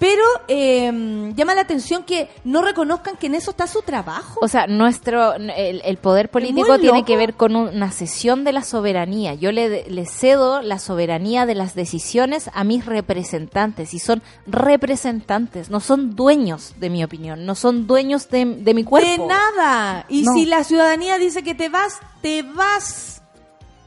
Pero 0.00 0.24
eh, 0.48 1.32
llama 1.36 1.54
la 1.54 1.60
atención 1.60 2.02
que 2.04 2.28
no 2.42 2.62
reconozcan 2.62 3.16
que 3.16 3.26
en 3.28 3.34
eso 3.36 3.52
está 3.52 3.66
su 3.68 3.82
trabajo. 3.82 4.40
O 4.42 4.48
sea, 4.48 4.66
nuestro 4.66 5.34
el, 5.34 5.82
el 5.84 5.96
poder 5.98 6.30
político 6.30 6.78
tiene 6.78 7.04
que 7.04 7.16
ver 7.18 7.34
con 7.34 7.54
una 7.54 7.92
cesión 7.92 8.42
de 8.42 8.52
la 8.52 8.64
soberanía. 8.64 9.34
Yo 9.34 9.52
le, 9.52 9.88
le 9.90 10.06
cedo 10.06 10.62
la 10.62 10.78
soberanía 10.78 11.44
de 11.46 11.54
las 11.54 11.74
decisiones 11.74 12.50
a 12.54 12.64
mis 12.64 12.86
representantes 12.86 13.92
y 13.94 13.98
son 13.98 14.22
representantes, 14.46 15.68
no 15.70 15.80
son 15.80 16.16
dueños 16.16 16.72
de 16.80 16.88
mi 16.90 17.04
opinión, 17.04 17.44
no 17.44 17.54
son 17.54 17.86
dueños 17.86 18.30
de, 18.30 18.44
de 18.46 18.74
mi 18.74 18.84
cuerpo. 18.84 19.08
De 19.10 19.18
nada. 19.28 20.06
Y 20.08 20.22
No. 20.22 20.32
si 20.32 20.46
la 20.46 20.64
ciudadanía 20.64 21.18
dice 21.18 21.42
que 21.42 21.54
te 21.54 21.68
vas, 21.68 21.98
te 22.22 22.42
vas. 22.42 23.19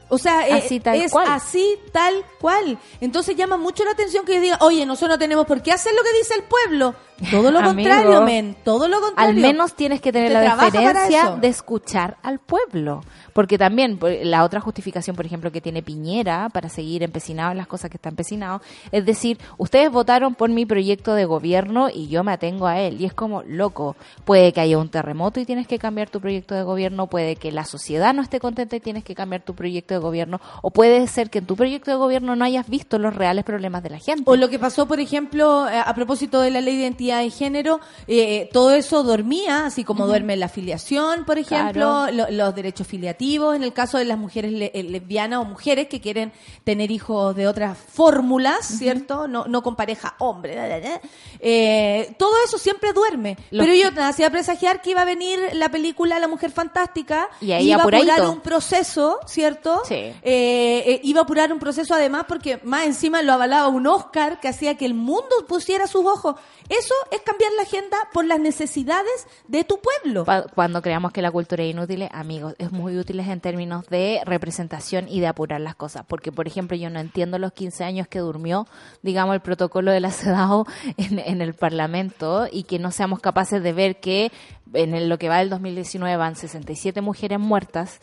O 0.08 0.18
sea, 0.18 0.46
eh, 0.48 0.52
Así 0.52 0.80
tal 0.80 1.00
es 1.00 1.12
cual. 1.12 1.26
así 1.30 1.78
tal 1.92 2.24
cual. 2.40 2.78
Entonces 3.00 3.36
llama 3.36 3.56
mucho 3.56 3.84
la 3.84 3.92
atención 3.92 4.24
que 4.24 4.40
diga, 4.40 4.58
oye, 4.60 4.84
nosotros 4.86 5.10
no 5.10 5.18
tenemos 5.18 5.46
por 5.46 5.62
qué 5.62 5.72
hacer 5.72 5.94
lo 5.94 6.02
que 6.02 6.12
dice 6.18 6.34
el 6.34 6.42
pueblo. 6.44 6.94
Todo 7.30 7.50
lo 7.50 7.60
Amigo, 7.60 7.74
contrario, 7.74 8.22
men. 8.22 8.56
Todo 8.64 8.88
lo 8.88 9.00
contrario. 9.00 9.30
Al 9.30 9.36
menos 9.36 9.74
tienes 9.74 10.00
que 10.00 10.12
tener 10.12 10.32
la 10.32 11.06
eso. 11.08 11.36
de 11.36 11.48
escuchar 11.48 12.16
al 12.22 12.40
pueblo. 12.40 13.02
Porque 13.32 13.58
también 13.58 13.98
la 14.22 14.44
otra 14.44 14.60
justificación, 14.60 15.16
por 15.16 15.26
ejemplo, 15.26 15.50
que 15.50 15.60
tiene 15.60 15.82
Piñera 15.82 16.48
para 16.50 16.68
seguir 16.68 17.02
empecinado 17.02 17.50
en 17.50 17.58
las 17.58 17.66
cosas 17.66 17.90
que 17.90 17.96
está 17.96 18.08
empecinado, 18.08 18.62
es 18.92 19.04
decir, 19.04 19.38
ustedes 19.58 19.90
votaron 19.90 20.34
por 20.34 20.50
mi 20.50 20.66
proyecto 20.66 21.14
de 21.14 21.24
gobierno 21.24 21.88
y 21.92 22.08
yo 22.08 22.22
me 22.22 22.32
atengo 22.32 22.66
a 22.66 22.80
él. 22.80 23.00
Y 23.00 23.06
es 23.06 23.12
como, 23.12 23.42
loco, 23.42 23.96
puede 24.24 24.52
que 24.52 24.60
haya 24.60 24.78
un 24.78 24.88
terremoto 24.88 25.40
y 25.40 25.44
tienes 25.44 25.66
que 25.66 25.78
cambiar 25.78 26.10
tu 26.10 26.20
proyecto 26.20 26.54
de 26.54 26.62
gobierno, 26.62 27.08
puede 27.08 27.36
que 27.36 27.50
la 27.50 27.64
sociedad 27.64 28.14
no 28.14 28.22
esté 28.22 28.38
contenta 28.38 28.76
y 28.76 28.80
tienes 28.80 29.04
que 29.04 29.14
cambiar 29.14 29.42
tu 29.42 29.54
proyecto 29.54 29.94
de 29.94 30.00
gobierno, 30.00 30.40
o 30.62 30.70
puede 30.70 31.06
ser 31.08 31.30
que 31.30 31.38
en 31.38 31.46
tu 31.46 31.56
proyecto 31.56 31.90
de 31.90 31.96
gobierno 31.96 32.36
no 32.36 32.44
hayas 32.44 32.68
visto 32.68 32.98
los 32.98 33.14
reales 33.14 33.44
problemas 33.44 33.82
de 33.82 33.90
la 33.90 33.98
gente. 33.98 34.22
O 34.26 34.36
lo 34.36 34.48
que 34.48 34.58
pasó, 34.58 34.86
por 34.86 35.00
ejemplo, 35.00 35.68
eh, 35.68 35.82
a 35.84 35.94
propósito 35.94 36.40
de 36.40 36.50
la 36.50 36.60
ley 36.60 36.76
de 36.76 36.82
identidad 36.82 37.03
de 37.12 37.30
género, 37.30 37.80
eh, 38.08 38.48
todo 38.52 38.72
eso 38.72 39.02
dormía, 39.02 39.66
así 39.66 39.84
como 39.84 40.06
duerme 40.06 40.36
la 40.36 40.46
afiliación, 40.46 41.24
por 41.24 41.38
ejemplo, 41.38 42.06
Claro. 42.08 42.12
lo- 42.12 42.30
los 42.30 42.54
derechos 42.54 42.86
filiativos, 42.86 43.54
en 43.56 43.62
el 43.62 43.72
caso 43.72 43.98
de 43.98 44.04
las 44.06 44.18
mujeres 44.18 44.52
le- 44.52 44.70
eh, 44.74 44.82
lesbianas 44.82 45.40
o 45.40 45.44
mujeres 45.44 45.88
que 45.88 46.00
quieren 46.00 46.32
tener 46.64 46.90
hijos 46.90 47.36
de 47.36 47.46
otras 47.46 47.76
fórmulas, 47.78 48.66
¿cierto? 48.66 49.28
No, 49.28 49.44
no 49.46 49.62
con 49.62 49.76
pareja 49.76 50.14
hombre. 50.18 50.54
da, 50.54 50.66
da, 50.68 50.80
da. 50.80 51.00
Eh, 51.40 52.14
todo 52.18 52.32
eso 52.46 52.58
siempre 52.58 52.92
duerme. 52.92 53.36
Pero 53.50 53.74
yo 53.74 53.92
te 53.92 54.00
hacía 54.00 54.30
presagiar 54.30 54.80
que 54.82 54.90
iba 54.90 55.02
a 55.02 55.04
venir 55.04 55.38
la 55.52 55.68
película 55.70 56.18
La 56.18 56.28
Mujer 56.28 56.50
Fantástica 56.50 57.28
Y 57.40 57.52
ahí 57.52 57.66
iba 57.70 57.76
a 57.76 57.80
apurar 57.84 58.22
un 58.28 58.40
proceso, 58.40 59.18
¿cierto? 59.26 59.82
Sí. 59.86 59.94
Eh, 59.94 60.14
eh, 60.22 61.00
iba 61.02 61.20
a 61.20 61.24
apurar 61.24 61.52
un 61.52 61.58
proceso 61.58 61.94
además 61.94 62.24
porque 62.28 62.60
más 62.64 62.84
encima 62.86 63.22
lo 63.22 63.32
avalaba 63.32 63.68
un 63.68 63.86
Oscar 63.86 64.40
que 64.40 64.48
hacía 64.48 64.76
que 64.76 64.84
el 64.86 64.94
mundo 64.94 65.34
pusiera 65.46 65.86
sus 65.86 66.04
ojos. 66.06 66.36
Eso 66.68 66.93
es 67.10 67.20
cambiar 67.22 67.52
la 67.52 67.62
agenda 67.62 67.96
por 68.12 68.24
las 68.24 68.40
necesidades 68.40 69.26
de 69.48 69.64
tu 69.64 69.80
pueblo. 69.80 70.24
Cuando 70.54 70.82
creamos 70.82 71.12
que 71.12 71.22
la 71.22 71.30
cultura 71.30 71.62
es 71.62 71.70
inútil, 71.70 72.08
amigos, 72.12 72.54
es 72.58 72.72
muy 72.72 72.98
útil 72.98 73.20
en 73.20 73.40
términos 73.40 73.86
de 73.88 74.20
representación 74.24 75.08
y 75.08 75.20
de 75.20 75.26
apurar 75.26 75.60
las 75.60 75.74
cosas. 75.74 76.04
Porque, 76.06 76.32
por 76.32 76.46
ejemplo, 76.46 76.76
yo 76.76 76.90
no 76.90 77.00
entiendo 77.00 77.38
los 77.38 77.52
15 77.52 77.84
años 77.84 78.08
que 78.08 78.18
durmió, 78.18 78.66
digamos, 79.02 79.34
el 79.34 79.40
protocolo 79.40 79.90
de 79.90 80.00
la 80.00 80.10
CEDAW 80.10 80.64
en, 80.96 81.42
el 81.42 81.54
Parlamento 81.54 82.46
y 82.50 82.64
que 82.64 82.78
no 82.78 82.90
seamos 82.90 83.20
capaces 83.20 83.62
de 83.62 83.72
ver 83.72 84.00
que 84.00 84.32
en 84.72 85.08
lo 85.08 85.18
que 85.18 85.28
va 85.28 85.38
del 85.38 85.50
2019 85.50 86.16
van 86.16 86.36
67 86.36 87.00
mujeres 87.00 87.38
muertas 87.38 88.00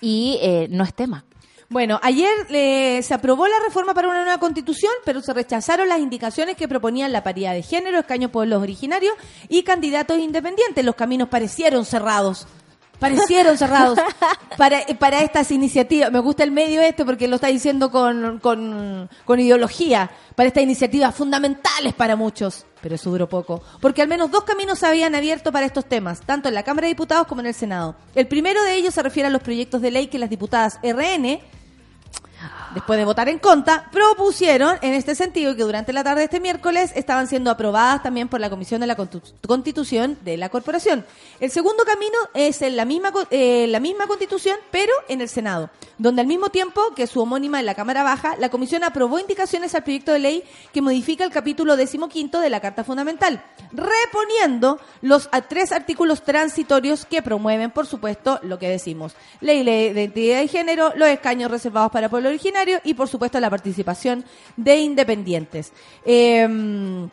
y 0.00 0.38
eh, 0.42 0.68
no 0.70 0.84
es 0.84 0.94
tema. 0.94 1.24
Bueno, 1.74 1.98
ayer 2.04 2.30
eh, 2.50 3.02
se 3.02 3.14
aprobó 3.14 3.48
la 3.48 3.58
reforma 3.66 3.94
para 3.94 4.06
una 4.06 4.22
nueva 4.22 4.38
constitución, 4.38 4.92
pero 5.04 5.20
se 5.20 5.34
rechazaron 5.34 5.88
las 5.88 5.98
indicaciones 5.98 6.56
que 6.56 6.68
proponían 6.68 7.10
la 7.10 7.24
paridad 7.24 7.52
de 7.52 7.64
género, 7.64 7.98
escaños 7.98 8.30
pueblos 8.30 8.62
originarios 8.62 9.12
y 9.48 9.64
candidatos 9.64 10.20
independientes. 10.20 10.84
Los 10.84 10.94
caminos 10.94 11.30
parecieron 11.30 11.84
cerrados. 11.84 12.46
Parecieron 13.00 13.58
cerrados 13.58 13.98
para, 14.56 14.86
para 15.00 15.22
estas 15.22 15.50
iniciativas. 15.50 16.12
Me 16.12 16.20
gusta 16.20 16.44
el 16.44 16.52
medio 16.52 16.80
este 16.80 17.04
porque 17.04 17.26
lo 17.26 17.34
está 17.34 17.48
diciendo 17.48 17.90
con, 17.90 18.38
con, 18.38 19.10
con 19.24 19.40
ideología. 19.40 20.12
Para 20.36 20.46
estas 20.46 20.62
iniciativas 20.62 21.12
fundamentales 21.12 21.92
para 21.92 22.14
muchos. 22.14 22.66
Pero 22.82 22.94
eso 22.94 23.10
duró 23.10 23.28
poco. 23.28 23.64
Porque 23.80 24.00
al 24.00 24.06
menos 24.06 24.30
dos 24.30 24.44
caminos 24.44 24.78
se 24.78 24.86
habían 24.86 25.16
abierto 25.16 25.50
para 25.50 25.66
estos 25.66 25.86
temas, 25.86 26.20
tanto 26.20 26.48
en 26.48 26.54
la 26.54 26.62
Cámara 26.62 26.86
de 26.86 26.94
Diputados 26.94 27.26
como 27.26 27.40
en 27.40 27.48
el 27.48 27.54
Senado. 27.54 27.96
El 28.14 28.28
primero 28.28 28.62
de 28.62 28.76
ellos 28.76 28.94
se 28.94 29.02
refiere 29.02 29.26
a 29.26 29.30
los 29.30 29.42
proyectos 29.42 29.82
de 29.82 29.90
ley 29.90 30.06
que 30.06 30.20
las 30.20 30.30
diputadas 30.30 30.78
RN 30.84 31.40
después 32.74 32.98
de 32.98 33.04
votar 33.04 33.28
en 33.28 33.38
contra, 33.38 33.88
propusieron 33.90 34.76
en 34.82 34.94
este 34.94 35.14
sentido 35.14 35.54
que 35.56 35.62
durante 35.62 35.92
la 35.92 36.04
tarde 36.04 36.20
de 36.20 36.24
este 36.24 36.40
miércoles 36.40 36.92
estaban 36.94 37.26
siendo 37.26 37.50
aprobadas 37.50 38.02
también 38.02 38.28
por 38.28 38.40
la 38.40 38.50
Comisión 38.50 38.80
de 38.80 38.86
la 38.86 38.96
Constitución 38.96 40.18
de 40.22 40.36
la 40.36 40.48
Corporación. 40.48 41.04
El 41.40 41.50
segundo 41.50 41.84
camino 41.84 42.16
es 42.34 42.62
en 42.62 42.76
la 42.76 42.84
misma, 42.84 43.12
eh, 43.30 43.66
la 43.68 43.80
misma 43.80 44.06
Constitución, 44.06 44.56
pero 44.70 44.92
en 45.08 45.20
el 45.20 45.28
Senado, 45.28 45.70
donde 45.98 46.20
al 46.20 46.26
mismo 46.26 46.48
tiempo 46.48 46.82
que 46.94 47.06
su 47.06 47.20
homónima 47.20 47.60
en 47.60 47.66
la 47.66 47.74
Cámara 47.74 48.02
Baja, 48.02 48.36
la 48.38 48.48
Comisión 48.48 48.84
aprobó 48.84 49.18
indicaciones 49.18 49.74
al 49.74 49.84
proyecto 49.84 50.12
de 50.12 50.18
ley 50.18 50.44
que 50.72 50.82
modifica 50.82 51.24
el 51.24 51.30
capítulo 51.30 51.76
decimoquinto 51.76 52.40
de 52.40 52.50
la 52.50 52.60
Carta 52.60 52.84
Fundamental, 52.84 53.42
reponiendo 53.72 54.80
los 55.02 55.28
tres 55.48 55.72
artículos 55.72 56.22
transitorios 56.22 57.06
que 57.06 57.22
promueven, 57.22 57.70
por 57.70 57.86
supuesto, 57.86 58.40
lo 58.42 58.58
que 58.58 58.68
decimos, 58.68 59.14
ley 59.40 59.64
de 59.64 59.90
identidad 59.90 60.40
de 60.40 60.48
género, 60.48 60.92
los 60.96 61.08
escaños 61.08 61.50
reservados 61.50 61.92
para 61.92 62.08
pueblo 62.08 62.30
originario 62.34 62.80
y, 62.84 62.94
por 62.94 63.08
supuesto, 63.08 63.38
la 63.40 63.50
participación 63.50 64.24
de 64.56 64.76
independientes. 64.76 65.72
Eh, 66.04 67.08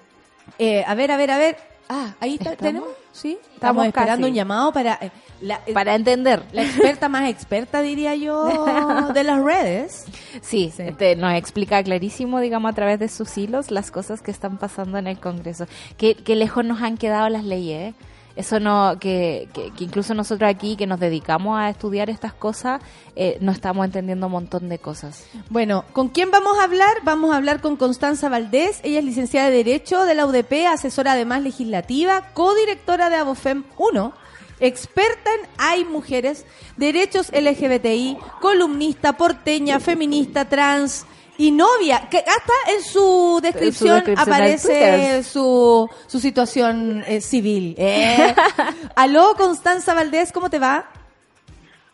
eh, 0.60 0.84
a 0.86 0.96
ver, 0.96 1.12
a 1.12 1.18
ver, 1.18 1.32
a 1.32 1.38
ver. 1.38 1.58
Ah, 1.94 2.14
ahí 2.22 2.36
está, 2.36 2.56
tenemos. 2.56 2.88
Sí, 3.12 3.32
estamos, 3.34 3.56
Estamos 3.56 3.86
esperando 3.88 4.22
casi. 4.22 4.30
un 4.30 4.34
llamado 4.36 4.72
para 4.72 4.98
eh, 5.02 5.12
la, 5.42 5.60
eh, 5.66 5.74
Para 5.74 5.96
entender. 5.96 6.42
la 6.54 6.64
experta 6.64 7.10
más 7.10 7.30
experta, 7.30 7.82
diría 7.82 8.16
yo, 8.16 8.46
de 9.14 9.24
las 9.26 9.44
redes. 9.44 10.06
Sí, 10.42 10.72
Sí. 10.74 10.84
este, 10.84 11.18
nos 11.18 11.34
explica 11.34 11.84
clarísimo, 11.84 12.40
digamos, 12.40 12.72
a 12.72 12.76
través 12.76 12.98
de 13.00 13.10
sus 13.10 13.38
hilos 13.38 13.72
las 13.72 13.92
cosas 13.92 14.22
que 14.22 14.32
están 14.32 14.58
pasando 14.58 14.98
en 15.00 15.08
el 15.08 15.20
Congreso. 15.20 15.66
Qué, 15.98 16.16
qué 16.16 16.38
lejos 16.38 16.64
nos 16.64 16.82
han 16.82 16.96
quedado 16.98 17.28
las 17.28 17.44
leyes, 17.44 17.90
¿eh? 17.92 17.94
Eso 18.36 18.60
no, 18.60 18.98
que, 19.00 19.50
que, 19.54 19.72
que 19.72 19.84
incluso 19.84 20.14
nosotros 20.14 20.50
aquí 20.50 20.76
que 20.76 20.88
nos 20.88 21.00
dedicamos 21.00 21.60
a 21.60 21.70
estudiar 21.70 22.10
estas 22.10 22.34
cosas, 22.34 22.82
eh, 23.16 23.38
no 23.42 23.52
estamos 23.52 23.86
entendiendo 23.86 24.28
un 24.28 24.32
montón 24.32 24.70
de 24.70 24.80
cosas. 24.80 25.26
Bueno, 25.50 25.86
¿con 25.94 26.10
quién 26.10 26.32
vamos 26.32 26.58
a 26.60 26.64
hablar? 26.64 26.98
Vamos 27.04 27.34
a 27.34 27.38
hablar 27.38 27.62
con 27.62 27.76
Constanza 27.76 28.30
Valdés. 28.30 28.80
Ella 28.84 29.00
es 29.00 29.06
licenciada 29.06 29.50
de 29.50 29.58
Derecho 29.58 30.06
de 30.06 30.16
la 30.16 30.26
UDP, 30.26 30.68
asesora 30.68 31.14
además 31.14 31.42
legislativa, 31.42 32.34
codirectora 32.34 33.10
de 33.10 33.18
Abofem 33.18 33.64
1, 33.78 34.14
experta 34.60 35.30
en 35.40 35.50
Hay 35.58 35.86
Mujeres, 35.86 36.46
Derechos 36.78 37.32
LGBTI, 37.32 38.18
columnista, 38.40 39.18
porteña, 39.18 39.80
feminista, 39.80 40.48
trans 40.48 41.06
y 41.42 41.50
novia. 41.50 42.08
Que 42.10 42.20
hasta 42.20 42.54
en 42.72 42.84
su 42.84 43.40
descripción, 43.42 44.04
aparece 44.16 45.24
su, 45.24 45.90
su 46.06 46.20
situación 46.20 47.04
eh, 47.08 47.20
civil. 47.20 47.74
¿eh? 47.80 48.36
Aló, 48.96 49.34
Constanza 49.36 49.96
Valdés, 49.96 50.32
¿cómo 50.32 50.52
te 50.52 50.60
va? 50.60 50.86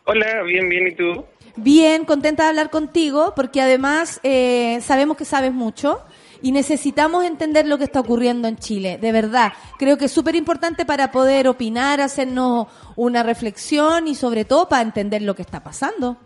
Hola, 0.04 0.42
bien, 0.42 0.68
bien, 0.68 0.88
¿y 0.88 0.94
tú? 0.94 1.24
Bien, 1.56 2.04
contenta 2.04 2.44
de 2.44 2.50
hablar 2.50 2.68
contigo, 2.70 3.32
porque 3.34 3.62
además 3.62 4.20
eh, 4.22 4.80
sabemos 4.82 5.16
que 5.16 5.24
sabes 5.24 5.52
mucho 5.52 6.02
y 6.42 6.52
necesitamos 6.52 7.24
entender 7.24 7.66
lo 7.66 7.78
que 7.78 7.84
está 7.84 8.00
ocurriendo 8.00 8.48
en 8.48 8.58
Chile, 8.58 8.98
de 9.00 9.12
verdad. 9.12 9.54
Creo 9.78 9.96
que 9.96 10.04
es 10.04 10.12
súper 10.12 10.36
importante 10.36 10.84
para 10.84 11.10
poder 11.10 11.48
opinar, 11.48 12.02
hacernos 12.02 12.68
una 12.96 13.22
reflexión 13.22 14.08
y 14.08 14.14
sobre 14.14 14.44
todo 14.44 14.68
para 14.68 14.82
entender 14.82 15.22
lo 15.22 15.34
que 15.34 15.42
está 15.42 15.64
pasando. 15.64 16.18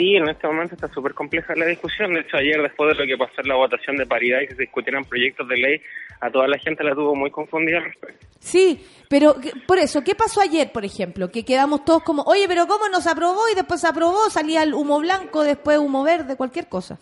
Sí, 0.00 0.16
en 0.16 0.26
este 0.30 0.46
momento 0.46 0.74
está 0.76 0.88
súper 0.88 1.12
compleja 1.12 1.54
la 1.54 1.66
discusión. 1.66 2.14
De 2.14 2.20
hecho, 2.20 2.38
ayer, 2.38 2.62
después 2.62 2.88
de 2.96 3.02
lo 3.04 3.06
que 3.06 3.18
pasó 3.18 3.42
en 3.42 3.48
la 3.48 3.54
votación 3.56 3.96
de 3.96 4.06
paridad 4.06 4.40
y 4.40 4.46
que 4.46 4.54
se 4.54 4.62
discutieran 4.62 5.04
proyectos 5.04 5.46
de 5.46 5.58
ley, 5.58 5.80
a 6.22 6.30
toda 6.30 6.48
la 6.48 6.56
gente 6.58 6.82
la 6.82 6.94
tuvo 6.94 7.14
muy 7.14 7.30
confundida 7.30 7.78
al 7.78 7.84
respecto. 7.84 8.26
Sí, 8.38 8.82
pero 9.10 9.34
¿qué- 9.38 9.52
por 9.66 9.76
eso, 9.76 10.02
¿qué 10.02 10.14
pasó 10.14 10.40
ayer, 10.40 10.72
por 10.72 10.86
ejemplo? 10.86 11.30
Que 11.30 11.44
quedamos 11.44 11.84
todos 11.84 12.02
como, 12.02 12.22
oye, 12.22 12.46
pero 12.48 12.66
¿cómo 12.66 12.88
nos 12.88 13.06
aprobó? 13.06 13.42
Y 13.52 13.54
después 13.54 13.82
se 13.82 13.88
aprobó, 13.88 14.30
salía 14.30 14.62
el 14.62 14.72
humo 14.72 15.00
blanco, 15.00 15.44
después 15.44 15.76
humo 15.76 16.02
verde, 16.02 16.34
cualquier 16.34 16.66
cosa. 16.66 16.98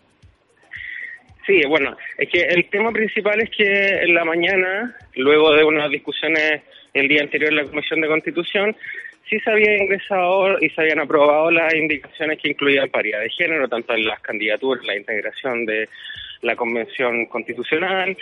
Sí, 1.47 1.63
bueno, 1.69 1.97
es 2.19 2.29
que 2.31 2.41
el 2.41 2.69
tema 2.69 2.91
principal 2.91 3.41
es 3.41 3.51
que 3.57 3.65
en 4.03 4.13
la 4.13 4.25
mañana, 4.25 4.97
luego 5.15 5.53
de 5.55 5.63
unas 5.63 5.89
discusiones 5.91 6.63
el 6.95 7.07
día 7.07 7.23
anterior 7.23 7.51
en 7.51 7.57
la 7.59 7.65
Comisión 7.65 8.01
de 8.01 8.09
Constitución, 8.09 8.77
sí 9.29 9.39
se 9.41 9.51
había 9.51 9.77
ingresado 9.77 10.59
y 10.61 10.71
se 10.71 10.81
habían 10.81 11.01
aprobado 11.01 11.51
las 11.51 11.75
indicaciones 11.75 12.39
que 12.41 12.51
incluían 12.51 12.89
paridad 12.89 13.21
de 13.21 13.31
género, 13.31 13.69
tanto 13.69 13.95
en 13.95 14.07
las 14.07 14.21
candidaturas, 14.21 14.85
la 14.85 14.97
integración 14.97 15.67
de 15.67 15.89
la 16.43 16.57
Convención 16.57 17.27
Constitucional, 17.27 18.17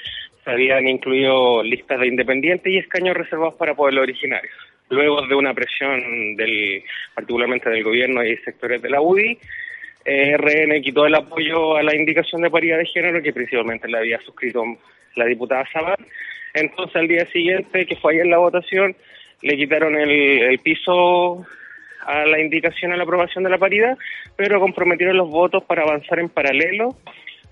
se 0.45 0.51
habían 0.51 0.89
incluido 0.89 1.63
listas 1.63 2.01
de 2.01 2.07
independientes 2.07 2.73
y 2.73 2.79
escaños 2.79 3.17
reservados 3.17 3.55
para 3.55 3.75
pueblos 3.75 4.03
originarios. 4.03 4.55
Luego 4.89 5.27
de 5.27 5.35
una 5.35 5.53
presión 5.53 6.37
del, 6.37 6.83
particularmente 7.15 7.69
del 7.71 7.83
gobierno 7.83 8.25
y 8.25 8.37
sectores 8.39 8.81
de 8.81 8.91
la 8.91 9.01
UDI, 9.01 9.39
eh, 10.05 10.37
RN 10.37 10.81
quitó 10.83 11.07
el 11.07 11.17
apoyo 11.17 11.77
a 11.77 11.83
la 11.83 11.95
indicación 11.97 12.43
de 12.43 12.51
paridad 12.51 12.79
de 12.79 12.87
género 12.87 13.21
que 13.21 13.33
principalmente 13.33 13.89
le 13.89 13.99
había 13.99 14.21
suscrito 14.21 14.65
la 15.17 15.25
diputada 15.25 15.67
Sabat. 15.73 16.01
Entonces 16.55 16.95
al 16.95 17.09
día 17.09 17.27
siguiente, 17.27 17.85
que 17.87 17.97
fue 17.97 18.15
ayer 18.15 18.27
la 18.27 18.39
votación, 18.39 18.95
le 19.43 19.57
quitaron 19.57 19.97
el, 19.97 20.11
el 20.11 20.59
piso 20.59 21.47
a 22.07 22.25
la 22.25 22.41
indicación 22.41 22.93
a 22.93 22.97
la 22.97 23.03
aprobación 23.03 23.45
de 23.45 23.51
la 23.51 23.59
paridad, 23.59 23.99
pero 24.37 24.61
comprometieron 24.61 25.17
los 25.17 25.29
votos 25.29 25.65
para 25.65 25.83
avanzar 25.83 26.19
en 26.19 26.29
paralelo 26.29 26.97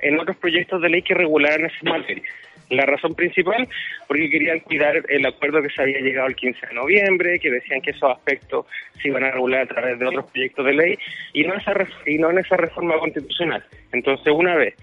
en 0.01 0.19
otros 0.19 0.36
proyectos 0.36 0.81
de 0.81 0.89
ley 0.89 1.02
que 1.02 1.15
regularan 1.15 1.65
esas 1.65 1.82
materias. 1.82 2.27
La 2.70 2.86
razón 2.86 3.15
principal, 3.15 3.69
porque 4.09 4.31
querían 4.31 4.61
cuidar 4.61 5.02
el 5.09 5.27
acuerdo 5.27 5.61
que 5.61 5.69
se 5.69 5.82
había 5.82 6.01
llegado 6.01 6.28
el 6.28 6.36
15 6.36 6.66
de 6.66 6.74
noviembre, 6.74 7.39
que 7.39 7.51
decían 7.51 7.82
que 7.82 7.90
esos 7.90 8.11
aspectos 8.11 8.66
se 9.02 9.09
iban 9.09 9.24
a 9.24 9.31
regular 9.31 9.62
a 9.62 9.66
través 9.66 9.98
de 9.98 10.06
otros 10.06 10.31
proyectos 10.31 10.65
de 10.65 10.73
ley 10.73 10.98
y 11.35 11.44
no, 11.44 11.55
esa, 11.55 11.74
y 12.06 12.16
no 12.16 12.31
en 12.31 12.39
esa 12.39 12.56
reforma 12.56 12.98
constitucional. 12.98 13.62
Entonces, 13.93 14.32
una 14.35 14.56
vez 14.56 14.74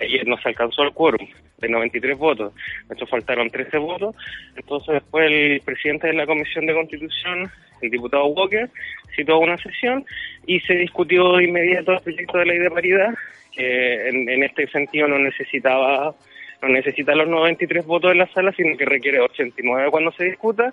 ayer 0.00 0.26
nos 0.26 0.44
alcanzó 0.44 0.82
el 0.82 0.92
quórum 0.92 1.26
de 1.58 1.68
93 1.68 2.18
votos, 2.18 2.52
nos 2.88 3.08
faltaron 3.08 3.50
13 3.50 3.78
votos, 3.78 4.14
entonces 4.56 4.94
después 4.94 5.30
el 5.30 5.60
presidente 5.60 6.08
de 6.08 6.14
la 6.14 6.26
Comisión 6.26 6.66
de 6.66 6.74
Constitución, 6.74 7.50
el 7.80 7.90
diputado 7.90 8.26
Walker, 8.26 8.68
citó 9.14 9.38
una 9.38 9.56
sesión 9.58 10.04
y 10.46 10.60
se 10.60 10.74
discutió 10.74 11.36
de 11.36 11.44
inmediato 11.44 11.92
el 11.92 12.00
proyecto 12.00 12.38
de 12.38 12.46
ley 12.46 12.58
de 12.58 12.70
paridad, 12.70 13.14
que 13.52 14.08
en, 14.08 14.42
este 14.42 14.66
sentido 14.68 15.08
no 15.08 15.18
necesitaba 15.18 16.14
no 16.62 16.68
necesita 16.70 17.14
los 17.14 17.28
93 17.28 17.84
votos 17.84 18.12
de 18.12 18.16
la 18.16 18.26
sala, 18.28 18.50
sino 18.52 18.76
que 18.76 18.86
requiere 18.86 19.20
89 19.20 19.90
cuando 19.90 20.12
se 20.12 20.24
discuta, 20.24 20.72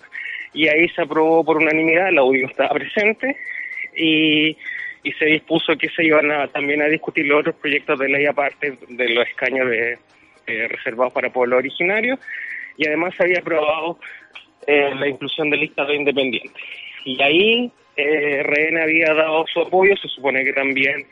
y 0.53 0.67
ahí 0.67 0.87
se 0.89 1.01
aprobó 1.01 1.43
por 1.43 1.57
unanimidad, 1.57 2.11
la 2.13 2.23
UDI 2.23 2.43
no 2.43 2.47
estaba 2.47 2.69
presente, 2.69 3.35
y, 3.95 4.55
y 5.03 5.11
se 5.13 5.25
dispuso 5.25 5.77
que 5.77 5.89
se 5.89 6.03
iban 6.05 6.31
a, 6.31 6.47
también 6.47 6.81
a 6.81 6.87
discutir 6.87 7.25
los 7.25 7.39
otros 7.39 7.55
proyectos 7.55 7.97
de 7.99 8.09
ley 8.09 8.25
aparte 8.25 8.77
de 8.87 9.09
los 9.09 9.27
escaños 9.27 9.69
de, 9.69 9.97
eh, 10.47 10.67
reservados 10.67 11.13
para 11.13 11.31
pueblos 11.31 11.59
originarios, 11.59 12.19
y 12.77 12.87
además 12.87 13.13
se 13.15 13.23
había 13.23 13.39
aprobado 13.39 13.99
eh, 14.67 14.91
la 14.95 15.07
inclusión 15.07 15.49
de 15.49 15.57
listas 15.57 15.87
de 15.87 15.95
independientes. 15.95 16.63
Y 17.05 17.21
ahí 17.21 17.71
eh, 17.95 18.43
RN 18.43 18.81
había 18.81 19.13
dado 19.13 19.45
su 19.47 19.61
apoyo, 19.61 19.95
se 19.97 20.07
supone 20.07 20.43
que 20.43 20.53
también 20.53 21.05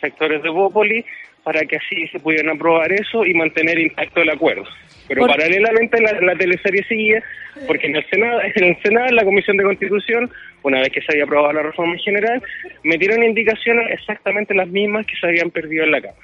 sectores 0.00 0.42
de 0.42 0.48
Bópoli, 0.48 1.04
para 1.44 1.60
que 1.62 1.76
así 1.76 2.06
se 2.08 2.20
pudieran 2.20 2.54
aprobar 2.56 2.92
eso 2.92 3.24
y 3.26 3.34
mantener 3.34 3.78
intacto 3.78 4.20
el 4.22 4.30
acuerdo. 4.30 4.64
Pero 5.08 5.22
Por- 5.22 5.30
paralelamente 5.30 6.00
la, 6.00 6.12
la 6.20 6.36
teleserie 6.36 6.84
seguía, 6.84 7.22
porque 7.66 7.88
en 7.88 7.96
el 7.96 8.06
Senado, 8.08 8.40
en 8.54 8.64
el 8.64 8.82
Senado, 8.82 9.08
en 9.08 9.16
la 9.16 9.24
Comisión 9.24 9.56
de 9.56 9.64
Constitución, 9.64 10.30
una 10.62 10.78
vez 10.80 10.90
que 10.90 11.00
se 11.00 11.12
había 11.12 11.24
aprobado 11.24 11.52
la 11.52 11.62
reforma 11.62 11.94
en 11.94 11.98
general, 12.00 12.42
metieron 12.84 13.22
indicaciones 13.24 13.90
exactamente 13.90 14.54
las 14.54 14.68
mismas 14.68 15.04
que 15.06 15.16
se 15.16 15.26
habían 15.26 15.50
perdido 15.50 15.84
en 15.84 15.90
la 15.90 16.00
Cámara. 16.00 16.20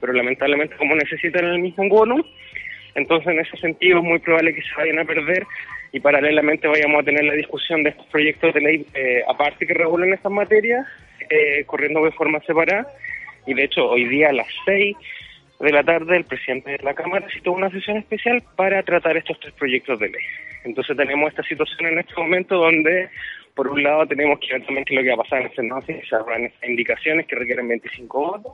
Pero 0.00 0.12
lamentablemente, 0.12 0.76
como 0.76 0.94
necesitan 0.94 1.44
el 1.46 1.58
mismo 1.60 1.88
bono, 1.88 2.16
entonces 2.94 3.28
en 3.28 3.40
ese 3.40 3.56
sentido 3.58 3.98
es 3.98 4.04
muy 4.04 4.18
probable 4.18 4.54
que 4.54 4.62
se 4.62 4.74
vayan 4.76 4.98
a 4.98 5.04
perder 5.04 5.44
y 5.92 6.00
paralelamente 6.00 6.66
vayamos 6.66 7.00
a 7.00 7.04
tener 7.04 7.24
la 7.24 7.34
discusión 7.34 7.82
de 7.82 7.90
estos 7.90 8.06
proyectos 8.06 8.52
de 8.52 8.60
ley 8.60 8.86
eh, 8.94 9.22
aparte 9.28 9.66
que 9.66 9.74
regulan 9.74 10.12
estas 10.12 10.32
materias, 10.32 10.86
eh, 11.30 11.62
corriendo 11.64 12.04
de 12.04 12.10
forma 12.12 12.40
separada. 12.40 12.86
Y 13.46 13.54
de 13.54 13.64
hecho, 13.64 13.88
hoy 13.88 14.04
día 14.06 14.30
a 14.30 14.32
las 14.32 14.46
6 14.64 14.96
de 15.60 15.72
la 15.72 15.82
tarde 15.82 16.16
el 16.16 16.24
presidente 16.24 16.72
de 16.72 16.78
la 16.82 16.94
Cámara 16.94 17.26
citó 17.32 17.52
una 17.52 17.70
sesión 17.70 17.96
especial 17.96 18.42
para 18.56 18.82
tratar 18.82 19.16
estos 19.16 19.38
tres 19.40 19.54
proyectos 19.54 19.98
de 19.98 20.08
ley. 20.10 20.22
Entonces 20.64 20.96
tenemos 20.96 21.30
esta 21.30 21.42
situación 21.44 21.86
en 21.86 21.98
este 22.00 22.14
momento 22.16 22.56
donde, 22.56 23.08
por 23.54 23.68
un 23.68 23.82
lado, 23.82 24.06
tenemos 24.06 24.38
que 24.40 24.52
ver 24.52 24.64
también 24.66 24.84
qué 24.84 24.94
es 24.94 25.00
lo 25.00 25.04
que 25.04 25.08
va 25.10 25.14
a 25.14 25.24
pasar 25.24 25.40
en 25.40 25.46
el 25.46 25.54
Senado 25.54 25.80
si 25.82 25.92
se 25.94 26.00
estas 26.00 26.68
indicaciones 26.68 27.26
que 27.26 27.36
requieren 27.36 27.68
25 27.68 28.18
votos. 28.18 28.52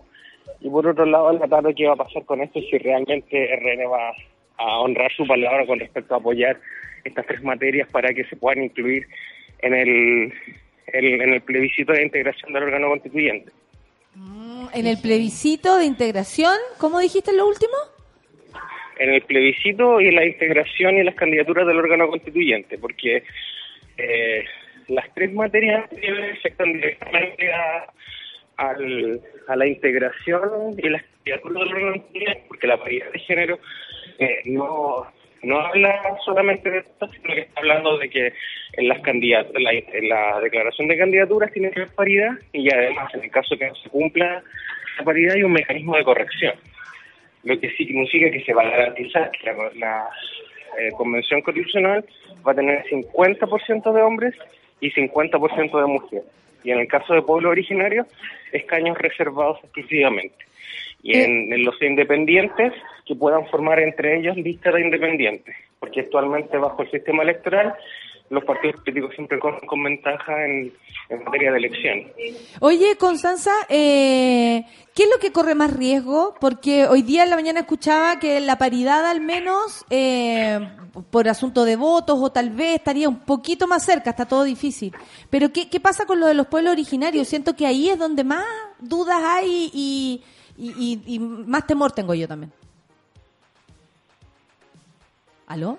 Y 0.60 0.68
por 0.68 0.86
otro 0.86 1.06
lado, 1.06 1.32
en 1.32 1.40
la 1.40 1.48
tarde, 1.48 1.74
qué 1.74 1.86
va 1.86 1.94
a 1.94 1.96
pasar 2.04 2.24
con 2.24 2.40
esto 2.42 2.58
y 2.58 2.68
si 2.70 2.78
realmente 2.78 3.52
RN 3.56 3.86
va 3.88 4.14
a 4.58 4.78
honrar 4.80 5.10
su 5.12 5.26
palabra 5.26 5.66
con 5.66 5.80
respecto 5.80 6.14
a 6.14 6.18
apoyar 6.18 6.58
estas 7.04 7.26
tres 7.26 7.42
materias 7.42 7.88
para 7.90 8.12
que 8.12 8.24
se 8.24 8.36
puedan 8.36 8.62
incluir 8.62 9.06
en 9.60 9.74
el- 9.74 10.32
en 10.86 11.32
el 11.32 11.40
plebiscito 11.40 11.92
de 11.92 12.02
integración 12.02 12.52
del 12.52 12.64
órgano 12.64 12.88
constituyente. 12.90 13.50
En 14.74 14.86
el 14.86 14.98
plebiscito 15.00 15.78
de 15.78 15.84
integración, 15.86 16.54
¿cómo 16.78 16.98
dijiste 17.00 17.32
lo 17.34 17.46
último? 17.46 17.72
en 18.98 19.10
el 19.14 19.22
plebiscito 19.22 20.00
y 20.00 20.08
en 20.08 20.14
la 20.14 20.24
integración 20.26 20.96
y 20.96 21.02
las 21.02 21.16
candidaturas 21.16 21.66
del 21.66 21.78
órgano 21.78 22.06
constituyente, 22.08 22.78
porque 22.78 23.24
eh, 23.96 24.44
las 24.88 25.12
tres 25.14 25.32
materias 25.32 25.86
afectan 26.38 26.72
directamente 26.74 27.52
a, 27.52 27.92
al- 28.58 29.20
a 29.48 29.56
la 29.56 29.66
integración 29.66 30.76
y 30.78 30.88
las 30.88 31.02
candidaturas 31.02 31.54
del 31.64 31.72
órgano 31.74 31.92
constituyente, 31.94 32.44
porque 32.46 32.66
la 32.68 32.76
paridad 32.76 33.10
de 33.10 33.18
género 33.20 33.58
eh, 34.20 34.42
no, 34.44 35.06
no 35.42 35.60
habla 35.60 36.16
solamente 36.24 36.70
de 36.70 36.78
esto, 36.78 37.08
sino 37.08 37.34
que 37.34 37.40
está 37.40 37.60
hablando 37.60 37.98
de 37.98 38.08
que 38.08 38.32
en 38.74 38.88
las 38.88 39.00
candidat 39.00 39.46
la, 39.54 40.40
declaración 40.40 40.88
de 40.88 40.98
candidaturas 40.98 41.52
tiene 41.52 41.70
que 41.70 41.80
haber 41.80 41.94
paridad 41.94 42.32
y 42.52 42.72
además 42.72 43.12
en 43.14 43.24
el 43.24 43.30
caso 43.30 43.56
que 43.56 43.66
no 43.66 43.74
se 43.74 43.90
cumpla 43.90 44.42
la 44.98 45.04
paridad 45.04 45.34
hay 45.34 45.42
un 45.42 45.52
mecanismo 45.52 45.96
de 45.96 46.04
corrección 46.04 46.54
lo 47.44 47.58
que 47.58 47.70
significa 47.70 48.30
que 48.30 48.44
se 48.44 48.54
va 48.54 48.62
a 48.62 48.70
garantizar 48.70 49.30
que 49.32 49.50
la, 49.50 49.70
la, 49.74 50.08
eh, 50.78 50.90
Convención 50.96 51.42
Constitucional 51.42 52.04
va 52.46 52.52
a 52.52 52.54
tener 52.54 52.84
50% 52.84 53.92
de 53.92 54.02
hombres 54.02 54.34
y 54.80 54.90
50% 54.90 55.80
de 55.80 55.86
mujeres. 55.86 56.24
Y 56.64 56.70
en 56.70 56.78
el 56.78 56.88
caso 56.88 57.14
de 57.14 57.22
pueblos 57.22 57.50
originarios, 57.50 58.06
escaños 58.52 58.96
reservados 58.98 59.58
exclusivamente. 59.64 60.36
Y 61.02 61.18
en, 61.18 61.52
en 61.52 61.64
los 61.64 61.74
independientes, 61.82 62.72
que 63.04 63.16
puedan 63.16 63.46
formar 63.48 63.80
entre 63.80 64.18
ellos 64.18 64.36
listas 64.36 64.74
de 64.74 64.82
independientes. 64.82 65.54
Porque 65.80 66.00
actualmente, 66.00 66.56
bajo 66.58 66.82
el 66.82 66.90
sistema 66.90 67.24
electoral, 67.24 67.74
los 68.30 68.44
partidos 68.44 68.80
políticos 68.80 69.12
siempre 69.14 69.38
corren 69.38 69.66
con 69.66 69.82
ventaja 69.82 70.44
en, 70.46 70.72
en 71.10 71.24
materia 71.24 71.52
de 71.52 71.58
elecciones. 71.58 72.06
Oye, 72.60 72.96
Constanza, 72.96 73.50
eh, 73.68 74.64
¿qué 74.94 75.02
es 75.02 75.10
lo 75.10 75.18
que 75.20 75.32
corre 75.32 75.54
más 75.54 75.76
riesgo? 75.76 76.34
Porque 76.40 76.86
hoy 76.86 77.02
día 77.02 77.24
en 77.24 77.30
la 77.30 77.36
mañana 77.36 77.60
escuchaba 77.60 78.18
que 78.18 78.40
la 78.40 78.56
paridad 78.56 79.04
al 79.04 79.20
menos, 79.20 79.84
eh, 79.90 80.60
por 81.10 81.28
asunto 81.28 81.66
de 81.66 81.76
votos 81.76 82.18
o 82.22 82.32
tal 82.32 82.50
vez 82.50 82.76
estaría 82.76 83.08
un 83.08 83.20
poquito 83.20 83.66
más 83.66 83.84
cerca, 83.84 84.10
está 84.10 84.24
todo 84.24 84.44
difícil. 84.44 84.94
Pero 85.28 85.52
¿qué, 85.52 85.68
qué 85.68 85.80
pasa 85.80 86.06
con 86.06 86.18
lo 86.18 86.26
de 86.26 86.34
los 86.34 86.46
pueblos 86.46 86.72
originarios? 86.72 87.28
Siento 87.28 87.54
que 87.54 87.66
ahí 87.66 87.90
es 87.90 87.98
donde 87.98 88.24
más 88.24 88.46
dudas 88.78 89.20
hay 89.22 89.70
y, 89.74 90.22
y, 90.56 90.70
y- 91.06 91.14
y 91.14 91.18
más 91.18 91.66
temor 91.66 91.92
tengo 91.92 92.14
yo 92.14 92.26
también. 92.28 92.52
¿Aló? 95.46 95.78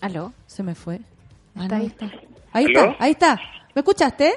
¿Aló? 0.00 0.32
Se 0.46 0.62
me 0.62 0.74
fue. 0.74 1.00
Está 1.60 1.76
ahí, 1.76 1.86
está. 1.86 2.10
Ahí 2.52 2.64
¿Aló? 2.66 2.80
está, 2.80 2.96
ahí 3.04 3.10
está. 3.12 3.40
¿Me 3.74 3.80
escuchaste? 3.80 4.34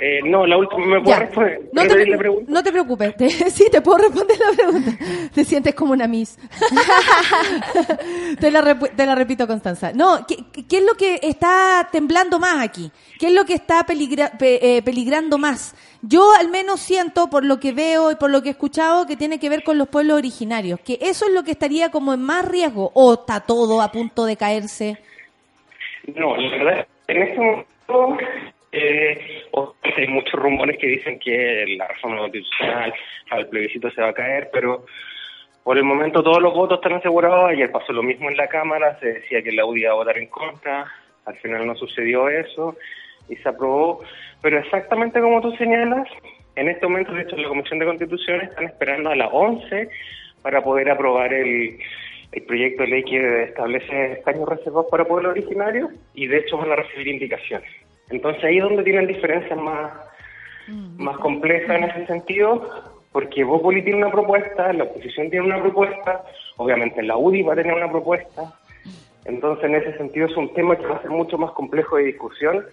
Eh, 0.00 0.20
no, 0.24 0.46
la 0.46 0.56
última, 0.56 0.86
¿me 0.86 1.00
puedo 1.02 1.18
responder? 1.18 1.68
No 1.72 1.82
te, 1.86 2.06
la 2.06 2.18
pregunta? 2.18 2.50
no 2.50 2.62
te 2.62 2.72
preocupes. 2.72 3.16
Te- 3.16 3.28
sí, 3.50 3.66
te 3.70 3.80
puedo 3.82 3.98
responder 3.98 4.36
la 4.38 4.56
pregunta. 4.56 4.92
Te 5.32 5.44
sientes 5.44 5.74
como 5.74 5.92
una 5.92 6.08
miss. 6.08 6.36
te, 8.40 8.50
la 8.50 8.62
repu- 8.62 8.90
te 8.96 9.06
la 9.06 9.14
repito, 9.14 9.46
Constanza. 9.46 9.92
No, 9.92 10.26
¿qué, 10.26 10.36
qué- 10.52 10.66
qué 10.66 10.78
es 10.78 10.84
lo 10.84 10.94
que 10.94 11.20
está 11.22 11.88
temblando 11.92 12.38
más 12.40 12.60
aquí? 12.64 12.90
¿Qué 13.18 13.28
es 13.28 13.32
lo 13.34 13.44
que 13.44 13.54
está 13.54 13.84
peligra- 13.86 14.36
pe- 14.36 14.78
eh, 14.78 14.82
peligrando 14.82 15.38
más? 15.38 15.74
Yo 16.06 16.22
al 16.38 16.50
menos 16.50 16.80
siento, 16.80 17.30
por 17.30 17.44
lo 17.44 17.58
que 17.60 17.72
veo 17.72 18.10
y 18.10 18.16
por 18.16 18.30
lo 18.30 18.42
que 18.42 18.48
he 18.48 18.52
escuchado, 18.52 19.06
que 19.06 19.16
tiene 19.16 19.38
que 19.38 19.48
ver 19.48 19.62
con 19.62 19.78
los 19.78 19.88
pueblos 19.88 20.18
originarios. 20.18 20.80
Que 20.80 20.98
eso 21.00 21.26
es 21.26 21.32
lo 21.32 21.44
que 21.44 21.52
estaría 21.52 21.90
como 21.90 22.12
en 22.12 22.20
más 22.20 22.46
riesgo. 22.46 22.90
¿O 22.94 23.14
está 23.14 23.40
todo 23.40 23.80
a 23.80 23.90
punto 23.90 24.26
de 24.26 24.36
caerse? 24.36 24.98
No, 26.14 26.36
la 26.36 26.50
verdad, 26.50 26.86
en 27.08 27.22
este 27.22 27.38
momento 27.38 28.18
Eh, 28.76 29.44
hay 29.96 30.08
muchos 30.08 30.32
rumores 30.32 30.76
que 30.78 30.88
dicen 30.88 31.18
que 31.20 31.64
la 31.78 31.86
reforma 31.86 32.18
constitucional 32.18 32.92
al 33.30 33.46
plebiscito 33.46 33.88
se 33.92 34.02
va 34.02 34.08
a 34.08 34.12
caer, 34.12 34.50
pero 34.52 34.84
por 35.62 35.78
el 35.78 35.84
momento 35.84 36.24
todos 36.24 36.42
los 36.42 36.52
votos 36.52 36.78
están 36.78 36.94
asegurados. 36.94 37.50
Ayer 37.50 37.70
pasó 37.70 37.92
lo 37.92 38.02
mismo 38.02 38.28
en 38.28 38.36
la 38.36 38.48
Cámara, 38.48 38.98
se 38.98 39.12
decía 39.12 39.42
que 39.42 39.52
la 39.52 39.64
UDI 39.64 39.82
iba 39.82 39.92
a 39.92 39.94
votar 39.94 40.18
en 40.18 40.26
contra, 40.26 40.90
al 41.24 41.36
final 41.36 41.64
no 41.64 41.76
sucedió 41.76 42.28
eso 42.28 42.76
y 43.28 43.36
se 43.36 43.48
aprobó. 43.48 44.00
Pero 44.42 44.58
exactamente 44.58 45.20
como 45.20 45.40
tú 45.40 45.52
señalas, 45.56 46.08
en 46.56 46.68
este 46.68 46.86
momento, 46.86 47.12
de 47.12 47.22
hecho, 47.22 47.36
la 47.36 47.48
Comisión 47.48 47.78
de 47.78 47.86
Constitución 47.86 48.40
están 48.42 48.64
esperando 48.64 49.10
a 49.10 49.16
las 49.16 49.28
11 49.32 49.88
para 50.42 50.62
poder 50.62 50.90
aprobar 50.90 51.32
el, 51.32 51.78
el 52.34 52.42
proyecto 52.42 52.82
de 52.82 52.88
ley 52.88 53.04
que 53.04 53.42
establece 53.44 54.12
escaños 54.12 54.48
reservados 54.48 54.86
para 54.90 55.04
pueblos 55.04 55.30
originarios 55.32 55.90
y 56.14 56.26
de 56.26 56.38
hecho 56.38 56.58
van 56.58 56.72
a 56.72 56.76
recibir 56.76 57.08
indicaciones. 57.08 57.70
Entonces 58.10 58.42
ahí 58.44 58.58
es 58.58 58.64
donde 58.64 58.82
tienen 58.82 59.06
diferencias 59.06 59.58
más, 59.58 59.92
más 60.96 61.16
complejas 61.18 61.76
en 61.76 61.84
ese 61.84 62.06
sentido, 62.06 62.68
porque 63.12 63.44
Bópoli 63.44 63.82
tiene 63.82 63.98
una 63.98 64.10
propuesta, 64.10 64.72
la 64.72 64.84
oposición 64.84 65.30
tiene 65.30 65.46
una 65.46 65.60
propuesta, 65.62 66.24
obviamente 66.56 67.02
la 67.02 67.16
UDI 67.16 67.42
va 67.42 67.52
a 67.52 67.56
tener 67.56 67.72
una 67.72 67.90
propuesta, 67.90 68.52
entonces 69.24 69.64
en 69.64 69.76
ese 69.76 69.96
sentido 69.96 70.26
es 70.26 70.36
un 70.36 70.52
tema 70.54 70.76
que 70.76 70.86
va 70.86 70.96
a 70.96 71.02
ser 71.02 71.10
mucho 71.10 71.38
más 71.38 71.52
complejo 71.52 71.96
de 71.96 72.04
discusión 72.04 72.64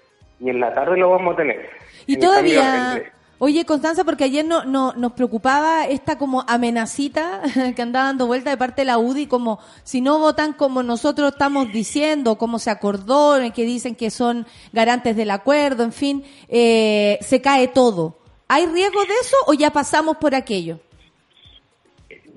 y 0.41 0.49
en 0.49 0.59
la 0.59 0.73
tarde 0.73 0.97
lo 0.97 1.11
vamos 1.11 1.34
a 1.34 1.38
tener. 1.38 1.69
Y 2.07 2.15
En 2.15 2.19
todavía, 2.19 3.03
oye 3.38 3.63
Constanza, 3.65 4.03
porque 4.03 4.23
ayer 4.23 4.43
no, 4.43 4.65
no, 4.65 4.93
nos 4.93 5.13
preocupaba 5.13 5.85
esta 5.85 6.18
como 6.18 6.43
amenacita 6.47 7.41
que 7.76 7.81
andaba 7.81 8.07
dando 8.07 8.27
vuelta 8.27 8.49
de 8.49 8.57
parte 8.57 8.81
de 8.81 8.85
la 8.85 8.97
UDI, 8.97 9.27
como 9.27 9.59
si 9.84 10.01
no 10.01 10.19
votan 10.19 10.53
como 10.53 10.84
nosotros 10.84 11.31
estamos 11.31 11.72
diciendo, 11.72 12.38
como 12.38 12.57
se 12.57 12.72
acordó, 12.72 13.38
que 13.53 13.65
dicen 13.65 13.95
que 13.95 14.09
son 14.09 14.45
garantes 14.73 15.15
del 15.15 15.30
acuerdo, 15.30 15.84
en 15.84 15.93
fin, 15.93 16.23
eh, 16.49 17.18
se 17.22 17.41
cae 17.41 17.68
todo. 17.68 18.18
¿Hay 18.47 18.65
riesgo 18.65 19.01
de 19.05 19.13
eso 19.22 19.38
o 19.47 19.53
ya 19.53 19.69
pasamos 19.72 20.18
por 20.18 20.35
aquello? 20.35 20.80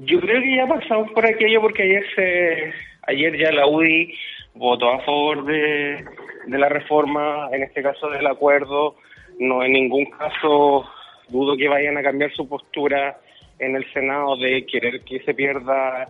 Yo 0.00 0.20
creo 0.20 0.42
que 0.42 0.56
ya 0.56 0.66
pasamos 0.66 1.10
por 1.12 1.24
aquello 1.26 1.60
porque 1.60 1.82
ayer 1.82 2.04
se, 2.14 2.72
ayer 3.06 3.38
ya 3.38 3.50
la 3.50 3.66
UDI 3.66 4.14
votó 4.54 4.90
a 4.90 5.00
favor 5.00 5.44
de, 5.46 6.04
de 6.46 6.58
la 6.58 6.68
reforma, 6.68 7.48
en 7.52 7.62
este 7.62 7.82
caso 7.82 8.08
del 8.10 8.26
acuerdo. 8.26 8.96
No 9.38 9.62
en 9.64 9.72
ningún 9.72 10.06
caso 10.06 10.88
dudo 11.28 11.56
que 11.56 11.68
vayan 11.68 11.96
a 11.98 12.02
cambiar 12.02 12.30
su 12.32 12.48
postura 12.48 13.18
en 13.58 13.76
el 13.76 13.84
Senado 13.92 14.36
de 14.36 14.64
querer 14.66 15.00
que 15.02 15.20
se 15.20 15.34
pierda 15.34 16.08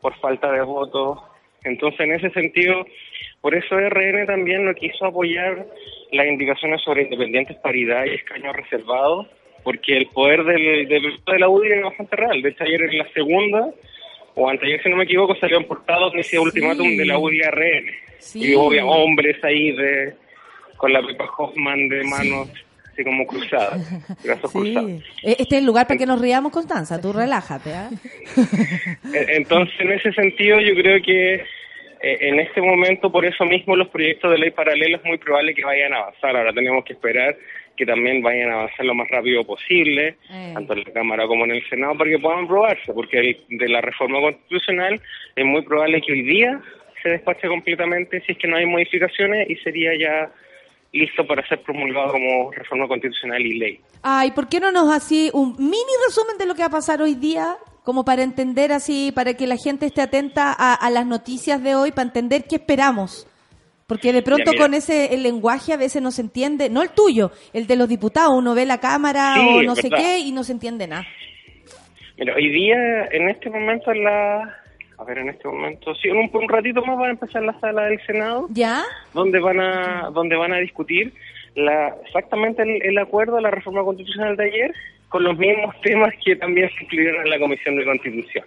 por 0.00 0.14
falta 0.18 0.50
de 0.52 0.62
votos. 0.62 1.18
Entonces, 1.64 2.00
en 2.00 2.12
ese 2.12 2.30
sentido, 2.30 2.84
por 3.40 3.54
eso 3.54 3.76
RN 3.78 4.26
también 4.26 4.64
no 4.64 4.74
quiso 4.74 5.06
apoyar 5.06 5.66
las 6.12 6.26
indicaciones 6.26 6.80
sobre 6.82 7.02
independientes, 7.02 7.56
paridad 7.58 8.04
y 8.04 8.14
escaños 8.14 8.54
reservados, 8.54 9.26
porque 9.64 9.96
el 9.96 10.06
poder 10.08 10.44
del, 10.44 10.86
del- 10.88 11.20
de 11.26 11.38
la 11.38 11.48
UDI 11.48 11.72
es 11.72 11.82
bastante 11.82 12.16
real. 12.16 12.40
De 12.42 12.50
hecho, 12.50 12.64
ayer 12.64 12.82
en 12.82 12.98
la 12.98 13.08
segunda, 13.12 13.70
o 14.38 14.48
anteayer, 14.50 14.82
si 14.82 14.90
no 14.90 14.96
me 14.96 15.04
equivoco, 15.04 15.34
salió 15.36 15.56
en 15.56 15.64
portada 15.64 16.10
que 16.10 16.18
decía 16.18 16.40
ultimátum 16.40 16.96
de 16.96 17.06
la 17.06 17.18
UDI 17.18 17.42
a 17.42 17.50
RN. 17.50 17.90
Sí. 18.18 18.50
Y 18.50 18.54
obvio, 18.54 18.86
hombres 18.86 19.42
ahí 19.42 19.72
de 19.72 20.14
con 20.76 20.92
la 20.92 21.00
Pepa 21.04 21.24
Hoffman 21.38 21.88
de 21.88 22.04
manos 22.04 22.50
así 22.92 23.02
como 23.02 23.26
cruzadas, 23.26 23.80
brazos 24.24 24.52
cruzados. 24.52 24.90
Eh, 25.22 25.36
Este 25.38 25.56
es 25.56 25.60
el 25.60 25.64
lugar 25.66 25.86
para 25.86 25.98
que 25.98 26.06
nos 26.06 26.20
riamos, 26.20 26.52
Constanza. 26.52 27.00
Tú 27.00 27.12
relájate. 27.14 27.72
¿ah? 27.72 27.90
Eh, 29.14 29.26
Entonces, 29.36 29.74
en 29.80 29.92
ese 29.92 30.12
sentido, 30.12 30.60
yo 30.60 30.74
creo 30.74 31.00
que 31.02 31.34
eh, 31.34 31.42
en 32.02 32.38
este 32.40 32.60
momento, 32.60 33.10
por 33.10 33.24
eso 33.24 33.44
mismo, 33.46 33.74
los 33.74 33.88
proyectos 33.88 34.30
de 34.30 34.38
ley 34.38 34.50
paralelos 34.50 35.00
es 35.00 35.06
muy 35.06 35.18
probable 35.18 35.54
que 35.54 35.64
vayan 35.64 35.94
a 35.94 35.98
avanzar. 35.98 36.36
Ahora 36.36 36.52
tenemos 36.52 36.84
que 36.84 36.92
esperar 36.92 37.36
que 37.76 37.86
también 37.86 38.22
vayan 38.22 38.50
a 38.50 38.54
avanzar 38.62 38.84
lo 38.86 38.94
más 38.94 39.08
rápido 39.08 39.44
posible, 39.44 40.16
Eh. 40.30 40.52
tanto 40.54 40.72
en 40.72 40.84
la 40.84 40.92
Cámara 40.92 41.26
como 41.26 41.44
en 41.44 41.52
el 41.52 41.68
Senado, 41.68 41.96
para 41.98 42.10
que 42.10 42.18
puedan 42.18 42.44
aprobarse, 42.44 42.92
porque 42.92 43.18
el- 43.18 43.58
de 43.58 43.68
la 43.68 43.80
reforma 43.80 44.20
constitucional 44.20 45.00
es 45.34 45.44
muy 45.44 45.62
probable 45.62 46.00
que 46.00 46.12
hoy 46.12 46.22
día 46.22 46.60
se 47.02 47.10
despache 47.10 47.46
completamente 47.48 48.20
si 48.26 48.32
es 48.32 48.38
que 48.38 48.48
no 48.48 48.56
hay 48.56 48.66
modificaciones 48.66 49.48
y 49.50 49.56
sería 49.56 49.90
ya 49.98 50.32
listo 50.92 51.26
para 51.26 51.46
ser 51.46 51.60
promulgado 51.62 52.12
como 52.12 52.50
reforma 52.52 52.88
constitucional 52.88 53.40
y 53.44 53.58
ley. 53.58 53.80
Ay, 54.02 54.30
¿por 54.30 54.48
qué 54.48 54.60
no 54.60 54.72
nos 54.72 54.90
así 54.92 55.30
un 55.34 55.54
mini 55.58 55.92
resumen 56.06 56.38
de 56.38 56.46
lo 56.46 56.54
que 56.54 56.62
va 56.62 56.66
a 56.68 56.70
pasar 56.70 57.02
hoy 57.02 57.14
día? 57.14 57.56
Como 57.84 58.04
para 58.04 58.22
entender 58.22 58.72
así, 58.72 59.12
para 59.14 59.34
que 59.34 59.46
la 59.46 59.56
gente 59.56 59.86
esté 59.86 60.00
atenta 60.00 60.52
a, 60.58 60.74
a 60.74 60.90
las 60.90 61.06
noticias 61.06 61.62
de 61.62 61.74
hoy, 61.76 61.90
para 61.92 62.08
entender 62.08 62.44
qué 62.48 62.56
esperamos. 62.56 63.28
Porque 63.86 64.12
de 64.12 64.22
pronto 64.22 64.52
Ya, 64.52 64.58
con 64.58 64.74
ese 64.74 65.14
el 65.14 65.22
lenguaje 65.22 65.72
a 65.72 65.76
veces 65.76 66.02
no 66.02 66.10
se 66.10 66.22
entiende, 66.22 66.68
no 66.70 66.82
el 66.82 66.90
tuyo, 66.90 67.30
el 67.52 67.66
de 67.66 67.76
los 67.76 67.88
diputados, 67.88 68.32
uno 68.36 68.54
ve 68.54 68.66
la 68.66 68.78
cámara 68.80 69.34
Sí, 69.36 69.46
o 69.48 69.62
no 69.62 69.76
sé 69.76 69.88
verdad. 69.88 69.98
qué 70.04 70.18
y 70.18 70.32
no 70.32 70.42
se 70.42 70.52
entiende 70.52 70.86
nada. 70.88 71.06
Mira, 72.18 72.34
hoy 72.34 72.48
día, 72.48 73.04
en 73.12 73.28
este 73.28 73.50
momento, 73.50 73.92
en 73.92 74.04
la... 74.04 74.56
A 74.98 75.04
ver, 75.04 75.18
en 75.18 75.28
este 75.28 75.46
momento, 75.46 75.94
sí, 75.96 76.08
en 76.08 76.16
un, 76.16 76.30
un 76.32 76.48
ratito 76.48 76.82
más 76.84 76.96
van 76.98 77.08
a 77.08 77.12
empezar 77.12 77.42
la 77.42 77.60
sala 77.60 77.84
del 77.84 78.00
Senado, 78.06 78.46
¿Ya? 78.48 78.82
donde 79.12 79.38
van 79.40 79.60
a 79.60 80.08
donde 80.14 80.34
van 80.36 80.54
a 80.54 80.56
discutir 80.58 81.12
la, 81.54 81.94
exactamente 82.06 82.62
el, 82.62 82.82
el 82.82 82.96
acuerdo 82.98 83.36
de 83.36 83.42
la 83.42 83.50
reforma 83.50 83.84
constitucional 83.84 84.36
de 84.38 84.44
ayer 84.44 84.72
con 85.10 85.22
los 85.22 85.36
mismos 85.36 85.78
temas 85.82 86.14
que 86.24 86.34
también 86.36 86.70
se 86.78 86.84
incluyeron 86.84 87.24
en 87.24 87.30
la 87.30 87.38
Comisión 87.38 87.76
de 87.76 87.84
Constitución. 87.84 88.46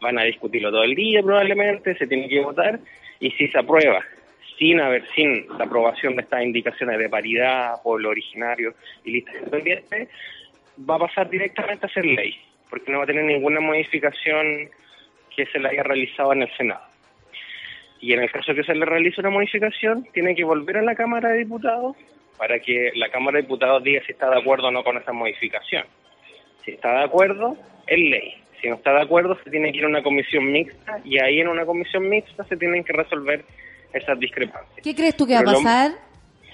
Van 0.00 0.18
a 0.18 0.22
discutirlo 0.24 0.70
todo 0.70 0.84
el 0.84 0.94
día 0.94 1.22
probablemente, 1.22 1.94
se 1.98 2.06
tiene 2.06 2.28
que 2.30 2.40
votar 2.40 2.80
y 3.20 3.30
si 3.32 3.46
se 3.48 3.58
aprueba 3.58 4.02
sin 4.60 4.78
haber 4.78 5.08
sin 5.14 5.46
la 5.56 5.64
aprobación 5.64 6.16
de 6.16 6.22
estas 6.22 6.42
indicaciones 6.42 6.98
de 6.98 7.08
paridad, 7.08 7.82
pueblo 7.82 8.10
originario 8.10 8.74
y 9.04 9.12
listas 9.12 9.36
independientes, 9.36 10.08
va 10.88 10.96
a 10.96 10.98
pasar 10.98 11.30
directamente 11.30 11.86
a 11.86 11.88
ser 11.88 12.04
ley, 12.04 12.38
porque 12.68 12.92
no 12.92 12.98
va 12.98 13.04
a 13.04 13.06
tener 13.06 13.24
ninguna 13.24 13.60
modificación 13.60 14.68
que 15.34 15.46
se 15.46 15.58
le 15.58 15.70
haya 15.70 15.82
realizado 15.82 16.34
en 16.34 16.42
el 16.42 16.56
Senado. 16.58 16.82
Y 18.00 18.12
en 18.12 18.22
el 18.22 18.30
caso 18.30 18.54
que 18.54 18.62
se 18.62 18.74
le 18.74 18.84
realice 18.84 19.22
una 19.22 19.30
modificación, 19.30 20.06
tiene 20.12 20.34
que 20.34 20.44
volver 20.44 20.76
a 20.76 20.82
la 20.82 20.94
Cámara 20.94 21.30
de 21.30 21.38
Diputados 21.38 21.96
para 22.36 22.58
que 22.58 22.92
la 22.96 23.08
Cámara 23.08 23.36
de 23.36 23.42
Diputados 23.42 23.82
diga 23.82 24.02
si 24.04 24.12
está 24.12 24.28
de 24.28 24.40
acuerdo 24.40 24.68
o 24.68 24.70
no 24.70 24.84
con 24.84 24.98
esa 24.98 25.12
modificación. 25.12 25.84
Si 26.64 26.72
está 26.72 26.98
de 26.98 27.04
acuerdo, 27.04 27.56
es 27.86 27.98
ley. 27.98 28.34
Si 28.60 28.68
no 28.68 28.74
está 28.74 28.92
de 28.92 29.02
acuerdo, 29.02 29.38
se 29.42 29.50
tiene 29.50 29.72
que 29.72 29.78
ir 29.78 29.84
a 29.84 29.88
una 29.88 30.02
comisión 30.02 30.52
mixta 30.52 31.00
y 31.02 31.18
ahí 31.18 31.40
en 31.40 31.48
una 31.48 31.64
comisión 31.64 32.06
mixta 32.10 32.44
se 32.44 32.58
tienen 32.58 32.84
que 32.84 32.92
resolver 32.92 33.44
esas 33.92 34.18
discrepancias. 34.18 34.80
¿Qué 34.82 34.94
crees 34.94 35.16
tú 35.16 35.26
que 35.26 35.34
va 35.34 35.40
a 35.40 35.44
lo- 35.44 35.52
pasar? 35.54 35.92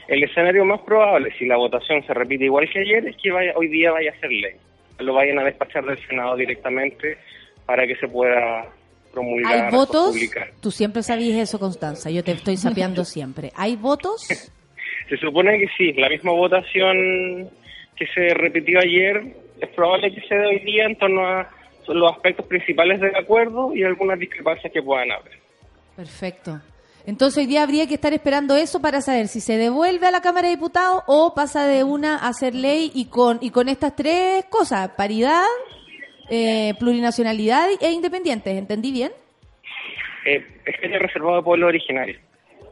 El 0.08 0.22
escenario 0.22 0.64
más 0.64 0.80
probable, 0.82 1.32
si 1.36 1.46
la 1.46 1.56
votación 1.56 2.04
se 2.06 2.14
repite 2.14 2.44
igual 2.44 2.68
que 2.72 2.78
ayer, 2.78 3.06
es 3.08 3.16
que 3.20 3.30
vaya, 3.32 3.52
hoy 3.56 3.66
día 3.68 3.90
vaya 3.90 4.12
a 4.12 4.20
ser 4.20 4.30
ley. 4.30 4.54
Lo 5.00 5.14
vayan 5.14 5.38
a 5.40 5.44
despachar 5.44 5.84
del 5.84 5.98
Senado 6.06 6.36
directamente 6.36 7.18
para 7.66 7.86
que 7.86 7.96
se 7.96 8.06
pueda 8.06 8.66
promulgar 9.12 9.66
¿Hay 9.66 9.70
votos? 9.72 10.10
publicar. 10.12 10.50
Tú 10.60 10.70
siempre 10.70 11.02
sabías 11.02 11.38
eso, 11.38 11.58
Constanza. 11.58 12.08
Yo 12.10 12.22
te 12.22 12.32
estoy 12.32 12.56
sapeando 12.56 13.04
siempre. 13.04 13.50
¿Hay 13.56 13.74
votos? 13.76 14.22
Se 15.08 15.16
supone 15.16 15.58
que 15.58 15.66
sí, 15.76 15.92
la 15.94 16.08
misma 16.08 16.30
votación 16.32 17.50
que 17.96 18.06
se 18.14 18.32
repitió 18.34 18.78
ayer 18.78 19.22
es 19.60 19.68
probable 19.70 20.14
que 20.14 20.20
se 20.28 20.34
dé 20.36 20.46
hoy 20.46 20.58
día 20.60 20.84
en 20.84 20.96
torno 20.96 21.26
a 21.26 21.50
los 21.88 22.12
aspectos 22.12 22.46
principales 22.46 23.00
del 23.00 23.14
acuerdo 23.16 23.74
y 23.74 23.82
algunas 23.82 24.18
discrepancias 24.20 24.72
que 24.72 24.82
puedan 24.82 25.10
haber. 25.10 25.32
Perfecto. 25.96 26.60
Entonces 27.07 27.39
hoy 27.39 27.47
día 27.47 27.62
habría 27.62 27.87
que 27.87 27.95
estar 27.95 28.12
esperando 28.12 28.57
eso 28.57 28.83
para 28.83 29.01
saber 29.01 29.28
si 29.28 29.41
se 29.41 29.57
devuelve 29.57 30.09
a 30.09 30.11
la 30.11 30.20
Cámara 30.20 30.49
de 30.49 30.57
Diputados 30.57 31.05
o 31.07 31.35
pasa 31.35 31.66
de 31.66 31.85
una 31.85 32.16
a 32.16 32.33
ser 32.33 32.55
ley 32.55 32.91
y 32.95 33.07
con 33.07 33.39
y 33.41 33.51
con 33.51 33.69
estas 33.69 33.95
tres 33.95 34.45
cosas, 34.47 34.89
paridad, 34.97 35.45
eh, 36.28 36.74
plurinacionalidad 36.81 37.69
e 37.81 37.93
independientes. 37.93 38.59
¿Entendí 38.59 38.91
bien? 38.91 39.12
Eh, 40.27 40.45
es 40.65 40.81
que 40.81 40.87
es 40.87 41.01
reservado 41.01 41.37
a 41.37 41.45
pueblos 41.45 41.69
originarios. 41.69 42.20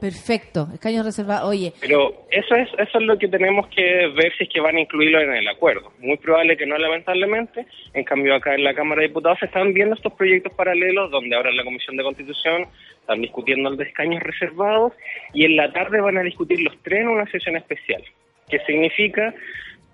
Perfecto. 0.05 0.68
Escaño 0.74 1.02
reservado. 1.02 1.48
Oye, 1.48 1.72
Pero 1.81 2.26
eso 2.31 2.55
es 2.55 2.68
eso 2.76 2.98
es 2.98 3.06
lo 3.06 3.16
que 3.16 3.26
tenemos 3.26 3.66
que 3.68 4.09
ver 4.09 4.36
si 4.36 4.44
es 4.44 4.51
que 4.51 4.60
van 4.60 4.76
a 4.76 4.81
incluirlo 4.81 5.18
en 5.18 5.32
el 5.32 5.48
acuerdo. 5.48 5.93
Muy 6.01 6.18
probable 6.18 6.59
que 6.59 6.66
no, 6.66 6.76
lamentablemente. 6.76 7.64
En 7.94 8.05
cambio, 8.05 8.35
acá 8.35 8.55
en 8.55 8.64
la 8.64 8.74
Cámara 8.74 9.01
de 9.01 9.09
Diputados 9.09 9.39
se 9.39 9.47
están 9.47 9.72
viendo 9.72 9.94
estos 9.94 10.12
proyectos 10.12 10.52
paralelos, 10.52 11.10
donde 11.10 11.35
ahora 11.35 11.48
en 11.48 11.56
la 11.56 11.64
Comisión 11.64 11.97
de 11.97 12.02
Constitución 12.02 12.66
están 13.01 13.22
discutiendo 13.22 13.70
el 13.70 13.78
de 13.78 13.85
escaños 13.85 14.22
reservados 14.22 14.93
y 15.32 15.47
en 15.47 15.56
la 15.56 15.72
tarde 15.72 16.02
van 16.02 16.18
a 16.18 16.22
discutir 16.22 16.60
los 16.60 16.76
tres 16.82 17.01
en 17.01 17.09
una 17.09 17.24
sesión 17.31 17.56
especial. 17.56 18.05
Que 18.51 18.59
significa 18.66 19.32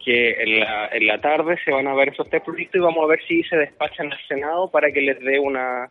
que 0.04 0.42
en 0.42 0.58
la, 0.58 0.88
en 0.88 1.06
la 1.06 1.20
tarde 1.20 1.56
se 1.64 1.70
van 1.70 1.86
a 1.86 1.94
ver 1.94 2.08
esos 2.08 2.28
tres 2.28 2.42
proyectos 2.42 2.80
y 2.80 2.82
vamos 2.82 3.04
a 3.04 3.06
ver 3.06 3.22
si 3.28 3.44
se 3.44 3.56
despachan 3.56 4.10
al 4.10 4.18
Senado 4.26 4.72
para 4.72 4.90
que 4.90 5.02
les 5.02 5.20
dé 5.20 5.38
una, 5.38 5.88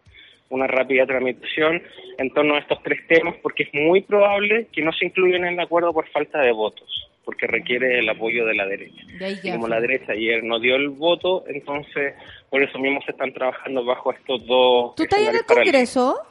una 0.49 0.67
rápida 0.67 1.05
tramitación 1.05 1.81
en 2.17 2.33
torno 2.33 2.55
a 2.55 2.59
estos 2.59 2.81
tres 2.83 3.05
temas, 3.07 3.35
porque 3.41 3.63
es 3.63 3.69
muy 3.73 4.01
probable 4.01 4.67
que 4.71 4.81
no 4.81 4.91
se 4.93 5.05
incluyan 5.05 5.45
en 5.45 5.53
el 5.53 5.59
acuerdo 5.59 5.93
por 5.93 6.07
falta 6.09 6.39
de 6.39 6.51
votos, 6.51 7.09
porque 7.23 7.47
requiere 7.47 7.99
el 7.99 8.09
apoyo 8.09 8.45
de 8.45 8.55
la 8.55 8.65
derecha. 8.65 9.03
de 9.19 9.51
como 9.51 9.67
la 9.67 9.79
derecha 9.79 10.13
ayer 10.13 10.43
no 10.43 10.59
dio 10.59 10.75
el 10.75 10.89
voto, 10.89 11.43
entonces 11.47 12.15
por 12.49 12.63
eso 12.63 12.79
mismo 12.79 13.01
se 13.05 13.11
están 13.11 13.33
trabajando 13.33 13.85
bajo 13.85 14.11
estos 14.11 14.45
dos. 14.45 14.95
¿Tú 14.95 15.03
estás 15.03 15.19
en 15.19 15.35
el. 15.35 15.45
Congreso? 15.45 16.21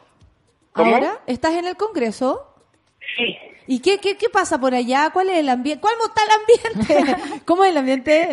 ¿Ahora? 0.74 1.18
¿Estás 1.26 1.54
en 1.54 1.66
el 1.66 1.76
Congreso? 1.76 2.57
Sí, 3.16 3.36
¿Y 3.70 3.82
qué, 3.82 3.98
qué, 3.98 4.16
qué 4.16 4.30
pasa 4.32 4.58
por 4.58 4.74
allá? 4.74 5.10
¿Cuál 5.12 5.28
es 5.28 5.38
el 5.38 5.48
ambiente? 5.50 5.82
¿Cómo 5.82 6.06
está 6.06 6.22
el 6.24 6.40
ambiente? 6.40 7.42
¿Cómo 7.44 7.64
es 7.64 7.70
el 7.70 7.76
ambiente? 7.76 8.28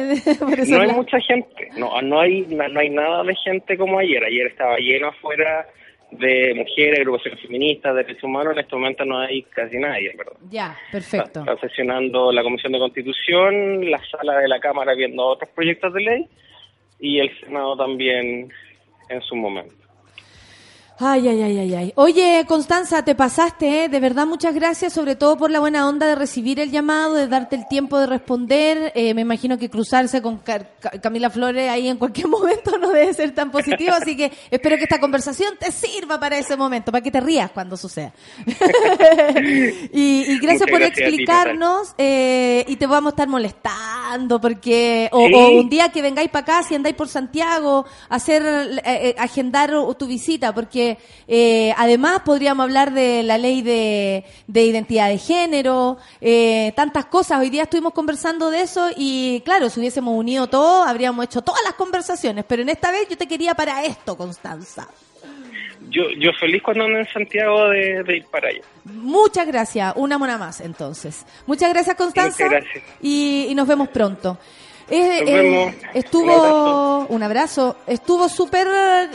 No 0.76 0.82
hay 0.82 0.92
mucha 0.92 1.20
gente, 1.20 1.70
no, 1.78 2.02
no 2.02 2.22
hay 2.22 2.46
no, 2.48 2.80
hay 2.80 2.90
nada 2.90 3.22
de 3.24 3.36
gente 3.44 3.78
como 3.78 4.00
ayer. 4.00 4.24
Ayer 4.24 4.48
estaba 4.48 4.78
lleno 4.78 5.10
afuera 5.10 5.68
de 6.12 6.54
mujeres, 6.56 7.00
agrupaciones 7.00 7.42
feministas, 7.42 7.94
de 7.94 8.04
derechos 8.04 8.24
humanos. 8.24 8.54
En 8.54 8.60
este 8.60 8.76
momento 8.78 9.04
no 9.04 9.20
hay 9.20 9.44
casi 9.44 9.78
nadie, 9.78 10.14
¿verdad? 10.18 10.38
Ya, 10.50 10.78
perfecto. 10.90 11.42
Está 11.42 11.58
sesionando 11.58 12.32
la 12.32 12.42
Comisión 12.42 12.72
de 12.72 12.80
Constitución, 12.80 13.92
la 13.92 14.02
sala 14.10 14.40
de 14.40 14.48
la 14.48 14.62
Cámara 14.62 14.96
viendo 14.96 15.26
otros 15.26 15.50
proyectos 15.52 15.94
de 15.94 16.02
ley 16.02 16.28
y 17.00 17.20
el 17.20 17.38
Senado 17.42 17.76
también 17.76 18.50
en 19.10 19.22
su 19.22 19.36
momento. 19.36 19.85
Ay, 20.98 21.28
ay, 21.28 21.42
ay, 21.44 21.58
ay, 21.60 21.76
ay. 21.76 21.94
Oye, 21.98 22.46
Constanza, 22.48 23.04
te 23.04 23.16
pasaste, 23.16 23.84
¿eh? 23.84 23.90
De 23.90 24.00
verdad, 24.00 24.26
muchas 24.26 24.56
gracias, 24.56 24.94
sobre 24.94 25.18
todo 25.18 25.36
por 25.36 25.52
la 25.52 25.60
buena 25.60 25.90
onda 25.90 26.08
de 26.08 26.16
recibir 26.16 26.58
el 26.62 26.72
llamado, 26.72 27.16
de 27.16 27.28
darte 27.28 27.58
el 27.58 27.68
tiempo 27.68 28.00
de 28.00 28.08
responder. 28.08 28.94
Eh, 28.96 29.14
me 29.14 29.20
imagino 29.20 29.58
que 29.58 29.70
cruzarse 29.70 30.22
con 30.22 30.42
Camila 31.02 31.30
Flores 31.30 31.70
ahí 31.70 31.90
en 31.90 31.98
cualquier 31.98 32.28
momento 32.30 32.78
no 32.78 32.92
debe 32.92 33.14
ser 33.14 33.36
tan 33.36 33.52
positivo, 33.52 33.92
así 33.94 34.16
que 34.16 34.32
espero 34.50 34.78
que 34.78 34.84
esta 34.84 35.02
conversación 35.02 35.56
te 35.60 35.70
sirva 35.74 36.18
para 36.18 36.38
ese 36.38 36.56
momento, 36.56 36.94
para 36.94 37.02
que 37.04 37.12
te 37.12 37.20
rías 37.20 37.52
cuando 37.52 37.76
suceda. 37.76 38.14
y, 39.92 40.32
y 40.32 40.40
gracias 40.40 40.62
Muchas 40.62 40.72
por 40.72 40.80
gracias 40.80 40.92
a 41.08 41.10
ti, 41.12 41.16
explicarnos 41.16 41.94
eh, 41.98 42.64
y 42.70 42.78
te 42.78 42.88
vamos 42.88 43.12
a 43.12 43.16
estar 43.16 43.28
molestando 43.28 44.40
porque 44.40 45.10
o, 45.12 45.28
Sí. 45.28 45.34
o 45.34 45.50
un 45.60 45.70
día 45.70 45.90
que 45.90 46.02
vengáis 46.02 46.30
para 46.30 46.44
acá, 46.44 46.64
si 46.64 46.74
andáis 46.76 46.96
por 46.96 47.10
Santiago, 47.10 47.86
hacer 48.08 48.44
eh, 48.46 48.82
eh, 48.86 49.16
agendar 49.18 49.72
tu 49.98 50.08
visita, 50.08 50.54
porque 50.54 50.85
eh, 51.28 51.74
además 51.78 52.22
podríamos 52.26 52.64
hablar 52.64 52.94
de 52.94 53.24
la 53.24 53.38
ley 53.38 53.62
de, 53.62 54.24
de 54.48 54.64
identidad 54.64 55.10
de 55.10 55.18
género, 55.18 55.98
eh, 56.22 56.74
tantas 56.76 57.06
cosas. 57.06 57.40
Hoy 57.40 57.50
día 57.50 57.64
estuvimos 57.64 57.94
conversando 57.94 58.50
de 58.50 58.62
eso 58.62 58.90
y 58.96 59.42
claro, 59.46 59.70
si 59.70 59.80
hubiésemos 59.80 60.16
unido 60.16 60.48
todo, 60.48 60.84
habríamos 60.84 61.26
hecho 61.26 61.42
todas 61.42 61.62
las 61.64 61.74
conversaciones, 61.74 62.46
pero 62.48 62.62
en 62.62 62.70
esta 62.70 62.92
vez 62.92 63.08
yo 63.10 63.18
te 63.18 63.28
quería 63.28 63.54
para 63.54 63.84
esto, 63.84 64.16
Constanza. 64.18 64.88
Yo, 65.90 66.04
yo 66.18 66.32
feliz 66.40 66.64
cuando 66.64 66.86
ando 66.86 67.00
en 67.00 67.08
Santiago 67.08 67.70
de, 67.70 68.04
de 68.04 68.18
ir 68.18 68.26
para 68.26 68.50
allá. 68.50 68.62
Muchas 68.86 69.46
gracias, 69.46 69.94
una 69.96 70.18
mona 70.18 70.38
más 70.38 70.62
entonces. 70.62 71.26
Muchas 71.46 71.70
gracias 71.70 71.96
Constanza 71.96 72.44
Muchas 72.44 72.64
gracias. 72.64 72.84
Y, 73.02 73.48
y 73.50 73.56
nos 73.56 73.68
vemos 73.68 73.90
pronto. 73.90 74.38
Eh, 74.90 75.20
Nos 75.22 75.74
eh. 75.74 75.80
Estuvo 75.94 77.06
un 77.08 77.24
abrazo. 77.24 77.76
Estuvo 77.88 78.30
súper 78.30 78.68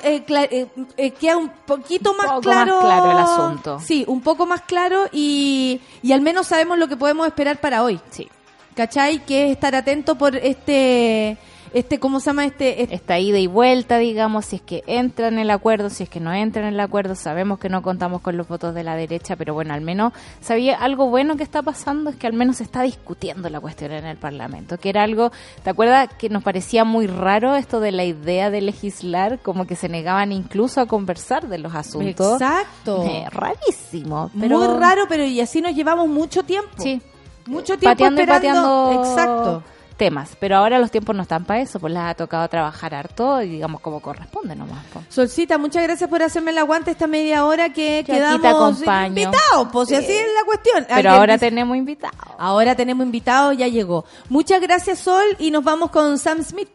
eh, 0.03 0.25
eh, 0.29 0.67
eh, 0.97 1.11
queda 1.13 1.37
un 1.37 1.49
poquito 1.67 2.15
más 2.15 2.27
poco 2.27 2.37
más 2.37 2.43
claro 2.43 2.81
claro 2.81 3.11
el 3.13 3.19
asunto. 3.19 3.79
Sí, 3.81 4.05
un 4.07 4.21
poco 4.21 4.47
más 4.47 4.63
claro 4.63 5.07
y, 5.13 5.81
y 6.03 6.13
al 6.13 6.21
menos 6.21 6.47
sabemos 6.49 6.79
lo 6.79 6.89
que 6.89 6.97
podemos 6.97 7.27
esperar 7.27 7.59
para 7.61 7.83
hoy. 7.85 8.01
Sí. 8.11 8.29
¿Cachai? 8.75 9.25
Que 9.25 9.47
es 9.47 9.51
estar 9.53 9.75
atento 9.75 10.17
por 10.17 10.37
este 10.37 11.37
este 11.73 11.99
¿cómo 11.99 12.21
se 12.21 12.27
llama 12.27 12.45
este, 12.45 12.83
este 12.83 12.95
esta 12.95 13.19
ida 13.19 13.39
y 13.39 13.47
vuelta, 13.47 13.99
digamos, 13.99 14.45
si 14.45 14.57
es 14.57 14.63
que 14.63 14.85
entran 14.87 15.35
en 15.35 15.41
el 15.41 15.51
acuerdo, 15.51 15.91
si 15.91 16.05
es 16.05 16.09
que 16.09 16.21
no 16.21 16.33
entran 16.33 16.67
en 16.67 16.75
el 16.75 16.81
acuerdo, 16.81 17.15
sabemos 17.15 17.59
que 17.59 17.69
no 17.69 17.83
contamos 17.83 18.21
con 18.21 18.37
los 18.37 18.47
votos 18.47 18.75
de 18.75 18.85
la 18.85 18.95
derecha, 18.95 19.37
pero 19.37 19.55
bueno, 19.55 19.75
al 19.75 19.81
menos 19.81 20.13
sabía 20.41 20.77
algo 20.77 21.09
bueno 21.09 21.37
que 21.37 21.43
está 21.43 21.63
pasando 21.63 22.11
es 22.11 22.17
que 22.17 22.27
al 22.27 22.35
menos 22.35 22.59
se 22.59 22.65
está 22.65 22.83
discutiendo 22.83 23.49
la 23.49 23.61
cuestión 23.61 23.93
en 23.93 24.07
el 24.07 24.17
Parlamento, 24.17 24.79
que 24.79 24.91
era 24.91 25.03
algo, 25.03 25.33
¿te 25.63 25.71
acuerdas 25.71 26.09
que 26.19 26.29
nos 26.29 26.43
parecía 26.43 26.85
muy 26.85 27.07
raro 27.07 27.57
esto 27.57 27.81
de 27.81 27.93
la 27.93 28.05
idea 28.05 28.51
de 28.51 28.61
legislar, 28.61 29.39
como 29.41 29.67
que 29.67 29.77
se 29.77 29.89
negaban 29.89 30.33
incluso 30.33 30.81
a 30.81 30.87
conversar 30.87 31.49
de 31.49 31.59
los 31.59 31.75
asuntos? 31.75 32.41
Exacto. 32.41 33.05
Eh, 33.05 33.27
rarísimo, 33.31 34.31
pero 34.39 34.59
muy 34.59 34.79
raro, 34.79 35.05
pero 35.09 35.25
y 35.25 35.41
así 35.41 35.61
nos 35.61 35.75
llevamos 35.75 36.09
mucho 36.09 36.43
tiempo. 36.43 36.83
Sí. 36.83 37.01
Mucho 37.47 37.79
tiempo 37.79 38.05
pateando 38.05 38.21
y 38.21 38.25
esperando. 38.25 38.91
pateando 38.91 39.11
Exacto. 39.11 39.63
Temas, 40.01 40.31
pero 40.41 40.57
ahora 40.57 40.79
los 40.79 40.91
tiempos 40.91 41.15
no 41.15 41.23
están 41.23 41.45
para 41.45 41.61
eso, 41.61 41.79
pues 41.79 41.93
les 41.93 42.03
ha 42.03 42.15
tocado 42.15 42.49
trabajar 42.49 42.95
harto 42.95 43.43
y 43.43 43.49
digamos 43.51 43.83
como 43.83 44.01
corresponde 44.01 44.57
nomás. 44.57 44.83
Solcita, 45.11 45.59
muchas 45.59 45.83
gracias 45.83 46.09
por 46.09 46.23
hacerme 46.23 46.53
el 46.53 46.59
aguante 46.59 46.91
esta 46.91 47.07
media 47.07 47.45
hora 47.45 47.71
que 47.73 47.99
aquí 47.99 48.13
quedamos 48.13 48.41
te 48.41 48.49
acompaño. 48.49 49.09
invitados, 49.09 49.69
pues 49.71 49.89
si 49.91 49.95
así 49.97 50.11
es 50.13 50.25
la 50.35 50.45
cuestión. 50.47 50.87
Pero 50.89 51.11
ahora 51.11 51.35
dice- 51.35 51.51
tenemos 51.51 51.77
invitados. 51.77 52.17
ahora 52.39 52.75
tenemos 52.75 53.05
invitados, 53.05 53.57
ya 53.59 53.69
llegó. 53.69 54.07
Muchas 54.31 54.63
gracias 54.63 55.01
Sol 55.01 55.25
y 55.39 55.51
nos 55.51 55.63
vamos 55.63 55.91
con 55.91 56.19
Sam 56.19 56.43
Smith. 56.43 56.69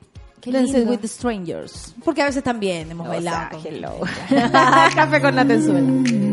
Lindo. 0.45 0.91
with 0.91 0.99
the 0.99 1.07
Strangers. 1.07 1.95
Porque 2.03 2.21
a 2.21 2.25
veces 2.25 2.43
también 2.43 2.91
hemos 2.91 3.07
O 3.07 3.09
bailado. 3.09 3.59
sea, 3.59 3.71
hello. 3.71 3.93
Café 4.95 5.19
con 5.19 5.35
la 5.35 5.43
tenzuela. 5.43 6.24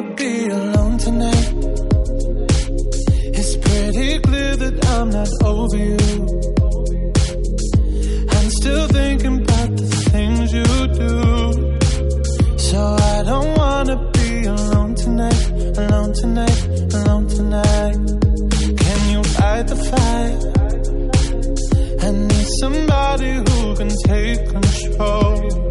Wanna 0.00 0.14
be 0.14 0.46
alone 0.46 0.98
tonight. 0.98 1.48
It's 3.38 3.56
pretty 3.56 4.18
clear 4.20 4.56
that 4.56 4.86
I'm 4.94 5.10
not 5.10 5.28
over 5.44 5.76
you. 5.76 5.98
I'm 8.36 8.50
still 8.50 8.86
thinking 8.88 9.42
about 9.42 9.76
the 9.76 9.86
things 10.10 10.52
you 10.52 10.68
do. 11.02 11.10
So 12.58 12.78
I 13.14 13.22
don't 13.24 13.58
wanna 13.58 13.96
be 14.12 14.44
alone 14.44 14.94
tonight, 14.94 15.44
alone 15.78 16.12
tonight, 16.20 16.60
alone 16.94 17.26
tonight. 17.28 17.98
Can 18.82 19.00
you 19.12 19.22
fight 19.36 19.66
the 19.72 19.78
fight? 19.90 20.40
I 22.04 22.10
need 22.12 22.48
somebody 22.60 23.32
who 23.46 23.76
can 23.76 23.90
take 24.06 24.48
control. 24.48 25.67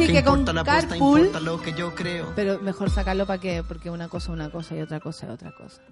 Antes 0.00 0.12
les 0.12 0.24
tengo 0.24 0.24
que 0.24 0.24
decir 0.24 0.24
que 0.24 0.24
con 0.24 0.44
Carpool. 0.64 1.30
Pero 2.34 2.58
mejor 2.60 2.90
sacarlo 2.90 3.26
para 3.26 3.40
qué, 3.40 3.62
porque 3.66 3.90
una 3.90 4.08
cosa 4.08 4.26
es 4.26 4.34
una 4.34 4.50
cosa 4.50 4.74
y 4.76 4.80
otra 4.80 5.00
cosa 5.00 5.26
es 5.26 5.32
otra 5.32 5.52
cosa. 5.52 5.82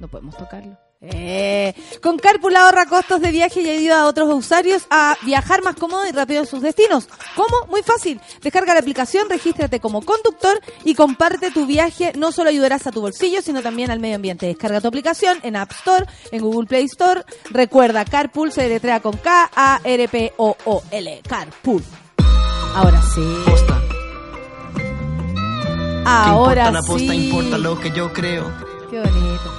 No 0.00 0.08
podemos 0.08 0.36
tocarlo. 0.36 0.76
Eh, 1.00 1.74
con 2.02 2.18
Carpool 2.18 2.56
ahorra 2.56 2.86
costos 2.86 3.20
de 3.20 3.30
viaje 3.30 3.60
y 3.62 3.70
ayuda 3.70 4.02
a 4.02 4.06
otros 4.06 4.32
usuarios 4.34 4.86
a 4.90 5.16
viajar 5.24 5.62
más 5.62 5.76
cómodo 5.76 6.06
y 6.08 6.12
rápido 6.12 6.42
a 6.42 6.44
sus 6.44 6.60
destinos. 6.60 7.08
¿Cómo? 7.36 7.66
Muy 7.68 7.82
fácil. 7.82 8.20
Descarga 8.42 8.74
la 8.74 8.80
aplicación, 8.80 9.28
regístrate 9.28 9.80
como 9.80 10.02
conductor 10.02 10.60
y 10.84 10.94
comparte 10.94 11.50
tu 11.50 11.66
viaje. 11.66 12.12
No 12.16 12.32
solo 12.32 12.50
ayudarás 12.50 12.86
a 12.86 12.92
tu 12.92 13.00
bolsillo, 13.00 13.42
sino 13.42 13.62
también 13.62 13.90
al 13.90 14.00
medio 14.00 14.16
ambiente. 14.16 14.46
Descarga 14.46 14.80
tu 14.80 14.88
aplicación 14.88 15.38
en 15.42 15.56
App 15.56 15.70
Store, 15.72 16.06
en 16.32 16.42
Google 16.42 16.66
Play 16.66 16.84
Store. 16.86 17.22
Recuerda, 17.50 18.04
Carpool 18.04 18.52
se 18.52 18.62
deletrea 18.62 19.00
con 19.00 19.16
K-A-R-P-O-O-L. 19.16 19.92
Carpool. 21.28 21.82
Ahora 22.74 23.02
sí. 23.02 23.22
Ahora 26.10 26.70
la 26.70 26.80
posta, 26.80 27.12
sí. 27.12 27.28
importa 27.28 27.58
lo 27.58 27.78
que 27.78 27.90
yo 27.90 28.12
creo. 28.12 28.50
Qué 28.90 28.98
bonito. 28.98 29.54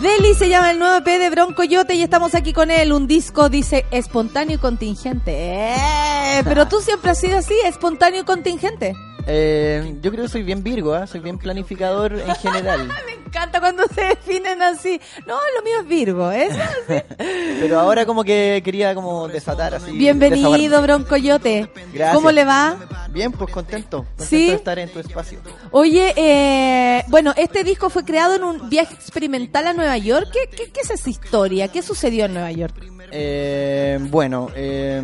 Deli 0.00 0.34
se 0.34 0.48
llama 0.48 0.72
el 0.72 0.78
nuevo 0.80 0.96
EP 0.96 1.06
de 1.06 1.30
Bronco 1.30 1.62
Yote 1.62 1.94
y 1.94 2.02
estamos 2.02 2.34
aquí 2.34 2.52
con 2.52 2.72
él. 2.72 2.92
Un 2.92 3.06
disco 3.06 3.48
dice 3.48 3.86
espontáneo 3.92 4.56
y 4.56 4.58
contingente. 4.58 5.32
Eh, 5.76 6.42
pero 6.42 6.66
tú 6.66 6.80
siempre 6.80 7.12
has 7.12 7.20
sido 7.20 7.38
así, 7.38 7.54
espontáneo 7.64 8.22
y 8.22 8.24
contingente. 8.24 8.96
Eh, 9.26 9.96
yo 10.02 10.10
creo 10.10 10.24
que 10.24 10.30
soy 10.30 10.42
bien 10.42 10.64
Virgo, 10.64 10.94
¿ah? 10.94 11.06
soy 11.06 11.20
bien 11.20 11.38
planificador 11.38 12.14
en 12.14 12.34
general. 12.34 12.88
Me 13.34 13.40
encanta 13.40 13.58
cuando 13.58 13.82
se 13.94 14.00
definen 14.00 14.62
así. 14.62 15.00
No, 15.26 15.34
lo 15.34 15.62
mío 15.64 15.80
es 15.80 15.88
Virgo, 15.88 16.30
¿eh? 16.30 16.50
Pero 17.18 17.80
ahora 17.80 18.06
como 18.06 18.22
que 18.22 18.62
quería 18.64 18.94
como 18.94 19.26
desatar 19.26 19.74
así. 19.74 19.90
Bienvenido, 19.90 20.50
desahogarme. 20.50 20.86
Bronco 20.86 21.16
Yote. 21.16 21.68
Gracias. 21.92 22.14
¿Cómo 22.14 22.30
le 22.30 22.44
va? 22.44 22.76
Bien, 23.10 23.32
pues 23.32 23.50
contento. 23.52 24.04
Contento 24.04 24.24
¿Sí? 24.24 24.46
de 24.46 24.54
estar 24.54 24.78
en 24.78 24.88
tu 24.88 25.00
espacio. 25.00 25.40
Oye, 25.72 26.14
eh, 26.16 27.04
bueno, 27.08 27.34
este 27.36 27.64
disco 27.64 27.90
fue 27.90 28.04
creado 28.04 28.36
en 28.36 28.44
un 28.44 28.68
viaje 28.68 28.94
experimental 28.94 29.66
a 29.66 29.72
Nueva 29.72 29.98
York. 29.98 30.28
¿Qué, 30.32 30.48
qué, 30.56 30.70
qué 30.70 30.80
es 30.82 30.90
esa 30.90 31.10
historia? 31.10 31.66
¿Qué 31.66 31.82
sucedió 31.82 32.26
en 32.26 32.34
Nueva 32.34 32.52
York? 32.52 32.76
Eh, 33.10 33.98
bueno, 34.00 34.48
eh, 34.54 35.02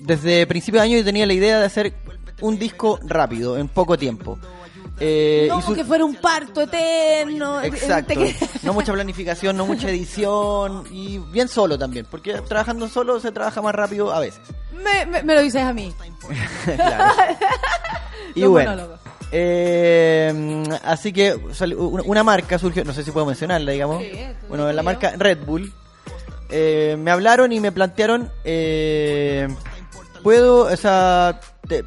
desde 0.00 0.46
principio 0.46 0.80
de 0.80 0.86
año 0.86 0.98
yo 0.98 1.04
tenía 1.04 1.26
la 1.26 1.32
idea 1.32 1.58
de 1.58 1.66
hacer 1.66 1.94
un 2.42 2.60
disco 2.60 3.00
rápido, 3.02 3.58
en 3.58 3.66
poco 3.66 3.98
tiempo. 3.98 4.38
Eh, 5.00 5.46
no, 5.48 5.62
su- 5.62 5.74
que 5.74 5.82
fuera 5.84 6.04
un 6.04 6.14
parto 6.16 6.60
eterno. 6.60 7.62
Exacto. 7.62 8.14
No 8.62 8.74
mucha 8.74 8.92
planificación, 8.92 9.56
no 9.56 9.64
mucha 9.66 9.88
edición 9.88 10.84
y 10.90 11.18
bien 11.18 11.48
solo 11.48 11.78
también, 11.78 12.06
porque 12.10 12.34
trabajando 12.42 12.86
solo 12.88 13.18
se 13.18 13.32
trabaja 13.32 13.62
más 13.62 13.74
rápido 13.74 14.12
a 14.12 14.20
veces. 14.20 14.40
Me, 14.84 15.06
me- 15.06 15.22
me 15.22 15.34
lo 15.34 15.40
dices 15.42 15.62
a 15.62 15.72
mí. 15.72 15.92
Claro. 16.76 17.14
Y 18.34 18.40
Los 18.42 18.50
bueno, 18.50 18.70
monólogos. 18.72 19.00
eh, 19.32 20.62
así 20.84 21.12
que 21.12 21.34
una, 22.04 22.22
marca 22.22 22.58
surgió, 22.58 22.84
no 22.84 22.92
sé 22.92 23.02
si 23.02 23.10
puedo 23.10 23.26
mencionarla, 23.26 23.72
digamos. 23.72 24.02
bueno, 24.48 24.70
la 24.72 24.82
marca 24.82 25.12
Red 25.16 25.38
Bull. 25.44 25.72
eh, 26.50 26.96
me 26.98 27.10
hablaron 27.10 27.52
y 27.52 27.58
me 27.60 27.72
plantearon, 27.72 28.30
eh, 28.44 29.48
puedo, 30.22 30.64
o 30.72 30.76
sea, 30.76 31.40
te 31.68 31.84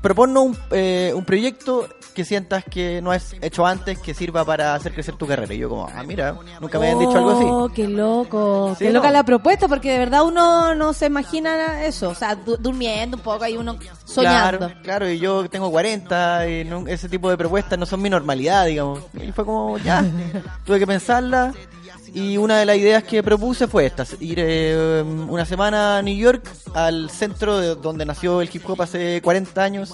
propongo 0.00 0.42
un, 0.42 0.56
eh, 0.70 1.12
un 1.14 1.24
proyecto 1.24 1.88
que 2.14 2.24
sientas 2.24 2.64
que 2.64 3.00
no 3.00 3.12
has 3.12 3.34
hecho 3.40 3.64
antes, 3.64 3.98
que 3.98 4.14
sirva 4.14 4.44
para 4.44 4.74
hacer 4.74 4.92
crecer 4.92 5.14
tu 5.14 5.26
carrera. 5.28 5.54
Y 5.54 5.58
yo 5.58 5.68
como, 5.68 5.86
ah, 5.86 6.02
mira, 6.02 6.34
nunca 6.60 6.78
me 6.78 6.90
habían 6.90 6.98
dicho 7.06 7.16
algo 7.18 7.30
así. 7.30 7.44
Oh, 7.46 7.68
qué 7.72 7.86
loco. 7.86 8.74
Sí, 8.76 8.84
qué 8.86 8.90
no. 8.90 8.98
loca 8.98 9.10
la 9.12 9.22
propuesta, 9.22 9.68
porque 9.68 9.92
de 9.92 9.98
verdad 9.98 10.24
uno 10.24 10.74
no 10.74 10.92
se 10.92 11.06
imagina 11.06 11.84
eso. 11.84 12.08
O 12.10 12.14
sea, 12.14 12.34
du- 12.34 12.56
durmiendo 12.56 13.16
un 13.16 13.22
poco, 13.22 13.44
ahí 13.44 13.56
uno 13.56 13.78
soñando. 14.04 14.58
Claro, 14.58 14.74
claro, 14.82 15.08
y 15.10 15.18
yo 15.20 15.48
tengo 15.48 15.70
40 15.70 16.48
y 16.48 16.64
no- 16.64 16.86
ese 16.88 17.08
tipo 17.08 17.30
de 17.30 17.36
propuestas 17.36 17.78
no 17.78 17.86
son 17.86 18.02
mi 18.02 18.10
normalidad, 18.10 18.66
digamos. 18.66 19.00
Y 19.14 19.30
fue 19.32 19.44
como, 19.44 19.78
ya, 19.78 20.04
tuve 20.66 20.78
que 20.80 20.86
pensarla. 20.86 21.54
Y 22.12 22.36
una 22.36 22.58
de 22.58 22.66
las 22.66 22.76
ideas 22.76 23.04
que 23.04 23.22
propuse 23.22 23.66
fue 23.68 23.86
esta, 23.86 24.04
ir 24.20 24.38
eh, 24.40 25.02
una 25.02 25.44
semana 25.44 25.98
a 25.98 26.02
New 26.02 26.16
York, 26.16 26.48
al 26.74 27.08
centro 27.10 27.58
de 27.58 27.74
donde 27.76 28.04
nació 28.04 28.40
el 28.40 28.50
hip 28.52 28.68
hop 28.68 28.82
hace 28.82 29.20
40 29.22 29.62
años. 29.62 29.92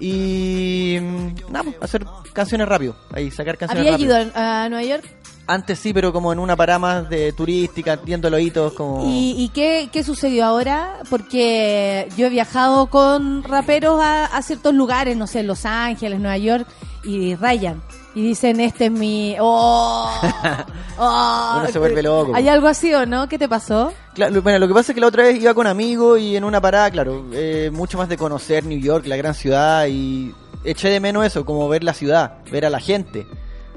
Y 0.00 0.98
mm, 1.00 1.50
nada, 1.52 1.64
pues, 1.64 1.76
hacer 1.80 2.04
canciones 2.32 2.66
rápido, 2.68 2.96
ahí 3.12 3.30
sacar 3.30 3.56
canciones 3.56 3.92
¿Había 3.92 3.92
rápido. 3.92 4.22
ido 4.22 4.32
a, 4.34 4.64
a 4.64 4.68
Nueva 4.68 4.84
York? 4.84 5.04
Antes 5.46 5.78
sí, 5.78 5.92
pero 5.92 6.10
como 6.12 6.32
en 6.32 6.38
una 6.38 6.56
parada 6.56 6.78
más 6.78 7.08
de 7.10 7.32
turística, 7.32 7.96
viendo 7.96 8.30
los 8.30 8.40
hitos, 8.40 8.72
como... 8.72 9.04
¿Y, 9.06 9.34
y 9.36 9.50
qué, 9.50 9.90
qué 9.92 10.02
sucedió 10.02 10.46
ahora? 10.46 11.00
Porque 11.10 12.08
yo 12.16 12.26
he 12.26 12.30
viajado 12.30 12.86
con 12.86 13.44
raperos 13.44 14.00
a, 14.02 14.24
a 14.24 14.40
ciertos 14.42 14.74
lugares, 14.74 15.18
no 15.18 15.26
sé, 15.26 15.42
Los 15.42 15.66
Ángeles, 15.66 16.18
Nueva 16.18 16.38
York, 16.38 16.66
y 17.04 17.34
rayan. 17.34 17.82
Y 18.16 18.22
dicen, 18.22 18.60
este 18.60 18.86
es 18.86 18.90
mi... 18.92 19.36
¡Oh! 19.40 20.08
¡Oh! 20.98 21.56
Uno 21.60 21.68
se 21.68 21.78
vuelve 21.80 22.02
loco. 22.02 22.32
¿Hay 22.34 22.48
algo 22.48 22.68
así 22.68 22.94
o 22.94 23.04
no? 23.06 23.28
¿Qué 23.28 23.38
te 23.38 23.48
pasó? 23.48 23.92
Claro, 24.14 24.40
bueno, 24.40 24.58
lo 24.60 24.68
que 24.68 24.74
pasa 24.74 24.92
es 24.92 24.94
que 24.94 25.00
la 25.00 25.08
otra 25.08 25.24
vez 25.24 25.40
iba 25.42 25.52
con 25.54 25.66
amigos 25.66 26.20
y 26.20 26.36
en 26.36 26.44
una 26.44 26.60
parada, 26.60 26.90
claro, 26.90 27.24
eh, 27.32 27.70
mucho 27.72 27.98
más 27.98 28.08
de 28.08 28.16
conocer 28.16 28.64
New 28.64 28.78
York, 28.78 29.06
la 29.06 29.16
gran 29.16 29.34
ciudad, 29.34 29.86
y 29.88 30.32
eché 30.62 30.88
de 30.90 31.00
menos 31.00 31.26
eso, 31.26 31.44
como 31.44 31.68
ver 31.68 31.82
la 31.82 31.92
ciudad, 31.92 32.34
ver 32.52 32.64
a 32.64 32.70
la 32.70 32.78
gente, 32.78 33.26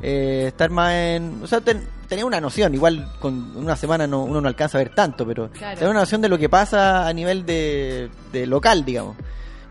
eh, 0.04 0.46
estar 0.50 0.70
más 0.70 0.94
en... 0.94 1.40
O 1.44 1.48
sea, 1.48 1.60
ten- 1.62 1.88
tenía 2.08 2.24
una 2.26 2.40
noción, 2.40 2.76
igual 2.76 3.12
con 3.20 3.58
una 3.58 3.76
semana 3.76 4.06
no, 4.06 4.24
uno 4.24 4.40
no 4.40 4.48
alcanza 4.48 4.78
a 4.78 4.84
ver 4.84 4.94
tanto, 4.94 5.26
pero 5.26 5.50
Claro. 5.50 5.76
tener 5.80 5.90
una 5.90 6.02
noción 6.02 6.22
de 6.22 6.30
lo 6.30 6.38
que 6.38 6.48
pasa 6.50 7.08
a 7.08 7.14
nivel 7.14 7.44
de, 7.46 8.12
de 8.32 8.46
local, 8.46 8.86
digamos. 8.86 9.18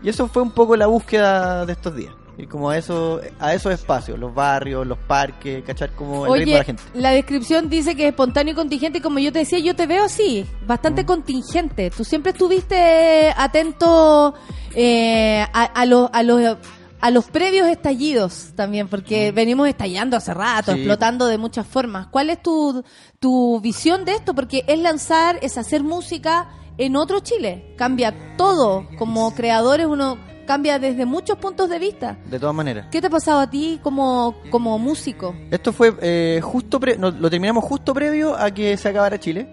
Y 0.03 0.09
eso 0.09 0.27
fue 0.27 0.41
un 0.43 0.51
poco 0.51 0.75
la 0.75 0.87
búsqueda 0.87 1.65
de 1.65 1.71
estos 1.71 1.95
días. 1.95 2.13
Y 2.39 2.45
como 2.45 2.69
a 2.69 2.77
eso, 2.77 3.19
a 3.39 3.53
esos 3.55 3.73
espacios, 3.73 4.19
los 4.19 4.33
barrios, 4.33 4.85
los 4.85 4.97
parques, 4.99 5.63
cachar 5.63 5.89
como 5.91 6.27
el 6.27 6.33
ritmo 6.33 6.35
de 6.35 6.43
Oye, 6.43 6.57
la 6.59 6.63
gente. 6.63 6.83
la 6.93 7.11
descripción 7.11 7.67
dice 7.67 7.95
que 7.95 8.03
es 8.03 8.09
espontáneo 8.09 8.51
y 8.53 8.55
contingente, 8.55 8.99
y 8.99 9.01
como 9.01 9.17
yo 9.19 9.31
te 9.31 9.39
decía, 9.39 9.57
yo 9.59 9.75
te 9.75 9.87
veo 9.87 10.03
así, 10.03 10.45
bastante 10.67 11.01
Mm. 11.03 11.05
contingente. 11.07 11.89
Tú 11.89 12.03
siempre 12.03 12.33
estuviste 12.33 13.33
atento 13.35 14.35
eh, 14.75 15.45
a, 15.53 15.63
a 15.63 15.85
los... 15.85 16.09
A 16.13 16.23
los 16.23 16.57
a 16.99 17.11
los 17.11 17.25
previos 17.25 17.67
estallidos 17.67 18.53
también, 18.55 18.87
porque 18.87 19.31
venimos 19.31 19.67
estallando 19.67 20.17
hace 20.17 20.33
rato, 20.33 20.71
Mm. 20.71 20.73
Sí. 20.75 20.79
explotando 20.81 21.27
de 21.27 21.37
muchas 21.37 21.67
formas. 21.67 22.07
¿Cuál 22.07 22.31
es 22.31 22.41
tu, 22.41 22.83
tu 23.19 23.61
visión 23.61 24.03
de 24.03 24.13
esto? 24.13 24.33
Porque 24.33 24.63
es 24.67 24.79
lanzar, 24.79 25.37
es 25.43 25.59
hacer 25.59 25.83
música 25.83 26.49
en 26.79 26.95
otro 26.95 27.19
Chile. 27.19 27.75
Cambia 27.77 28.35
todo. 28.35 28.87
Como 28.97 29.31
creadores 29.35 29.85
uno 29.85 30.17
cambia 30.47 30.79
desde 30.79 31.05
muchos 31.05 31.37
puntos 31.37 31.69
de 31.69 31.77
vista. 31.77 32.17
De 32.25 32.39
todas 32.39 32.55
maneras. 32.55 32.87
¿Qué 32.89 32.99
te 33.01 33.05
ha 33.07 33.09
pasado 33.11 33.39
a 33.41 33.47
ti 33.49 33.79
como, 33.83 34.35
como 34.49 34.79
músico? 34.79 35.35
Esto 35.51 35.71
fue 35.71 35.93
eh, 36.01 36.39
justo, 36.41 36.79
pre- 36.79 36.97
no, 36.97 37.11
lo 37.11 37.29
terminamos 37.29 37.63
justo 37.63 37.93
previo 37.93 38.35
a 38.35 38.49
que 38.49 38.75
se 38.77 38.89
acabara 38.89 39.19
Chile. 39.19 39.47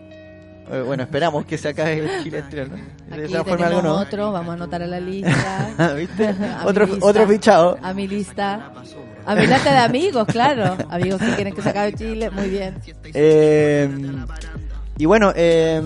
Eh, 0.70 0.80
bueno, 0.86 1.02
esperamos 1.02 1.44
que 1.44 1.58
se 1.58 1.68
acabe 1.68 1.98
el 1.98 2.08
Chile 2.24 2.42
¿no? 3.10 3.16
De 3.16 3.26
esa 3.26 3.44
forma 3.44 3.66
tenemos 3.66 3.66
algo 3.66 3.82
no. 3.82 3.94
otro, 4.00 4.32
vamos 4.32 4.50
a 4.52 4.54
anotar 4.54 4.82
a 4.82 4.86
la 4.86 4.98
lista. 5.00 5.92
¿Viste? 5.96 6.28
A 6.28 6.64
Otro, 6.66 6.86
lista. 6.86 7.04
otro 7.06 7.28
fichado. 7.28 7.78
A 7.82 7.92
mi 7.92 8.08
lista. 8.08 8.72
A 9.26 9.34
mi 9.34 9.46
lista 9.46 9.72
de 9.72 9.78
amigos, 9.78 10.26
claro. 10.26 10.76
Amigos 10.88 11.20
que 11.20 11.34
quieren 11.34 11.52
que 11.54 11.60
se 11.60 11.68
acabe 11.68 11.92
Chile, 11.92 12.30
muy 12.30 12.48
bien. 12.48 12.76
Eh, 13.12 13.90
y 14.96 15.04
bueno, 15.04 15.32
eh, 15.36 15.82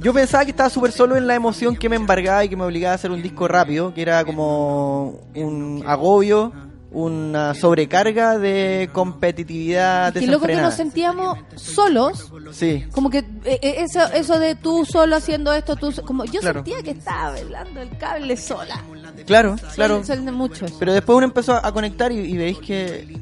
yo 0.00 0.12
pensaba 0.12 0.44
que 0.44 0.50
estaba 0.50 0.70
súper 0.70 0.92
solo 0.92 1.16
en 1.16 1.26
la 1.26 1.34
emoción 1.34 1.76
que 1.76 1.88
me 1.88 1.96
embargaba 1.96 2.44
y 2.44 2.48
que 2.48 2.56
me 2.56 2.64
obligaba 2.64 2.92
a 2.92 2.94
hacer 2.94 3.10
un 3.10 3.22
disco 3.22 3.48
rápido, 3.48 3.92
que 3.94 4.02
era 4.02 4.24
como 4.24 5.20
un 5.34 5.82
agobio, 5.86 6.52
una 6.90 7.54
sobrecarga 7.54 8.38
de 8.38 8.88
competitividad 8.94 10.12
Qué 10.14 10.26
loco 10.26 10.46
que 10.46 10.56
nos 10.56 10.74
sentíamos 10.74 11.38
solos. 11.56 12.32
Sí. 12.52 12.86
Como 12.92 13.10
que 13.10 13.18
eh, 13.18 13.58
eh, 13.62 13.74
eso, 13.80 14.00
eso 14.14 14.38
de 14.38 14.54
tú 14.54 14.84
solo 14.86 15.16
haciendo 15.16 15.52
esto, 15.52 15.76
tú 15.76 15.92
como 16.06 16.24
yo 16.24 16.40
Claro. 16.40 16.60
sentía 16.64 16.82
que 16.82 16.92
estaba 16.92 17.32
velando 17.32 17.82
el 17.82 17.96
cable 17.98 18.36
sola. 18.36 18.82
Claro, 19.26 19.56
claro. 19.74 20.02
Muchos. 20.32 20.72
Pero 20.78 20.92
después 20.94 21.16
uno 21.16 21.26
empezó 21.26 21.54
a 21.54 21.72
conectar 21.72 22.10
y, 22.12 22.16
y 22.20 22.36
veis 22.36 22.58
que 22.58 23.18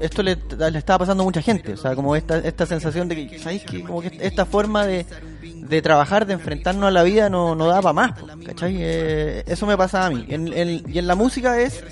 esto 0.00 0.22
le, 0.22 0.38
le 0.70 0.78
estaba 0.78 1.00
pasando 1.00 1.22
a 1.22 1.26
mucha 1.26 1.42
gente. 1.42 1.72
O 1.72 1.76
sea, 1.76 1.94
como 1.96 2.14
esta, 2.14 2.38
esta 2.38 2.66
sensación 2.66 3.08
de 3.08 3.28
que, 3.28 3.38
¿sabéis 3.38 3.64
que 3.64 3.82
Como 3.82 4.00
que 4.00 4.16
esta 4.20 4.46
forma 4.46 4.86
de, 4.86 5.06
de 5.42 5.82
trabajar, 5.82 6.26
de 6.26 6.34
enfrentarnos 6.34 6.84
a 6.86 6.90
la 6.90 7.02
vida 7.02 7.28
no, 7.28 7.54
no 7.56 7.66
da 7.66 7.80
para 7.82 7.92
más. 7.92 8.12
¿Cachai? 8.46 8.76
Eh, 8.78 9.42
eso 9.46 9.66
me 9.66 9.76
pasa 9.76 10.06
a 10.06 10.10
mí. 10.10 10.24
En, 10.28 10.52
en- 10.52 10.84
y 10.88 10.98
en 10.98 11.06
la 11.06 11.14
música 11.14 11.60
es. 11.60 11.82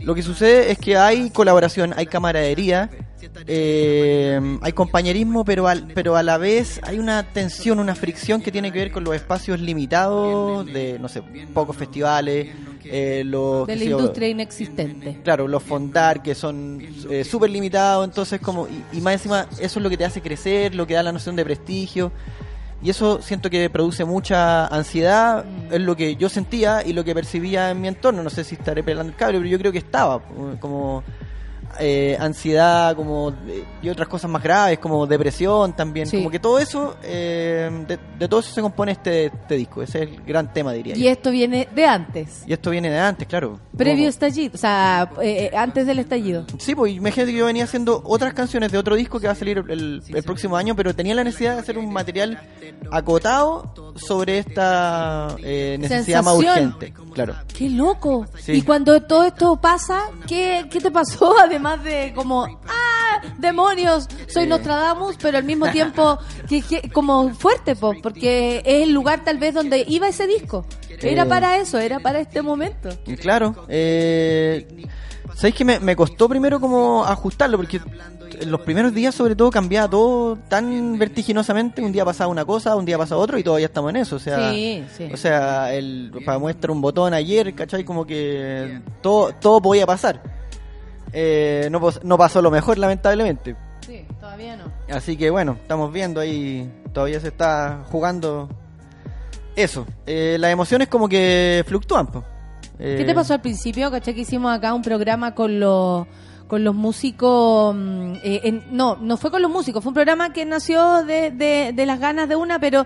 Lo 0.00 0.14
que 0.14 0.22
sucede 0.22 0.70
es 0.70 0.78
que 0.78 0.96
hay 0.96 1.30
colaboración, 1.30 1.94
hay 1.96 2.06
camaradería, 2.06 2.90
eh, 3.46 4.40
hay 4.60 4.72
compañerismo, 4.72 5.44
pero, 5.44 5.66
al, 5.68 5.88
pero 5.94 6.16
a 6.16 6.22
la 6.22 6.38
vez 6.38 6.80
hay 6.82 6.98
una 6.98 7.22
tensión, 7.22 7.78
una 7.78 7.94
fricción 7.94 8.42
que 8.42 8.52
tiene 8.52 8.72
que 8.72 8.78
ver 8.80 8.92
con 8.92 9.04
los 9.04 9.14
espacios 9.14 9.60
limitados 9.60 10.66
de, 10.66 10.98
no 10.98 11.08
sé, 11.08 11.22
pocos 11.52 11.76
festivales, 11.76 12.48
eh, 12.84 13.22
los... 13.24 13.66
De 13.66 13.76
la 13.76 13.84
yo, 13.84 13.98
industria 13.98 14.28
inexistente. 14.28 15.20
Claro, 15.22 15.48
los 15.48 15.62
fondar 15.62 16.22
que 16.22 16.34
son 16.34 16.82
eh, 17.10 17.24
súper 17.24 17.50
limitados, 17.50 18.04
entonces 18.04 18.40
como, 18.40 18.66
y, 18.68 18.98
y 18.98 19.00
más 19.00 19.14
encima 19.14 19.46
eso 19.58 19.78
es 19.78 19.82
lo 19.82 19.90
que 19.90 19.96
te 19.96 20.04
hace 20.04 20.20
crecer, 20.20 20.74
lo 20.74 20.86
que 20.86 20.94
da 20.94 21.02
la 21.02 21.12
noción 21.12 21.36
de 21.36 21.44
prestigio. 21.44 22.12
Y 22.84 22.90
eso 22.90 23.22
siento 23.22 23.48
que 23.48 23.70
produce 23.70 24.04
mucha 24.04 24.66
ansiedad, 24.66 25.42
es 25.70 25.80
lo 25.80 25.96
que 25.96 26.16
yo 26.16 26.28
sentía 26.28 26.82
y 26.84 26.92
lo 26.92 27.02
que 27.02 27.14
percibía 27.14 27.70
en 27.70 27.80
mi 27.80 27.88
entorno. 27.88 28.22
No 28.22 28.28
sé 28.28 28.44
si 28.44 28.56
estaré 28.56 28.82
pelando 28.82 29.10
el 29.10 29.16
cable, 29.16 29.38
pero 29.38 29.48
yo 29.48 29.58
creo 29.58 29.72
que 29.72 29.78
estaba 29.78 30.20
como 30.60 31.02
eh, 31.80 32.16
ansiedad 32.20 32.94
como 32.96 33.32
y 33.82 33.88
otras 33.88 34.08
cosas 34.08 34.30
más 34.30 34.42
graves, 34.42 34.78
como 34.78 35.06
depresión 35.06 35.74
también. 35.74 36.06
Sí. 36.06 36.18
Como 36.18 36.30
que 36.30 36.38
todo 36.38 36.58
eso, 36.58 36.96
eh, 37.02 37.70
de, 37.86 37.98
de 38.18 38.28
todo 38.28 38.40
eso 38.40 38.52
se 38.52 38.60
compone 38.62 38.92
este, 38.92 39.26
este 39.26 39.54
disco. 39.56 39.82
Ese 39.82 40.02
es 40.02 40.10
el 40.10 40.22
gran 40.22 40.52
tema, 40.52 40.72
diría 40.72 40.96
Y 40.96 41.04
yo. 41.04 41.10
esto 41.10 41.30
viene 41.30 41.68
de 41.74 41.86
antes. 41.86 42.42
Y 42.46 42.52
esto 42.52 42.70
viene 42.70 42.90
de 42.90 42.98
antes, 42.98 43.26
claro. 43.28 43.58
Previo 43.76 43.96
Como- 44.04 44.08
estallido, 44.08 44.54
o 44.54 44.58
sea, 44.58 45.10
eh, 45.22 45.50
eh, 45.52 45.56
antes 45.56 45.86
del 45.86 45.98
estallido. 45.98 46.44
Sí, 46.58 46.74
pues 46.74 46.92
imagínate 46.94 47.32
que 47.32 47.38
yo 47.38 47.46
venía 47.46 47.64
haciendo 47.64 48.02
otras 48.04 48.34
canciones 48.34 48.70
de 48.72 48.78
otro 48.78 48.94
disco 48.96 49.20
que 49.20 49.26
va 49.26 49.32
a 49.32 49.36
salir 49.36 49.64
el, 49.68 50.02
el 50.06 50.22
próximo 50.22 50.56
año, 50.56 50.74
pero 50.76 50.94
tenía 50.94 51.14
la 51.14 51.24
necesidad 51.24 51.54
de 51.54 51.60
hacer 51.60 51.78
un 51.78 51.92
material 51.92 52.38
acotado 52.90 53.72
sobre 53.96 54.38
esta 54.38 55.34
eh, 55.42 55.76
necesidad 55.80 56.22
más 56.22 56.34
Sensación. 56.36 56.66
urgente. 56.74 56.94
Claro. 57.14 57.34
¡Qué 57.56 57.68
loco! 57.70 58.26
Sí. 58.38 58.52
Y 58.52 58.62
cuando 58.62 59.00
todo 59.02 59.24
esto 59.24 59.56
pasa, 59.56 60.10
¿qué, 60.26 60.66
qué 60.70 60.80
te 60.80 60.90
pasó? 60.90 61.34
Además 61.42 61.63
de 61.72 62.12
como, 62.14 62.44
¡ah! 62.68 63.20
¡Demonios! 63.38 64.08
Soy. 64.28 64.46
Nostradamus, 64.46 65.16
pero 65.20 65.38
al 65.38 65.44
mismo 65.44 65.70
tiempo 65.70 66.18
que, 66.48 66.60
que- 66.62 66.90
como 66.90 67.30
fuerte, 67.34 67.74
po, 67.74 67.94
porque 68.02 68.58
es 68.64 68.82
el 68.82 68.92
lugar 68.92 69.24
tal 69.24 69.38
vez 69.38 69.54
donde 69.54 69.84
iba 69.88 70.06
ese 70.08 70.26
disco. 70.26 70.66
Era 71.00 71.24
para 71.26 71.56
eso, 71.58 71.78
era 71.78 71.98
para 72.00 72.20
este 72.20 72.40
momento. 72.42 72.88
Y 73.06 73.16
Claro. 73.16 73.66
Eh, 73.68 74.86
¿Sabéis 75.34 75.54
que 75.56 75.64
me, 75.64 75.80
me 75.80 75.96
costó 75.96 76.28
primero 76.28 76.60
como 76.60 77.04
ajustarlo? 77.04 77.56
Porque 77.56 77.80
en 78.40 78.50
los 78.50 78.60
primeros 78.60 78.94
días 78.94 79.14
sobre 79.14 79.34
todo 79.34 79.50
cambiaba 79.50 79.88
todo 79.88 80.36
tan 80.48 80.96
vertiginosamente. 80.98 81.82
Un 81.82 81.90
día 81.92 82.04
pasaba 82.04 82.30
una 82.30 82.44
cosa, 82.44 82.76
un 82.76 82.84
día 82.84 82.96
pasaba 82.98 83.20
otro 83.20 83.36
y 83.38 83.42
todavía 83.42 83.66
estamos 83.66 83.90
en 83.90 83.96
eso. 83.96 84.16
O 84.16 84.18
sea, 84.20 84.52
Sí, 84.52 84.84
sí. 84.96 85.08
O 85.12 85.16
sea, 85.16 85.74
el, 85.74 86.12
para 86.24 86.38
muestra 86.38 86.70
un 86.72 86.80
botón 86.80 87.14
ayer, 87.14 87.52
¿cachai? 87.54 87.84
Como 87.84 88.06
que 88.06 88.80
todo, 89.02 89.32
todo 89.34 89.60
podía 89.60 89.86
pasar. 89.86 90.22
Eh, 91.16 91.68
no, 91.70 91.80
no 92.02 92.18
pasó 92.18 92.42
lo 92.42 92.50
mejor, 92.50 92.76
lamentablemente. 92.76 93.54
Sí, 93.86 94.04
todavía 94.18 94.56
no. 94.56 94.64
Así 94.92 95.16
que 95.16 95.30
bueno, 95.30 95.52
estamos 95.62 95.92
viendo 95.92 96.20
ahí, 96.20 96.68
todavía 96.92 97.20
se 97.20 97.28
está 97.28 97.84
jugando 97.90 98.48
eso. 99.56 99.86
Eh, 100.06 100.36
las 100.40 100.50
emociones 100.50 100.88
como 100.88 101.08
que 101.08 101.64
fluctúan. 101.68 102.08
po. 102.08 102.24
¿Qué 102.78 103.02
Eh, 103.02 103.04
te 103.04 103.14
pasó 103.14 103.34
al 103.34 103.40
principio? 103.40 103.90
¿Caché 103.90 104.14
que 104.14 104.22
hicimos 104.22 104.52
acá 104.52 104.74
un 104.74 104.82
programa 104.82 105.34
con 105.34 105.60
los 105.60 106.06
con 106.48 106.64
los 106.64 106.74
músicos? 106.74 107.74
mm, 107.74 108.14
eh, 108.24 108.40
en- 108.44 108.64
no, 108.76 108.96
no 108.96 109.16
fue 109.16 109.30
con 109.30 109.40
los 109.42 109.50
músicos, 109.50 109.82
fue 109.82 109.90
un 109.90 109.94
programa 109.94 110.32
que 110.32 110.44
nació 110.44 111.04
de, 111.04 111.30
de, 111.30 111.72
de 111.72 111.86
las 111.86 112.00
ganas 112.00 112.28
de 112.28 112.34
una, 112.36 112.58
pero 112.58 112.84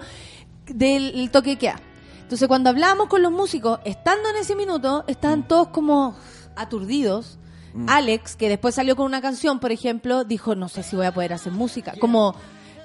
del 0.66 1.30
toque 1.30 1.52
que 1.54 1.58
queda. 1.58 1.80
Entonces, 2.22 2.46
cuando 2.46 2.68
hablábamos 2.68 3.06
con 3.08 3.22
los 3.22 3.32
músicos, 3.32 3.80
estando 3.86 4.28
en 4.28 4.36
ese 4.36 4.54
minuto, 4.54 5.04
estaban 5.06 5.48
todos 5.48 5.68
como 5.68 6.14
aturdidos. 6.56 7.38
Alex, 7.86 8.36
que 8.36 8.48
después 8.48 8.74
salió 8.74 8.96
con 8.96 9.06
una 9.06 9.20
canción, 9.20 9.58
por 9.60 9.72
ejemplo, 9.72 10.24
dijo, 10.24 10.54
no 10.54 10.68
sé 10.68 10.82
si 10.82 10.96
voy 10.96 11.06
a 11.06 11.12
poder 11.14 11.32
hacer 11.32 11.52
música. 11.52 11.94
Como 12.00 12.34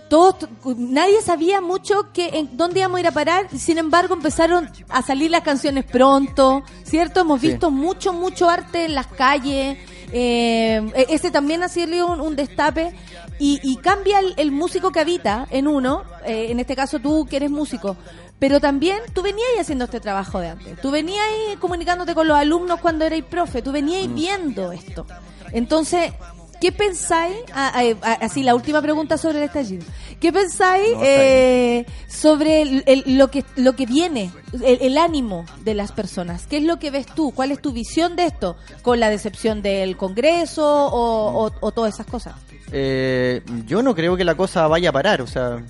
todos, 0.10 0.48
nadie 0.78 1.22
sabía 1.22 1.60
mucho 1.62 2.12
que 2.14 2.38
en 2.38 2.56
dónde 2.58 2.80
íbamos 2.82 2.98
a 2.98 3.00
ir 3.00 3.08
a 3.08 3.12
parar, 3.12 3.48
sin 3.58 3.78
embargo 3.80 4.14
empezaron 4.14 4.70
a 4.90 5.02
salir 5.02 5.32
las 5.32 5.42
canciones 5.42 5.86
pronto, 5.86 6.64
¿cierto? 6.84 7.22
Hemos 7.22 7.42
Sí. 7.42 7.48
visto 7.48 7.72
mucho, 7.72 8.14
mucho 8.14 8.48
arte 8.50 8.86
en 8.86 8.94
las 8.94 9.08
calles, 9.08 9.78
eh, 10.12 10.92
e- 10.94 11.08
ese 11.10 11.32
también 11.32 11.64
ha 11.64 11.70
sido 11.70 12.08
un, 12.12 12.22
un 12.22 12.36
destape 12.36 12.94
y, 13.40 13.60
y 13.64 13.78
cambia 13.78 14.20
el, 14.20 14.34
el 14.38 14.52
músico 14.52 14.92
que 14.92 15.00
habita 15.00 15.48
en 15.50 15.68
uno, 15.68 16.04
eh, 16.26 16.48
en 16.52 16.60
este 16.60 16.76
caso 16.76 17.00
tú 17.00 17.26
que 17.28 17.38
eres 17.38 17.50
músico, 17.50 17.96
pero 18.44 18.60
también 18.60 18.98
tú 19.14 19.22
venías 19.22 19.48
haciendo 19.58 19.86
este 19.86 20.02
trabajo 20.02 20.42
de 20.42 20.50
antes, 20.50 20.82
tú 20.82 20.92
venías 20.92 21.24
comunicándote 21.62 22.14
con 22.14 22.28
los 22.28 22.36
alumnos 22.36 22.82
cuando 22.82 23.06
erais 23.06 23.24
profe, 23.24 23.62
tú 23.62 23.72
venías 23.72 24.06
Mm. 24.10 24.16
viendo 24.16 24.72
esto. 24.74 25.06
Entonces, 25.54 26.12
¿qué 26.60 26.74
pensáis? 26.74 27.38
Ah, 27.54 27.72
ah, 27.74 27.84
ah, 28.02 28.18
así, 28.20 28.44
la 28.44 28.54
última 28.54 28.82
pregunta 28.82 29.18
sobre 29.18 29.38
el 29.38 29.46
estallido. 29.46 29.86
¿Qué 30.20 30.34
pensáis 30.34 30.90
No, 30.94 31.00
eh, 31.06 31.86
sobre 32.10 32.64
el- 32.64 32.84
el- 32.86 33.18
lo, 33.18 33.32
que, 33.32 33.46
lo 33.56 33.78
que 33.78 33.86
viene, 33.86 34.30
el, 34.52 34.80
el 34.82 34.98
ánimo 34.98 35.46
de 35.64 35.74
las 35.76 35.94
personas? 35.94 36.46
¿Qué 36.46 36.58
es 36.58 36.64
lo 36.64 36.80
que 36.80 36.92
ves 36.92 37.06
tú? 37.06 37.32
¿Cuál 37.34 37.54
es 37.54 37.62
tu 37.62 37.72
visión 37.72 38.18
de 38.18 38.26
esto? 38.26 38.58
¿Con 38.82 39.00
la 39.00 39.10
decepción 39.10 39.62
del 39.62 39.96
Congreso 39.96 40.66
o, 40.68 41.46
o- 41.46 41.52
o 41.62 41.72
todas 41.72 41.94
esas 41.94 42.08
cosas? 42.08 42.34
Eh, 42.74 43.42
yo 43.66 43.82
no 43.82 43.96
creo 43.96 44.18
que 44.18 44.26
la 44.26 44.36
cosa 44.36 44.68
vaya 44.68 44.90
a 44.90 44.92
parar, 44.92 45.22
o 45.22 45.28
sea, 45.28 45.64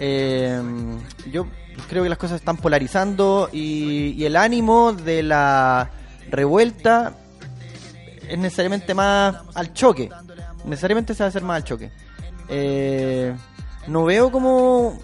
eh, 0.00 0.60
yo 1.30 1.46
creo 1.88 2.02
que 2.02 2.08
las 2.08 2.18
cosas 2.18 2.40
están 2.40 2.56
polarizando 2.56 3.48
y, 3.52 4.24
el 4.24 4.36
ánimo 4.36 4.92
de 4.92 5.22
la 5.22 5.90
revuelta 6.30 7.14
es 8.28 8.38
necesariamente 8.38 8.94
más 8.94 9.36
al 9.54 9.72
choque, 9.72 10.10
necesariamente 10.64 11.14
se 11.14 11.22
va 11.22 11.26
a 11.26 11.28
hacer 11.28 11.42
más 11.42 11.56
al 11.56 11.64
choque. 11.64 11.90
Eh, 12.48 13.34
no 13.86 14.04
veo 14.04 14.30
como 14.30 14.98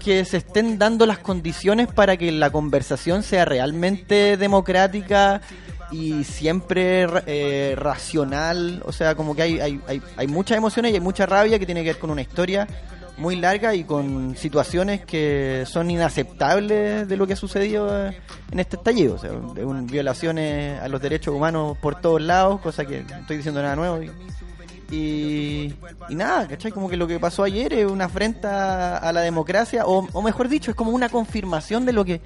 que 0.00 0.24
se 0.24 0.38
estén 0.38 0.78
dando 0.78 1.06
las 1.06 1.18
condiciones 1.18 1.88
para 1.88 2.16
que 2.16 2.30
la 2.30 2.50
conversación 2.50 3.22
sea 3.22 3.44
realmente 3.44 4.36
democrática 4.36 5.40
y 5.90 6.24
siempre 6.24 7.06
eh, 7.26 7.74
racional. 7.76 8.82
O 8.84 8.92
sea, 8.92 9.14
como 9.14 9.34
que 9.34 9.42
hay, 9.42 9.60
hay, 9.60 9.80
hay, 9.86 10.02
hay 10.16 10.26
muchas 10.26 10.58
emociones 10.58 10.92
y 10.92 10.94
hay 10.96 11.00
mucha 11.00 11.26
rabia 11.26 11.58
que 11.58 11.66
tiene 11.66 11.82
que 11.82 11.90
ver 11.90 11.98
con 11.98 12.10
una 12.10 12.22
historia 12.22 12.66
muy 13.16 13.36
larga 13.36 13.74
y 13.74 13.84
con 13.84 14.36
situaciones 14.36 15.04
que 15.04 15.64
son 15.66 15.90
inaceptables 15.90 17.08
de 17.08 17.16
lo 17.16 17.26
que 17.26 17.34
ha 17.34 17.36
sucedido 17.36 18.06
eh, 18.08 18.16
en 18.50 18.58
este 18.58 18.76
estallido. 18.76 19.14
O 19.14 19.18
sea, 19.18 19.30
violaciones 19.82 20.80
a 20.80 20.88
los 20.88 21.00
derechos 21.00 21.34
humanos 21.34 21.76
por 21.78 22.00
todos 22.00 22.20
lados, 22.20 22.60
cosa 22.60 22.84
que 22.84 23.02
no 23.02 23.16
estoy 23.16 23.36
diciendo 23.36 23.62
nada 23.62 23.76
nuevo. 23.76 24.00
Y, 24.90 25.74
y 26.08 26.14
nada, 26.14 26.46
¿cachai? 26.48 26.72
Como 26.72 26.88
que 26.88 26.96
lo 26.96 27.06
que 27.06 27.18
pasó 27.18 27.42
ayer 27.42 27.72
es 27.72 27.90
una 27.90 28.04
afrenta 28.06 28.98
a 28.98 29.12
la 29.12 29.20
democracia, 29.22 29.86
o, 29.86 30.08
o 30.12 30.22
mejor 30.22 30.48
dicho, 30.48 30.70
es 30.70 30.76
como 30.76 30.90
una 30.92 31.08
confirmación 31.08 31.84
de 31.86 31.92
lo 31.92 32.04
que 32.04 32.20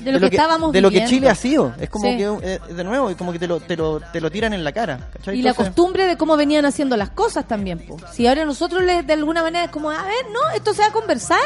De 0.00 0.12
lo 0.12 0.20
que 0.20 0.26
estábamos 0.26 0.72
de 0.72 0.80
lo 0.80 0.90
que. 0.90 1.04
Chile 1.04 1.28
ha 1.28 1.34
sido. 1.34 1.74
Es 1.80 1.90
como 1.90 2.04
Sí. 2.04 2.16
que, 2.16 2.24
eh, 2.42 2.60
de 2.74 2.84
nuevo, 2.84 3.10
es 3.10 3.16
como 3.16 3.32
que 3.32 3.38
te 3.38 3.46
lo, 3.46 3.60
te 3.60 3.76
lo, 3.76 4.00
te 4.00 4.20
lo 4.20 4.30
tiran 4.30 4.52
en 4.52 4.64
la 4.64 4.72
cara. 4.72 5.08
¿cachai? 5.12 5.38
Y 5.38 5.42
la 5.42 5.54
costumbre 5.54 6.06
de 6.06 6.16
cómo 6.16 6.36
venían 6.36 6.64
haciendo 6.64 6.96
las 6.96 7.10
cosas 7.10 7.46
también. 7.48 7.78
po. 7.80 7.96
Si 8.12 8.26
ahora 8.26 8.44
nosotros 8.44 8.82
le- 8.82 9.02
de 9.02 9.12
alguna 9.12 9.42
manera 9.42 9.64
es 9.66 9.70
como, 9.70 9.90
a 9.90 10.02
ver, 10.02 10.24
no, 10.32 10.40
esto 10.56 10.72
se 10.74 10.82
va 10.82 10.88
a 10.88 10.92
conversar. 10.92 11.38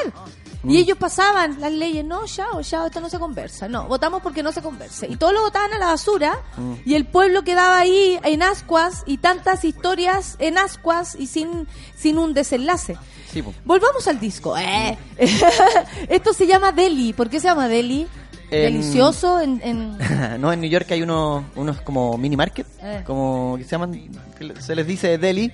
Mm. 0.62 0.70
Y 0.70 0.78
ellos 0.78 0.98
pasaban 0.98 1.60
las 1.60 1.72
leyes, 1.72 2.04
no, 2.04 2.26
chao, 2.26 2.62
chao, 2.62 2.86
esto 2.86 3.00
no 3.00 3.08
se 3.08 3.18
conversa. 3.18 3.68
No, 3.68 3.86
votamos 3.86 4.20
porque 4.22 4.42
no 4.42 4.50
se 4.50 4.60
conversa. 4.60 5.06
Y 5.06 5.16
todos 5.16 5.32
lo 5.32 5.42
votaban 5.42 5.72
a 5.72 5.78
la 5.78 5.86
basura. 5.86 6.38
Mm. 6.56 6.72
Y 6.84 6.94
el 6.94 7.06
pueblo 7.06 7.42
quedaba 7.44 7.78
ahí 7.78 8.18
en 8.24 8.42
ascuas 8.42 9.02
y 9.06 9.18
tantas 9.18 9.64
historias 9.64 10.36
en 10.40 10.58
ascuas 10.58 11.14
y 11.18 11.28
sin, 11.28 11.68
sin 11.96 12.18
un 12.18 12.34
desenlace. 12.34 12.96
Sí. 13.32 13.42
Volvamos 13.64 14.08
al 14.08 14.18
disco. 14.18 14.56
Eh. 14.58 14.98
Esto 16.08 16.32
se 16.32 16.46
llama 16.46 16.72
Deli. 16.72 17.12
¿Por 17.12 17.28
qué 17.28 17.40
se 17.40 17.48
llama 17.48 17.68
Deli? 17.68 18.06
En- 18.50 18.72
Delicioso 18.72 19.40
en... 19.40 19.60
en- 19.62 19.98
no, 20.40 20.52
en 20.52 20.60
New 20.60 20.70
York 20.70 20.90
hay 20.90 21.02
unos, 21.02 21.44
unos 21.54 21.80
como 21.82 22.16
mini 22.16 22.36
market, 22.36 22.66
Eh. 22.82 23.02
como 23.06 23.56
que 23.58 23.64
se 23.64 23.70
llaman, 23.70 23.92
que 24.38 24.60
se 24.60 24.74
les 24.74 24.86
dice 24.86 25.18
deli, 25.18 25.52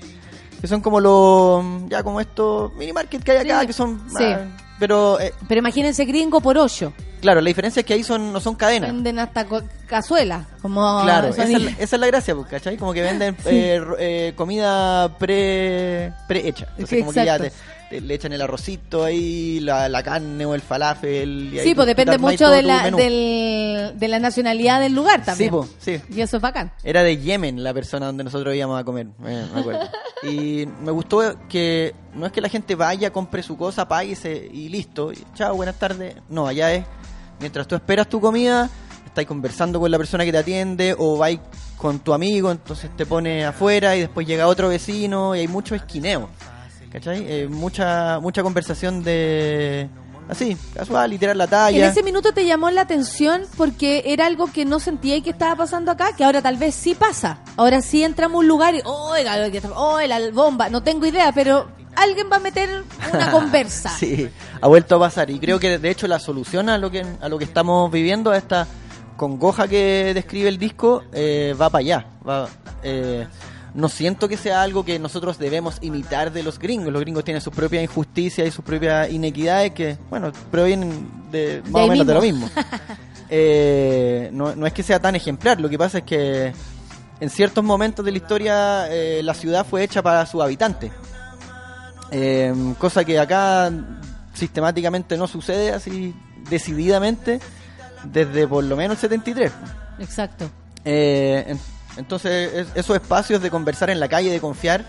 que 0.60 0.68
son 0.68 0.80
como 0.80 1.00
los, 1.00 1.64
ya 1.88 2.04
como 2.04 2.20
estos 2.20 2.72
mini 2.74 2.92
market 2.92 3.22
que 3.24 3.32
hay 3.32 3.38
acá, 3.38 3.62
Sí. 3.62 3.66
que 3.66 3.72
son, 3.72 4.00
Sí. 4.16 4.22
ah, 4.24 4.46
pero 4.78 5.20
eh, 5.20 5.32
Pero 5.48 5.58
imagínense 5.60 6.04
gringo 6.04 6.40
por 6.40 6.58
ocho. 6.58 6.92
claro, 7.20 7.40
la 7.40 7.48
diferencia 7.48 7.80
es 7.80 7.86
que 7.86 7.94
ahí 7.94 8.02
son 8.04 8.32
no 8.32 8.40
son 8.40 8.54
cadenas. 8.54 8.90
Venden 8.92 9.18
hasta 9.18 9.44
co- 9.46 9.62
cazuela. 9.86 10.46
Como 10.62 11.02
Claro, 11.02 11.28
esa 11.28 11.44
es, 11.44 11.50
la, 11.62 11.70
esa 11.70 11.96
es 11.96 12.00
la 12.00 12.06
gracia, 12.06 12.34
pues, 12.34 12.46
¿cachai? 12.48 12.76
Como 12.76 12.92
que 12.92 13.02
venden 13.02 13.36
Sí. 13.42 13.48
eh, 13.50 13.82
eh, 13.98 14.32
comida 14.36 15.16
pre, 15.18 16.12
pre-hecha. 16.28 16.66
Entonces, 16.72 17.00
como 17.00 17.12
que 17.12 17.24
ya 17.24 17.38
te- 17.38 17.52
le 18.00 18.14
echan 18.14 18.32
el 18.32 18.42
arrocito 18.42 19.04
ahí, 19.04 19.60
la, 19.60 19.88
la 19.88 20.02
carne 20.02 20.44
o 20.46 20.54
el 20.54 20.60
falafel. 20.60 21.50
y 21.52 21.58
Sí, 21.60 21.74
pues 21.74 21.84
tú 21.84 21.88
depende 21.88 22.18
mucho 22.18 22.48
de 22.50 22.62
la, 22.62 22.90
del, 22.90 23.92
de 23.98 24.08
la 24.08 24.18
nacionalidad 24.18 24.80
del 24.80 24.94
lugar 24.94 25.24
también. 25.24 25.50
Sí, 25.50 25.56
pues, 25.56 25.70
sí. 25.78 26.14
Y 26.14 26.20
eso 26.20 26.36
es 26.36 26.42
bacán. 26.42 26.72
Era 26.82 27.02
de 27.02 27.16
Yemen 27.16 27.62
la 27.62 27.74
persona 27.74 28.06
donde 28.06 28.24
nosotros 28.24 28.54
íbamos 28.54 28.80
a 28.80 28.84
comer, 28.84 29.08
eh, 29.26 29.46
me 29.52 29.60
acuerdo. 29.60 29.88
y 30.22 30.66
me 30.82 30.90
gustó 30.90 31.34
que 31.48 31.94
no 32.14 32.26
es 32.26 32.32
que 32.32 32.40
la 32.40 32.48
gente 32.48 32.74
vaya, 32.74 33.12
compre 33.12 33.42
su 33.42 33.56
cosa, 33.56 33.86
páguese 33.86 34.48
y 34.52 34.68
listo. 34.68 35.12
y 35.12 35.18
chao, 35.34 35.54
buenas 35.54 35.78
tardes. 35.78 36.16
No, 36.28 36.46
allá 36.46 36.72
es, 36.72 36.84
mientras 37.40 37.66
tú 37.66 37.74
esperas 37.74 38.08
tu 38.08 38.20
comida, 38.20 38.70
estás 39.04 39.26
conversando 39.26 39.78
con 39.78 39.90
la 39.90 39.98
persona 39.98 40.24
que 40.24 40.32
te 40.32 40.38
atiende 40.38 40.94
o 40.98 41.18
vais 41.18 41.40
con 41.76 42.00
tu 42.00 42.14
amigo, 42.14 42.50
entonces 42.50 42.90
te 42.96 43.04
pones 43.04 43.44
afuera 43.44 43.94
y 43.96 44.00
después 44.00 44.26
llega 44.26 44.46
otro 44.46 44.68
vecino 44.68 45.36
y 45.36 45.40
hay 45.40 45.48
mucho 45.48 45.74
esquineo. 45.74 46.28
¿Cachai? 46.94 47.26
Eh, 47.28 47.48
mucha, 47.48 48.20
mucha 48.20 48.44
conversación 48.44 49.02
de... 49.02 49.88
Así, 50.28 50.56
casual, 50.72 51.12
y 51.12 51.18
tirar 51.18 51.34
la 51.34 51.48
talla. 51.48 51.76
En 51.76 51.90
ese 51.90 52.04
minuto 52.04 52.32
te 52.32 52.46
llamó 52.46 52.70
la 52.70 52.82
atención 52.82 53.42
porque 53.56 54.04
era 54.06 54.26
algo 54.26 54.46
que 54.46 54.64
no 54.64 54.78
sentía 54.78 55.16
y 55.16 55.22
que 55.22 55.30
estaba 55.30 55.56
pasando 55.56 55.90
acá, 55.90 56.14
que 56.16 56.22
ahora 56.22 56.40
tal 56.40 56.56
vez 56.56 56.76
sí 56.76 56.94
pasa. 56.94 57.40
Ahora 57.56 57.82
sí 57.82 58.04
entramos 58.04 58.36
a 58.36 58.38
un 58.38 58.48
lugar 58.48 58.76
y, 58.76 58.80
oh, 58.84 59.12
la, 59.22 59.50
oh, 59.74 60.00
la 60.00 60.30
bomba, 60.30 60.68
no 60.68 60.84
tengo 60.84 61.04
idea, 61.04 61.32
pero 61.32 61.66
alguien 61.96 62.28
va 62.30 62.36
a 62.36 62.40
meter 62.40 62.84
una 63.12 63.30
conversa. 63.32 63.90
Sí, 63.90 64.30
ha 64.60 64.68
vuelto 64.68 64.94
a 64.94 65.00
pasar 65.00 65.28
y 65.30 65.40
creo 65.40 65.58
que 65.58 65.78
de 65.78 65.90
hecho 65.90 66.06
la 66.06 66.20
solución 66.20 66.68
a 66.68 66.78
lo 66.78 66.92
que 66.92 67.04
a 67.20 67.28
lo 67.28 67.38
que 67.38 67.44
estamos 67.44 67.90
viviendo, 67.90 68.30
a 68.30 68.36
esta 68.36 68.68
congoja 69.16 69.66
que 69.66 70.12
describe 70.14 70.48
el 70.48 70.58
disco, 70.58 71.02
eh, 71.12 71.56
va 71.60 71.70
para 71.70 71.80
allá. 71.80 72.06
Va, 72.26 72.48
eh, 72.84 73.26
no 73.74 73.88
siento 73.88 74.28
que 74.28 74.36
sea 74.36 74.62
algo 74.62 74.84
que 74.84 74.98
nosotros 74.98 75.38
debemos 75.38 75.78
imitar 75.80 76.32
de 76.32 76.42
los 76.42 76.58
gringos. 76.58 76.92
Los 76.92 77.02
gringos 77.02 77.24
tienen 77.24 77.40
sus 77.40 77.52
propias 77.52 77.82
injusticias 77.82 78.46
y 78.46 78.50
sus 78.50 78.64
propias 78.64 79.10
inequidades 79.10 79.72
que, 79.72 79.98
bueno, 80.08 80.32
provienen 80.50 81.30
de 81.30 81.62
más 81.70 81.82
o 81.82 81.88
menos 81.88 82.06
de 82.06 82.14
lo 82.14 82.22
mismo. 82.22 82.48
Eh, 83.30 84.28
no, 84.32 84.54
no 84.54 84.66
es 84.66 84.72
que 84.74 84.82
sea 84.82 85.00
tan 85.00 85.16
ejemplar, 85.16 85.58
lo 85.58 85.68
que 85.68 85.78
pasa 85.78 85.98
es 85.98 86.04
que 86.04 86.52
en 87.20 87.30
ciertos 87.30 87.64
momentos 87.64 88.04
de 88.04 88.10
la 88.12 88.18
historia 88.18 88.86
eh, 88.92 89.22
la 89.24 89.32
ciudad 89.32 89.66
fue 89.66 89.82
hecha 89.82 90.02
para 90.02 90.26
sus 90.26 90.42
habitantes. 90.42 90.92
Eh, 92.10 92.54
cosa 92.78 93.02
que 93.02 93.18
acá 93.18 93.72
sistemáticamente 94.34 95.16
no 95.16 95.26
sucede 95.26 95.72
así 95.72 96.14
decididamente 96.50 97.40
desde 98.04 98.46
por 98.46 98.62
lo 98.62 98.76
menos 98.76 98.96
el 98.96 99.00
73. 99.00 99.52
Exacto. 99.98 100.50
Eh, 100.84 101.56
entonces 101.96 102.52
es- 102.54 102.66
esos 102.74 102.96
espacios 102.96 103.40
de 103.42 103.50
conversar 103.50 103.90
en 103.90 104.00
la 104.00 104.08
calle, 104.08 104.30
de 104.30 104.40
confiar, 104.40 104.84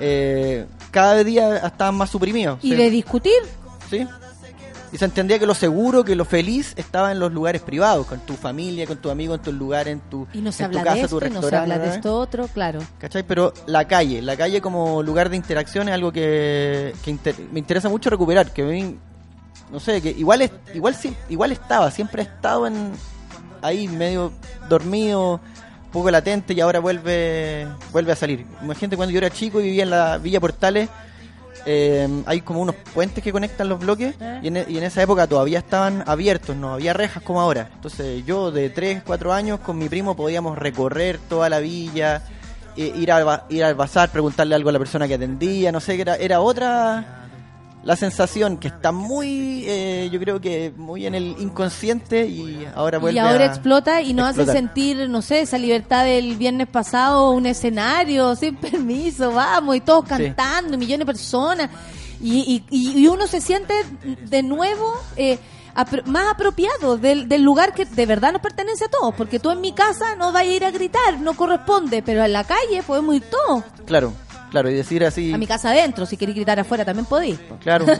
eh, 0.00 0.66
cada 0.90 1.22
día 1.24 1.56
estaban 1.58 1.94
más 1.96 2.10
suprimidos. 2.10 2.58
Y 2.62 2.70
Sí. 2.70 2.76
de 2.76 2.90
discutir. 2.90 3.32
Sí. 3.90 4.06
Y 4.92 4.96
se 4.98 5.04
entendía 5.06 5.40
que 5.40 5.46
lo 5.46 5.54
seguro, 5.54 6.04
que 6.04 6.14
lo 6.14 6.24
feliz 6.24 6.72
estaba 6.76 7.10
en 7.10 7.18
los 7.18 7.32
lugares 7.32 7.62
privados, 7.62 8.06
con 8.06 8.20
tu 8.20 8.34
familia, 8.34 8.86
con 8.86 8.96
tu 8.98 9.10
amigo, 9.10 9.34
en 9.34 9.42
tu 9.42 9.52
lugar, 9.52 9.88
en 9.88 9.98
tu, 10.00 10.28
Y 10.32 10.40
no 10.40 10.52
se 10.52 10.64
en 10.64 10.70
tu 10.70 10.78
casa, 10.78 10.94
de 10.94 11.08
tu 11.08 11.16
esto, 11.16 11.26
y 11.26 11.30
no 11.30 11.34
se 11.36 11.40
restaurante, 11.40 11.72
habla 11.74 11.84
de 11.84 11.94
esto 11.96 12.16
otro, 12.16 12.46
claro. 12.46 12.78
¿Cachai? 12.98 13.24
Pero 13.24 13.52
la 13.66 13.88
calle, 13.88 14.22
la 14.22 14.36
calle 14.36 14.60
como 14.60 15.02
lugar 15.02 15.30
de 15.30 15.36
interacción 15.36 15.88
es 15.88 15.94
algo 15.94 16.12
que, 16.12 16.94
que 17.04 17.10
inter- 17.10 17.34
me 17.50 17.58
interesa 17.58 17.88
mucho 17.88 18.08
recuperar, 18.08 18.52
que 18.52 18.62
mí, 18.62 18.96
no 19.72 19.80
sé, 19.80 20.00
que 20.00 20.10
igual 20.10 20.42
es, 20.42 20.52
igual 20.74 20.94
sí, 20.94 21.16
igual 21.28 21.50
estaba, 21.50 21.90
siempre 21.90 22.22
ha 22.22 22.26
estado 22.26 22.68
en 22.68 22.92
ahí 23.62 23.88
medio 23.88 24.30
dormido, 24.68 25.40
poco 25.94 26.10
latente 26.10 26.52
y 26.52 26.60
ahora 26.60 26.80
vuelve 26.80 27.66
vuelve 27.92 28.12
a 28.12 28.16
salir. 28.16 28.44
Imagínate 28.62 28.96
cuando 28.96 29.12
yo 29.12 29.18
era 29.18 29.30
chico 29.30 29.60
y 29.60 29.64
vivía 29.64 29.84
en 29.84 29.90
la 29.90 30.18
Villa 30.18 30.40
Portales, 30.40 30.90
eh, 31.66 32.06
hay 32.26 32.42
como 32.42 32.60
unos 32.60 32.74
puentes 32.92 33.24
que 33.24 33.32
conectan 33.32 33.68
los 33.70 33.78
bloques 33.80 34.14
y 34.42 34.48
en, 34.48 34.56
e- 34.58 34.66
y 34.68 34.76
en 34.76 34.84
esa 34.84 35.00
época 35.02 35.26
todavía 35.26 35.60
estaban 35.60 36.04
abiertos, 36.06 36.54
no 36.56 36.74
había 36.74 36.92
rejas 36.92 37.22
como 37.22 37.40
ahora. 37.40 37.70
Entonces 37.74 38.26
yo 38.26 38.50
de 38.50 38.68
3, 38.68 39.02
4 39.06 39.32
años 39.32 39.60
con 39.60 39.78
mi 39.78 39.88
primo 39.88 40.14
podíamos 40.14 40.58
recorrer 40.58 41.18
toda 41.28 41.48
la 41.48 41.60
villa, 41.60 42.22
eh, 42.76 42.92
ir, 42.96 43.10
al, 43.12 43.44
ir 43.48 43.64
al 43.64 43.74
bazar, 43.76 44.10
preguntarle 44.10 44.54
algo 44.54 44.68
a 44.68 44.72
la 44.72 44.78
persona 44.78 45.08
que 45.08 45.14
atendía, 45.14 45.72
no 45.72 45.80
sé, 45.80 45.98
era, 45.98 46.16
era 46.16 46.40
otra 46.40 47.23
la 47.84 47.96
sensación 47.96 48.56
que 48.56 48.68
está 48.68 48.92
muy, 48.92 49.64
eh, 49.66 50.08
yo 50.10 50.18
creo 50.18 50.40
que 50.40 50.72
muy 50.76 51.06
en 51.06 51.14
el 51.14 51.36
inconsciente 51.38 52.26
y 52.26 52.66
ahora 52.74 52.98
vuelve 52.98 53.16
Y 53.16 53.18
ahora 53.18 53.44
a 53.44 53.46
explota 53.46 54.00
y 54.00 54.14
nos 54.14 54.28
hace 54.30 54.40
sentir, 54.52 55.08
no 55.08 55.20
sé, 55.22 55.40
esa 55.42 55.58
libertad 55.58 56.04
del 56.04 56.36
viernes 56.36 56.66
pasado, 56.68 57.30
un 57.30 57.46
escenario 57.46 58.34
sin 58.36 58.56
permiso, 58.70 59.32
vamos, 59.32 59.76
y 59.76 59.80
todos 59.80 60.04
cantando, 60.06 60.78
millones 60.78 61.00
de 61.00 61.12
personas. 61.12 61.70
Y, 62.22 62.62
y- 62.70 63.06
uno 63.06 63.26
se 63.26 63.40
siente 63.42 63.74
de 64.30 64.42
nuevo 64.42 64.94
eh, 65.16 65.38
apro- 65.74 66.04
más 66.06 66.26
apropiado 66.32 66.96
del, 66.96 67.28
del 67.28 67.42
lugar 67.42 67.74
que 67.74 67.84
de 67.84 68.06
verdad 68.06 68.32
nos 68.32 68.40
pertenece 68.40 68.86
a 68.86 68.88
todos. 68.88 69.14
Porque 69.14 69.38
tú 69.38 69.50
en 69.50 69.60
mi 69.60 69.72
casa 69.72 70.16
no 70.16 70.32
vayas 70.32 70.52
a 70.52 70.56
ir 70.56 70.64
a 70.64 70.70
gritar, 70.70 71.20
no 71.20 71.34
corresponde, 71.34 72.02
pero 72.02 72.24
en 72.24 72.32
la 72.32 72.44
calle 72.44 72.82
podemos 72.86 73.14
ir 73.16 73.24
todos. 73.28 73.64
Claro, 73.84 74.14
claro, 74.54 74.70
y 74.70 74.74
decir 74.74 75.04
así, 75.04 75.32
A 75.32 75.38
mi 75.38 75.48
casa 75.48 75.70
adentro, 75.70 76.06
si 76.06 76.16
queréis 76.16 76.36
gritar 76.36 76.60
afuera 76.60 76.84
también 76.84 77.06
podéis. 77.06 77.40
claro, 77.60 77.86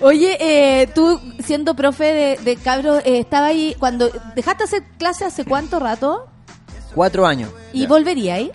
Oye, 0.00 0.36
eh, 0.40 0.86
tú 0.94 1.20
siendo 1.44 1.74
profe 1.74 2.04
de, 2.04 2.36
de 2.42 2.56
cabros, 2.56 3.02
eh, 3.04 3.18
estaba 3.20 3.46
ahí, 3.48 3.74
cuando 3.78 4.10
dejaste 4.34 4.64
hacer 4.64 4.82
clase 4.98 5.24
hace 5.26 5.44
cuánto 5.44 5.78
rato 5.80 6.26
cuatro 6.94 7.26
años. 7.26 7.50
y 7.72 7.86
volvería 7.86 8.34
ahí. 8.34 8.50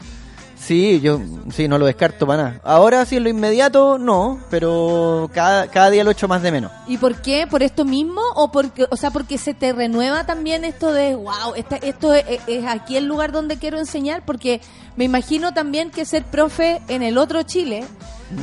Sí, 0.64 1.00
yo 1.02 1.20
sí, 1.52 1.68
no 1.68 1.80
lo 1.80 1.88
descarto 1.88 2.28
para 2.28 2.44
nada. 2.44 2.62
Ahora 2.64 3.04
sí, 3.06 3.18
en 3.18 3.24
lo 3.24 3.30
inmediato, 3.30 3.98
no, 3.98 4.40
pero 4.52 5.30
cada, 5.34 5.68
cada 5.68 5.90
día 5.90 6.04
lo 6.04 6.12
echo 6.12 6.28
más 6.28 6.44
de 6.44 6.52
menos. 6.52 6.72
¿Y 6.88 6.98
por 6.98 7.20
qué? 7.22 7.48
¿Por 7.50 7.64
esto 7.64 7.84
mismo? 7.84 8.22
¿O 8.36 8.52
porque, 8.52 8.86
o 8.92 8.96
sea, 8.96 9.10
porque 9.10 9.40
se 9.40 9.56
te 9.56 9.74
renueva 9.74 10.26
también 10.26 10.64
esto 10.64 10.94
de, 10.94 11.16
wow, 11.16 11.56
este- 11.56 11.88
esto 11.90 12.14
es, 12.14 12.26
es 12.46 12.66
aquí 12.68 12.96
el 12.96 13.06
lugar 13.06 13.32
donde 13.32 13.58
quiero 13.58 13.80
enseñar? 13.80 14.22
Porque 14.24 14.62
me 14.96 15.04
imagino 15.06 15.52
también 15.52 15.90
que 15.90 16.06
ser 16.06 16.24
profe 16.26 16.82
en 16.90 17.02
el 17.02 17.18
otro 17.18 17.42
Chile, 17.42 17.84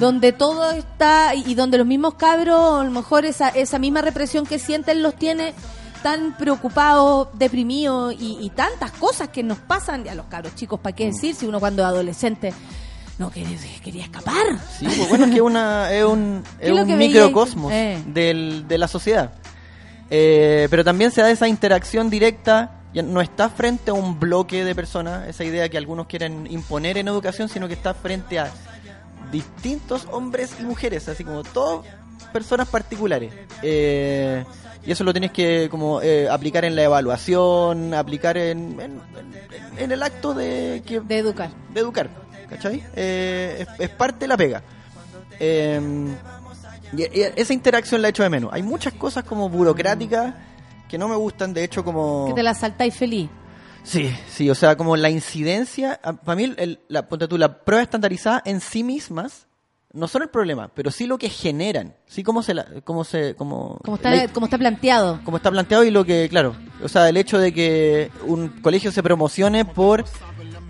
donde 0.00 0.32
todo 0.32 0.72
está 0.72 1.34
y 1.36 1.54
donde 1.54 1.78
los 1.78 1.86
mismos 1.86 2.14
cabros, 2.14 2.80
a 2.80 2.84
lo 2.84 2.90
mejor 2.90 3.26
esa, 3.26 3.48
esa 3.50 3.78
misma 3.78 4.02
represión 4.02 4.44
que 4.44 4.58
sienten 4.58 5.02
los 5.02 5.14
tiene 5.14 5.54
tan 6.02 6.36
preocupados, 6.36 7.28
deprimidos 7.34 8.14
y, 8.14 8.38
y 8.40 8.50
tantas 8.50 8.90
cosas 8.92 9.28
que 9.28 9.42
nos 9.42 9.58
pasan 9.58 10.06
y 10.06 10.08
a 10.08 10.14
los 10.14 10.26
cabros 10.26 10.54
chicos, 10.54 10.80
¿para 10.80 10.94
qué 10.94 11.06
decir? 11.06 11.34
Si 11.34 11.46
uno 11.46 11.60
cuando 11.60 11.82
es 11.82 11.88
adolescente 11.88 12.52
no 13.18 13.30
quería, 13.30 13.58
quería 13.82 14.04
escapar. 14.04 14.58
Sí, 14.78 14.86
pues 14.86 15.08
bueno, 15.08 15.26
es 15.26 15.34
que 15.34 15.40
una, 15.40 15.92
es 15.92 16.04
un, 16.04 16.44
¿Qué 16.60 16.68
es 16.72 16.72
un 16.72 16.98
microcosmos? 16.98 17.72
Eh. 17.72 18.02
del, 18.06 18.66
de 18.68 18.78
la 18.78 18.88
sociedad. 18.88 19.32
Eh, 20.10 20.68
pero 20.70 20.84
también 20.84 21.10
se 21.10 21.20
da 21.20 21.30
esa 21.30 21.48
interacción 21.48 22.08
directa, 22.08 22.80
ya 22.94 23.02
no 23.02 23.20
está 23.20 23.50
frente 23.50 23.90
a 23.90 23.94
un 23.94 24.18
bloque 24.18 24.64
de 24.64 24.74
personas, 24.74 25.28
esa 25.28 25.44
idea 25.44 25.68
que 25.68 25.76
algunos 25.76 26.06
quieren 26.06 26.46
imponer 26.50 26.96
en 26.96 27.08
educación, 27.08 27.48
sino 27.48 27.68
que 27.68 27.74
está 27.74 27.92
frente 27.92 28.38
a 28.38 28.50
distintos 29.30 30.08
hombres 30.10 30.54
y 30.58 30.62
mujeres, 30.62 31.08
así 31.08 31.24
como 31.24 31.42
todas 31.42 31.86
personas 32.32 32.68
particulares. 32.68 33.34
Eh, 33.62 34.44
y 34.88 34.92
eso 34.92 35.04
lo 35.04 35.12
tienes 35.12 35.30
que 35.32 35.68
como 35.70 36.00
eh, 36.00 36.28
aplicar 36.30 36.64
en 36.64 36.74
la 36.74 36.82
evaluación, 36.84 37.92
aplicar 37.92 38.38
en, 38.38 38.80
en, 38.80 38.80
en- 38.80 39.78
en 39.78 39.92
el 39.92 40.02
acto 40.02 40.32
de, 40.34 40.82
que, 40.86 41.00
de 41.00 41.18
educar. 41.18 41.50
De 41.74 41.80
educar, 41.80 42.08
¿cachai? 42.48 42.82
Eh, 42.96 43.58
es, 43.60 43.68
es 43.80 43.90
parte 43.90 44.20
de 44.20 44.28
la 44.28 44.36
pega. 44.36 44.62
Eh, 45.38 45.80
y, 46.96 47.02
y 47.02 47.22
esa 47.36 47.52
interacción 47.52 48.00
la 48.02 48.08
echo 48.08 48.22
de 48.22 48.30
menos. 48.30 48.50
Hay 48.52 48.62
muchas 48.62 48.94
cosas 48.94 49.24
como 49.24 49.48
burocráticas 49.48 50.34
que 50.88 50.96
no 50.98 51.06
me 51.06 51.16
gustan, 51.16 51.52
de 51.52 51.64
hecho 51.64 51.84
como... 51.84 52.26
Que 52.28 52.32
te 52.34 52.42
la 52.42 52.54
saltáis 52.54 52.94
feliz. 52.94 53.28
Sí, 53.84 54.12
sí, 54.30 54.48
o 54.50 54.54
sea, 54.54 54.76
como 54.76 54.96
la 54.96 55.10
incidencia, 55.10 56.00
para 56.24 56.34
mí 56.36 56.44
el- 56.44 56.56
el- 56.58 56.80
la, 56.88 57.08
ponte 57.08 57.28
tú, 57.28 57.36
la 57.38 57.58
prueba 57.64 57.82
estandarizada 57.82 58.42
en 58.44 58.60
sí 58.60 58.82
mismas 58.82 59.46
no 59.94 60.06
son 60.08 60.22
el 60.22 60.28
problema, 60.28 60.68
pero 60.74 60.90
sí 60.90 61.06
lo 61.06 61.16
que 61.18 61.30
generan, 61.30 61.94
sí 62.06 62.22
cómo 62.22 62.42
se, 62.42 62.54
la, 62.54 62.66
cómo 62.84 63.04
se, 63.04 63.34
cómo, 63.34 63.78
Como 63.84 63.96
está, 63.96 64.10
la- 64.14 64.28
como 64.28 64.46
está 64.46 64.58
planteado. 64.58 65.20
como 65.24 65.38
está 65.38 65.50
planteado 65.50 65.84
y 65.84 65.90
lo 65.90 66.04
que, 66.04 66.28
claro, 66.28 66.54
o 66.82 66.88
sea, 66.88 67.08
el 67.08 67.16
hecho 67.16 67.38
de 67.38 67.52
que 67.54 68.10
un 68.26 68.48
colegio 68.60 68.92
se 68.92 69.02
promocione 69.02 69.64
por 69.64 70.04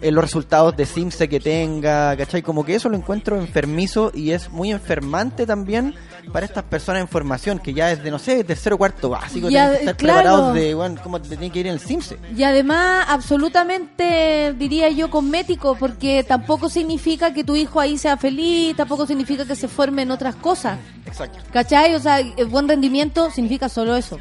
eh, 0.00 0.12
los 0.12 0.22
resultados 0.22 0.76
de 0.76 0.86
CIMSE 0.86 1.28
que 1.28 1.40
tenga, 1.40 2.16
¿cachai? 2.16 2.42
Como 2.42 2.64
que 2.64 2.74
eso 2.74 2.88
lo 2.88 2.96
encuentro 2.96 3.36
enfermizo 3.36 4.12
y 4.14 4.30
es 4.30 4.50
muy 4.50 4.70
enfermante 4.70 5.46
también 5.46 5.94
para 6.32 6.46
estas 6.46 6.64
personas 6.64 7.00
en 7.00 7.08
formación, 7.08 7.58
que 7.58 7.74
ya 7.74 7.88
desde, 7.88 8.10
no 8.10 8.18
sé, 8.18 8.44
tercero 8.44 8.76
o 8.76 8.78
cuarto 8.78 9.08
básico, 9.08 9.48
tienen 9.48 9.70
que 9.70 9.76
estar 9.78 9.96
claro. 9.96 10.18
preparados 10.20 10.54
de, 10.54 10.74
bueno, 10.74 11.00
cómo 11.02 11.20
te 11.20 11.28
tienen 11.28 11.50
que 11.50 11.60
ir 11.60 11.66
en 11.66 11.72
el 11.72 11.80
CIMSE. 11.80 12.18
Y 12.36 12.42
además, 12.42 13.06
absolutamente, 13.08 14.54
diría 14.56 14.88
yo, 14.90 15.10
cosmético, 15.10 15.76
porque 15.76 16.22
tampoco 16.22 16.68
significa 16.68 17.32
que 17.32 17.44
tu 17.44 17.56
hijo 17.56 17.80
ahí 17.80 17.98
sea 17.98 18.16
feliz, 18.16 18.76
tampoco 18.76 19.06
significa 19.06 19.44
que 19.46 19.56
se 19.56 19.68
forme 19.68 20.02
en 20.02 20.10
otras 20.10 20.36
cosas. 20.36 20.78
Exacto. 21.06 21.38
¿Cachai? 21.52 21.94
O 21.94 22.00
sea, 22.00 22.20
el 22.20 22.46
buen 22.46 22.68
rendimiento 22.68 23.30
significa 23.30 23.68
solo 23.68 23.96
eso. 23.96 24.18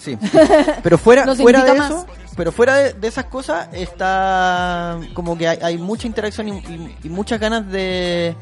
Sí. 0.00 0.16
Pero 0.82 0.96
fuera, 0.98 1.24
fuera 1.36 1.62
de 1.64 1.78
eso, 1.78 2.06
pero 2.36 2.52
fuera 2.52 2.74
de, 2.76 2.92
de 2.94 3.06
esas 3.08 3.26
cosas 3.26 3.68
está 3.72 4.98
como 5.12 5.36
que 5.36 5.46
hay, 5.46 5.58
hay 5.60 5.76
mucha 5.78 6.06
interacción 6.06 6.48
y, 6.48 6.52
y- 6.52 6.96
y 7.04 7.08
muchas 7.10 7.38
ganas 7.38 7.70
de 7.70 8.34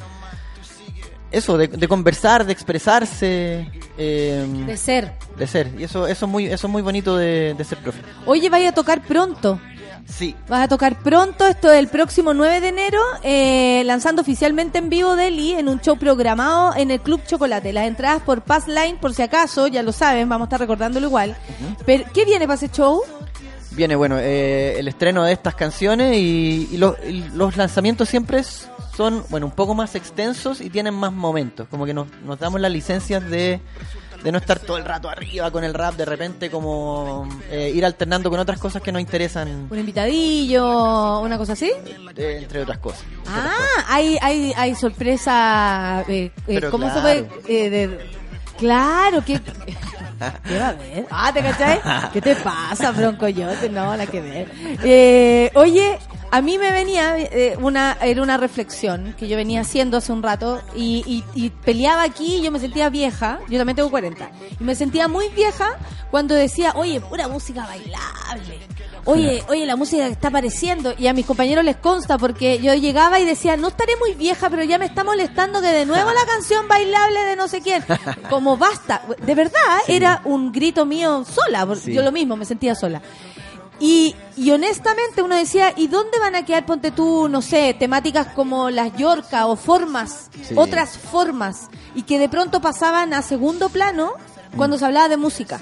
eso, 1.30 1.58
de, 1.58 1.66
de 1.68 1.88
conversar, 1.88 2.46
de 2.46 2.52
expresarse, 2.52 3.70
eh, 3.98 4.46
De 4.66 4.76
ser. 4.76 5.12
de 5.36 5.46
ser. 5.46 5.70
Y 5.78 5.82
eso, 5.84 6.06
eso 6.06 6.24
es 6.26 6.30
muy, 6.30 6.46
eso 6.46 6.66
es 6.68 6.70
muy 6.72 6.80
bonito 6.82 7.16
de, 7.16 7.54
de 7.58 7.64
ser 7.64 7.78
profe. 7.78 8.00
Oye, 8.24 8.48
vaya 8.48 8.70
a 8.70 8.72
tocar 8.72 9.02
pronto. 9.02 9.60
Sí. 10.08 10.34
Vas 10.48 10.62
a 10.64 10.68
tocar 10.68 10.98
pronto, 11.02 11.46
esto 11.46 11.70
es 11.70 11.78
el 11.78 11.88
próximo 11.88 12.34
9 12.34 12.60
de 12.60 12.68
enero, 12.68 12.98
eh, 13.22 13.82
lanzando 13.84 14.22
oficialmente 14.22 14.78
en 14.78 14.88
vivo 14.88 15.14
Deli 15.16 15.52
en 15.52 15.68
un 15.68 15.80
show 15.80 15.96
programado 15.98 16.74
en 16.76 16.90
el 16.90 17.00
Club 17.00 17.20
Chocolate. 17.26 17.72
Las 17.72 17.86
entradas 17.86 18.22
por 18.22 18.40
Passline, 18.42 18.96
por 18.98 19.14
si 19.14 19.22
acaso, 19.22 19.66
ya 19.68 19.82
lo 19.82 19.92
saben, 19.92 20.28
vamos 20.28 20.46
a 20.46 20.48
estar 20.48 20.60
recordándolo 20.60 21.06
igual. 21.06 21.36
Pero, 21.86 22.04
¿qué 22.12 22.24
viene 22.24 22.46
para 22.46 22.56
ese 22.56 22.68
show? 22.70 23.02
Viene, 23.72 23.94
bueno, 23.94 24.16
eh, 24.18 24.78
el 24.80 24.88
estreno 24.88 25.22
de 25.24 25.32
estas 25.34 25.54
canciones 25.54 26.16
y, 26.16 26.68
y 26.72 26.76
los, 26.78 26.96
y 27.06 27.22
los 27.34 27.56
lanzamientos 27.56 28.08
siempre 28.08 28.40
es- 28.40 28.68
son, 28.96 29.22
bueno, 29.28 29.46
un 29.46 29.52
poco 29.52 29.74
más 29.74 29.94
extensos 29.94 30.60
y 30.60 30.70
tienen 30.70 30.94
más 30.94 31.12
momentos. 31.12 31.68
Como 31.68 31.86
que 31.86 31.94
nos, 31.94 32.08
nos 32.24 32.40
damos 32.40 32.60
las 32.60 32.72
licencias 32.72 33.22
de 33.30 33.60
de 34.22 34.32
no 34.32 34.38
estar 34.38 34.58
todo 34.58 34.76
el 34.78 34.84
rato 34.84 35.08
arriba 35.08 35.50
con 35.50 35.62
el 35.64 35.72
rap, 35.74 35.94
de 35.94 36.04
repente 36.04 36.50
como 36.50 37.28
eh, 37.50 37.70
ir 37.74 37.84
alternando 37.84 38.30
con 38.30 38.38
otras 38.40 38.58
cosas 38.58 38.82
que 38.82 38.90
nos 38.92 39.00
interesan, 39.00 39.68
Un 39.70 39.78
invitadillo, 39.78 41.20
una 41.20 41.38
cosa 41.38 41.52
así. 41.52 41.70
eh, 42.16 42.38
entre 42.42 42.62
otras 42.62 42.78
cosas. 42.78 43.04
Ah, 43.28 43.54
hay, 43.88 44.18
hay, 44.20 44.52
hay 44.56 44.74
sorpresa. 44.74 46.04
Eh, 46.08 46.30
¿Cómo 46.70 46.86
se 46.92 47.00
claro. 47.00 47.00
puede.? 47.02 47.28
eh, 47.66 47.70
de- 47.70 48.10
claro, 48.58 49.24
que. 49.24 49.40
¿Qué 50.48 50.58
va 50.58 50.68
a 50.70 50.72
ver? 50.72 51.06
Ah, 51.10 51.30
¿te 51.32 51.40
cachai? 51.42 51.80
¿Qué 52.12 52.20
te 52.20 52.34
pasa, 52.34 52.90
broncoyote? 52.90 53.68
No, 53.70 53.96
la 53.96 54.04
que 54.06 54.20
ver. 54.20 55.52
Oye, 55.54 55.96
a 56.30 56.40
mí 56.42 56.58
me 56.58 56.72
venía 56.72 57.18
eh, 57.18 57.56
una, 57.60 57.96
era 58.02 58.22
una 58.22 58.36
reflexión 58.36 59.14
que 59.18 59.28
yo 59.28 59.36
venía 59.36 59.60
haciendo 59.62 59.96
hace 59.96 60.12
un 60.12 60.22
rato 60.22 60.60
y, 60.76 61.02
y, 61.06 61.24
y 61.34 61.50
peleaba 61.50 62.02
aquí 62.02 62.36
y 62.36 62.42
yo 62.42 62.50
me 62.50 62.58
sentía 62.60 62.88
vieja, 62.90 63.38
yo 63.48 63.58
también 63.58 63.76
tengo 63.76 63.90
40, 63.90 64.30
y 64.60 64.64
me 64.64 64.74
sentía 64.74 65.08
muy 65.08 65.28
vieja 65.28 65.76
cuando 66.10 66.34
decía, 66.34 66.72
oye, 66.76 67.00
pura 67.00 67.28
música 67.28 67.66
bailable. 67.66 68.58
Oye, 69.04 69.42
oye, 69.48 69.64
la 69.64 69.76
música 69.76 70.04
que 70.04 70.12
está 70.12 70.28
apareciendo 70.28 70.92
y 70.98 71.06
a 71.06 71.14
mis 71.14 71.24
compañeros 71.24 71.64
les 71.64 71.76
consta 71.76 72.18
porque 72.18 72.58
yo 72.58 72.74
llegaba 72.74 73.18
y 73.18 73.24
decía, 73.24 73.56
no 73.56 73.68
estaré 73.68 73.96
muy 73.96 74.12
vieja, 74.14 74.50
pero 74.50 74.64
ya 74.64 74.76
me 74.76 74.84
está 74.84 75.02
molestando 75.02 75.62
que 75.62 75.68
de 75.68 75.86
nuevo 75.86 76.10
la 76.10 76.26
canción 76.30 76.68
bailable 76.68 77.20
de 77.24 77.34
no 77.36 77.48
sé 77.48 77.62
quién. 77.62 77.82
Como 78.28 78.58
basta. 78.58 79.00
De 79.24 79.34
verdad, 79.34 79.78
era 79.86 80.20
un 80.24 80.52
grito 80.52 80.84
mío 80.84 81.24
sola, 81.24 81.66
Sí. 81.76 81.94
yo 81.94 82.02
lo 82.02 82.12
mismo, 82.12 82.36
me 82.36 82.44
sentía 82.44 82.74
sola. 82.74 83.00
Y, 83.80 84.16
y 84.36 84.50
honestamente 84.50 85.22
uno 85.22 85.36
decía, 85.36 85.72
¿y 85.76 85.86
dónde 85.86 86.18
van 86.18 86.34
a 86.34 86.44
quedar, 86.44 86.66
ponte 86.66 86.90
tú, 86.90 87.28
no 87.28 87.42
sé, 87.42 87.74
temáticas 87.78 88.26
como 88.34 88.70
las 88.70 88.96
Yorca 88.96 89.46
o 89.46 89.54
formas, 89.56 90.30
Sí. 90.42 90.54
otras 90.56 90.98
formas, 90.98 91.68
y 91.94 92.02
que 92.02 92.18
de 92.18 92.28
pronto 92.28 92.60
pasaban 92.60 93.14
a 93.14 93.22
segundo 93.22 93.68
plano 93.68 94.12
cuando 94.56 94.78
se 94.78 94.84
hablaba 94.84 95.08
de 95.08 95.16
música? 95.16 95.60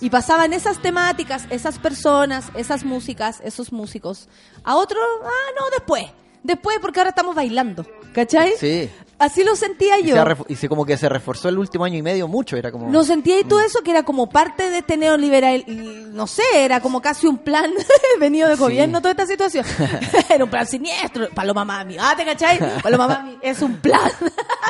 Y 0.00 0.08
pasaban 0.08 0.52
esas 0.54 0.80
temáticas, 0.80 1.44
esas 1.50 1.78
personas, 1.78 2.46
esas 2.54 2.84
músicas, 2.84 3.40
esos 3.44 3.70
músicos, 3.72 4.28
a 4.64 4.76
otro, 4.76 4.98
ah, 5.24 5.50
no, 5.58 5.66
después. 5.70 6.06
Después, 6.42 6.78
porque 6.80 7.00
ahora 7.00 7.10
estamos 7.10 7.34
bailando. 7.34 7.86
¿Cachai? 8.12 8.52
Sí. 8.58 8.90
Así 9.18 9.44
lo 9.44 9.54
sentía 9.54 10.00
Y 10.00 10.06
yo. 10.06 10.16
se, 10.16 10.52
y 10.52 10.56
se 10.56 10.68
como 10.68 10.84
que 10.84 10.96
se 10.96 11.08
reforzó 11.08 11.48
el 11.48 11.56
último 11.56 11.84
año 11.84 11.96
y 11.96 12.02
medio 12.02 12.26
mucho, 12.26 12.56
era 12.56 12.72
como... 12.72 12.90
¿No 12.90 13.04
sentía 13.04 13.38
y 13.38 13.44
tú 13.44 13.60
eso? 13.60 13.80
Que 13.82 13.92
era 13.92 14.02
como 14.02 14.28
parte 14.28 14.68
de 14.68 14.78
este 14.78 14.96
neoliberal, 14.96 15.64
no 16.12 16.26
sé, 16.26 16.42
era 16.56 16.80
como 16.80 17.00
casi 17.00 17.28
un 17.28 17.38
plan 17.38 17.70
venido 18.20 18.48
de 18.48 18.56
gobierno 18.56 19.00
toda 19.00 19.12
esta 19.12 19.26
situación. 19.26 19.64
era 20.28 20.42
un 20.42 20.50
plan 20.50 20.66
siniestro. 20.66 21.28
Paloma 21.30 21.64
Mami, 21.64 21.96
ah, 22.00 22.14
¿te 22.16 22.24
cachai? 22.24 22.58
Paloma 22.82 23.06
Mami 23.06 23.38
es 23.42 23.62
un 23.62 23.76
plan 23.76 24.10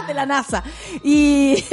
de 0.06 0.14
la 0.14 0.26
NASA. 0.26 0.62
Y... 1.02 1.64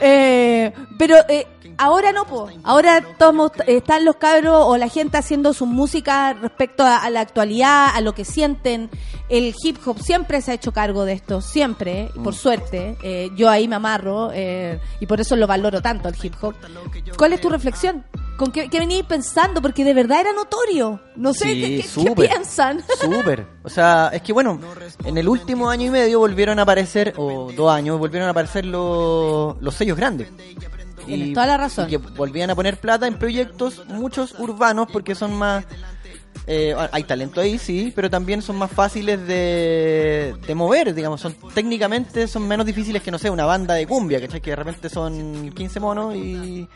Eh, 0.00 0.72
pero 0.98 1.16
eh, 1.28 1.46
ahora 1.80 2.12
no, 2.12 2.26
po. 2.26 2.48
ahora 2.62 2.98
estamos, 2.98 3.52
están 3.66 4.04
los 4.04 4.16
cabros 4.16 4.64
o 4.66 4.76
la 4.76 4.88
gente 4.88 5.16
haciendo 5.16 5.52
su 5.54 5.66
música 5.66 6.34
respecto 6.34 6.84
a, 6.84 6.98
a 6.98 7.10
la 7.10 7.20
actualidad, 7.20 7.88
a 7.94 8.00
lo 8.00 8.14
que 8.14 8.24
sienten. 8.24 8.90
El 9.28 9.54
hip 9.62 9.78
hop 9.86 9.98
siempre 10.00 10.42
se 10.42 10.50
ha 10.50 10.54
hecho 10.54 10.72
cargo 10.72 11.04
de 11.04 11.14
esto, 11.14 11.40
siempre, 11.40 12.10
y 12.14 12.18
por 12.18 12.34
suerte. 12.34 12.98
Eh, 13.02 13.30
yo 13.34 13.48
ahí 13.48 13.66
me 13.66 13.76
amarro 13.76 14.30
eh, 14.32 14.78
y 15.00 15.06
por 15.06 15.20
eso 15.20 15.36
lo 15.36 15.46
valoro 15.46 15.80
tanto 15.80 16.08
el 16.08 16.16
hip 16.22 16.34
hop. 16.42 16.54
¿Cuál 17.16 17.32
es 17.32 17.40
tu 17.40 17.48
reflexión? 17.48 18.04
¿Con 18.36 18.52
qué, 18.52 18.68
qué 18.68 18.78
veníais 18.78 19.04
pensando? 19.04 19.60
Porque 19.62 19.84
de 19.84 19.94
verdad 19.94 20.20
era 20.20 20.32
notorio. 20.32 21.00
No 21.16 21.32
sé, 21.34 21.82
Sí, 21.82 22.04
¿qué, 22.04 22.14
piensan? 22.14 22.82
Súper. 23.00 23.46
O 23.62 23.68
sea, 23.68 24.10
es 24.12 24.22
que 24.22 24.32
bueno, 24.32 24.58
en 25.04 25.18
el 25.18 25.28
último 25.28 25.68
año 25.68 25.86
y 25.86 25.90
medio 25.90 26.18
volvieron 26.20 26.58
a 26.58 26.62
aparecer, 26.62 27.14
o 27.16 27.52
dos 27.52 27.70
años, 27.70 27.98
volvieron 27.98 28.28
a 28.28 28.30
aparecer 28.30 28.64
los, 28.64 29.60
los 29.60 29.74
sellos 29.74 29.96
grandes. 29.96 30.28
Tienes 31.06 31.32
toda 31.32 31.46
la 31.46 31.56
razón. 31.56 31.86
Y 31.86 31.90
que 31.90 31.96
volvían 31.98 32.50
a 32.50 32.54
poner 32.54 32.78
plata 32.78 33.06
en 33.06 33.18
proyectos, 33.18 33.84
muchos 33.88 34.38
urbanos, 34.38 34.88
porque 34.92 35.14
son 35.14 35.34
más... 35.34 35.64
eh, 36.46 36.74
hay 36.92 37.04
talento 37.04 37.40
ahí, 37.40 37.58
sí, 37.58 37.92
pero 37.94 38.08
también 38.10 38.42
son 38.42 38.56
más 38.56 38.70
fáciles 38.70 39.26
de, 39.26 40.34
de 40.46 40.54
mover, 40.54 40.94
digamos. 40.94 41.20
son 41.20 41.34
Técnicamente 41.54 42.26
son 42.26 42.46
menos 42.48 42.66
difíciles 42.66 43.02
que, 43.02 43.10
no 43.10 43.18
sé, 43.18 43.30
una 43.30 43.44
banda 43.44 43.74
de 43.74 43.86
cumbia, 43.86 44.20
¿cachai? 44.20 44.40
Que 44.40 44.50
de 44.50 44.56
repente 44.56 44.88
son 44.88 45.50
15 45.52 45.80
monos 45.80 46.14
y, 46.14 46.68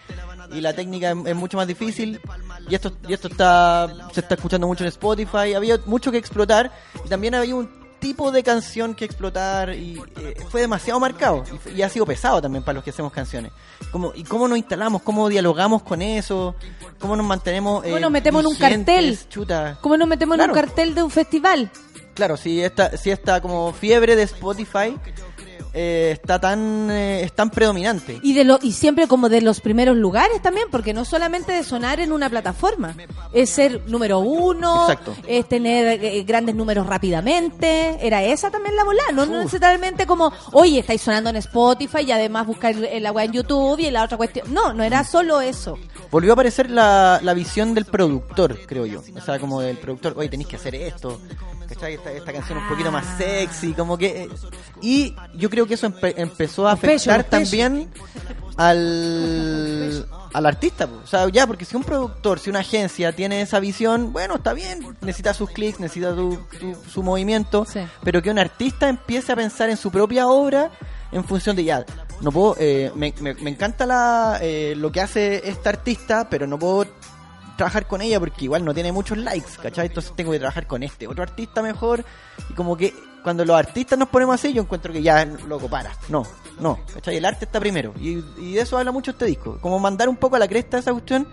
y 0.52 0.60
la 0.60 0.72
técnica 0.74 1.10
es, 1.12 1.16
es 1.26 1.34
mucho 1.36 1.56
más 1.56 1.66
difícil. 1.66 2.20
Y 2.68 2.74
esto, 2.74 2.92
y 3.08 3.12
esto 3.12 3.28
está 3.28 3.88
se 4.12 4.20
está 4.20 4.34
escuchando 4.34 4.66
mucho 4.66 4.84
en 4.84 4.88
Spotify. 4.88 5.54
Había 5.54 5.78
mucho 5.86 6.10
que 6.12 6.18
explotar 6.18 6.70
y 7.04 7.08
también 7.08 7.34
había 7.34 7.54
un 7.54 7.83
tipo 8.04 8.30
de 8.30 8.42
canción 8.42 8.94
que 8.94 9.06
explotar 9.06 9.70
y 9.70 9.98
eh, 10.20 10.34
fue 10.50 10.60
demasiado 10.60 11.00
marcado 11.00 11.42
y, 11.74 11.80
ha 11.80 11.88
sido 11.88 12.04
pesado 12.04 12.42
también 12.42 12.62
para 12.62 12.74
los 12.74 12.84
que 12.84 12.90
hacemos 12.90 13.10
canciones. 13.10 13.50
Como, 13.90 14.12
¿Y 14.14 14.24
cómo 14.24 14.46
nos 14.46 14.58
instalamos? 14.58 15.00
¿Cómo 15.00 15.26
dialogamos 15.30 15.82
con 15.82 16.02
eso? 16.02 16.54
¿Cómo 16.98 17.16
nos 17.16 17.24
mantenemos? 17.24 17.82
¿Cómo 17.82 17.96
eh, 17.96 18.00
nos 18.00 18.10
metemos 18.10 18.42
en 18.42 18.46
un 18.48 18.56
cartel? 18.56 19.18
Chuta. 19.30 19.78
¿Cómo 19.80 19.96
nos 19.96 20.06
metemos 20.06 20.38
en 20.38 20.50
un 20.50 20.54
cartel 20.54 20.94
de 20.94 21.02
un 21.02 21.10
festival? 21.10 21.70
Claro, 22.12 22.36
si 22.36 22.62
esta, 22.62 22.94
si 22.98 23.10
esta 23.10 23.40
como 23.40 23.72
fiebre 23.72 24.16
de 24.16 24.24
Spotify 24.24 24.98
eh, 25.74 26.12
está 26.12 26.38
tan 26.38 26.88
eh, 26.90 27.22
es 27.22 27.32
tan 27.32 27.50
predominante. 27.50 28.20
Y 28.22 28.32
de 28.32 28.44
lo, 28.44 28.58
y 28.62 28.72
siempre 28.72 29.08
como 29.08 29.28
de 29.28 29.40
los 29.40 29.60
primeros 29.60 29.96
lugares 29.96 30.40
también, 30.40 30.68
porque 30.70 30.94
no 30.94 31.04
solamente 31.04 31.52
de 31.52 31.64
sonar 31.64 31.98
en 31.98 32.12
una 32.12 32.30
plataforma, 32.30 32.94
es 33.32 33.50
ser 33.50 33.82
número 33.88 34.20
uno, 34.20 34.82
Exacto. 34.88 35.16
es 35.26 35.48
tener 35.48 36.04
eh, 36.04 36.22
grandes 36.22 36.54
números 36.54 36.86
rápidamente, 36.86 37.98
era 38.00 38.22
esa 38.22 38.50
también 38.50 38.76
la 38.76 38.84
bola, 38.84 39.02
no, 39.12 39.26
no 39.26 39.42
necesariamente 39.42 40.06
como, 40.06 40.32
oye, 40.52 40.78
estáis 40.78 41.02
sonando 41.02 41.30
en 41.30 41.36
Spotify 41.36 42.02
y 42.06 42.12
además 42.12 42.46
buscar 42.46 42.72
el 42.74 43.04
agua 43.04 43.24
en 43.24 43.32
YouTube 43.32 43.80
y 43.80 43.90
la 43.90 44.04
otra 44.04 44.16
cuestión. 44.16 44.54
No, 44.54 44.72
no 44.72 44.84
era 44.84 45.02
solo 45.02 45.40
eso. 45.40 45.76
Volvió 46.10 46.32
a 46.32 46.34
aparecer 46.34 46.70
la, 46.70 47.18
la 47.20 47.34
visión 47.34 47.74
del 47.74 47.84
productor, 47.84 48.60
creo 48.66 48.86
yo. 48.86 49.02
O 49.16 49.20
sea, 49.20 49.40
como 49.40 49.60
del 49.60 49.76
productor, 49.78 50.14
oye, 50.16 50.28
tenéis 50.28 50.48
que 50.48 50.56
hacer 50.56 50.76
esto. 50.76 51.20
¿Cachai? 51.68 51.94
Esta, 51.94 52.12
esta 52.12 52.32
canción 52.32 52.58
un 52.58 52.68
poquito 52.68 52.92
más 52.92 53.04
sexy, 53.18 53.72
como 53.74 53.96
que... 53.98 54.24
eh, 54.24 54.28
Y 54.82 55.14
yo 55.34 55.48
creo 55.50 55.66
que 55.66 55.74
eso 55.74 55.88
empe- 55.88 56.14
empezó 56.16 56.68
a 56.68 56.72
afectar 56.72 57.24
también 57.24 57.90
al, 58.56 60.06
al 60.32 60.46
artista. 60.46 60.86
po. 60.86 60.96
O 61.02 61.06
sea, 61.06 61.28
ya, 61.28 61.46
porque 61.46 61.64
si 61.64 61.76
un 61.76 61.84
productor, 61.84 62.38
si 62.38 62.50
una 62.50 62.60
agencia 62.60 63.12
tiene 63.12 63.40
esa 63.40 63.60
visión, 63.60 64.12
bueno, 64.12 64.36
está 64.36 64.52
bien, 64.52 64.96
necesita 65.00 65.34
sus 65.34 65.50
clics, 65.50 65.80
necesita 65.80 66.14
tu- 66.14 66.38
tu- 66.58 66.76
su 66.90 67.02
movimiento, 67.02 67.66
pero 68.02 68.22
que 68.22 68.30
un 68.30 68.38
artista 68.38 68.88
empiece 68.88 69.32
a 69.32 69.36
pensar 69.36 69.70
en 69.70 69.76
su 69.76 69.90
propia 69.90 70.26
obra 70.28 70.70
en 71.12 71.22
función 71.24 71.54
de 71.54 71.62
ya, 71.64 71.84
no 72.20 72.32
puedo, 72.32 72.56
eh, 72.58 72.90
me, 72.96 73.14
me- 73.20 73.34
me 73.34 73.50
encanta 73.50 73.86
la, 73.86 74.38
eh, 74.42 74.74
lo 74.76 74.90
que 74.90 75.00
hace 75.00 75.48
esta 75.48 75.70
artista, 75.70 76.28
pero 76.28 76.46
no 76.46 76.58
puedo 76.58 76.86
trabajar 77.56 77.86
con 77.86 78.02
ella 78.02 78.18
porque 78.20 78.44
igual 78.44 78.64
no 78.64 78.74
tiene 78.74 78.92
muchos 78.92 79.18
likes, 79.18 79.52
¿cachai? 79.62 79.86
Entonces 79.86 80.12
tengo 80.16 80.32
que 80.32 80.38
trabajar 80.38 80.66
con 80.66 80.82
este 80.82 81.06
otro 81.06 81.22
artista 81.22 81.62
mejor 81.62 82.04
y 82.50 82.54
como 82.54 82.76
que 82.76 82.94
cuando 83.22 83.44
los 83.44 83.56
artistas 83.56 83.98
nos 83.98 84.08
ponemos 84.08 84.34
así 84.34 84.52
yo 84.52 84.62
encuentro 84.62 84.92
que 84.92 85.02
ya, 85.02 85.24
loco, 85.24 85.68
para, 85.68 85.92
no, 86.08 86.26
no, 86.60 86.80
¿cachai? 86.92 87.16
El 87.16 87.24
arte 87.24 87.44
está 87.44 87.60
primero 87.60 87.94
y, 88.00 88.24
y 88.38 88.54
de 88.54 88.60
eso 88.60 88.76
habla 88.76 88.92
mucho 88.92 89.12
este 89.12 89.24
disco, 89.26 89.58
como 89.60 89.78
mandar 89.78 90.08
un 90.08 90.16
poco 90.16 90.36
a 90.36 90.38
la 90.38 90.48
cresta 90.48 90.78
esa 90.78 90.92
cuestión 90.92 91.26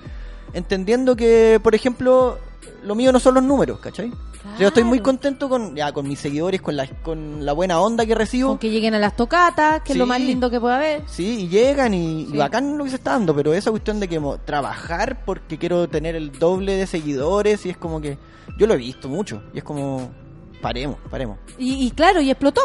entendiendo 0.54 1.16
que, 1.16 1.60
por 1.64 1.76
ejemplo, 1.76 2.40
lo 2.84 2.96
mío 2.96 3.12
no 3.12 3.20
son 3.20 3.36
los 3.36 3.44
números, 3.44 3.80
¿cachai? 3.80 4.12
Yo 4.60 4.70
estoy 4.70 4.84
muy 4.84 5.00
contento 5.00 5.48
con, 5.50 5.76
ya, 5.76 5.92
con 5.92 6.08
mis 6.08 6.20
seguidores, 6.20 6.62
con 6.62 6.76
la, 6.76 6.88
con 6.88 7.46
la 7.46 7.54
buena 7.54 7.80
onda 7.80 8.06
que 8.08 8.16
recibo. 8.16 8.50
Con 8.50 8.58
que 8.58 8.72
lleguen 8.72 8.96
a 8.96 9.00
las 9.00 9.16
tocatas, 9.16 9.82
que 9.84 9.92
es 9.94 9.98
lo 10.00 10.08
más 10.08 10.20
lindo 10.20 10.50
que 10.50 10.60
puede 10.60 10.76
haber. 10.76 11.04
Sí, 11.08 11.42
y 11.42 11.48
llegan 11.48 11.94
y, 11.94 12.24
y 12.24 12.26
Sí. 12.32 12.38
bacán 12.38 12.78
lo 12.78 12.84
que 12.84 12.90
se 12.90 12.96
está 12.96 13.12
dando, 13.12 13.36
pero 13.36 13.54
esa 13.54 13.70
cuestión 13.70 14.00
de 14.00 14.08
que 14.08 14.20
mo- 14.20 14.40
trabajar 14.40 15.24
porque 15.26 15.60
quiero 15.60 15.88
tener 15.88 16.16
el 16.16 16.32
doble 16.32 16.74
de 16.76 16.88
seguidores 16.88 17.66
y 17.68 17.70
es 17.70 17.78
como 17.78 18.02
que 18.02 18.18
yo 18.58 18.66
lo 18.66 18.74
he 18.74 18.78
visto 18.78 19.08
mucho 19.10 19.44
y 19.54 19.60
es 19.60 19.64
como 19.64 20.10
paremos, 20.60 20.98
paremos. 21.12 21.38
Y, 21.60 21.86
y 21.86 21.92
claro, 21.92 22.20
y 22.22 22.32
explotó. 22.32 22.62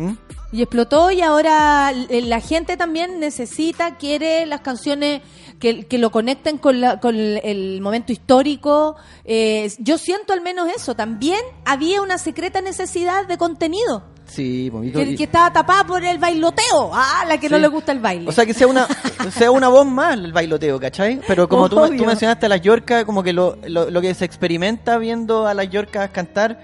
¿Mm? 0.00 0.12
Y 0.52 0.62
explotó 0.62 1.10
y 1.12 1.20
ahora 1.20 1.92
la 1.92 2.40
gente 2.40 2.76
también 2.76 3.20
necesita, 3.20 3.96
quiere 3.96 4.46
las 4.46 4.62
canciones 4.62 5.22
que, 5.60 5.84
que 5.86 5.98
lo 5.98 6.10
conecten 6.10 6.58
con, 6.58 6.80
la- 6.80 6.98
con 6.98 7.14
el, 7.16 7.80
momento 7.80 8.12
histórico. 8.12 8.96
Eh, 9.24 9.70
yo 9.78 9.98
siento 9.98 10.32
al 10.32 10.40
menos 10.40 10.68
eso. 10.74 10.94
También 10.96 11.38
había 11.64 12.02
una 12.02 12.18
secreta 12.18 12.60
necesidad 12.62 13.26
de 13.28 13.36
contenido 13.38 14.02
Sí, 14.26 14.70
bonito. 14.70 14.98
que, 14.98 15.14
que 15.16 15.24
estaba 15.24 15.52
tapada 15.52 15.84
por 15.84 16.02
el 16.04 16.18
bailoteo. 16.18 16.90
Ah, 16.94 17.24
la 17.28 17.38
que 17.38 17.48
no 17.48 17.58
le 17.58 17.68
gusta 17.68 17.92
el 17.92 18.00
baile. 18.00 18.28
O 18.28 18.32
sea, 18.32 18.46
que 18.46 18.54
sea 18.54 18.66
una, 18.66 18.88
sea 19.32 19.50
una 19.50 19.68
voz 19.68 19.86
más 19.86 20.14
el 20.14 20.32
bailoteo, 20.32 20.80
¿cachai? 20.80 21.20
Pero 21.28 21.48
como 21.48 21.68
tú, 21.68 21.76
tú 21.96 22.04
mencionaste 22.04 22.46
a 22.46 22.48
las 22.48 22.60
Yorkas, 22.60 23.04
como 23.04 23.22
que 23.22 23.32
lo, 23.32 23.56
lo, 23.68 23.90
lo 23.90 24.00
que 24.00 24.14
se 24.14 24.24
experimenta 24.24 24.98
viendo 24.98 25.46
a 25.46 25.54
las 25.54 25.68
Yorkas 25.70 26.10
cantar 26.10 26.58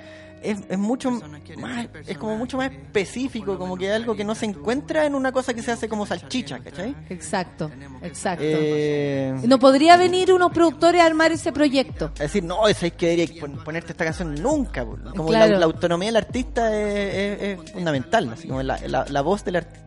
es, 0.50 0.58
es 0.68 0.78
mucho 0.78 1.10
más, 1.10 1.88
es 2.06 2.18
como 2.18 2.36
mucho 2.36 2.56
más 2.56 2.70
específico, 2.72 3.58
como 3.58 3.76
que 3.76 3.92
algo 3.92 4.14
que 4.16 4.24
no 4.24 4.34
se 4.34 4.46
encuentra 4.46 5.06
en 5.06 5.14
una 5.14 5.32
cosa 5.32 5.54
que 5.54 5.62
se 5.62 5.72
hace 5.72 5.88
como 5.88 6.06
salchicha, 6.06 6.58
¿cachai? 6.60 6.94
Exacto, 7.08 7.70
exacto. 8.02 8.44
Eh, 8.46 9.34
No 9.46 9.58
podría 9.58 9.96
venir 9.96 10.32
unos 10.32 10.52
productores 10.52 11.00
a 11.00 11.06
armar 11.06 11.32
ese 11.32 11.52
proyecto. 11.52 12.10
Es 12.14 12.20
decir, 12.20 12.44
no, 12.44 12.66
es 12.68 12.78
que 12.92 13.08
debería 13.08 13.40
pon- 13.40 13.62
ponerte 13.64 13.92
esta 13.92 14.04
canción 14.04 14.34
nunca. 14.34 14.84
Como 14.84 15.26
Claro. 15.28 15.52
la, 15.52 15.58
la 15.60 15.64
autonomía 15.66 16.08
del 16.08 16.16
artista 16.16 16.74
es, 16.76 17.40
es- 17.42 17.58
es 17.64 17.72
fundamental, 17.72 18.30
así 18.32 18.48
como 18.48 18.62
la, 18.62 18.78
la- 18.86 19.04
la 19.08 19.20
voz 19.22 19.44
del 19.44 19.56
artista. 19.56 19.86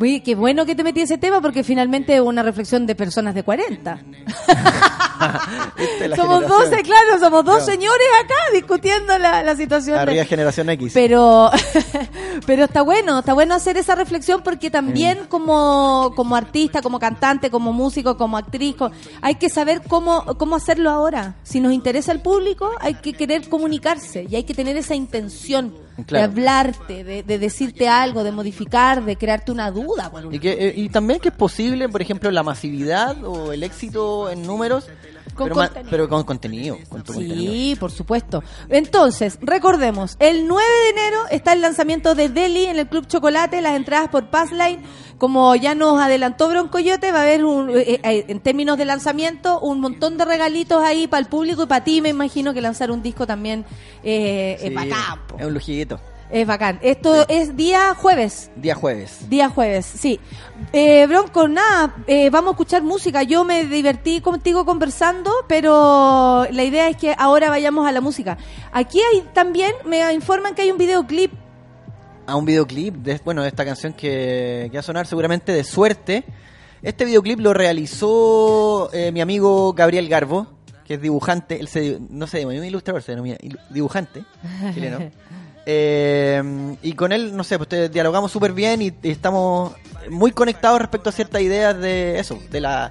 Oye, 0.00 0.22
qué 0.22 0.34
bueno 0.34 0.64
que 0.64 0.74
te 0.74 0.82
metí 0.82 1.00
ese 1.02 1.18
tema 1.18 1.40
porque 1.42 1.62
finalmente 1.62 2.14
es 2.14 2.20
una 2.20 2.42
reflexión 2.42 2.86
de 2.86 2.94
personas 2.94 3.34
de 3.34 3.42
40. 3.42 4.00
Viste, 5.78 6.08
la 6.08 6.16
somos 6.16 6.40
generación. 6.40 6.70
12, 6.70 6.82
claro, 6.82 7.18
somos 7.20 7.44
dos 7.44 7.64
señores 7.64 8.06
acá 8.24 8.34
discutiendo 8.54 9.18
la, 9.18 9.42
la 9.42 9.56
situación. 9.56 9.96
de- 9.96 10.02
Arriba 10.02 10.24
generación 10.24 10.70
X. 10.70 10.92
Pero, 10.94 11.50
pero 12.46 12.64
está 12.64 12.82
bueno, 12.82 13.18
está 13.18 13.34
bueno 13.34 13.54
hacer 13.54 13.76
esa 13.76 13.94
reflexión 13.94 14.42
porque 14.42 14.70
también 14.70 15.18
Mm. 15.24 15.26
como, 15.28 16.12
como 16.16 16.36
artista, 16.36 16.80
como 16.82 16.98
cantante, 16.98 17.50
como 17.50 17.72
músico, 17.72 18.16
como 18.16 18.36
actriz, 18.38 18.76
hay 19.20 19.34
que 19.36 19.48
saber 19.48 19.82
cómo, 19.88 20.24
cómo 20.38 20.56
hacerlo 20.56 20.90
ahora. 20.90 21.34
Si 21.42 21.60
nos 21.60 21.72
interesa 21.72 22.12
el 22.12 22.20
público, 22.20 22.70
hay 22.80 22.94
que 22.94 23.12
querer 23.12 23.48
comunicarse 23.48 24.26
y 24.30 24.36
hay 24.36 24.44
que 24.44 24.54
tener 24.54 24.76
esa 24.76 24.94
intención 24.94 25.74
Claro. 26.04 26.32
de 26.32 26.40
hablarte, 26.40 27.04
de, 27.04 27.22
de 27.22 27.38
decirte 27.38 27.88
algo, 27.88 28.24
de 28.24 28.32
modificar, 28.32 29.04
de 29.04 29.16
crearte 29.16 29.52
una 29.52 29.70
duda. 29.70 30.08
bueno, 30.08 30.32
Y, 30.32 30.38
que, 30.38 30.52
eh, 30.52 30.74
y 30.76 30.88
también 30.88 31.20
que 31.20 31.28
es 31.28 31.34
posible, 31.34 31.88
por 31.88 32.02
ejemplo, 32.02 32.30
la 32.30 32.42
masividad 32.42 33.22
o 33.24 33.52
el 33.52 33.62
éxito 33.62 34.30
en 34.30 34.42
números, 34.42 34.88
Con 35.34 35.50
pero, 35.90 36.08
con 36.08 36.24
contenido. 36.24 36.76
Con 36.88 37.02
tu 37.02 37.14
contenido. 37.14 37.52
Sí, 37.52 37.76
por 37.78 37.90
supuesto. 37.90 38.42
Entonces, 38.68 39.38
recordemos, 39.40 40.16
el 40.18 40.46
9 40.46 40.62
de 40.84 40.90
enero 40.90 41.18
está 41.30 41.52
el 41.52 41.60
lanzamiento 41.60 42.14
de 42.14 42.28
Delhi 42.28 42.66
en 42.66 42.78
el 42.78 42.88
Club 42.88 43.06
Chocolate, 43.06 43.60
las 43.60 43.74
entradas 43.76 44.08
por 44.08 44.28
Passline. 44.30 44.80
Como 45.18 45.54
ya 45.54 45.74
nos 45.74 46.00
adelantó 46.00 46.48
Broncoyote, 46.48 47.12
va 47.12 47.18
a 47.18 47.22
haber, 47.22 47.44
un, 47.44 47.70
eh, 47.70 48.00
eh, 48.02 48.24
en 48.28 48.40
términos 48.40 48.78
de 48.78 48.86
lanzamiento, 48.86 49.60
un 49.60 49.80
montón 49.80 50.16
de 50.16 50.24
regalitos 50.24 50.82
ahí 50.82 51.06
para 51.06 51.20
el 51.20 51.26
público 51.26 51.64
y 51.64 51.66
para 51.66 51.84
ti, 51.84 52.00
me 52.00 52.08
imagino 52.08 52.54
que 52.54 52.62
lanzar 52.62 52.90
un 52.90 53.02
disco 53.02 53.26
también 53.26 53.66
eh, 54.02 54.56
es 54.58 54.68
Sí, 54.68 54.74
bacán. 54.74 55.26
po. 55.26 55.38
Es 55.38 55.44
un 55.46 55.52
lujito. 55.52 56.00
Es 56.32 56.46
bacán. 56.46 56.78
Esto 56.82 57.26
es 57.28 57.56
día 57.56 57.94
jueves. 57.94 58.50
Día 58.54 58.76
jueves. 58.76 59.28
Día 59.28 59.48
jueves, 59.48 59.84
sí. 59.84 60.20
Eh, 60.72 61.06
Bronco, 61.08 61.48
nada, 61.48 61.96
eh, 62.06 62.30
vamos 62.30 62.50
a 62.50 62.52
escuchar 62.52 62.82
música. 62.82 63.24
Yo 63.24 63.44
me 63.44 63.64
divertí 63.64 64.20
contigo 64.20 64.64
conversando, 64.64 65.32
pero 65.48 66.46
la 66.52 66.62
idea 66.62 66.88
es 66.88 66.96
que 66.96 67.14
ahora 67.18 67.50
vayamos 67.50 67.86
a 67.86 67.92
la 67.92 68.00
música. 68.00 68.38
Aquí 68.70 69.00
hay 69.00 69.22
también, 69.32 69.72
me 69.84 70.12
informan 70.12 70.54
que 70.54 70.62
hay 70.62 70.70
un 70.70 70.78
videoclip. 70.78 71.32
a 72.26 72.36
un 72.36 72.44
videoclip 72.44 72.94
de, 72.94 73.20
bueno, 73.24 73.42
de 73.42 73.48
esta 73.48 73.64
canción 73.64 73.92
que, 73.92 74.68
que 74.70 74.76
va 74.76 74.80
a 74.80 74.84
sonar 74.84 75.06
seguramente 75.08 75.50
de 75.52 75.64
suerte. 75.64 76.24
Este 76.82 77.04
videoclip 77.04 77.40
lo 77.40 77.52
realizó 77.52 78.88
eh, 78.92 79.10
mi 79.10 79.20
amigo 79.20 79.72
Gabriel 79.72 80.08
Garbo, 80.08 80.46
que 80.84 80.94
es 80.94 81.00
dibujante, 81.02 81.58
él 81.58 81.66
se, 81.68 81.98
no 82.08 82.26
sé, 82.26 82.46
un 82.46 82.64
ilustrador, 82.64 83.02
se 83.02 83.12
denomina 83.12 83.36
dibujante 83.68 84.24
chileno. 84.74 85.10
Eh, 85.72 86.42
y 86.82 86.94
con 86.94 87.12
él, 87.12 87.36
no 87.36 87.44
sé, 87.44 87.56
pues 87.58 87.92
dialogamos 87.92 88.32
súper 88.32 88.52
bien 88.52 88.82
y, 88.82 88.86
y 89.02 89.10
estamos 89.10 89.72
muy 90.10 90.32
conectados 90.32 90.80
respecto 90.80 91.10
a 91.10 91.12
ciertas 91.12 91.40
ideas 91.42 91.78
de 91.78 92.18
eso, 92.18 92.40
de 92.50 92.60
la, 92.60 92.90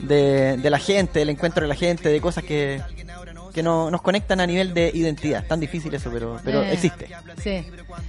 de, 0.00 0.56
de 0.56 0.70
la 0.70 0.78
gente, 0.78 1.18
del 1.18 1.28
encuentro 1.28 1.62
de 1.62 1.68
la 1.68 1.74
gente, 1.74 2.08
de 2.08 2.18
cosas 2.22 2.42
que, 2.42 2.80
que 3.52 3.62
no, 3.62 3.90
nos 3.90 4.00
conectan 4.00 4.40
a 4.40 4.46
nivel 4.46 4.72
de 4.72 4.90
identidad. 4.94 5.44
Tan 5.46 5.60
difícil 5.60 5.92
eso, 5.94 6.10
pero, 6.10 6.40
pero 6.42 6.62
Eh, 6.62 6.72
existe. 6.72 7.08
Sí. 7.42 7.66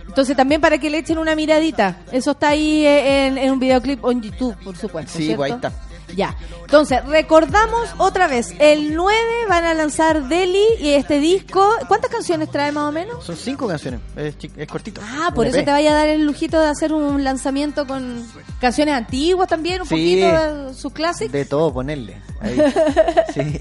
Entonces 0.07 0.37
también 0.37 0.61
para 0.61 0.77
que 0.77 0.89
le 0.89 0.99
echen 0.99 1.17
una 1.17 1.35
miradita. 1.35 1.97
Eso 2.11 2.31
está 2.31 2.49
ahí 2.49 2.85
eh, 2.85 3.27
en, 3.27 3.37
en 3.37 3.51
un 3.51 3.59
videoclip 3.59 4.05
en 4.05 4.21
YouTube, 4.21 4.55
por 4.63 4.77
supuesto. 4.77 5.11
Sí, 5.17 5.25
¿cierto? 5.25 5.37
pues 5.37 5.51
ahí 5.51 5.55
está. 5.57 5.71
Ya. 6.15 6.35
Entonces, 6.61 7.03
recordamos 7.05 7.89
otra 7.97 8.27
vez, 8.27 8.53
el 8.59 8.95
9 8.95 9.19
van 9.49 9.65
a 9.65 9.73
lanzar 9.73 10.27
Delhi 10.27 10.63
y 10.79 10.89
este 10.93 11.19
disco. 11.19 11.69
¿Cuántas 11.87 12.09
canciones 12.09 12.49
trae 12.49 12.71
más 12.71 12.85
o 12.89 12.91
menos? 12.91 13.23
Son 13.25 13.35
cinco 13.35 13.67
canciones, 13.67 13.99
es, 14.15 14.35
es 14.55 14.67
cortito. 14.67 15.01
Ah, 15.03 15.31
por 15.35 15.47
eso 15.47 15.57
te 15.63 15.71
vaya 15.71 15.91
a 15.91 15.95
dar 15.95 16.07
el 16.07 16.23
lujito 16.25 16.59
de 16.59 16.67
hacer 16.67 16.93
un 16.93 17.23
lanzamiento 17.23 17.85
con 17.85 18.25
canciones 18.61 18.95
antiguas 18.95 19.47
también, 19.49 19.81
un 19.81 19.87
Sí. 19.87 19.95
poquito 19.95 20.65
de 20.67 20.73
sus 20.73 20.93
clásicos. 20.93 21.31
De 21.33 21.45
todo 21.45 21.73
ponerle. 21.73 22.21
Ahí. 22.39 22.57
Sí. 23.33 23.59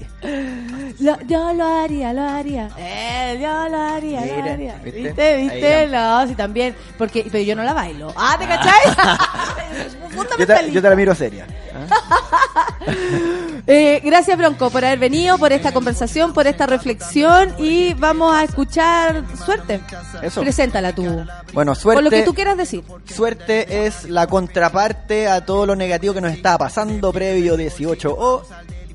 Lo- 0.99 1.19
yo 1.27 1.53
lo 1.53 1.65
haría, 1.65 2.13
lo 2.13 2.21
haría. 2.23 2.69
Eh, 2.77 3.37
yo 3.41 3.69
lo 3.69 3.77
haría, 3.81 4.21
lo 4.25 4.35
Mira, 4.35 4.53
haría. 4.53 4.75
¿viste? 4.83 5.01
¿Viste? 5.01 5.37
¿Viste? 5.37 5.87
No, 5.87 6.27
sí, 6.27 6.35
también. 6.35 6.75
Porque, 6.97 7.27
pero 7.31 7.43
yo 7.43 7.55
no 7.55 7.63
la 7.63 7.73
bailo. 7.73 8.11
Ah, 8.15 8.35
¿te 8.39 8.47
cachai? 8.47 9.17
Yo 10.39 10.47
te, 10.47 10.71
yo 10.71 10.81
te 10.81 10.89
la 10.89 10.95
miro 10.95 11.13
seria. 11.13 11.45
Eh, 13.69 13.99
gracias, 14.01 14.37
Bronco, 14.37 14.69
por 14.69 14.85
haber 14.85 14.97
venido, 14.97 15.37
por 15.37 15.51
esta 15.51 15.73
conversación, 15.73 16.31
por 16.31 16.47
esta 16.47 16.65
reflexión. 16.67 17.53
Y 17.57 17.93
vamos 17.95 18.33
a 18.33 18.45
escuchar 18.45 19.25
Suerte. 19.45 19.81
Eso. 20.21 20.39
Preséntala 20.39 20.93
tú. 20.93 21.03
Bueno, 21.51 21.75
suerte. 21.75 21.97
Con 21.97 22.03
lo 22.05 22.09
que 22.09 22.23
tú 22.23 22.33
quieras 22.33 22.55
decir. 22.55 22.83
Suerte 23.05 23.85
es 23.85 24.05
la 24.05 24.27
contraparte 24.27 25.27
a 25.27 25.45
todo 25.45 25.65
lo 25.65 25.75
negativo 25.75 26.13
que 26.13 26.21
nos 26.21 26.31
estaba 26.31 26.59
pasando 26.59 27.11
previo 27.11 27.57
18 27.57 28.15
o 28.17 28.43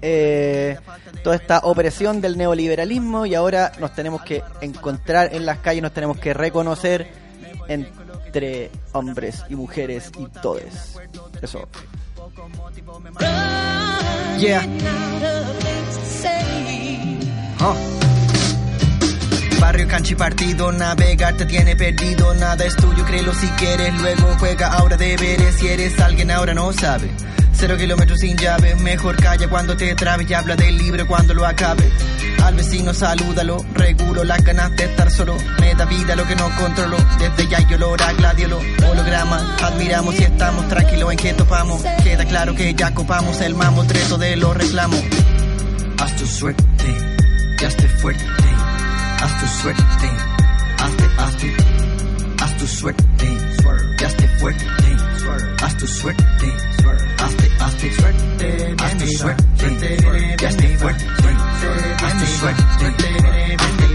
eh, 0.00 0.76
toda 1.22 1.36
esta 1.36 1.58
opresión 1.60 2.20
del 2.20 2.36
neoliberalismo 2.36 3.24
y 3.26 3.34
ahora 3.34 3.72
nos 3.78 3.94
tenemos 3.94 4.22
que 4.22 4.42
encontrar 4.60 5.34
en 5.34 5.46
las 5.46 5.58
calles, 5.58 5.82
nos 5.82 5.92
tenemos 5.92 6.18
que 6.18 6.34
reconocer 6.34 7.08
entre 7.68 8.70
hombres 8.92 9.44
y 9.48 9.54
mujeres 9.54 10.10
y 10.18 10.26
todes. 10.40 10.98
Eso. 11.40 11.68
Yeah. 14.38 14.64
Oh. 17.60 18.21
Barrio 19.62 19.86
canchi 19.86 20.16
partido, 20.16 20.72
navegar 20.72 21.36
te 21.36 21.46
tiene 21.46 21.76
perdido, 21.76 22.34
nada 22.34 22.64
es 22.64 22.74
tuyo, 22.74 23.04
créelo 23.04 23.32
si 23.32 23.46
quieres, 23.50 23.94
luego 24.00 24.34
juega 24.40 24.66
ahora 24.72 24.96
deberes, 24.96 25.54
si 25.54 25.68
eres 25.68 26.00
alguien 26.00 26.32
ahora 26.32 26.52
no 26.52 26.72
sabe. 26.72 27.08
Cero 27.52 27.76
kilómetros 27.78 28.18
sin 28.18 28.36
llave, 28.36 28.74
mejor 28.74 29.14
calla 29.18 29.48
cuando 29.48 29.76
te 29.76 29.94
trabe 29.94 30.26
y 30.28 30.34
habla 30.34 30.56
del 30.56 30.76
libro 30.76 31.06
cuando 31.06 31.32
lo 31.32 31.46
acabe. 31.46 31.88
Al 32.42 32.54
vecino 32.54 32.92
salúdalo, 32.92 33.64
regulo 33.72 34.24
las 34.24 34.42
ganas 34.42 34.74
de 34.74 34.82
estar 34.82 35.08
solo, 35.12 35.36
me 35.60 35.72
da 35.76 35.84
vida 35.84 36.16
lo 36.16 36.26
que 36.26 36.34
no 36.34 36.50
controlo, 36.56 36.96
desde 37.20 37.48
ya 37.48 37.60
yo 37.68 37.78
lo 37.78 37.92
gladiolo, 37.92 38.58
holograma, 38.90 39.56
admiramos 39.62 40.18
y 40.18 40.24
estamos 40.24 40.66
tranquilos 40.66 41.12
en 41.12 41.18
que 41.18 41.34
topamos, 41.34 41.82
queda 42.02 42.24
claro 42.24 42.56
que 42.56 42.74
ya 42.74 42.92
copamos 42.92 43.40
el 43.40 43.54
mamotreto 43.54 44.18
de 44.18 44.34
los 44.34 44.56
reclamos. 44.56 45.00
Haz 46.00 46.16
tu 46.16 46.26
suerte, 46.26 46.96
ya 47.60 47.68
esté 47.68 47.86
fuerte. 47.86 48.51
Haz 49.22 49.40
tu 49.40 49.46
suerte, 49.46 50.08
hazte, 50.78 51.04
hazte. 51.18 51.48
Haz 52.40 52.56
tu 52.56 52.66
suerte, 52.66 53.28
ya 54.00 54.06
esté 54.08 54.26
fuerte. 54.38 54.64
Haz 55.62 55.76
tu 55.76 55.86
suerte, 55.86 56.24
hazte, 57.18 57.46
hazte. 57.60 57.88
Haz 58.78 58.96
tu 58.98 59.06
suerte, 59.06 59.46
ya 60.40 60.48
esté 60.48 60.76
fuerte. 60.76 61.04
Haz 62.02 62.14
tu 62.18 62.26
suerte, 62.38 62.62
hazte, 62.62 62.88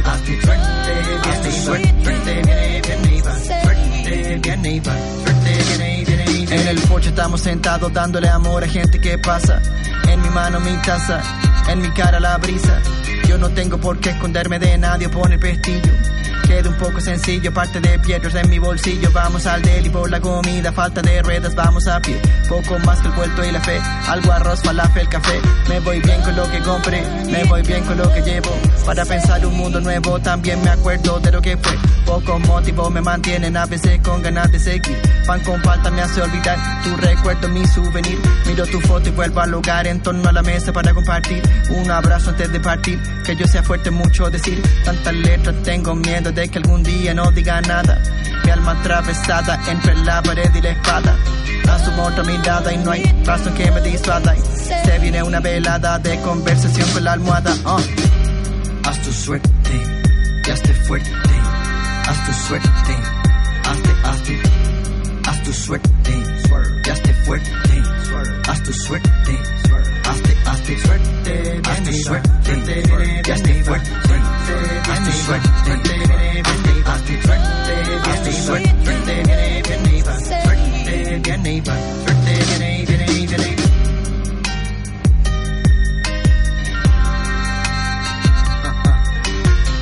hazte. 0.06 0.34
Haz 1.26 1.42
tu 1.42 1.52
suerte, 1.52 1.90
suerte, 1.92 2.34
bien 2.88 3.14
iba. 3.18 3.34
Suerte, 3.38 4.40
viene, 4.44 4.80
viene, 4.80 5.37
En 6.58 6.68
el 6.68 6.80
porche 6.88 7.10
estamos 7.10 7.42
sentados 7.42 7.94
dándole 7.94 8.28
amor 8.30 8.64
a 8.64 8.68
gente 8.68 9.00
que 9.00 9.20
pasa. 9.20 9.62
En 10.10 10.20
mi 10.22 10.30
mano 10.30 10.60
mi 10.60 10.76
taza, 10.82 11.22
en 11.70 11.82
mi 11.82 11.90
cara 11.92 12.20
la 12.20 12.36
brisa. 12.38 12.82
Yo 13.28 13.38
no 13.38 13.50
tengo 13.50 13.78
por 13.78 14.00
qué 14.00 14.10
esconderme 14.10 14.58
de 14.58 14.76
nadie 14.78 15.06
o 15.06 15.12
poner 15.12 15.40
pestillo. 15.40 15.94
Queda 16.48 16.70
un 16.70 16.78
poco 16.78 17.02
sencillo, 17.02 17.54
parte 17.54 17.82
de 17.82 18.00
piedras 18.00 18.34
en 18.36 18.50
mi 18.50 18.58
bolsillo. 18.58 19.12
Vamos 19.12 19.46
al 19.46 19.62
deli 19.62 19.90
por 19.90 20.10
la 20.10 20.22
comida, 20.22 20.72
falta 20.72 21.02
de 21.02 21.22
ruedas, 21.22 21.54
vamos 21.56 21.86
a 21.88 22.00
pie. 22.00 22.22
Poco 22.48 22.80
más 22.80 23.02
que 23.02 23.10
el 23.10 23.14
vuelto 23.16 23.44
y 23.44 23.52
la 23.52 23.60
fe, 23.60 23.78
algo 24.08 24.32
arroz, 24.32 24.62
falafel, 24.62 25.10
café. 25.10 25.42
Me 25.68 25.82
voy 25.82 26.00
bien 26.00 26.22
con 26.22 26.38
lo 26.38 26.50
que 26.50 26.60
compré, 26.62 27.04
me 27.30 27.44
voy 27.44 27.62
bien 27.64 27.84
con 27.84 27.98
lo 27.98 28.10
que 28.14 28.22
llevo. 28.22 28.56
Para 28.86 29.04
pensar 29.04 29.46
un 29.46 29.58
mundo 29.58 29.82
nuevo, 29.82 30.20
también 30.20 30.64
me 30.64 30.70
acuerdo 30.70 31.20
de 31.20 31.34
lo 31.34 31.42
que 31.42 31.58
fue. 31.58 31.78
Poco 32.06 32.40
motivo 32.40 32.90
me 32.90 33.02
mantienen 33.02 33.58
a 33.58 33.66
veces 33.66 34.00
con 34.02 34.22
ganas 34.22 34.50
de 34.50 34.60
seguir. 34.60 34.98
Pan 35.26 35.42
con 35.42 35.62
falta 35.62 35.92
me 35.92 36.02
hace 36.02 36.22
olvidar 36.22 36.58
tu 36.82 36.96
recuerdo, 36.96 37.50
mi 37.50 37.68
souvenir. 37.68 38.18
Miro 38.46 38.66
tu 38.68 38.80
foto 38.80 39.10
y 39.10 39.12
vuelvo 39.12 39.42
al 39.42 39.52
lugar 39.52 39.86
en 39.86 40.00
torno 40.02 40.30
a 40.30 40.32
la 40.32 40.42
mesa 40.44 40.72
para 40.72 40.94
compartir. 40.94 41.42
Un 41.72 41.92
abrazo 41.92 42.30
antes 42.30 42.50
de 42.54 42.62
partir, 42.62 43.02
que 43.26 43.36
yo 43.36 43.46
sea 43.46 43.62
fuerte 43.64 43.92
mucho 43.92 44.30
decir. 44.30 44.64
Tantas 44.86 45.14
letras 45.14 45.56
tengo 45.64 45.94
miedo 45.94 46.32
de 46.38 46.48
que 46.50 46.60
algún 46.60 46.84
día 46.84 47.16
no 47.16 47.32
diga 47.32 47.60
nada. 47.62 48.00
Mi 48.46 48.52
alma 48.52 48.74
atravesada 48.74 49.60
entre 49.68 49.96
la 50.04 50.22
pared 50.22 50.54
y 50.54 50.62
la 50.62 50.70
espada. 50.70 51.16
Asumo 51.68 52.04
otra 52.04 52.24
mirada 52.24 52.72
y 52.72 52.78
no 52.78 52.92
hay 52.92 53.04
razón 53.26 53.54
que 53.56 53.72
me 53.72 53.82
disuada. 53.82 54.36
Y 54.36 54.42
Se 54.86 55.00
viene 55.00 55.24
una 55.24 55.40
velada 55.40 55.98
de 55.98 56.20
conversación 56.22 56.88
con 56.92 57.04
la 57.04 57.14
almohada. 57.14 57.56
ah. 57.66 57.80
Haz 58.86 59.02
tu 59.02 59.12
suerte, 59.12 59.50
ya 60.46 60.54
esté 60.54 60.74
fuerte. 60.76 61.10
Haz 62.08 62.26
tu 62.28 62.34
suerte, 62.48 62.70
hazte, 63.66 63.90
hazte. 64.04 64.40
Haz 65.28 65.44
tu 65.44 65.54
suerte, 65.54 66.24
ya 66.86 66.94
esté 66.94 67.14
fuerte. 67.26 67.52
Haz 68.48 68.64
tu 68.64 68.74
suerte, 68.74 69.40
hazte, 70.06 70.38
hazte. 70.46 70.78
Haz 71.66 71.84
tu 71.84 71.94
suerte, 71.94 73.24
ya 73.26 73.34
esté 73.34 73.64
fuerte. 73.64 73.90
Haz 74.90 75.00
tu 75.06 75.12
suerte, 75.12 75.50
hazte, 75.50 75.84
hazte. 76.86 77.14
Haz 78.06 78.24
tu 78.24 78.32
suerte, 78.32 78.72
suerte, 78.86 79.16
bien 79.68 79.96
iba. 79.98 80.14
Suerte, 80.20 81.20
bien 81.24 81.46
iba. 81.46 81.74
Suerte 82.04 82.32
viene, 82.48 82.86
viene, 82.88 83.06
viene. 83.06 83.56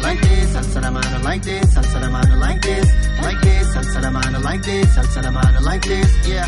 Like 0.02 0.22
this, 0.22 0.56
alza 0.56 0.82
la 0.82 0.92
mano 0.92 1.20
like 1.24 1.44
this, 1.44 1.78
alza 1.78 2.00
la 2.00 2.10
mano 2.10 2.36
like 2.38 2.62
this, 2.62 2.88
like 3.22 3.42
this, 3.42 3.76
alza 3.76 4.02
la 4.02 4.10
mano 4.12 4.40
like 4.40 4.62
this, 4.64 4.98
alza 4.98 5.22
la 5.22 5.32
mano 5.32 5.60
like 5.62 5.84
this, 5.88 6.28
yeah. 6.28 6.46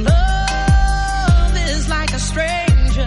Love 0.00 1.56
is 1.68 1.88
like 1.88 2.12
a 2.12 2.18
stranger 2.18 3.06